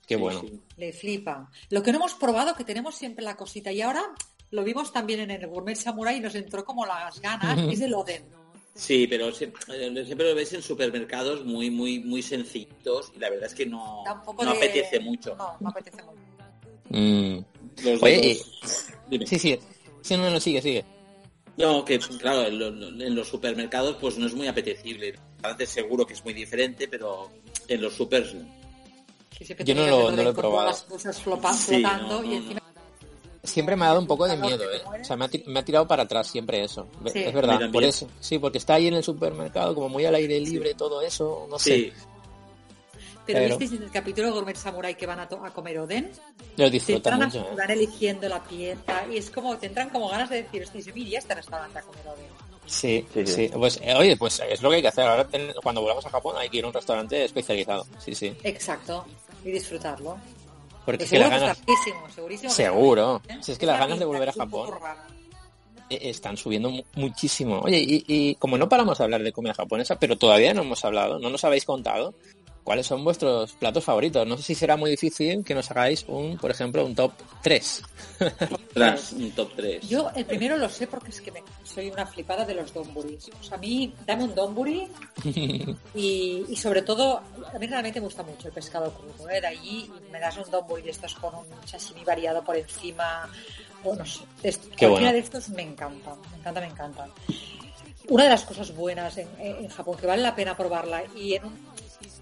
[0.07, 0.43] Qué bueno.
[0.77, 1.51] Le flipa.
[1.71, 4.03] Lo que no hemos probado, que tenemos siempre la cosita, y ahora
[4.51, 7.93] lo vimos también en el Gourmet Samurai y nos entró como las ganas, es el
[7.95, 8.25] Oden.
[8.79, 13.47] Sí, pero eh, siempre lo ves en supermercados muy, muy, muy sencillitos y la verdad
[13.49, 15.35] es que no, no de- apetece mucho.
[15.37, 16.19] No, no apetece mucho.
[16.91, 17.39] Mm.
[17.85, 19.27] Los Oye, de y- los- dime.
[19.27, 19.59] Sí, sí.
[20.01, 20.85] Sí, no, no, sigue, sigue.
[21.57, 22.69] No, que claro, en, lo-
[23.05, 25.15] en los supermercados pues no es muy apetecible.
[25.43, 27.31] Antes seguro que es muy diferente, pero
[27.67, 28.33] en los supers
[29.65, 30.69] Yo no lo- no lo he probado.
[30.69, 32.61] Las cosas flopa- Sí, flotando no, no, y encima
[33.44, 34.83] Siempre me ha dado un poco de miedo, ¿eh?
[35.00, 36.89] O sea, me ha, ti- me ha tirado para atrás siempre eso.
[37.12, 37.20] Sí.
[37.20, 38.08] Es verdad, por eso.
[38.20, 41.58] Sí, porque está ahí en el supermercado como muy al aire libre, todo eso, no
[41.58, 41.92] sé.
[43.26, 46.10] Pero, Pero- visteis en el capítulo de Gourmet Samurai que van a, comer Oden,
[46.57, 47.55] Lo te disfruta entran a- mucho, ¿eh?
[47.57, 51.18] van eligiendo la pieza y es como, te entran como ganas de decir, me iría
[51.18, 52.26] a este restaurante a comer Oden.
[52.67, 53.50] Sí, sí, Sí, sí.
[53.55, 55.05] Pues, eh, oye, pues es lo que hay que hacer.
[55.07, 57.86] Ahora, ten- cuando volvamos a Japón, hay que ir a un restaurante especializado.
[57.99, 58.34] Sí, sí.
[58.42, 59.07] Exacto.
[59.44, 60.17] Y disfrutarlo.
[60.89, 61.58] Porque es que las ganas...
[62.15, 62.50] segurísimo.
[62.50, 63.20] Seguro.
[63.26, 63.42] bien, ¿eh?
[63.42, 64.70] Si es que las ganas de volver a Japón
[65.91, 67.60] eh, están subiendo mu- muchísimo.
[67.60, 70.83] Oye, y, y como no paramos de hablar de comida japonesa, pero todavía no hemos
[70.86, 72.15] hablado, no nos habéis contado
[72.69, 74.27] cuáles son vuestros platos favoritos.
[74.27, 77.83] No sé si será muy difícil que nos hagáis un, por ejemplo, un top 3.
[78.75, 79.89] tras un top 3.
[79.89, 83.31] Yo el primero lo sé porque es que me- soy una flipada de los donburis.
[83.41, 84.87] O sea, a mí dame un donburi
[85.95, 87.23] y, y sobre todo,
[87.55, 89.31] a mí realmente me gusta mucho el pescado crudo.
[89.31, 89.41] ¿eh?
[89.41, 93.31] De allí me das un donburi de estos con un sashimi variado por encima.
[93.83, 95.13] O no sé, esto- Qué cualquiera bueno.
[95.13, 97.11] de estos me encantan, me encanta, me encantan.
[98.11, 101.45] Una de las cosas buenas en, en Japón que vale la pena probarla y en
[101.45, 101.68] un,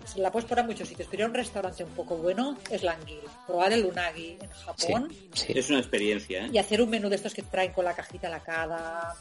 [0.07, 2.83] se la puedes probar en muchos sitios, pero en un restaurante un poco bueno es
[2.83, 3.31] la anguila.
[3.47, 5.53] Probar el unagi en Japón sí.
[5.55, 6.51] Es una experiencia, ¿eh?
[6.53, 9.15] y hacer un menú de estos que traen con la cajita lacada,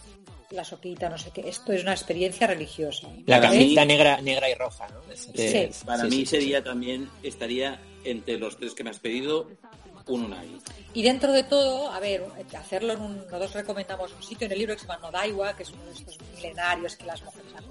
[0.51, 1.47] la sopita, no sé qué.
[1.49, 3.07] Esto es una experiencia religiosa.
[3.25, 5.11] La cajita mí- negra, negra y roja, ¿no?
[5.11, 5.31] Es- Sí.
[5.35, 8.99] es- Para sí, mí sí, sí, sería también, estaría entre los tres que me has
[8.99, 9.49] pedido,
[10.07, 10.57] un unagi.
[10.93, 12.23] Y dentro de todo, a ver,
[12.55, 15.63] hacerlo en un, nosotros recomendamos un sitio en el libro que se llama Nodaiwa, que
[15.63, 17.65] es uno de estos milenarios que las mujeres han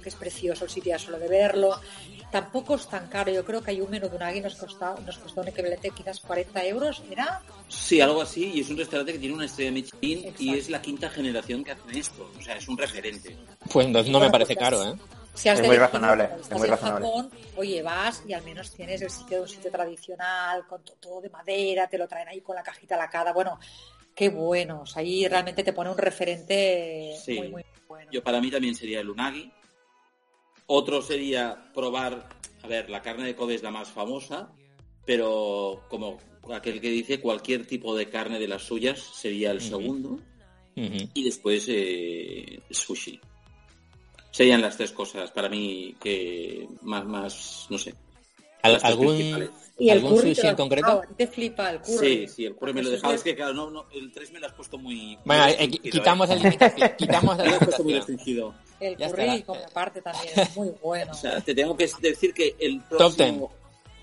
[0.00, 1.78] que es precioso el sitio ya solo de verlo.
[2.30, 5.18] Tampoco es tan caro, yo creo que hay un menú de unagi nos costó, nos
[5.18, 7.42] costó un equivalente quizás 40 euros, ¿era?
[7.68, 10.80] Sí, algo así, y es un restaurante que tiene una estrella Michelin y es la
[10.80, 12.30] quinta generación que hacen esto.
[12.38, 13.36] O sea, es un referente.
[13.72, 14.94] Pues entonces no me parece pues, caro, ¿eh?
[15.34, 17.06] Si has Es de muy elegir, razonable, es estás muy en razonable.
[17.06, 20.94] Japón, oye, vas y al menos tienes el sitio de un sitio tradicional, con to-
[21.00, 23.32] todo de madera, te lo traen ahí con la cajita lacada.
[23.32, 23.58] Bueno,
[24.14, 24.82] qué bueno.
[24.82, 27.34] O sea, ahí realmente te pone un referente Sí.
[27.38, 28.10] muy, muy bueno.
[28.12, 29.50] Yo para mí también sería el unagi.
[30.72, 32.28] Otro sería probar,
[32.62, 34.52] a ver, la carne de Kobe es la más famosa,
[35.04, 36.18] pero como
[36.54, 40.20] aquel que dice, cualquier tipo de carne de las suyas sería el segundo
[40.76, 43.18] y después eh, sushi.
[44.30, 47.92] Serían las tres cosas para mí que más, más no sé.
[48.62, 49.50] ¿Al- las tres algún-.
[49.76, 51.02] Y el ¿Algún curry sushi en concreto?
[51.16, 51.98] te flipa el curry.
[51.98, 53.12] Sí, sí, el curry me lo dejado.
[53.14, 55.18] es- que, claro, no, no, el 3 me lo has puesto muy...
[55.24, 55.90] Bueno, muy eh, restringido, ¿eh?
[55.90, 56.90] quitamos la limitación.
[56.96, 58.54] Quitamos la Me lo has puesto muy limitación.
[58.80, 59.10] El Ya
[59.44, 61.12] como aparte también es muy bueno.
[61.12, 63.52] O sea, te tengo que decir que el próximo...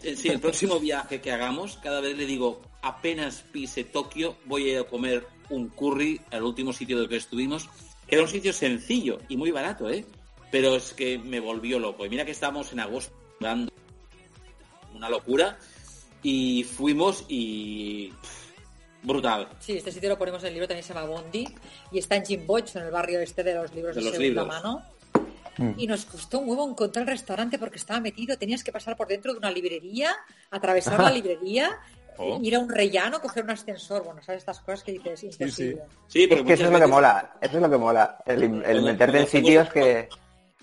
[0.03, 4.69] eh, Sí, el próximo viaje que hagamos, cada vez le digo, apenas pise Tokio, voy
[4.69, 7.67] a ir a comer un curry al último sitio del que estuvimos,
[8.07, 10.05] que era un sitio sencillo y muy barato, ¿eh?
[10.51, 12.05] Pero es que me volvió loco.
[12.05, 13.71] Y mira que estábamos en agosto, dando
[14.93, 15.57] una locura,
[16.23, 18.09] y fuimos y...
[18.09, 18.46] pff,
[19.03, 19.47] brutal.
[19.59, 21.47] Sí, este sitio lo ponemos en el libro, también se llama Bondi,
[21.91, 24.41] y está en Jimboch, en el barrio este de los libros De de, los segunda
[24.43, 24.47] libros.
[24.47, 24.81] mano.
[25.57, 25.71] Mm.
[25.79, 29.07] Y nos costó un huevo encontrar el restaurante porque estaba metido, tenías que pasar por
[29.07, 30.15] dentro de una librería,
[30.51, 31.77] atravesar la librería,
[32.19, 32.39] Oh.
[32.41, 35.83] ir a un rellano, coger un ascensor, bueno, sabes estas cosas que dices, imposible.
[36.07, 38.41] Sí, Es porque que eso es lo que mola, eso es lo que mola, el,
[38.41, 40.09] el Cuando- meterte en cuando sitios que...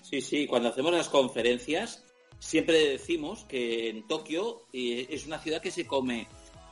[0.03, 2.03] Sí, sí, cuando hacemos las conferencias
[2.41, 6.27] siempre decimos que en Tokio eh, es una ciudad que se come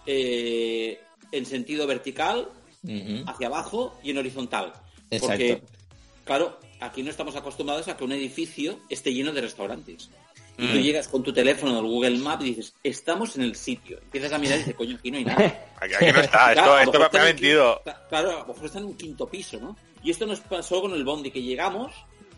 [0.04, 0.98] eh,
[1.32, 2.48] en sentido vertical,
[3.26, 4.72] hacia abajo y en horizontal.
[5.10, 5.26] Exacto.
[5.28, 5.62] Porque,
[6.24, 10.10] claro, aquí no estamos acostumbrados a que un edificio esté lleno de restaurantes.
[10.58, 10.82] Y tú Mm.
[10.82, 13.98] llegas con tu teléfono del Google Maps y dices, estamos en el sitio.
[14.02, 15.38] Empiezas a mirar y dices, coño, aquí no hay nada.
[15.80, 17.80] Aquí, aquí no está, Claro, esto, esto me, ha mentido.
[17.82, 19.76] quinto- Claro, a lo mejor está en un quinto piso, ¿no?
[20.04, 21.92] Y esto nos pasó con el Bondi, que llegamos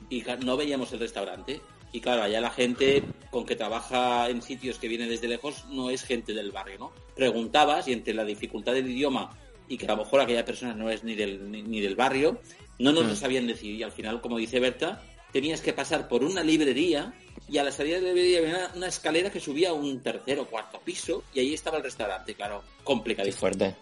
[0.08, 1.60] y no veíamos el restaurante.
[1.94, 5.90] Y claro, allá la gente con que trabaja en sitios que viene desde lejos no
[5.90, 6.92] es gente del barrio, ¿no?
[7.14, 10.90] Preguntabas y entre la dificultad del idioma y que a lo mejor aquella persona no
[10.90, 12.40] es ni del, ni, ni del barrio,
[12.80, 13.76] no nos lo sabían decir.
[13.76, 17.14] Y al final, como dice Berta, tenías que pasar por una librería
[17.48, 20.02] y a la salida de la librería había una, una escalera que subía a un
[20.02, 23.38] tercer o cuarto piso y ahí estaba el restaurante, claro, Qué complicadísimo.
[23.38, 23.76] fuerte.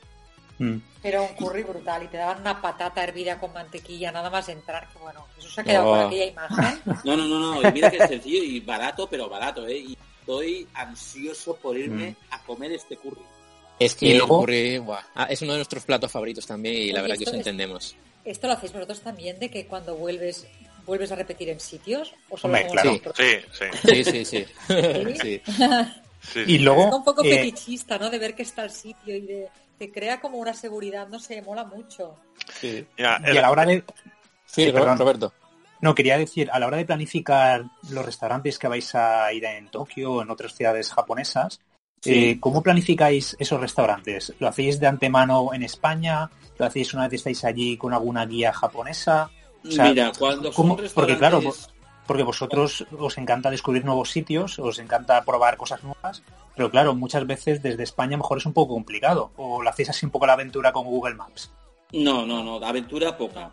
[0.59, 0.77] Mm.
[1.03, 4.89] Pero un curry brutal y te daban una patata hervida con mantequilla nada más entrar,
[4.93, 5.97] que bueno, eso se ha quedado Oh.
[5.97, 6.81] con aquella imagen.
[7.05, 7.69] No, no, no, no.
[7.69, 9.79] Y mira que es sencillo y barato, pero barato, ¿eh?
[9.79, 13.23] Y estoy ansioso por irme a comer este curry.
[13.79, 17.03] Es que el curry, buah, ah, es uno de nuestros platos favoritos también y la
[17.03, 17.97] verdad que os es- entendemos.
[18.25, 20.47] ¿Esto lo hacéis vosotros también de que cuando vuelves
[20.87, 22.13] vuelves a repetir en sitios?
[22.29, 23.01] ¿O solo Hombre, claro.
[23.17, 23.65] Sí, sí.
[23.83, 24.45] Sí, sí, sí.
[25.21, 25.43] sí.
[26.21, 26.59] sí, Y sí.
[26.59, 28.11] luego, Es un poco eh, fetichista, ¿no?
[28.11, 29.49] De ver que está el sitio y de
[29.83, 32.15] te crea como una seguridad, no sé, mola mucho.
[32.61, 32.87] sí.
[32.97, 33.83] Y a la hora de...
[34.47, 34.99] Sí, Sí, Ro- perdón.
[34.99, 35.33] Roberto.
[35.81, 39.69] No, quería decir, a la hora de planificar los restaurantes que vais a ir en
[39.73, 41.61] Tokio o en otras ciudades japonesas,
[42.01, 42.31] Sí.
[42.31, 44.33] eh, ¿cómo planificáis esos restaurantes?
[44.39, 46.31] ¿Lo hacéis de antemano en España?
[46.59, 49.31] ¿Lo hacéis una vez estáis allí con alguna guía japonesa?
[49.67, 50.77] O sea, Mira, cuando son ¿cómo?
[50.95, 51.41] Porque claro,
[52.07, 56.23] Porque vosotros os encanta descubrir nuevos sitios, os encanta probar cosas nuevas,
[56.57, 59.31] pero claro, muchas veces desde España a lo mejor es un poco complicado.
[59.37, 61.53] O lo hacéis así un poco la aventura con Google Maps.
[61.93, 63.51] No, no, no, aventura poca.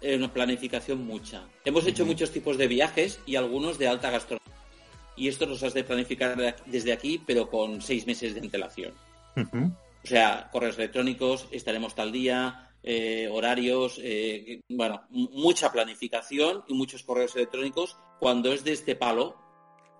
[0.00, 1.42] Eh, una planificación mucha.
[1.64, 4.42] Hemos hecho muchos tipos de viajes y algunos de alta gastronomía.
[5.16, 8.92] Y esto los has de planificar desde aquí, pero con seis meses de antelación.
[9.36, 17.02] O sea, correos electrónicos, estaremos tal día, eh, horarios, eh, bueno, mucha planificación y muchos
[17.02, 19.36] correos electrónicos cuando es de este palo,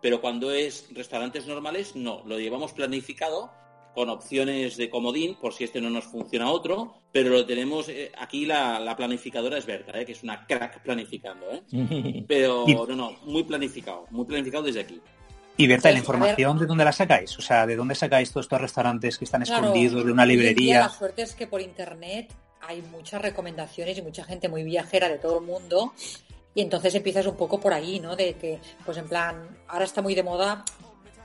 [0.01, 3.51] pero cuando es restaurantes normales, no, lo llevamos planificado
[3.94, 8.11] con opciones de comodín por si este no nos funciona otro, pero lo tenemos, eh,
[8.19, 12.25] aquí la, la planificadora es Berta, eh, que es una crack planificando, ¿eh?
[12.28, 15.01] pero no, no, muy planificado, muy planificado desde aquí.
[15.59, 17.39] Y Berta, ¿y la información de dónde la sacáis?
[17.39, 20.81] O sea, ¿de dónde sacáis todos estos restaurantes que están Claro, escondidos de una librería?
[20.81, 22.33] La suerte es que por internet
[22.63, 25.93] hay muchas recomendaciones y mucha gente muy viajera de todo el mundo.
[26.55, 28.15] Y entonces empiezas un poco por ahí, ¿no?
[28.15, 30.65] De que, pues en plan, ahora está muy de moda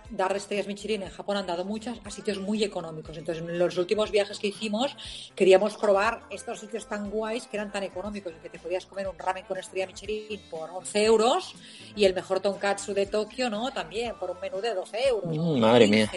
[0.10, 1.04] dar estrellas Michelin.
[1.04, 3.18] En Japón han dado muchas a sitios muy económicos.
[3.18, 4.96] Entonces, en los últimos viajes que hicimos,
[5.36, 9.08] queríamos probar estos sitios tan guays que eran tan económicos y que te podías comer
[9.08, 11.56] un ramen con estrella Michelin por 11 euros
[11.96, 13.72] y el mejor tonkatsu de Tokio, ¿no?
[13.72, 15.36] También por un menú de 12 euros.
[15.36, 16.12] Mm, madre mía.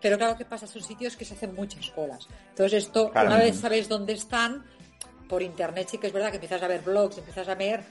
[0.00, 0.66] Pero claro, ¿qué pasa?
[0.66, 2.28] Son sitios que se hacen muchas colas.
[2.50, 3.28] Entonces esto, Claro.
[3.28, 4.64] una vez sabes dónde están,
[5.28, 7.82] por internet sí que es verdad que empiezas a ver blogs, empiezas a ver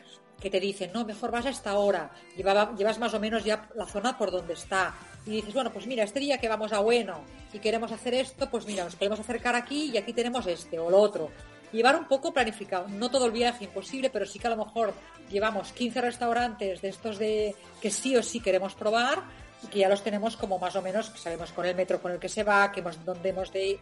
[0.41, 3.69] que te dicen, no, mejor vas a esta hora, Llevaba- llevas más o menos ya
[3.75, 4.95] la zona por donde está.
[5.25, 7.21] Y dices, bueno, pues mira, este día que vamos a Bueno
[7.53, 10.89] y queremos hacer esto, pues mira, nos podemos acercar aquí y aquí tenemos este o
[10.89, 11.29] lo otro.
[11.71, 14.93] Llevar un poco planificado, no todo el viaje imposible, pero sí que a lo mejor
[15.29, 19.21] llevamos 15 restaurantes de estos de que sí o sí queremos probar
[19.63, 22.11] y que ya los tenemos como más o menos, que sabemos con el metro con
[22.11, 23.79] el que se va, que hemos, dónde hemos de ir.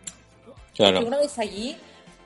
[0.75, 1.01] Claro.
[1.01, 1.77] Y una vez allí,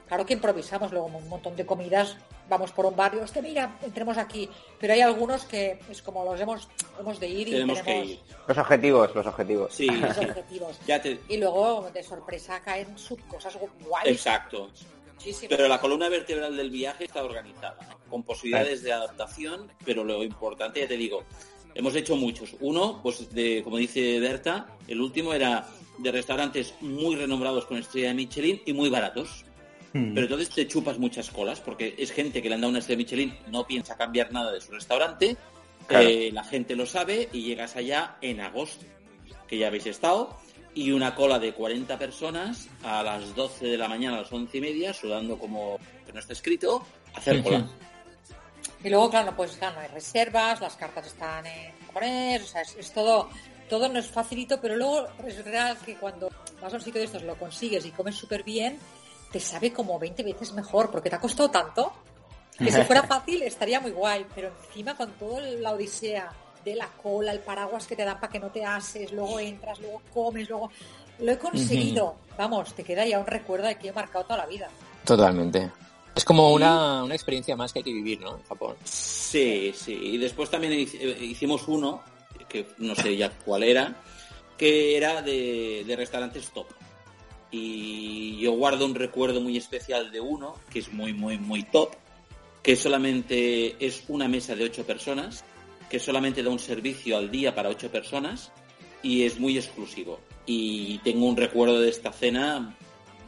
[0.08, 2.18] claro que improvisamos luego un montón de comidas
[2.54, 4.50] vamos por un barrio, hostia, mira, entremos aquí.
[4.80, 6.68] Pero hay algunos que es como los hemos,
[7.00, 8.20] hemos de ir y Tenemos que ir.
[8.48, 9.74] Los objetivos, los objetivos.
[9.74, 10.26] Sí, los sí.
[10.26, 10.80] objetivos.
[10.88, 14.08] Ya te- Y luego de sorpresa caen sus cosas guays.
[14.08, 14.70] Exacto.
[15.48, 17.98] Pero la columna vertebral del viaje está organizada, ¿no?
[18.10, 21.24] con posibilidades de adaptación, pero lo importante, ya te digo,
[21.76, 22.56] hemos hecho muchos.
[22.60, 25.66] Uno, pues de, como dice Berta, el último era
[25.98, 29.46] de restaurantes muy renombrados con estrella de Michelin y muy baratos.
[29.94, 30.14] Mm.
[30.14, 32.98] Pero entonces te chupas muchas colas, porque es gente que le han dado una estrella
[32.98, 35.38] de Michelin, no piensa cambiar nada de su restaurante,
[35.88, 36.08] Claro.
[36.08, 38.86] eh, la gente lo sabe y llegas allá en agosto,
[39.48, 40.36] que ya habéis estado,
[40.74, 44.58] y una cola de 40 personas a las 12 de la mañana, a las 11
[44.58, 47.68] y media, sudando como que no está escrito, hacer cola.
[48.84, 52.62] Y luego, claro, pues claro, no hay reservas, las cartas están en japonés, o sea,
[52.62, 53.30] es, es todo,
[53.70, 56.30] todo no es facilito, pero luego es real que cuando
[56.62, 58.78] vas a un sitio de estos lo consigues y comes súper bien,
[59.34, 61.92] te sabe como 20 veces mejor, porque te ha costado tanto
[62.58, 66.32] que si fuera fácil estaría muy guay, pero encima con toda la odisea
[66.64, 69.80] de la cola, el paraguas que te dan para que no te ases, luego entras,
[69.80, 70.70] luego comes, luego...
[71.20, 72.16] Lo he conseguido.
[72.38, 74.68] Vamos, te queda ya un recuerdo de que he marcado toda la vida.
[75.06, 75.72] Totalmente.
[76.16, 78.38] Es como una, una experiencia más que hay que vivir, ¿no?
[78.38, 78.76] En Japón.
[78.84, 79.94] Sí, sí.
[79.94, 82.02] Y después también eh, hicimos uno,
[82.50, 83.96] que no sé ya cuál era,
[84.58, 86.66] que era de, de restaurantes top.
[87.54, 91.92] Y yo guardo un recuerdo muy especial de uno, que es muy, muy, muy top,
[92.64, 95.46] que solamente es una mesa de ocho personas,
[95.88, 98.52] que solamente da un servicio al día para ocho personas
[99.04, 100.20] y es muy exclusivo.
[100.48, 102.76] Y tengo un recuerdo de esta cena,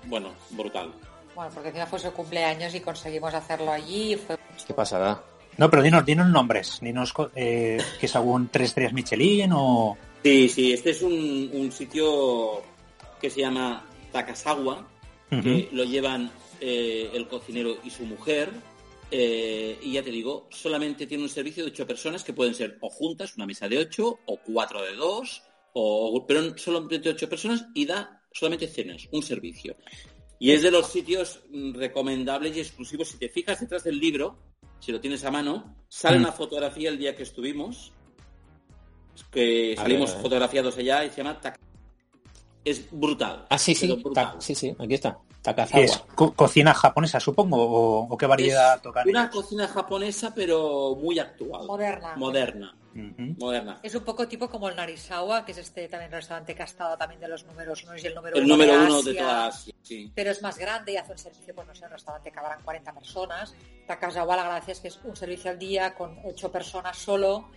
[0.06, 0.92] bueno, brutal.
[1.36, 4.14] Bueno, porque encima fue su cumpleaños y conseguimos hacerlo allí.
[4.14, 5.24] y Fue Qué pasada.
[5.58, 6.80] No, pero dinos, dinos nombres.
[6.82, 9.95] Dinos eh, que es algún tres estrellas Michelin o...
[10.24, 12.64] Sí, sí, este es un, un sitio
[13.22, 14.88] que se llama Takasawa,
[15.30, 18.50] que lo llevan eh, el cocinero y su mujer.
[19.11, 22.77] eh, y ya te digo, solamente tiene un servicio de ocho personas que pueden ser
[22.82, 27.66] o juntas, una mesa de ocho, o cuatro de dos, o, pero solamente ocho personas
[27.76, 29.76] y da solamente cenas, un servicio.
[30.40, 33.10] Y es de los sitios mm, recomendables y exclusivos.
[33.10, 34.38] Si te fijas detrás del libro,
[34.80, 36.22] si lo tienes a mano, sale Mm.
[36.22, 37.92] una fotografía el día que estuvimos,
[39.32, 40.22] que salimos ver.
[40.24, 41.40] fotografiados allá y se llama
[42.66, 43.45] Es brutal.
[43.50, 43.88] Ah, sí, sí.
[44.03, 44.34] brutal.
[44.34, 45.18] Ta- sí, sí, aquí está.
[45.27, 45.84] ¿Qué Takazawa.
[45.84, 45.98] es?
[46.16, 47.58] Co- ¿Cocina japonesa, supongo?
[47.58, 49.35] ¿O, o qué variedad Es tocan una ellos?
[49.35, 51.68] cocina japonesa, pero muy actual.
[51.68, 52.16] moderna.
[52.16, 52.76] Moderna.
[53.38, 53.80] Moderna.
[53.84, 56.98] Es un poco tipo como el Narisawa, que es este también restaurante que ha estado
[56.98, 59.11] también de los números uno y el número El uno número de uno Asia.
[59.11, 59.74] de toda Asia.
[59.84, 60.11] Sí.
[60.16, 62.61] Pero es más grande y hace un servicio, pues no sé, un restaurante que cabrán
[62.64, 63.53] 40 personas.
[63.85, 67.50] Takasawa, la gracia es que es un servicio al día con 8 personas solo.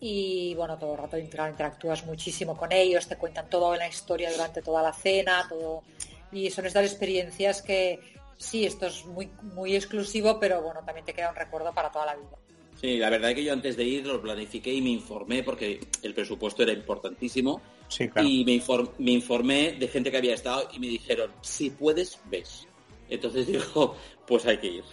[0.00, 4.30] Y bueno, todo el rato inter- interactúas muchísimo con ellos, te cuentan toda la historia
[4.30, 5.82] durante toda la cena, todo.
[6.30, 7.98] Y son estas experiencias que
[8.36, 12.06] sí, esto es muy, muy exclusivo, pero bueno, también te queda un recuerdo para toda
[12.06, 12.36] la vida.
[12.80, 15.80] Sí, la verdad es que yo antes de ir lo planifiqué y me informé porque
[16.02, 17.60] el presupuesto era importantísimo.
[17.88, 18.28] Sí, claro.
[18.28, 22.20] Y me, inform- me informé de gente que había estado y me dijeron, si puedes,
[22.26, 22.68] ves.
[23.10, 23.96] Entonces digo,
[24.28, 24.84] pues hay que ir.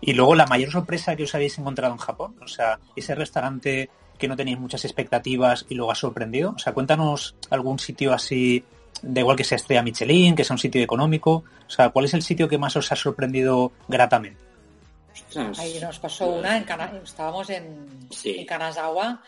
[0.00, 3.88] Y luego la mayor sorpresa que os habéis encontrado en Japón, o sea, ese restaurante
[4.18, 6.52] que no tenéis muchas expectativas y luego ha sorprendido.
[6.54, 8.62] O sea, cuéntanos algún sitio así,
[9.02, 11.44] da igual que sea estrella Michelin, que sea un sitio económico.
[11.66, 14.38] O sea, ¿cuál es el sitio que más os ha sorprendido gratamente?
[15.12, 15.58] Ostras.
[15.58, 18.36] Ahí nos pasó una, en Kana- estábamos en, Sí.
[18.38, 19.22] en Kanazawa.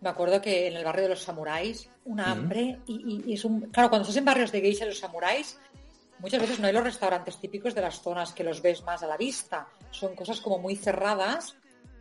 [0.00, 3.44] Me acuerdo que en el barrio de los samuráis, una hambre, y, y- y es
[3.44, 3.62] un.
[3.70, 5.58] Claro, cuando estás en barrios de geisha y los samuráis,
[6.24, 9.06] muchas veces no hay los restaurantes típicos de las zonas que los ves más a
[9.06, 9.68] la vista.
[9.90, 11.54] Son cosas como muy cerradas,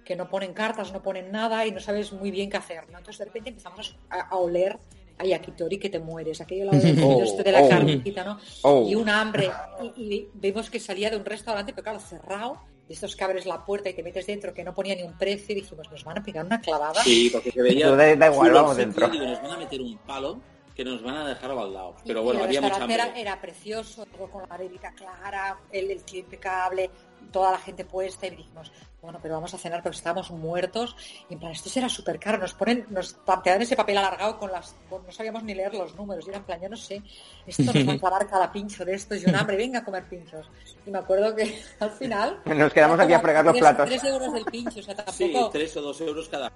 [0.06, 2.90] que no ponen cartas, no ponen nada y no sabes muy bien qué hacer.
[2.90, 3.00] ¿no?
[3.00, 4.80] Entonces de repente empezamos a, a oler
[5.18, 7.70] a yakitori que te mueres, aquello lado del Oh, este de la oh.
[7.70, 8.40] carnecita, ¿no?
[8.62, 8.88] Oh.
[8.88, 9.52] Y un hambre.
[9.98, 13.46] Y, y vimos que salía de un restaurante, pero claro, cerrado, de estos que abres
[13.46, 16.04] la puerta y te metes dentro, que no ponía ni un precio, y dijimos, nos
[16.06, 17.04] van a pegar una clavada.
[17.04, 17.92] Sí, porque se veía...
[17.92, 19.10] Da- igual, vamos dentro.
[19.10, 20.40] digo, nos van a meter un palo
[20.76, 21.96] que nos van a dejar baldados.
[22.06, 25.92] Pero y bueno, el había mucha era, era precioso, todo con la bebida clara, el,
[25.92, 26.90] el tío impecable,
[27.32, 28.72] toda la gente puesta, y dijimos,
[29.02, 30.96] bueno, pero vamos a cenar porque estábamos muertos.
[31.30, 32.38] Y en plan, esto será súper caro.
[32.38, 34.76] Nos ponen, nos te dan ese papel alargado con las.
[34.90, 36.26] con- no sabíamos ni leer los números.
[36.26, 37.02] Y era en plan, yo no sé,
[37.46, 40.06] esto nos va a clavar cada pincho de estos y un hambre, venga a comer
[40.08, 40.50] pinchos.
[40.86, 42.40] Y me acuerdo que al final.
[42.46, 43.86] Nos quedamos aquí a fregar los tres- platos.
[43.90, 45.50] Tres euros del pincho, o sea, Sí, tampoco.
[45.52, 46.52] tres o dos euros cada...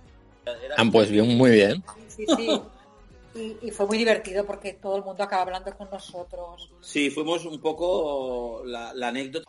[0.46, 1.84] Era- Ah, pues bien, muy bien.
[2.08, 2.62] Sí, sí.
[3.38, 6.72] Y, y fue muy divertido porque todo el mundo acaba hablando con nosotros.
[6.82, 9.46] Sí, fuimos un poco la, la anécdota.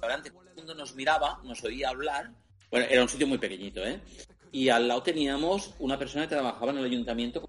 [0.00, 2.30] Todo el mundo nos miraba, nos oía hablar.
[2.70, 4.00] Bueno, era un sitio muy pequeñito, ¿eh?
[4.52, 7.48] Y al lado teníamos una persona que trabajaba en el ayuntamiento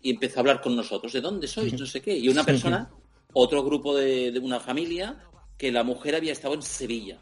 [0.00, 1.12] y empezó a hablar con nosotros.
[1.12, 1.78] ¿De dónde sois?
[1.78, 2.16] No sé qué.
[2.16, 2.90] Y una persona,
[3.34, 5.22] otro grupo de, de una familia
[5.58, 7.18] que la mujer había estado en Sevilla.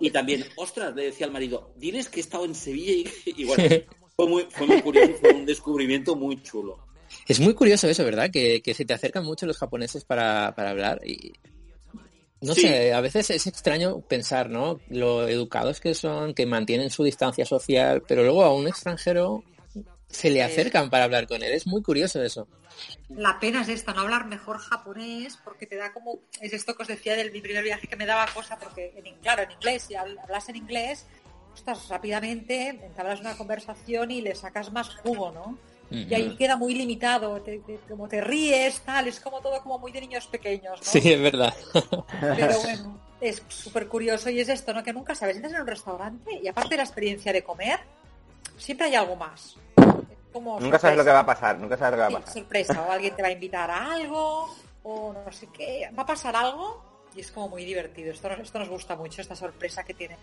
[0.00, 3.44] Y también, ostras, le decía al marido, diles que he estado en Sevilla y, y
[3.44, 3.64] bueno,
[4.20, 6.78] fue muy, fue muy curioso, fue un descubrimiento muy chulo.
[7.26, 8.30] Es muy curioso eso, ¿verdad?
[8.30, 11.32] Que, que se te acercan mucho los japoneses para, para hablar y...
[12.42, 12.62] No Sí.
[12.62, 14.80] sé, a veces es extraño pensar, ¿no?
[14.88, 19.44] Lo educados que son, que mantienen su distancia social, pero luego a un extranjero
[20.08, 21.52] se le acercan para hablar con él.
[21.52, 22.48] Es muy curioso eso.
[23.10, 26.82] La pena es esta, no hablar mejor japonés, porque te da como, es esto que
[26.82, 29.84] os decía del mi primer viaje que me daba cosa, porque en, claro, en inglés,
[29.88, 31.06] si habl- hablas en inglés,
[31.54, 35.58] estás rápidamente, entablas una conversación y le sacas más jugo, ¿no?
[35.92, 39.78] Y ahí queda muy limitado, te- te- como te ríes, tal, es como todo como
[39.80, 40.84] muy de niños pequeños, ¿no?
[40.92, 41.52] Sí, es verdad.
[42.20, 44.84] Pero bueno, es súper curioso y es esto, ¿no?
[44.84, 47.80] Que nunca sabes, entras en un restaurante y aparte de la experiencia de comer,
[48.56, 49.56] siempre hay algo más.
[50.32, 52.14] Como Nunca sabes lo que va a pasar, nunca sabes lo que va a Sí,
[52.24, 52.34] pasar.
[52.34, 54.48] sorpresa, o alguien te va a invitar a algo,
[54.84, 56.84] o no sé qué, va a pasar algo
[57.16, 58.12] y es como muy divertido.
[58.12, 60.16] Esto nos, esto nos gusta mucho, esta sorpresa que tiene,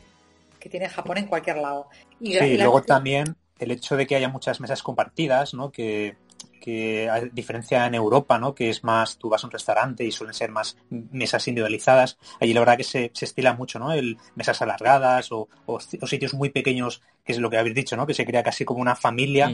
[0.59, 1.87] que tiene Japón en cualquier lado.
[2.19, 5.71] Y, Sí, y luego también el hecho de que haya muchas mesas compartidas, ¿no?
[5.71, 6.17] Que,
[6.59, 8.53] que a diferencia en Europa, ¿no?
[8.53, 12.17] Que es más, tú vas a un restaurante y suelen ser más mesas individualizadas.
[12.39, 13.93] Allí la verdad que se, se estila mucho, ¿no?
[13.93, 18.05] El mesas alargadas o, o sitios muy pequeños, que es lo que habéis dicho, ¿no?
[18.05, 19.51] Que se crea casi como una familia.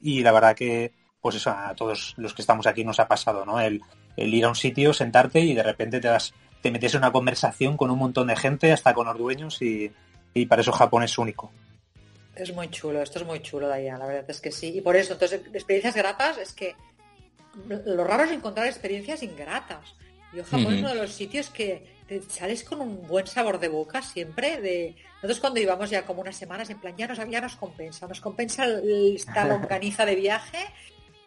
[0.00, 3.44] Y la verdad que, pues eso, a todos los que estamos aquí nos ha pasado,
[3.44, 3.60] ¿no?
[3.60, 3.82] El,
[4.16, 6.32] el ir a un sitio, sentarte y de repente te das,
[6.62, 9.92] te metes en una conversación con un montón de gente, hasta con los dueños, y,
[10.40, 11.50] y para eso Japón es único.
[12.34, 14.76] Es muy chulo, esto es muy chulo, Dayan, la verdad es que sí.
[14.76, 16.74] Y por eso, entonces, experiencias gratas es que
[17.66, 19.94] lo raro es encontrar experiencias ingratas.
[20.34, 23.68] Yo Japón es uno de los sitios que te sales con un buen sabor de
[23.68, 24.60] boca siempre.
[24.60, 28.06] De nosotros cuando íbamos ya como unas semanas, en plan, ya nos, ya nos compensa,
[28.06, 30.58] nos compensa esta longaniza de viaje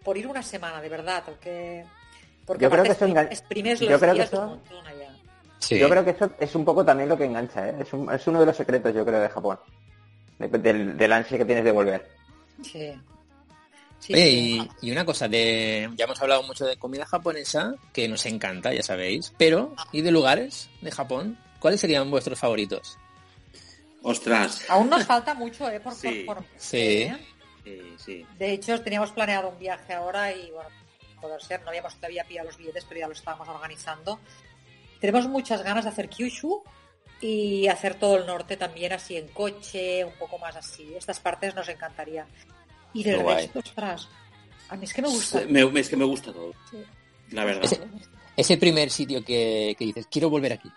[0.03, 1.83] por ir una semana, de verdad, porque,
[2.45, 4.87] porque Yo creo aparte que eso exprimes yo los que días eso- un montón
[5.69, 7.75] Yo creo que eso es un poco también lo que engancha, ¿eh?
[7.81, 9.59] es, un- es uno de los secretos, yo creo, de Japón.
[10.37, 12.09] De- del, del ansia que tienes de volver.
[12.63, 12.93] Sí.
[13.99, 14.69] Sí, Oye, sí.
[14.81, 18.73] y, y una cosa, de ya hemos hablado mucho de comida japonesa, que nos encanta,
[18.73, 21.37] ya sabéis, pero ¿y de lugares de Japón?
[21.59, 22.97] ¿Cuáles serían vuestros favoritos?
[24.01, 24.63] Ostras.
[24.69, 25.79] Aún nos falta mucho, ¿eh?
[25.81, 26.23] Por, Sí.
[26.25, 26.77] por- por- Sí.
[27.03, 27.17] ¿eh?
[27.65, 28.25] Sí, sí.
[28.37, 30.69] De hecho, teníamos planeado un viaje ahora y, bueno,
[31.19, 34.19] poder ser, no habíamos todavía pillado los billetes, pero ya lo estábamos organizando.
[34.99, 36.63] Tenemos muchas ganas de hacer Kyushu
[37.21, 40.93] y hacer todo el norte también así en coche, un poco más así.
[40.95, 42.25] Estas partes nos encantaría.
[42.93, 44.07] Y del Qué resto, ostras,
[44.69, 45.41] a mí es que me gusta.
[45.47, 46.53] Me- es que me gusta todo.
[46.71, 46.77] Sí.
[47.31, 47.63] La verdad.
[47.63, 47.79] Ese,
[48.35, 50.71] ese primer sitio que, que dices, quiero volver aquí.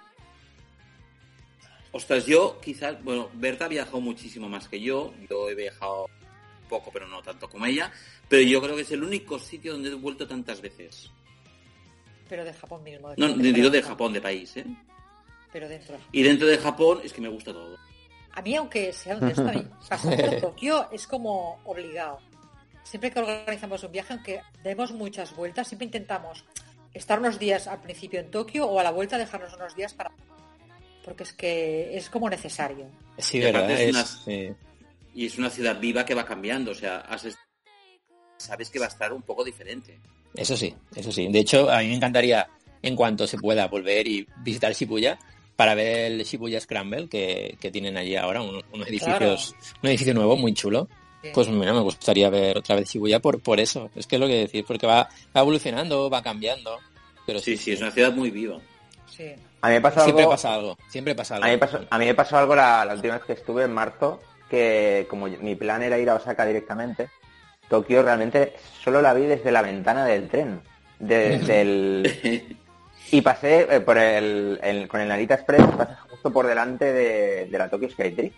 [1.92, 5.12] Ostras, yo quizás, bueno, Berta ha viajado muchísimo más que yo.
[5.28, 6.08] Yo he viajado
[6.68, 7.92] poco, pero no tanto como ella.
[8.28, 11.10] Pero yo creo que es el único sitio donde he vuelto tantas veces.
[12.32, 13.12] Pero de Japón mismo.
[13.18, 14.64] No, de digo de Japón, de país, ¿eh?
[15.52, 15.98] Pero dentro.
[16.12, 17.76] Y dentro de Japón es que me gusta todo.
[18.32, 22.20] A mí, aunque sea un esto, a mí pasar por Tokio es como obligado.
[22.84, 26.46] Siempre que organizamos un viaje, aunque demos muchas vueltas, siempre intentamos
[26.94, 30.10] estar unos días al principio en Tokio o a la vuelta dejarnos unos días para...
[31.04, 32.86] Porque es que es como necesario.
[33.18, 33.70] Sí, Y verdad.
[33.72, 34.54] es es- una- sí.
[35.14, 36.70] Y es una ciudad viva que va cambiando.
[36.70, 37.28] O sea, has
[38.38, 40.00] sabes que va a estar un poco diferente.
[40.34, 41.28] Eso sí, eso sí.
[41.28, 42.48] De hecho, a mí me encantaría,
[42.82, 45.18] en cuanto se pueda, volver y visitar Shibuya
[45.56, 50.14] para ver el Shibuya Scramble que, que tienen allí ahora, un- unos edificios, un edificio
[50.14, 50.88] nuevo muy chulo.
[51.34, 53.90] Pues mira, me gustaría ver otra vez Shibuya por, por eso.
[53.94, 56.78] Es que es lo que decís, porque va, va evolucionando, va cambiando.
[57.26, 58.58] Pero Sí, sí, es una ciudad muy viva.
[59.08, 59.26] Sí.
[59.60, 60.30] A mí me pasó siempre algo...
[60.32, 61.46] pasa algo, siempre pasa algo.
[61.46, 63.72] A mí, pasó, a mí me pasó algo la, la última vez que estuve en
[63.72, 64.20] marzo,
[64.50, 67.08] que como mi plan era ir a Osaka directamente,
[67.72, 68.52] Tokio realmente
[68.84, 70.60] solo la vi desde la ventana del tren.
[70.98, 72.56] de- del...
[73.10, 77.46] Y pasé eh, por el, el- con el Narita Express, pasé justo por delante de,
[77.46, 78.32] de la Tokyo Skytree.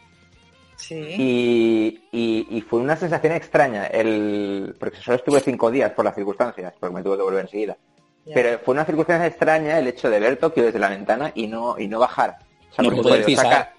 [0.76, 0.94] Sí.
[1.18, 6.14] Y, y- y fue una sensación extraña, el, porque solo estuve cinco días por las
[6.16, 7.76] circunstancias, porque me tuve que volver enseguida.
[8.24, 8.34] Ya.
[8.34, 11.78] Pero fue una circunstancia extraña el hecho de ver Tokio desde la ventana y no,
[11.78, 12.38] y no bajar.
[12.70, 13.46] O sea, No porque poder fue de pisar.
[13.46, 13.72] Osaka-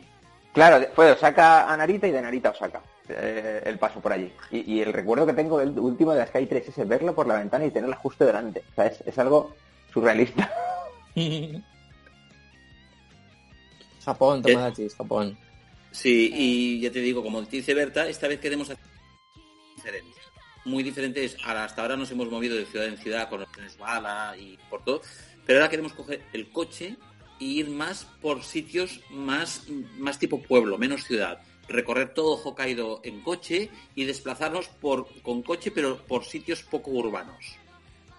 [0.54, 2.82] claro, de- fue de Osaka a Narita y de Narita a Osaka.
[3.10, 4.32] Eh, el paso por allí.
[4.52, 7.28] Y, y el recuerdo que tengo del último de la Sky 3 es verlo por
[7.28, 8.64] la ventana y tenerla justo delante.
[8.72, 9.56] O sea, es, es algo
[9.94, 10.52] surrealista.
[14.06, 15.38] Japón, Tomodachis, Japón.
[15.92, 18.84] Sí, y ya te digo, como dice Berta, esta vez queremos hacer
[19.76, 20.20] diferente.
[20.66, 21.38] Muy diferentes.
[21.44, 24.84] Hasta ahora nos hemos movido de ciudad en ciudad con los trenes bala y por
[24.84, 25.02] todo.
[25.46, 26.98] Pero ahora queremos coger el coche
[27.40, 29.68] e ir más por sitios más,
[29.98, 31.42] más tipo pueblo, menos ciudad.
[31.68, 37.58] Recorrer todo Hokkaido en coche y desplazarnos por, con coche, pero por sitios poco urbanos.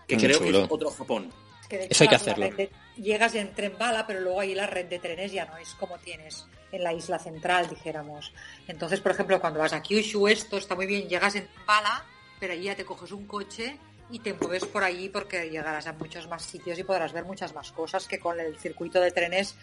[0.09, 0.59] Que Mm, creo chulo.
[0.59, 1.33] que es otro Japón.
[1.69, 2.51] Que de hecho Eso hay que hacerlo.
[2.51, 5.71] de- llegas en tren bala, pero luego ahí la red de trenes ya no es
[5.75, 8.33] como tienes en la isla central, dijéramos.
[8.69, 12.05] Entonces, por ejemplo, cuando vas a Kyushu, esto está muy bien, llegas en bala,
[12.41, 13.79] pero ahí ya te coges un coche
[14.11, 17.53] y te mueves por allí porque llegarás a muchos más sitios y podrás ver muchas
[17.55, 19.57] más cosas que con el circuito de trenes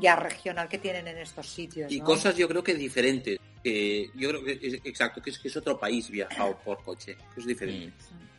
[0.00, 1.90] ya regional que tienen en estos sitios.
[1.90, 2.04] Y ¿no?
[2.04, 3.38] cosas yo creo que diferentes.
[3.62, 7.16] que yo creo que es exacto, que es que es otro país viajado por coche,
[7.34, 7.92] que es diferente.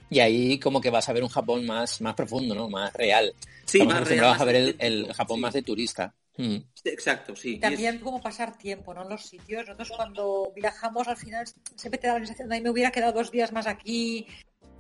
[0.10, 2.70] Y ahí como que vas a ver un Japón más, más profundo, ¿no?
[2.70, 3.34] Más real.
[3.66, 6.16] Sí, Estamos más real, a ver el, Japón más de turista.
[6.38, 6.58] Mm.
[6.86, 7.56] Exacto, sí.
[7.56, 9.04] Y también como pasar tiempo, ¿no?
[9.04, 9.64] En los sitios.
[9.68, 11.46] Nosotros cuando viajamos al final
[11.76, 14.26] siempre te da la sensación de "Ay, me hubiera quedado dos días más aquí,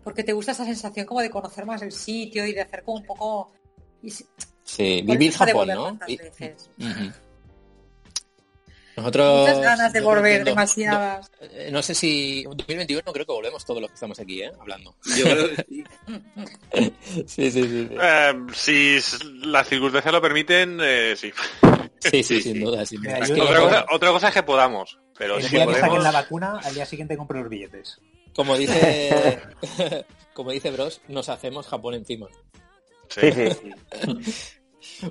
[0.03, 2.98] porque te gusta esa sensación como de conocer más el sitio y de hacer como
[2.99, 3.51] un poco...
[4.01, 4.25] y si-
[4.75, 5.99] Sí, vivir Japón, ¿no?
[6.07, 6.69] Y- veces.
[8.95, 9.41] Nosotros...
[9.48, 11.31] Muchas ganas de volver, do- demasiadas.
[11.39, 12.43] do- eh, no sé si...
[12.43, 14.51] 2021 creo que volvemos todos los que estamos aquí, ¿eh?
[14.59, 14.93] Hablando.
[15.17, 15.83] Yo creo que sí.
[17.25, 17.88] Sí, sí, sí.
[17.89, 17.95] sí.
[18.01, 18.99] Eh, si
[19.45, 21.31] las circunstancias lo permiten, eh, sí.
[21.99, 23.19] Sí, sí, sin duda, sin duda.
[23.19, 25.88] Es que Otra cosa, otra cosa es que podamos, pero El si día que saquen
[25.88, 26.03] podemos...
[26.03, 27.99] la vacuna, al día siguiente compro los billetes.
[28.35, 29.39] Como dice,
[30.33, 32.27] como dice Bros, nos hacemos Japón encima.
[33.09, 33.49] Sí, sí.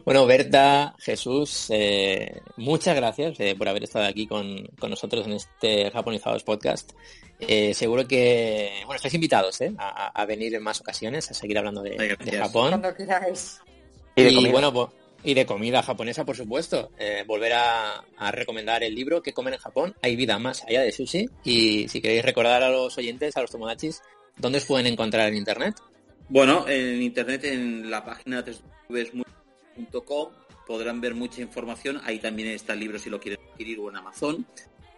[0.05, 5.33] Bueno, Berta, Jesús, eh, muchas gracias eh, por haber estado aquí con, con nosotros en
[5.35, 6.93] este Japonizados Podcast.
[7.41, 9.73] Eh, seguro que, bueno, estáis invitados ¿eh?
[9.79, 12.43] a, a venir en más ocasiones a seguir hablando de, Ay, de gracias.
[12.47, 12.69] Japón.
[12.71, 13.61] Cuando queráis.
[14.17, 14.53] Y de comida.
[14.53, 14.93] bueno,
[15.25, 16.91] y de comida japonesa, por supuesto.
[16.99, 19.95] Eh, volver a, a recomendar el libro ¿Qué comer en Japón?
[20.03, 21.29] Hay vida más allá de sushi.
[21.45, 24.03] Y si queréis recordar a los oyentes, a los tomodachis,
[24.37, 25.75] ¿dónde os pueden encontrar en internet?
[26.29, 28.45] Bueno, en internet, en la página
[30.67, 32.01] podrán ver mucha información.
[32.05, 34.47] Ahí también está el libro si lo quieren adquirir o en Amazon.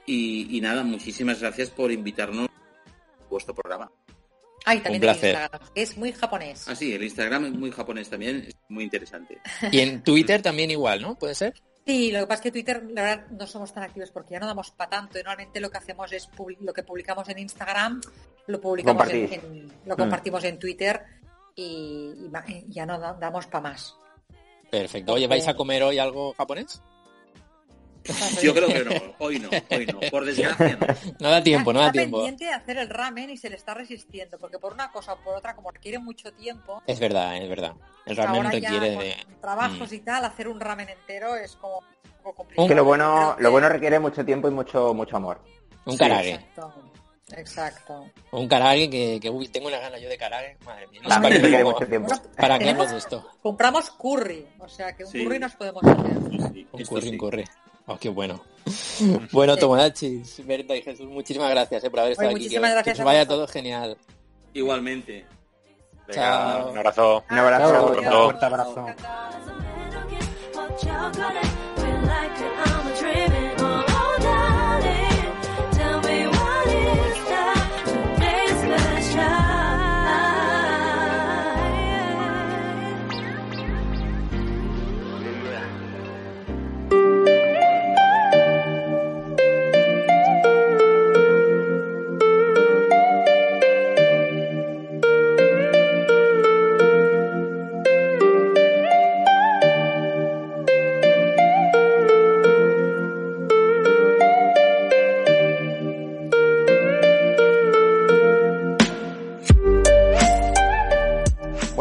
[0.07, 3.91] Y, y nada, muchísimas gracias por invitarnos a vuestro programa.
[4.67, 5.31] Ah, y también Un en placer.
[5.34, 6.68] Instagram, es muy japonés.
[6.68, 9.39] Ah, sí, el Instagram es muy japonés también, es muy interesante.
[9.73, 11.15] Y en Twitter también igual, ¿no?
[11.17, 11.55] ¿Puede ser?
[11.86, 14.41] Sí, lo que pasa es que Twitter, la verdad, no somos tan activos porque ya
[14.41, 15.18] no damos para tanto.
[15.18, 16.28] Y normalmente lo que hacemos es
[16.60, 18.00] lo que publicamos en Instagram,
[18.49, 19.44] lo publicamos en, Compartís.
[19.52, 19.99] en- lo Mm.
[19.99, 21.02] compartimos en Twitter
[21.55, 22.12] y,
[22.49, 23.97] y ya no da- damos para más.
[24.70, 25.12] Perfecto.
[25.15, 26.82] Oye, ¿vais a comer hoy algo japonés?
[28.42, 30.86] Yo creo que no, hoy no, hoy no, por desgracia no.
[31.20, 32.16] No da tiempo, no da está tiempo.
[32.18, 35.18] pendiente de hacer el ramen y se le está resistiendo porque por una cosa o
[35.18, 37.74] por otra, como requiere mucho tiempo, Es verdad, es verdad.
[38.07, 39.16] El ramen ahora requiere ya de...
[39.24, 39.94] con trabajos Mm.
[39.94, 42.68] y tal, hacer un ramen entero es como un poco complicado.
[42.68, 45.40] Que lo bueno, lo bueno requiere mucho tiempo y mucho, mucho amor.
[45.84, 46.05] Un Sí.
[46.05, 46.73] Exacto,
[47.36, 48.07] exacto.
[48.33, 50.57] Un karage que, que uy, tengo una gana yo de karage.
[50.65, 51.00] Madre mía.
[51.02, 52.09] no sé También para mucho tiempo.
[52.09, 53.31] Bueno, ¿Para qué tenemos- hablas de esto?
[53.42, 55.25] Compramos curry, o sea que un Sí.
[55.25, 56.12] curry nos podemos hacer.
[56.52, 57.09] Sí, Un curry, sí.
[57.10, 57.44] un curry.
[57.86, 58.41] Oh, qué bueno.
[59.33, 62.34] bueno, Tomodachis, Berta y Jesús, muchísimas gracias eh, por haber Oye, estado aquí.
[62.39, 63.97] Que, muchísimas que gracias os a vaya todo genial.
[64.55, 65.26] Igualmente.
[66.07, 66.70] Venga, Chao.
[66.70, 67.25] un abrazo.
[67.31, 67.86] Un abrazo.
[67.86, 68.86] Un fuerte abrazo.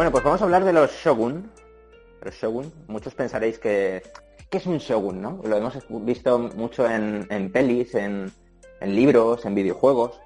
[0.09, 1.51] Bueno, pues vamos a hablar de los shogun.
[2.23, 4.01] Los shogun, muchos pensaréis que...
[4.49, 5.39] ¿Qué es un shogun, no?
[5.43, 8.31] Lo hemos visto mucho en, en pelis, en,
[8.81, 10.19] en libros, en videojuegos.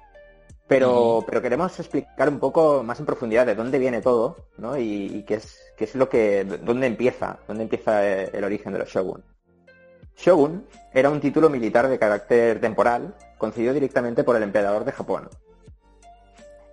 [0.66, 4.78] Pero, pero queremos explicar un poco más en profundidad de dónde viene todo, ¿no?
[4.78, 8.72] Y, y qué es, qué es lo que, dónde empieza, dónde empieza eh, el origen
[8.72, 9.22] de los shogun.
[10.16, 15.28] Shogun era un título militar de carácter temporal concedido directamente por el emperador de Japón.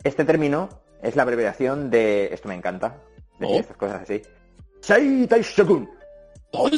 [0.02, 0.70] Este término
[1.02, 2.34] es la abreviación de...
[2.34, 2.98] Esto me encanta,
[3.40, 3.60] decir Oh.
[3.60, 4.22] estas cosas así.
[4.82, 5.90] Sei Tai Shogun.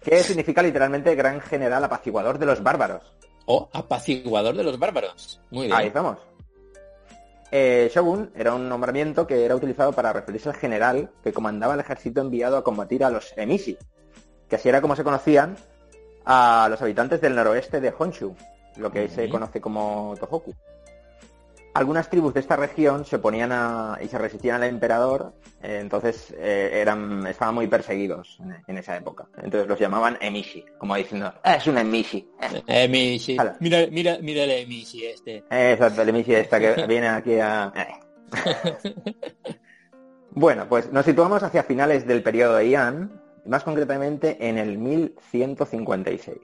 [0.00, 3.12] Que significa literalmente gran general apaciguador de los bárbaros.
[3.46, 5.40] O apaciguador de los bárbaros.
[5.50, 5.76] Muy bien.
[5.78, 6.18] Ahí estamos.
[7.50, 11.80] Eh, Shogun era un nombramiento que era utilizado para referirse al general que comandaba el
[11.80, 13.76] ejército enviado a combatir a los emishi,
[14.48, 15.56] que así era como se conocían
[16.24, 18.34] a los habitantes del noroeste de Honshu,
[18.76, 19.32] lo que se Ujú.
[19.32, 20.54] conoce como Tohoku.
[21.74, 26.34] Algunas tribus de esta región se oponían a, y se resistían al emperador, eh, entonces
[26.36, 29.26] eh, eran, estaban muy perseguidos en, en esa época.
[29.38, 32.28] Entonces los llamaban emishi, como diciendo, "Ah, es un emishi.
[32.66, 33.38] Eh, Mishi.
[33.38, 33.56] Hala.
[33.60, 35.44] Mira, mira, mira el Mishi este.
[35.50, 37.72] Exacto, el emishi esta que viene aquí a...
[40.34, 46.38] Bueno, pues nos situamos hacia finales del periodo Heian, más concretamente en el 1156.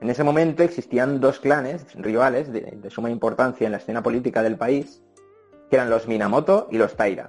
[0.00, 4.42] En ese momento existían dos clanes rivales de, de suma importancia en la escena política
[4.42, 5.02] del país,
[5.70, 7.26] que eran los Minamoto y los Taira.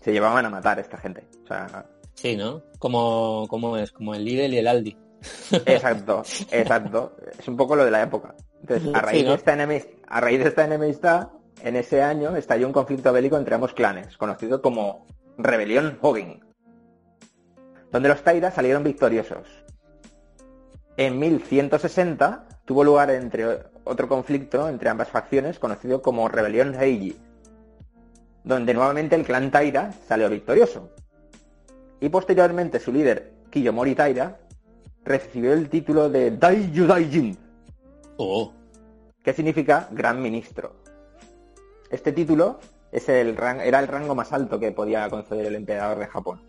[0.00, 1.26] Se llevaban a matar a esta gente.
[1.44, 2.62] O sea, Sí, ¿no?
[2.78, 4.96] Como, como es, como el Lidl y el Aldi.
[5.66, 7.16] Exacto, exacto.
[7.38, 8.34] Es un poco lo de la época.
[8.60, 9.30] Entonces, a raíz, Sí, ¿no?
[9.30, 11.28] de esta enemis- a raíz de esta enemistad,
[11.62, 15.06] en ese año estalló un conflicto bélico entre ambos clanes, conocido como
[15.36, 16.40] Rebelión Hogging,
[17.90, 19.46] donde los Taira salieron victoriosos.
[20.98, 23.46] En 1160 tuvo lugar entre
[23.84, 27.16] otro conflicto entre ambas facciones, conocido como Rebelión Heiji,
[28.42, 30.90] donde nuevamente el clan Taira salió victorioso.
[32.00, 34.40] Y posteriormente su líder, Kiyomori Taira,
[35.04, 37.38] recibió el título de Daiju Daijin,
[38.16, 38.52] Oh,
[39.22, 40.82] que significa Gran Ministro.
[41.90, 42.58] Este título
[42.90, 46.42] es el era el rango más alto que podía conceder el emperador de Japón.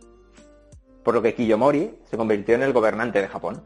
[1.04, 3.62] Por lo que Kiyomori se convirtió en el gobernante de Japón.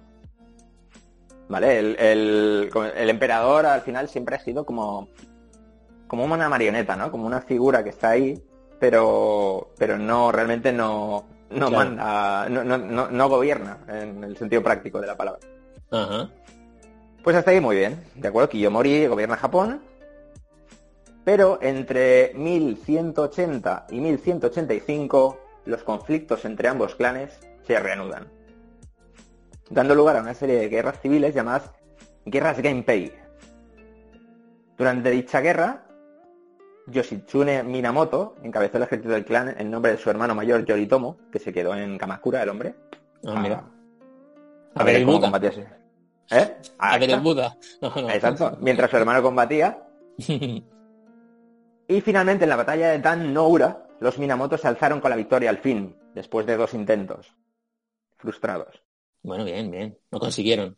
[1.54, 1.78] ¿Vale?
[1.78, 5.08] El, el- el emperador al final siempre ha sido como,
[6.08, 7.12] como una marioneta, ¿no?
[7.12, 8.42] Como una figura que está ahí,
[8.80, 11.72] pero, pero no, realmente no, no Claro.
[11.72, 15.42] manda, no, no, no, no gobierna en el sentido práctico de la palabra.
[15.92, 16.28] ajá.
[17.24, 18.50] Pues hasta ahí muy bien, ¿de acuerdo?
[18.50, 19.80] Kiyomori gobierna Japón,
[21.24, 28.28] pero entre 1180 y 1185 los conflictos entre ambos clanes se reanudan,
[29.70, 31.72] dando lugar a una serie de guerras civiles llamadas
[32.26, 33.12] guerras Genpei.
[34.78, 35.86] Durante dicha guerra,
[36.88, 41.40] Yoshitsune Minamoto encabezó el ejército del clan en nombre de su hermano mayor Yoritomo, que
[41.40, 42.76] se quedó en Kamakura, el hombre.
[43.26, 43.64] Ah, mira.
[44.76, 45.28] A, A ver el cómo Buda.
[45.28, 45.68] combatía ese-
[46.32, 46.58] ¿Eh?
[46.80, 47.56] A ver el Buda.
[47.82, 48.10] No, no.
[48.10, 48.58] Exacto.
[48.62, 49.84] Mientras su hermano combatía.
[51.86, 55.50] Y finalmente en la batalla de Dan Noura, los Minamoto se alzaron con la victoria
[55.50, 57.36] al fin, después de dos intentos.
[58.18, 58.82] Frustrados.
[59.24, 59.98] Bueno, bien, bien.
[60.12, 60.78] Lo consiguieron.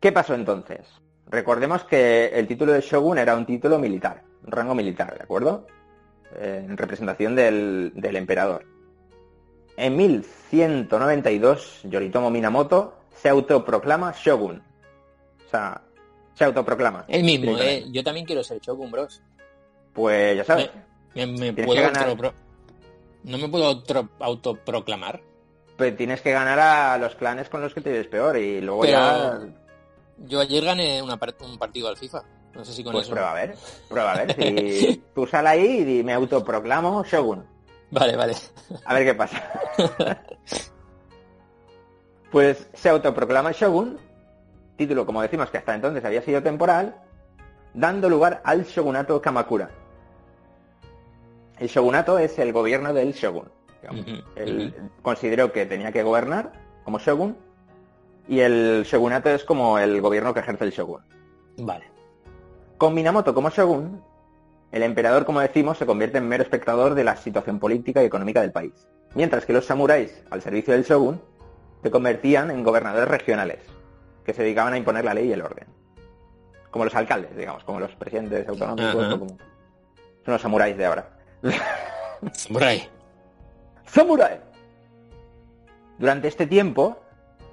[0.00, 0.80] ¿Qué pasó entonces?
[1.26, 5.66] Recordemos que el título de Shogun era un título militar, un rango militar, ¿de acuerdo?
[6.34, 8.64] Eh, en representación del, del emperador.
[9.76, 14.62] En 1192, Yoritomo Minamoto se autoproclama Shogun.
[15.46, 15.82] O sea,
[16.34, 17.04] se autoproclama.
[17.08, 17.56] El mismo.
[17.58, 17.84] ¿eh?
[17.90, 19.22] Yo también quiero ser Shogun Bros.
[19.92, 20.70] Pues ya sabes.
[21.14, 21.82] Me, puedo
[23.24, 25.20] No me puedo auto- autoproclamar.
[25.80, 28.82] Pues tienes que ganar a los clanes con los que te ves peor y luego
[28.82, 29.38] Pero- ya...
[30.18, 32.22] Yo ayer gané una un partido al FIFA.
[32.52, 33.12] No sé si con Pues eso.
[33.12, 33.56] prueba a ver.
[33.88, 34.36] Prueba a ver.
[34.36, 37.46] Si tú sal ahí y me autoproclamo Shogun.
[37.90, 38.34] Vale, vale.
[38.84, 39.42] A ver qué pasa.
[42.30, 43.98] pues se autoproclama Shogun,
[44.76, 46.94] título como decimos que hasta entonces había sido temporal,
[47.72, 49.70] dando lugar al shogunato Kamakura.
[51.58, 53.50] El shogunato es el gobierno del shogun.
[53.80, 54.06] Digamos.
[54.36, 56.52] Él consideró que tenía que gobernar
[56.84, 57.36] como shogun
[58.28, 61.02] y el shogunato es como el gobierno que ejerce el shogun.
[61.58, 61.84] Vale.
[62.78, 64.02] Con Minamoto como shogun,
[64.72, 68.40] el emperador, como decimos, se convierte en mero espectador de la situación política y económica
[68.40, 68.88] del país.
[69.14, 71.20] Mientras que los samuráis, al servicio del shogun,
[71.82, 73.58] se convertían en gobernadores regionales,
[74.24, 75.66] que se dedicaban a imponer la ley y el orden.
[76.70, 79.36] Como los alcaldes, digamos, como los presidentes autonómicos, o como...
[80.24, 81.10] son los samuráis de ahora.
[82.32, 82.88] Samurai.
[83.92, 84.38] ¡Samurai!
[85.98, 86.98] Durante este tiempo,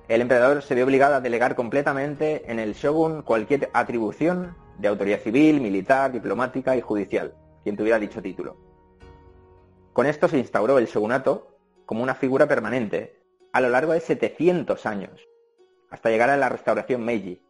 [0.08, 5.20] el emperador se vio obligado a delegar completamente en el shogun cualquier atribución de autoridad
[5.20, 7.34] civil, militar, diplomática y judicial,
[7.64, 8.56] quien tuviera dicho título.
[9.94, 11.58] Con esto se instauró el shogunato
[11.88, 13.20] como una figura permanente
[13.52, 15.28] a lo largo de 700 años,
[15.90, 17.42] hasta llegar a la restauración Meiji,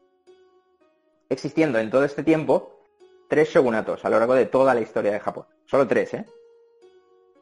[1.27, 2.79] existiendo en todo este tiempo
[3.27, 5.45] tres shogunatos a lo largo de toda la historia de Japón.
[5.65, 6.25] Solo tres, ¿eh?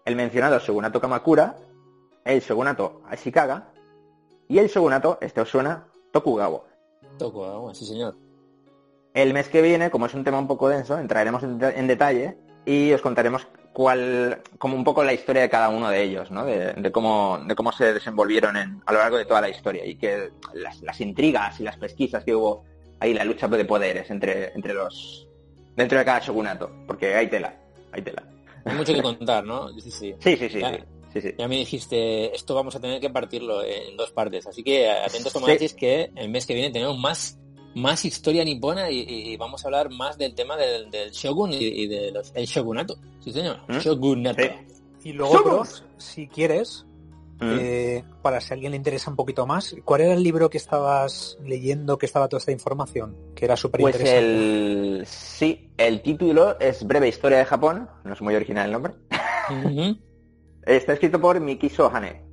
[0.06, 1.56] El mencionado shogunato Kamakura,
[2.24, 3.69] el shogunato Ashikaga
[4.48, 6.61] y el shogunato, este os suena, Tokugawa.
[7.19, 8.16] Agua, sí señor.
[9.14, 11.88] El mes que viene, como es un tema un poco denso, entraremos en, de- en
[11.88, 16.30] detalle y os contaremos cuál, como un poco la historia de cada uno de ellos,
[16.32, 16.45] ¿no?
[16.45, 19.85] De, de cómo, de cómo se desenvolvieron en- a lo largo de toda la historia
[19.85, 22.64] y que las, las intrigas y las pesquisas que hubo
[23.00, 25.27] ahí, la lucha de poderes entre, entre los,
[25.75, 27.56] dentro de cada shogunato, porque hay tela,
[27.92, 28.24] hay tela.
[28.66, 29.69] Hay mucho que contar, ¿no?
[29.80, 30.14] Sí, sí.
[30.19, 31.34] Sí, sí, sí, Ya, sí, sí, sí.
[31.38, 34.45] ya me dijiste, esto vamos a tener que partirlo en dos partes.
[34.48, 37.40] Así que atentos tomachis que el mes que viene tenemos más,
[37.76, 41.58] más historia nipona y, y vamos a hablar más del tema del, del shogun y,
[41.58, 42.98] y de los, el shogunato.
[43.19, 43.60] Sí, señor.
[43.68, 43.77] ¿Mm?
[43.77, 44.44] Shogunato.
[45.03, 45.64] Y luego,
[45.98, 46.85] si quieres.
[47.41, 50.57] Eh, para si a alguien le interesa un poquito más, ¿cuál era el libro que
[50.57, 53.15] estabas leyendo que estaba toda esta información?
[53.35, 54.99] Que era súper Pues interesante.
[54.99, 55.03] el...
[55.05, 58.93] Sí, el título es Breve Historia de Japón, no es muy original el nombre.
[60.65, 62.23] Está escrito por Miki Sohane.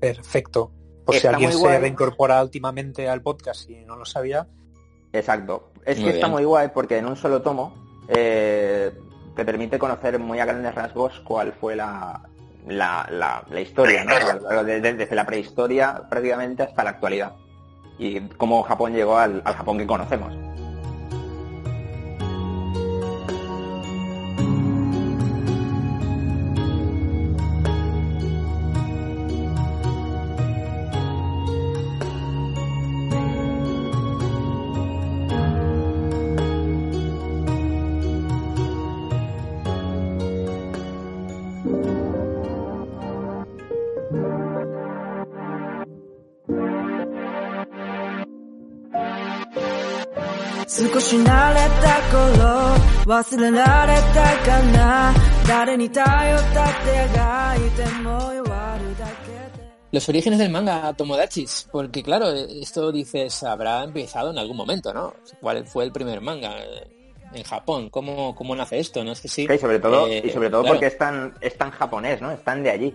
[0.00, 0.72] Perfecto.
[1.04, 1.78] Por Está si alguien se guay.
[1.78, 4.46] reincorpora últimamente al podcast y no lo sabía.
[5.12, 5.72] Exacto.
[5.84, 7.74] Es Muy que está muy guay porque en un solo tomo
[8.08, 8.92] eh,
[9.34, 12.28] te permite conocer muy a grandes rasgos cuál fue la,
[12.68, 14.12] la, la- la historia, ¿no?
[14.64, 17.32] Desde la prehistoria prácticamente hasta la actualidad.
[17.98, 20.32] Y cómo Japón llegó al, al Japón que conocemos.
[59.92, 65.14] Los orígenes del manga Tomodachis, porque claro, esto dices, habrá empezado en algún momento, ¿no?
[65.40, 66.86] ¿Cuál fue el primer manga eh,
[67.32, 67.88] en Japón?
[67.88, 69.02] ¿Cómo, cómo nace esto?
[69.02, 69.46] No sé si...
[69.50, 70.74] Y sobre todo, eh, y sobre todo claro.
[70.74, 72.30] porque es tan, es tan japonés, ¿no?
[72.30, 72.94] Están de allí.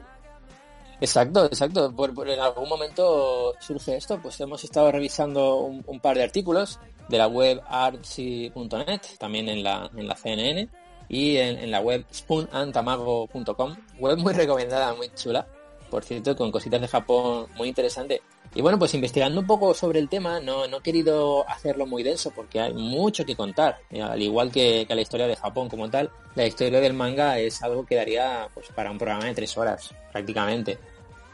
[1.02, 1.92] Exacto, exacto.
[1.92, 6.24] Por, por- en algún momento surge esto, pues hemos estado revisando un, un par de
[6.24, 6.80] artículos
[7.14, 10.68] de la web artsy.net, también en la, en la CNN,
[11.08, 15.46] y en, en la web spoonandtamago.com, web muy recomendada, muy chula,
[15.92, 18.24] por cierto, con cositas de Japón muy interesante.
[18.56, 22.02] Y bueno, pues investigando un poco sobre el tema, no, no he querido hacerlo muy
[22.02, 23.78] denso porque hay mucho que contar.
[23.92, 27.38] Eh, Al igual que, que la historia de Japón como tal, la historia del manga
[27.38, 30.80] es algo que daría pues, para un programa de tres horas, prácticamente.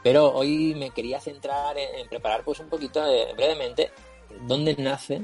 [0.02, 3.90] Pero hoy me quería centrar en, en preparar pues un poquito eh, brevemente
[4.46, 5.22] dónde nace,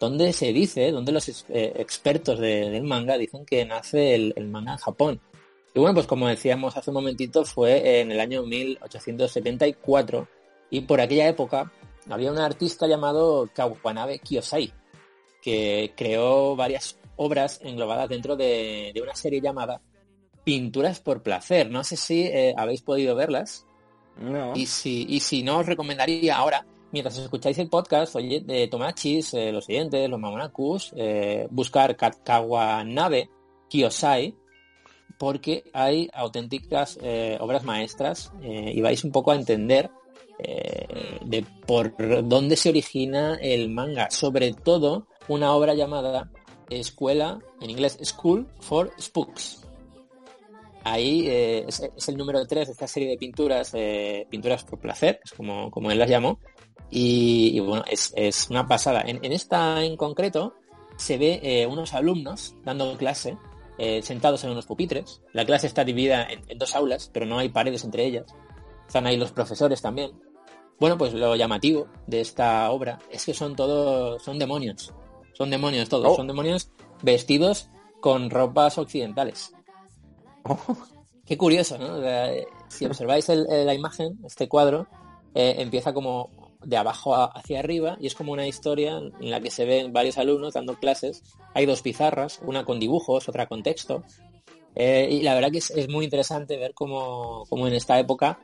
[0.00, 4.48] dónde se dice, dónde los eh, expertos de- del manga dicen que nace el, el
[4.48, 5.20] manga en Japón.
[5.74, 10.28] Y bueno, pues como decíamos hace un momentito, fue en el año 1874
[10.70, 11.72] y por aquella época
[12.08, 14.72] había un artista llamado Kawanabe Kiyosai
[15.42, 19.80] que creó varias obras englobadas dentro de, de una serie llamada
[20.44, 21.70] Pinturas por Placer.
[21.70, 23.64] No sé si eh, habéis podido verlas.
[24.18, 24.52] No.
[24.56, 29.34] Y si, y si no, os recomendaría ahora, mientras escucháis el podcast, oye, de Tomachis,
[29.34, 33.28] eh, los siguientes, los Mamonakus, eh, buscar Ka- Kawanabe
[33.68, 34.34] Kiyosai,
[35.18, 39.90] porque hay auténticas eh, obras maestras eh, y vais un poco a entender
[40.38, 41.94] de por
[42.28, 46.30] dónde se origina el manga, sobre todo una obra llamada
[46.68, 49.62] Escuela, en inglés School for Spooks.
[50.84, 53.72] Ahí es, el número 3 de esta serie de pinturas,
[54.28, 56.38] pinturas por placer, es como, como él las llamó,
[56.90, 59.02] y, y bueno, es, es una pasada.
[59.02, 60.54] En, en esta en concreto
[60.96, 63.36] se ve eh, unos alumnos dando clase,
[63.78, 65.20] eh, sentados en unos pupitres.
[65.32, 68.24] La clase está dividida en, en dos aulas, pero no hay paredes entre ellas.
[68.86, 70.12] Están ahí los profesores también.
[70.78, 74.92] Bueno, pues lo llamativo de esta obra es que son todos, son demonios.
[75.32, 76.16] Son demonios todos, Oh.
[76.16, 76.70] son demonios
[77.02, 77.68] vestidos
[78.00, 79.52] con ropas occidentales.
[81.26, 82.02] Qué curioso, ¿no?
[82.02, 84.86] Eh, si observáis el- la imagen, este cuadro,
[85.34, 86.30] eh, empieza como
[86.66, 89.92] de abajo a- hacia arriba y es como una historia en la que se ven
[89.92, 91.22] varios alumnos dando clases.
[91.54, 94.02] Hay dos pizarras, una con dibujos, otra con texto.
[94.74, 98.38] Eh, y la verdad que es, es muy interesante ver cómo, cómo en esta época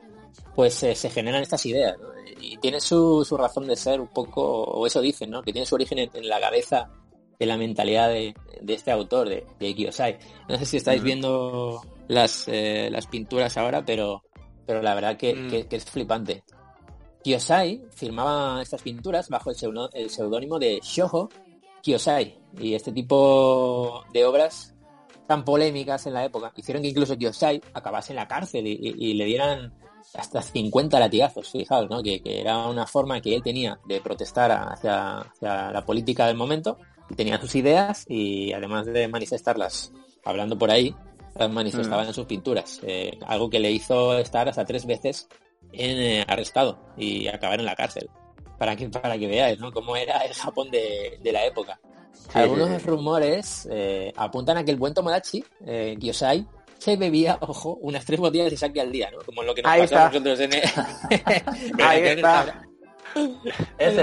[0.55, 1.97] pues eh, se generan estas ideas.
[1.99, 2.07] ¿no?
[2.41, 5.43] Y tiene su, su razón de ser un poco, o eso dicen, ¿no?
[5.43, 6.89] que tiene su origen en, en la cabeza
[7.39, 10.17] de la mentalidad de, de este autor, de, de Kiyosai.
[10.47, 14.23] No sé si estáis viendo las, eh, las pinturas ahora, pero,
[14.65, 15.49] pero la verdad que, Mm.
[15.49, 16.43] que- que es flipante.
[17.23, 21.29] Kiyosai firmaba estas pinturas bajo el seudónimo de Shoho
[21.81, 22.37] Kiyosai.
[22.59, 24.73] Y este tipo de obras
[25.27, 29.11] tan polémicas en la época hicieron que incluso Kiyosai acabase en la cárcel y, y-
[29.11, 29.73] y le dieran
[30.15, 32.03] hasta 50 latigazos, fijaos, ¿no?
[32.03, 36.35] Que, que era una forma que él tenía de protestar hacia, hacia la política del
[36.35, 36.77] momento,
[37.09, 39.91] y tenía sus ideas y además de manifestarlas
[40.25, 40.93] hablando por ahí,
[41.35, 45.27] las manifestaba en sus pinturas, eh, algo que le hizo estar hasta tres veces
[45.73, 48.09] en, eh, arrestado y acabar en la cárcel.
[48.57, 49.71] Para que, para que veáis, ¿no?
[49.71, 51.79] Cómo era el Japón de, de la época.
[52.33, 52.85] Algunos sí, sí.
[52.87, 56.45] rumores eh, apuntan a que el buen Tomodachi, eh, Kiyosai,
[56.77, 59.19] se bebía, ojo, unas tres botellas de sake al día, ¿no?
[59.25, 60.19] Como lo que nos Ahí pasa a está.
[60.19, 61.81] nosotros en el...
[61.83, 62.63] Ahí está.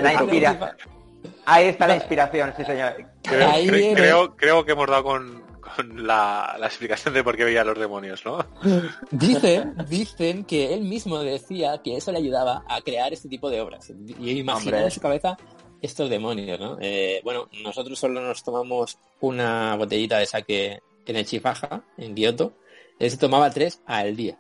[0.03, 0.77] La inspira-
[1.47, 2.97] Ahí está la inspiración, sí señor.
[3.23, 3.95] Creo, Ahí cre- viene.
[3.95, 5.43] creo, creo que hemos dado con,
[5.77, 8.45] con la, la explicación de por qué veía a los demonios, ¿no?
[9.11, 13.61] Dicen, dicen que él mismo decía que eso le ayudaba a crear este tipo de
[13.61, 13.91] obras.
[14.19, 15.37] Y imagina en su cabeza
[15.83, 16.77] estos demonios, ¿no?
[16.81, 22.53] Eh, bueno, nosotros solo nos tomamos una botellita de saque en el Chifaja, en Kioto,
[22.99, 24.39] Él se tomaba tres al día.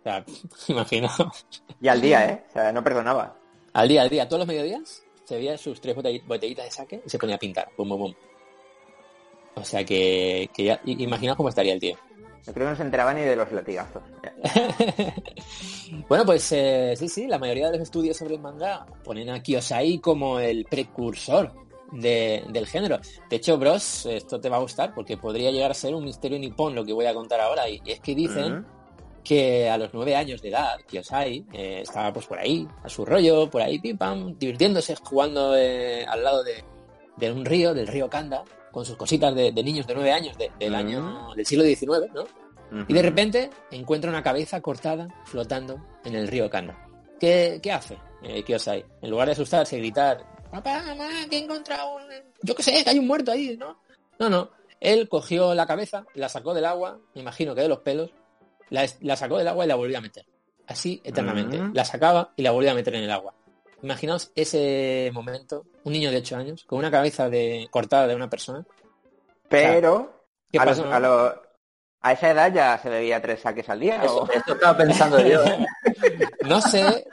[0.00, 0.24] O sea,
[0.68, 1.46] imaginaos.
[1.80, 2.44] Y al día, ¿eh?
[2.48, 3.36] O sea, no perdonaba.
[3.74, 7.02] Al día, al día, todos los mediodías se veía sus tres botell- botellitas de saque
[7.04, 7.68] y se ponía a pintar.
[7.76, 8.14] Bum, bum, bum.
[9.60, 11.96] O sea que, que ya, imaginaos cómo estaría el tío.
[12.46, 14.02] Yo creo que no se enteraba ni de los latigazos.
[16.08, 19.42] Bueno, pues eh, sí, sí, la mayoría de los estudios sobre el manga ponen a
[19.42, 21.52] Kiyosai como el precursor
[21.92, 22.98] de- del género.
[23.30, 26.38] De hecho, Bros, esto te va a gustar porque podría llegar a ser un misterio
[26.38, 27.68] nipón lo que voy a contar ahora.
[27.68, 28.66] Y es que dicen
[29.24, 33.04] que a los nueve años de edad, Kiyosai eh, estaba pues por ahí, a su
[33.06, 36.62] rollo, por ahí, pim pam, divirtiéndose, jugando eh, al lado de,
[37.16, 40.36] de un río, del río Kanda, con sus cositas de, de niños de nueve años
[40.38, 42.24] de- del año del siglo XIX, ¿no?
[42.86, 46.86] Y de repente encuentra una cabeza cortada flotando en el río Kanda.
[47.18, 48.84] ¿Qué, qué hace eh, Kiyosai?
[49.00, 52.02] En lugar de asustarse y gritar, papá, mamá, que he encontrado un...
[52.42, 53.80] Yo qué sé, que hay un muerto ahí, ¿no?
[54.18, 54.50] No, no.
[54.80, 58.10] Él cogió la cabeza, la sacó del agua, me imagino que de los pelos,
[58.70, 60.26] la, la sacó del agua y la volvió a meter.
[60.66, 61.58] Así eternamente.
[61.72, 63.32] La sacaba y la volvía a meter en el agua.
[63.82, 68.28] Imaginaos ese momento, un niño de 8 años, con una cabeza de, cortada de una
[68.28, 68.66] persona.
[69.48, 70.92] Pero ¿Qué a, los- pasó?
[70.92, 71.34] a, los-
[72.00, 74.02] a esa edad ya se bebía tres saques al día.
[74.02, 74.28] Eso, ¿o?
[74.52, 75.42] estaba pensando yo.
[75.44, 75.66] ¿eh?
[76.46, 77.06] No sé,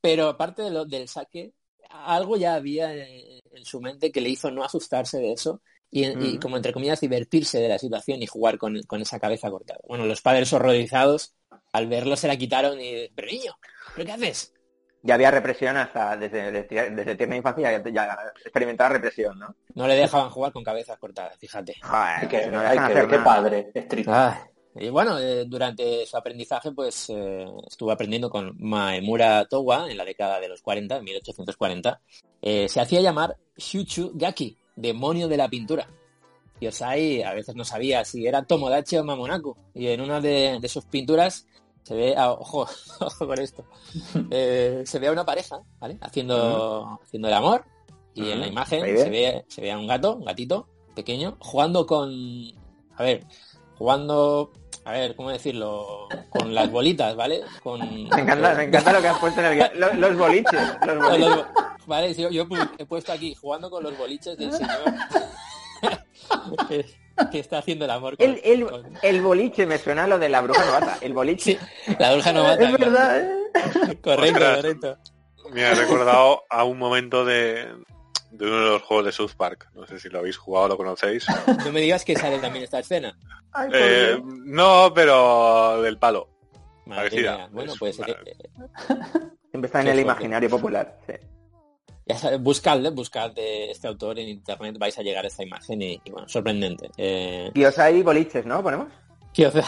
[0.00, 1.52] pero aparte de lo, del saque,
[1.90, 5.60] algo ya había en, en su mente que le hizo no asustarse de eso
[5.90, 6.40] y, y Mm.
[6.40, 9.80] como entre comillas divertirse de la situación y jugar con, con esa cabeza cortada.
[9.86, 11.34] Bueno, los padres horrorizados
[11.72, 13.54] al verlo se la quitaron y, pero niño,
[13.94, 14.54] ¿pero qué haces?
[15.02, 19.54] Ya había represión hasta desde, desde, desde tierna infancia, ya, ya experimentaba represión, ¿no?
[19.74, 21.74] No le dejaban jugar con cabezas cortadas, fíjate.
[21.82, 24.12] Joder, Que- no hay dejan que hacer ver qué padre, estricto.
[24.14, 29.98] Ah, y bueno, eh, durante su aprendizaje, pues eh, estuvo aprendiendo con Maemura Towa en
[29.98, 32.00] la década de los 40, en 1840.
[32.40, 35.86] Eh, se hacía llamar Shuchu Gaki, demonio de la pintura.
[36.60, 39.56] Yosai a veces no sabía si era Tomodachi o Mamonaku.
[39.74, 41.46] Y en una de, de sus pinturas
[41.82, 42.66] se ve, a- ojo,
[43.00, 43.64] ojo con esto,
[44.30, 45.98] Eh, se ve a una pareja, ¿vale?
[46.00, 47.64] Haciendo, haciendo el amor.
[48.14, 51.86] Y en la imagen se ve, se ve a un gato, un gatito pequeño, jugando
[51.86, 52.12] con,
[52.96, 53.24] a ver,
[53.78, 54.52] jugando,
[54.84, 56.08] a ver, ¿cómo decirlo?
[56.28, 57.40] Con las bolitas, ¿vale?
[57.62, 57.80] Con,
[58.10, 59.80] Me encanta, me encanta lo que has puesto en el.
[59.80, 61.36] Los, los boliches, los boliches.
[61.36, 61.46] los-
[61.86, 62.44] vale, yo,
[62.78, 64.78] he puesto aquí jugando con los boliches del señor
[66.68, 66.86] que,
[67.30, 70.18] que está haciendo el amor con, El, el, con- el boliche me suena a lo
[70.18, 70.98] de la bruja novata.
[71.00, 71.58] El boliche.
[71.98, 72.64] la bruja novata.
[72.64, 73.98] es verdad, ¿eh?
[74.02, 74.56] Correcto, Ostras.
[74.56, 74.98] correcto.
[75.52, 77.68] Me ha recordado a un momento de,
[78.30, 79.68] de uno de los juegos de South Park.
[79.74, 81.26] No sé si lo habéis jugado o lo conocéis.
[81.64, 83.18] No me digas que sale también esta escena.
[83.52, 86.28] Ay, Eh, no, pero del palo.
[86.86, 87.36] Madre Parecida.
[87.36, 87.48] mía.
[87.52, 88.36] Bueno, Es pues una- eh,
[89.50, 90.98] Siempre está en el imaginario popular.
[91.06, 91.12] sí.
[92.06, 96.00] Ya buscadle, buscad de este autor en internet, vais a llegar a esta imagen y,
[96.04, 96.90] y bueno, sorprendente.
[96.96, 98.62] Eh, Kiyosai boliches, ¿no?
[98.62, 98.88] ¿Ponemos?
[99.32, 99.62] Kiyosai,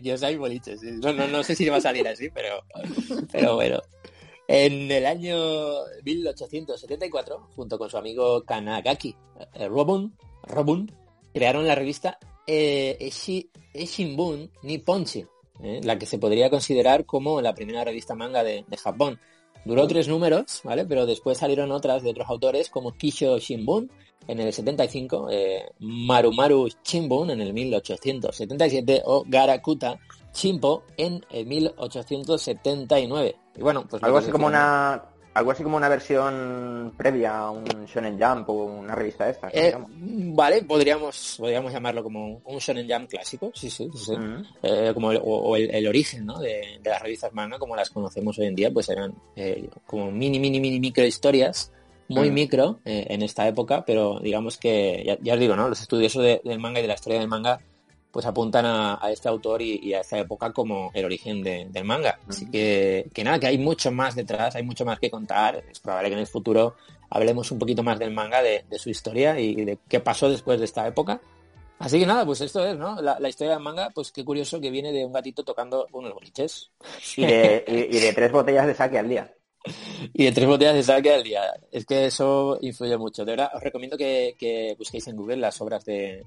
[0.00, 0.80] Kiyosai boliches.
[0.82, 2.62] No, no, no sé si va a salir así, pero,
[3.32, 3.80] pero bueno.
[4.48, 5.36] En el año
[6.04, 9.14] 1874, junto con su amigo Kanagaki
[9.54, 10.90] eh, Robun, Robun,
[11.32, 15.24] crearon la revista eh, Eshi- Eshinbun Nipponchi,
[15.62, 19.18] eh, la que se podría considerar como la primera revista manga de, de Japón.
[19.64, 20.84] Duró tres números, ¿vale?
[20.84, 23.90] Pero después salieron otras de otros autores como Kisho Shinbun
[24.26, 29.98] en el 75, eh, Marumaru Shimbun en el 1877 o Garakuta
[30.32, 33.36] Chimpo en el 1879.
[33.56, 35.02] Y bueno, pues Algo así como una
[35.34, 39.48] algo así como una versión previa a un Shonen Jump o una revista esta.
[39.50, 39.86] ¿cómo se Eh, llama?
[40.34, 43.98] vale, podríamos, podríamos llamarlo como un Shonen Jump clásico, sí, sí, sí.
[44.06, 44.16] sí.
[44.16, 44.44] Mm.
[44.62, 46.38] Eh, como el, o, o el, el origen ¿no?
[46.38, 50.10] de, de las revistas manga como las conocemos hoy en día, pues eran eh, como
[50.10, 51.72] mini, mini, mini micro historias,
[52.08, 52.34] muy Mm.
[52.34, 55.68] micro eh, en esta época, pero digamos que, ya, ya os digo, ¿no?
[55.68, 57.58] los estudiosos de- del manga y de la historia del manga
[58.12, 61.66] pues apuntan a, a este autor y, y a esta época como el origen de-
[61.70, 62.20] del manga.
[62.28, 65.64] Así que, que nada, que hay mucho más detrás, hay mucho más que contar.
[65.70, 66.76] Es probable que en el futuro
[67.10, 70.58] hablemos un poquito más del manga, de, de su historia y de qué pasó después
[70.58, 71.20] de esta época.
[71.78, 73.00] Así que nada, pues esto es, ¿no?
[73.02, 76.12] La, la historia del manga, pues qué curioso que viene de un gatito tocando unos
[76.14, 76.70] boliches.
[77.16, 79.32] Y de, y, y de tres botellas de saque al día.
[80.14, 81.42] Y de tres botellas de saque al día.
[81.72, 83.24] Es que eso influye mucho.
[83.24, 86.22] De verdad, os recomiendo que, que busquéis en Google las obras de,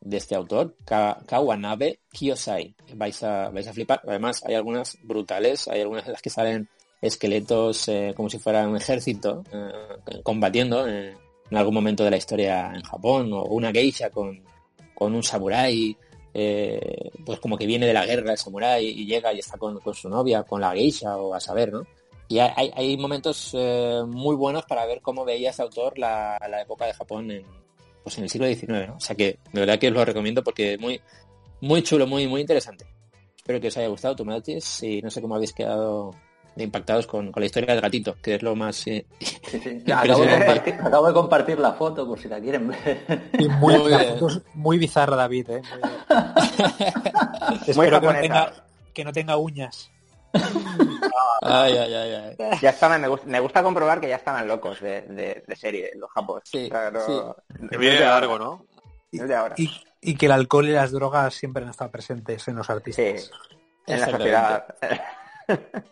[0.00, 2.74] de este autor, Ka- Kawanabe Kiyosai.
[2.94, 4.00] Vais a, vais a flipar.
[4.06, 6.68] Además, hay algunas brutales, hay algunas en las que salen
[7.02, 11.14] esqueletos eh, como si fuera un ejército eh, combatiendo eh,
[11.50, 14.42] en algún momento de la historia en Japón, o una geisha con,
[14.94, 15.96] con un samurái,
[17.24, 19.94] pues como que viene de la guerra el samurái y llega y está con, con
[19.94, 21.86] su novia, con la geisha o a saber, ¿no?
[22.28, 23.54] Y hay, hay- momentos
[24.08, 27.44] muy buenos para ver cómo veía ese autor la, la época de Japón en,
[28.06, 28.94] pues en el siglo XIX, ¿no?
[28.96, 31.00] O sea que de verdad que os lo recomiendo porque es muy,
[31.60, 32.86] Muy chulo, muy, muy interesante.
[33.36, 36.14] Espero que os haya gustado, Tomodachis, y no sé cómo habéis quedado
[36.56, 39.82] impactados con, con la historia del gatito, que es lo más eh, Sí, sí.
[39.92, 43.28] Acabo, de compartir, acabo de compartir la foto por si la quieren ver.
[43.38, 44.14] Y muy, Muy bien.
[44.54, 45.50] muy bizarra, David.
[45.50, 45.62] ¿eh?
[45.62, 48.20] Muy- Espero que no, japonesa.
[48.22, 48.52] tenga,
[48.94, 49.90] que no tenga uñas.
[51.42, 52.58] Ay, ay, ay, ay.
[52.60, 55.90] Ya estaban, me, gusta, me gusta comprobar que ya estaban locos de, de, de serie,
[55.96, 56.42] los japos.
[56.44, 57.12] Sí, O sea, no- sí.
[57.12, 58.66] no Que es viene de ahora, largo, ¿no?
[59.56, 62.72] Y, y que el alcohol y las drogas siempre han estado presentes en los Sí,
[62.72, 63.30] artistas.
[63.86, 64.66] en la sociedad.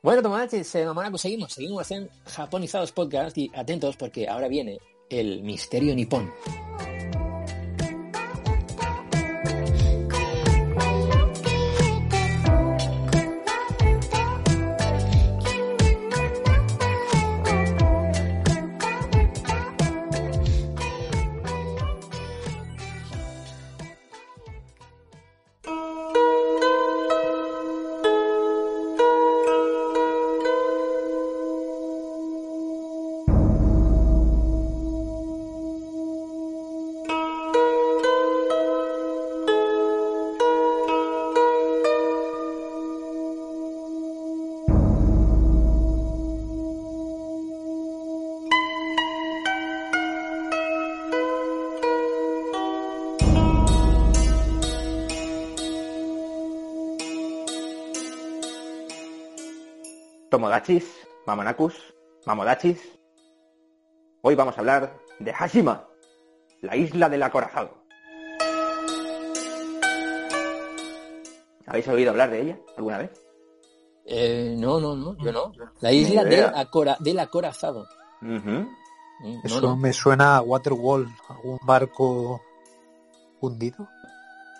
[0.00, 4.78] Bueno, Tomodachis, eh, Mamonaku, seguimos, seguimos en Japonizados Podcast y atentos porque ahora viene
[5.10, 6.32] el misterio nipón.
[60.38, 60.84] Tomodachis,
[61.26, 61.74] Mamonakus,
[62.24, 62.78] Mamodachis.
[64.22, 65.88] Hoy vamos a hablar de Hashima,
[66.60, 67.82] la isla del acorazado.
[71.66, 73.10] ¿Habéis oído hablar de ella alguna vez?
[74.06, 75.50] Eh, no, no, no, yo no.
[75.80, 77.88] La isla del, acora- del acorazado.
[78.20, 79.76] Mm, no, Eso no.
[79.76, 82.40] me suena a Waterwall, algún barco
[83.40, 83.88] hundido.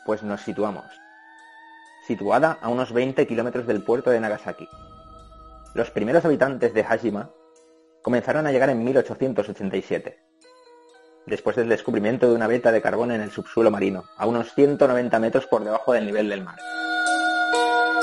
[0.04, 0.86] Pues nos situamos.
[2.04, 4.66] Situada a unos 20 kilómetros del puerto de Nagasaki.
[5.74, 7.30] Los primeros habitantes de Hashima
[8.02, 10.18] comenzaron a llegar en 1887,
[11.26, 15.18] después del descubrimiento de una veta de carbón en el subsuelo marino, a unos 190
[15.18, 16.56] metros por debajo del nivel del mar.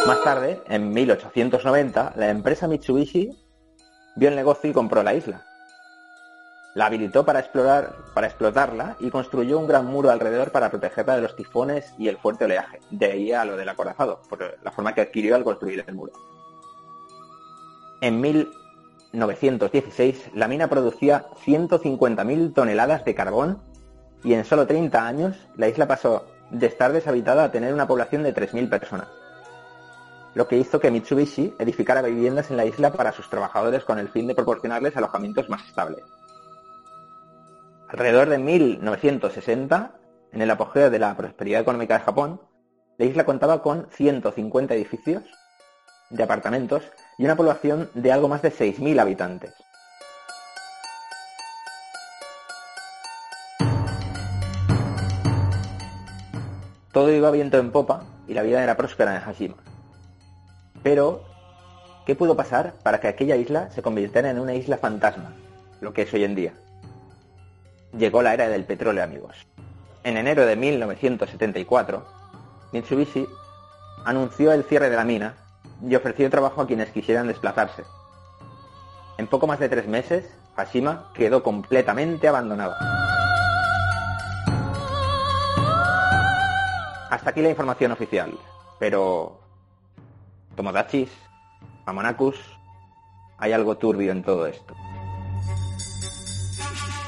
[0.05, 3.31] Más tarde, en 1890, la empresa Mitsubishi
[4.15, 5.43] vio el negocio y compró la isla.
[6.75, 11.23] La habilitó para explorar, para explotarla y construyó un gran muro alrededor para protegerla de
[11.23, 12.79] los tifones y el fuerte oleaje.
[12.91, 16.13] De ahí a lo del acorazado, por la forma que adquirió al construir el muro.
[18.01, 23.61] En 1916, la mina producía 150.000 toneladas de carbón
[24.23, 28.23] y en solo 30 años la isla pasó de estar deshabitada a tener una población
[28.23, 29.07] de 3.000 personas.
[30.33, 34.09] Lo que hizo que Mitsubishi edificara viviendas en la isla para sus trabajadores con el
[34.09, 36.03] fin de proporcionarles alojamientos más estables.
[37.87, 39.95] Alrededor de 1960,
[40.33, 42.41] en el apogeo de la prosperidad económica de Japón,
[42.97, 45.23] la isla contaba con 150 edificios
[46.09, 46.83] de apartamentos
[47.17, 49.53] y una población de algo más de 6.000 habitantes.
[56.91, 59.55] Todo iba viento en popa y la vida era próspera en Hashima.
[60.81, 61.23] Pero,
[62.05, 65.33] ¿qué pudo pasar para que aquella isla se convirtiera en una isla fantasma,
[65.81, 66.53] lo que es hoy en día?
[67.97, 69.35] Llegó la era del petróleo, amigos.
[70.03, 72.05] En enero de 1974,
[72.71, 73.27] Mitsubishi
[74.05, 75.35] anunció el cierre de la mina
[75.87, 77.83] y ofreció trabajo a quienes quisieran desplazarse.
[79.17, 82.77] En poco más de tres meses, Hashima quedó completamente abandonada.
[87.09, 88.37] Hasta aquí la información oficial,
[88.79, 89.39] pero...
[90.55, 91.09] Tomodachis,
[91.85, 92.37] Mamonakus,
[93.37, 94.73] hay algo turbio en todo esto.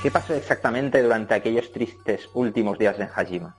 [0.02, 3.56] ¿Qué pasó exactamente durante aquellos tristes últimos días en Hajima?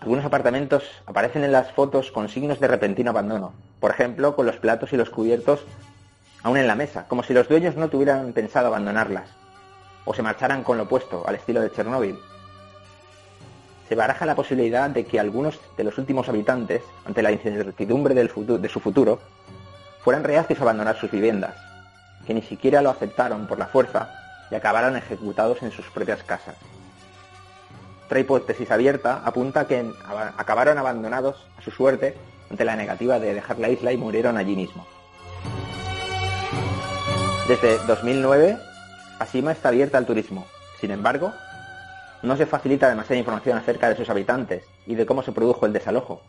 [0.00, 3.52] Algunos apartamentos aparecen en las fotos con signos de repentino abandono,
[3.82, 5.60] por ejemplo, con los platos y los cubiertos
[6.44, 9.28] aún en la mesa, como si los dueños no tuvieran pensado abandonarlas,
[10.04, 12.18] o se marcharan con lo opuesto, al estilo de Chernóbil.
[13.88, 18.32] Se baraja la posibilidad de que algunos de los últimos habitantes, ante la incertidumbre del
[18.32, 19.20] futu- de su futuro,
[20.02, 21.54] fueran reacios a abandonar sus viviendas,
[22.26, 24.10] que ni siquiera lo aceptaron por la fuerza
[24.50, 26.56] y acabaron ejecutados en sus propias casas.
[28.06, 32.16] Otra hipótesis abierta apunta que aba- acabaron abandonados a su suerte
[32.52, 34.86] ante la negativa de dejar la isla y murieron allí mismo.
[37.48, 38.58] Desde 2009,
[39.18, 40.44] Ashima está abierta al turismo.
[40.78, 41.32] Sin embargo,
[42.22, 45.72] no se facilita demasiada información acerca de sus habitantes y de cómo se produjo el
[45.72, 46.20] desalojo.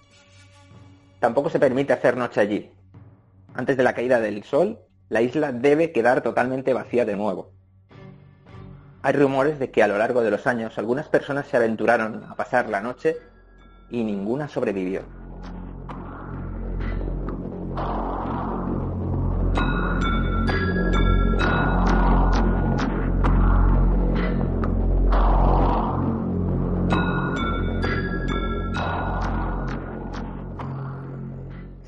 [1.19, 2.71] Tampoco se permite hacer noche allí.
[3.53, 4.79] Antes de la caída del sol,
[5.09, 7.51] la isla debe quedar totalmente vacía de nuevo.
[9.01, 12.35] Hay rumores de que a lo largo de los años algunas personas se aventuraron a
[12.35, 13.17] pasar la noche
[13.89, 15.01] y ninguna sobrevivió.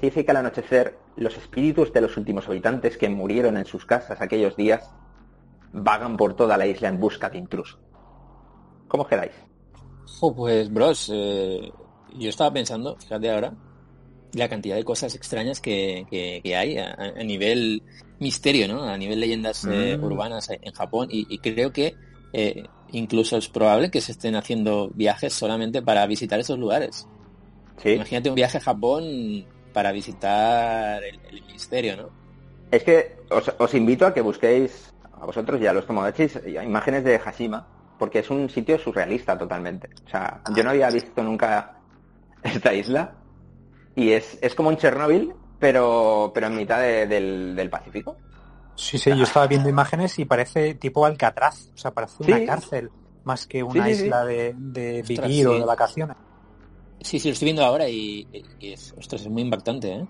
[0.06, 0.86] Dice que al anochecer
[1.16, 4.96] los espíritus de los últimos habitantes que murieron en sus casas aquellos días
[5.72, 7.82] vagan por toda la isla en busca de intrusos.
[8.88, 9.36] ¿Cómo os quedáis?
[10.20, 11.72] Jo, pues, bros, eh,
[12.08, 13.58] yo estaba pensando, fíjate ahora,
[14.34, 17.84] la cantidad de cosas extrañas que, que- que hay a, a nivel
[18.20, 18.84] misterio, ¿no?
[18.86, 20.02] A nivel leyendas eh, Mm.
[20.02, 21.98] urbanas en Japón y, y creo que
[22.34, 27.10] eh, incluso es probable que se estén haciendo viajes solamente para visitar esos lugares.
[27.78, 27.90] Sí.
[27.96, 29.04] Imagínate un viaje a Japón
[29.76, 32.10] para visitar el, el misterio, ¿no?
[32.72, 37.04] Es que os, os invito a que busquéis a vosotros y a los Tomodachis imágenes
[37.04, 37.68] de Hashima,
[38.00, 39.90] porque es un sitio surrealista totalmente.
[40.06, 41.76] O sea, yo no había visto nunca
[42.44, 43.14] esta isla
[43.96, 48.16] y es, es como un Chernóbil, pero, pero en mitad de- del, del Pacífico.
[48.76, 52.46] Sí, sí, yo estaba viendo imágenes y parece tipo Alcatraz, o sea, parece una Sí.
[52.46, 52.90] cárcel
[53.26, 54.06] más que una Sí, sí, sí.
[54.06, 55.60] isla de, de Ostras, vivir o sí.
[55.60, 56.18] de vacaciones.
[57.02, 58.28] Sí, sí, lo estoy viendo ahora y,
[58.60, 60.08] y es, ostras, es muy impactante, ¿eh?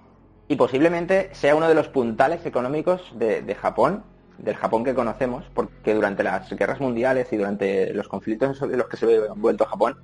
[0.47, 4.03] Y posiblemente sea uno de los puntales económicos de, Japón,
[4.37, 8.87] del Japón que conocemos, porque durante las guerras mundiales y durante los conflictos sobre los
[8.87, 9.97] que se ve envuelto Japón,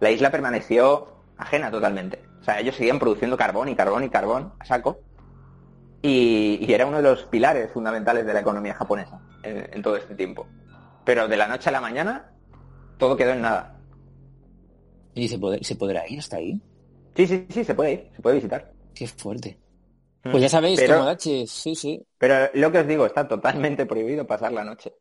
[0.00, 2.22] la isla permaneció ajena totalmente.
[2.40, 5.00] O sea, ellos seguían produciendo carbón y carbón y carbón a saco.
[6.00, 10.14] Y, era uno de los pilares fundamentales de la economía japonesa en, en todo este
[10.14, 10.46] tiempo.
[11.04, 12.30] Pero de la noche a la mañana,
[12.96, 13.76] todo quedó en nada.
[15.14, 16.60] ¿Y se, podrá, se podrá ir hasta ahí?
[17.16, 18.72] Sí, sí, sí, se puede ir, se puede visitar.
[18.94, 19.58] Qué fuerte.
[20.22, 22.02] Pues ya sabéis, Pero- Tomodachi, sí, sí.
[22.18, 24.92] Pero lo que os digo, está totalmente prohibido pasar la noche.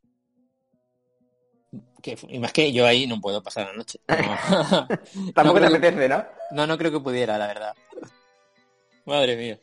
[2.01, 3.99] Que, y más que yo ahí no puedo pasar la noche.
[4.07, 4.87] No.
[5.33, 6.25] Tampoco te creo que- apetece, ¿no?
[6.51, 7.73] No, no creo que pudiera, la verdad.
[9.05, 9.59] Madre mía.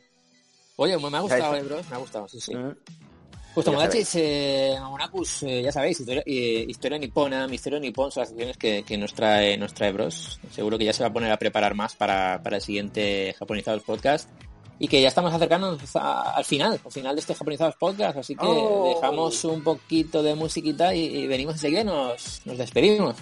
[0.77, 2.55] Oye, me ha gustado, eh, bros, me ha gustado, sí, sí.
[2.55, 2.75] Mm.
[3.53, 4.77] Pues Tomodachi, eh,
[5.43, 9.13] eh, ya sabéis, historia, eh, historia nipona, misterio nipón son las secciones que, que nos
[9.13, 10.39] trae nos trae Bros.
[10.51, 13.83] Seguro que ya se va a poner a preparar más para, para el siguiente Japonizados
[13.83, 14.29] Podcast.
[14.79, 18.35] Y que ya estamos acercándonos a- al final, al final de este Japonizados Podcast, así
[18.35, 18.93] que Oh.
[18.95, 23.15] dejamos un poquito de musiquita y, y venimos enseguida y nos, nos despedimos.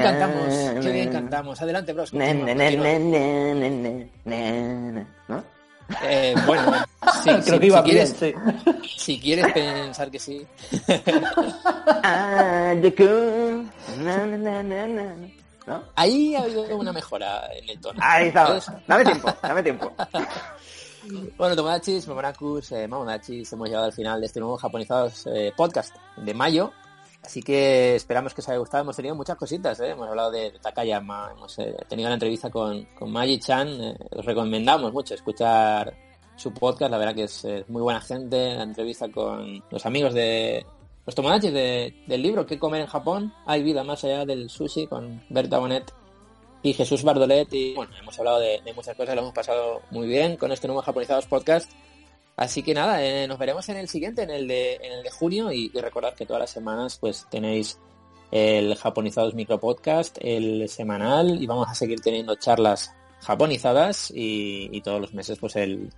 [0.00, 0.48] Bien cantamos!
[0.48, 1.62] Ne, ¡Qué bien ne, cantamos!
[1.62, 2.12] Adelante, Bros.
[6.02, 6.72] Eh, bueno,
[7.24, 8.34] sí, Creo sí, que iba si, bien, quieres, sí.
[8.96, 10.46] si quieres pensar que sí.
[15.66, 15.82] ¿No?
[15.94, 18.00] Ahí ha habido una mejora en el tono.
[18.02, 18.52] Ahí está.
[18.52, 18.70] ¿Ves?
[18.86, 19.92] Dame tiempo, dame tiempo.
[21.38, 25.96] Bueno, Tomodachis, Momonakus, eh, Mamonachis, hemos llegado al final de este nuevo Japonizados eh, podcast
[26.16, 26.72] de mayo.
[27.22, 28.82] Así que esperamos que os haya gustado.
[28.82, 29.90] Hemos tenido muchas cositas, ¿eh?
[29.90, 33.68] hemos hablado de Takayama, hemos eh, tenido la entrevista con, con Magi-chan.
[33.80, 35.94] eh, os recomendamos mucho escuchar
[36.36, 38.54] su podcast, la verdad que es muy buena gente.
[38.54, 40.64] La entrevista con los amigos de
[41.04, 43.34] los Tomodachis de- del libro ¿Qué comer en Japón?
[43.46, 45.92] Hay vida más allá del sushi con Berta Bonet
[46.62, 50.06] y Jesús Bardolet y bueno, hemos hablado de, de muchas cosas, lo hemos pasado muy
[50.06, 51.70] bien con este nuevo Japonizados Podcast.
[52.40, 55.10] Así que nada, eh, nos veremos en el siguiente, en el de, en el de
[55.10, 57.78] junio y, y recordad que todas las semanas pues tenéis
[58.30, 65.02] el Japonizados Micro Podcast, el semanal y vamos a seguir teniendo charlas japonizadas y, todos
[65.02, 65.92] los meses pues el,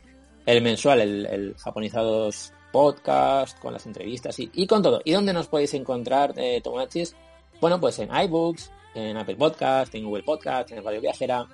[0.45, 5.01] el mensual, el, el Japonizados Podcast, con las entrevistas y, y con todo.
[5.05, 7.15] ¿Y dónde nos podéis encontrar, eh, Tomachis?
[7.61, 11.47] Bueno, pues en iBooks, en Apple Podcast, en Google Podcast, en Radio Viajera,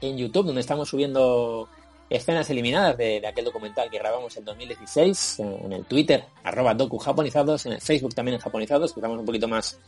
[0.00, 1.68] en YouTube, donde estamos subiendo
[2.16, 6.98] escenas eliminadas de, de aquel documental que grabamos en 2016, en, el Twitter, arroba docu
[6.98, 9.78] japonizados, en el Facebook también en japonizados, que estamos un poquito más,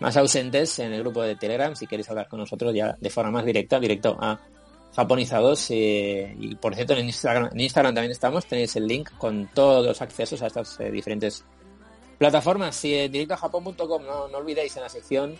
[0.00, 3.30] más ausentes en el grupo de Telegram, si queréis hablar con nosotros ya de forma
[3.30, 4.40] más directa, directo a
[4.94, 5.70] japonizados.
[5.70, 9.84] eh, y por cierto, en Instagram, en Instagram también estamos, tenéis el link con todos
[9.84, 11.44] los accesos a estas eh, diferentes
[12.18, 12.76] plataformas.
[12.76, 15.36] Si eh, directo a japón.com, no, no olvidéis en la sección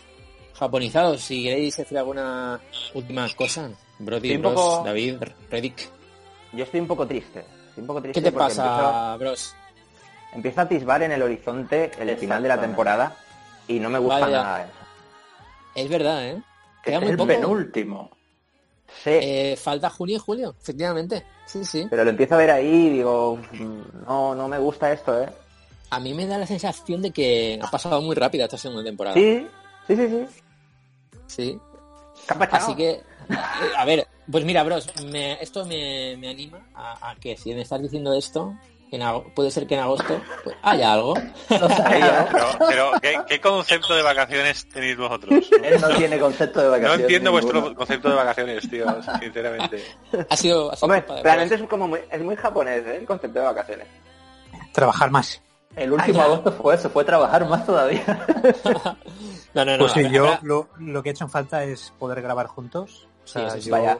[0.53, 2.59] japonizados, si queréis decir alguna
[2.93, 5.17] última cosa, Brody, Bros, David,
[5.49, 5.94] Reddick.
[6.55, 7.39] Yo estoy un poco triste.
[7.69, 9.53] Estoy un poco triste ¿Qué te porque pasa, Bros?
[9.53, 13.15] Empieza, empieza a atisbar en el horizonte el final de la temporada
[13.67, 14.41] y no me gusta Vaya.
[14.43, 14.71] nada eso.
[15.75, 16.41] Es verdad, ¿eh?
[16.83, 17.27] Queda Es muy el poco.
[17.27, 18.09] Penúltimo.
[19.03, 21.25] Sí, Eh, falta junio y julio, efectivamente.
[21.45, 21.85] Sí, sí.
[21.89, 25.29] pero lo empiezo a ver ahí y digo, "Mm, no, no me gusta esto, ¿eh?
[25.91, 29.13] A mí me da la sensación de que ha pasado muy rápida esta segunda temporada.
[29.15, 29.47] Sí,
[29.87, 30.27] sí, sí, sí.
[31.27, 31.59] Sí.
[32.51, 33.03] Así que, eh,
[33.77, 37.61] a ver, pues mira, bros, me- esto me, me anima a, a que si me
[37.61, 38.53] estás diciendo esto,
[38.91, 39.01] en
[39.35, 41.15] puede ser que en agosto pues, haya algo.
[41.49, 42.27] No sabía.
[42.31, 45.49] Pero, pero ¿qué, qué concepto de vacaciones tenéis vosotros?
[45.63, 47.01] Él no tiene concepto de No vacaciones.
[47.01, 48.85] entiendo vuestro concepto de vacaciones, tío,
[49.19, 49.83] sinceramente.
[50.29, 52.97] Ha sido, ha sido Hombre, realmente es como muy, es muy japonés, ¿eh?
[52.97, 53.87] El concepto de vacaciones.
[54.71, 55.41] Trabajar más.
[55.75, 58.03] El último Ah, agosto fue eso, fue trabajar más todavía.
[59.53, 59.77] No, no, no.
[59.79, 63.07] Pues sí, yo lo, lo que he hecho en falta es poder grabar juntos.
[63.23, 63.69] O sea, Sí, eso sí.
[63.69, 63.99] yo, Vaya.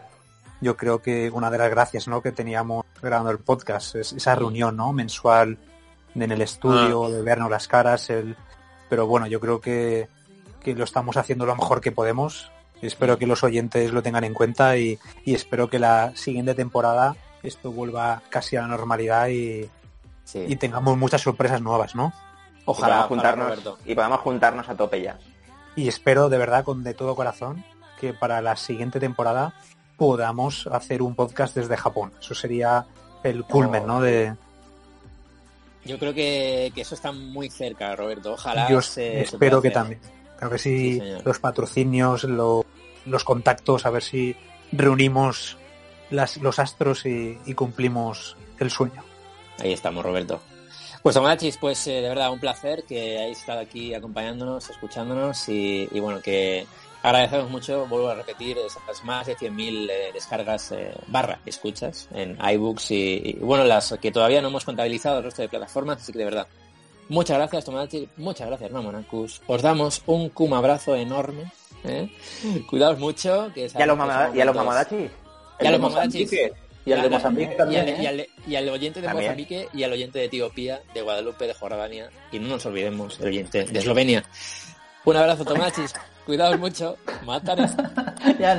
[0.62, 2.22] Yo creo que una de las gracias ¿no?
[2.22, 4.94] que teníamos grabando el podcast es esa reunión ¿no?
[4.94, 5.58] mensual
[6.16, 8.10] en el estudio, de vernos las caras.
[8.10, 8.36] El...
[8.90, 10.08] Pero bueno, yo creo que,
[10.62, 12.52] que lo estamos haciendo lo mejor que podemos.
[12.82, 17.16] Espero que los oyentes lo tengan en cuenta y, y espero que la siguiente temporada
[17.44, 19.70] esto vuelva casi a la normalidad y,
[20.24, 20.44] Sí.
[20.48, 22.12] y tengamos muchas sorpresas nuevas, ¿no?
[22.66, 25.20] Ojalá, y podamos juntarnos ojalá, y podamos juntarnos a tope ya.
[25.76, 27.64] y espero de verdad con de todo corazón
[28.00, 29.54] que para la siguiente temporada
[29.98, 32.12] podamos hacer un podcast desde Japón.
[32.20, 32.86] Eso sería
[33.24, 34.02] el culmen, ¿no?
[34.02, 34.34] De
[35.86, 38.34] Yo creo que, que eso está muy cerca, Roberto.
[38.34, 40.00] Ojalá yo se- espero que también.
[40.38, 42.66] Creo que sí, Sí, los patrocinios, lo-
[43.06, 44.36] los contactos, a ver si
[44.72, 45.58] reunimos
[46.10, 49.04] las, los astros y, y cumplimos el sueño.
[49.60, 50.42] Ahí estamos, Roberto.
[51.04, 55.88] Pues Tomachis, pues eh, de verdad un placer que hayáis estado aquí acompañándonos, escuchándonos y,
[55.92, 56.66] y bueno, que
[57.06, 62.38] agradecemos mucho, vuelvo a repetir, esas más de 100.000 eh, descargas eh, barra escuchas en
[62.54, 66.12] iBooks y, y, bueno, las que todavía no hemos contabilizado el resto de plataformas, así
[66.12, 66.48] que de verdad,
[67.10, 71.52] muchas gracias Tomachis, muchas gracias Mamonacus, os damos un cum abrazo enorme,
[71.84, 72.10] ¿eh?
[72.70, 75.12] cuidados mucho, que ¿Y a los, mama- y a los mamadachis?
[75.60, 76.34] y a los mamadachis.
[76.88, 77.98] Y al de Ya, Mozambique y también, al, ¿eh?
[78.00, 79.26] y al- y al oyente de También.
[79.32, 83.26] Mozambique y al oyente de Etiopía, de Guadalupe, de Jordania y no nos olvidemos el
[83.28, 84.24] oyente de Eslovenia.
[85.04, 85.94] Un abrazo, Tomachis.
[86.26, 86.98] Cuidaos mucho.
[87.26, 87.72] Matares.
[88.40, 88.56] Ya,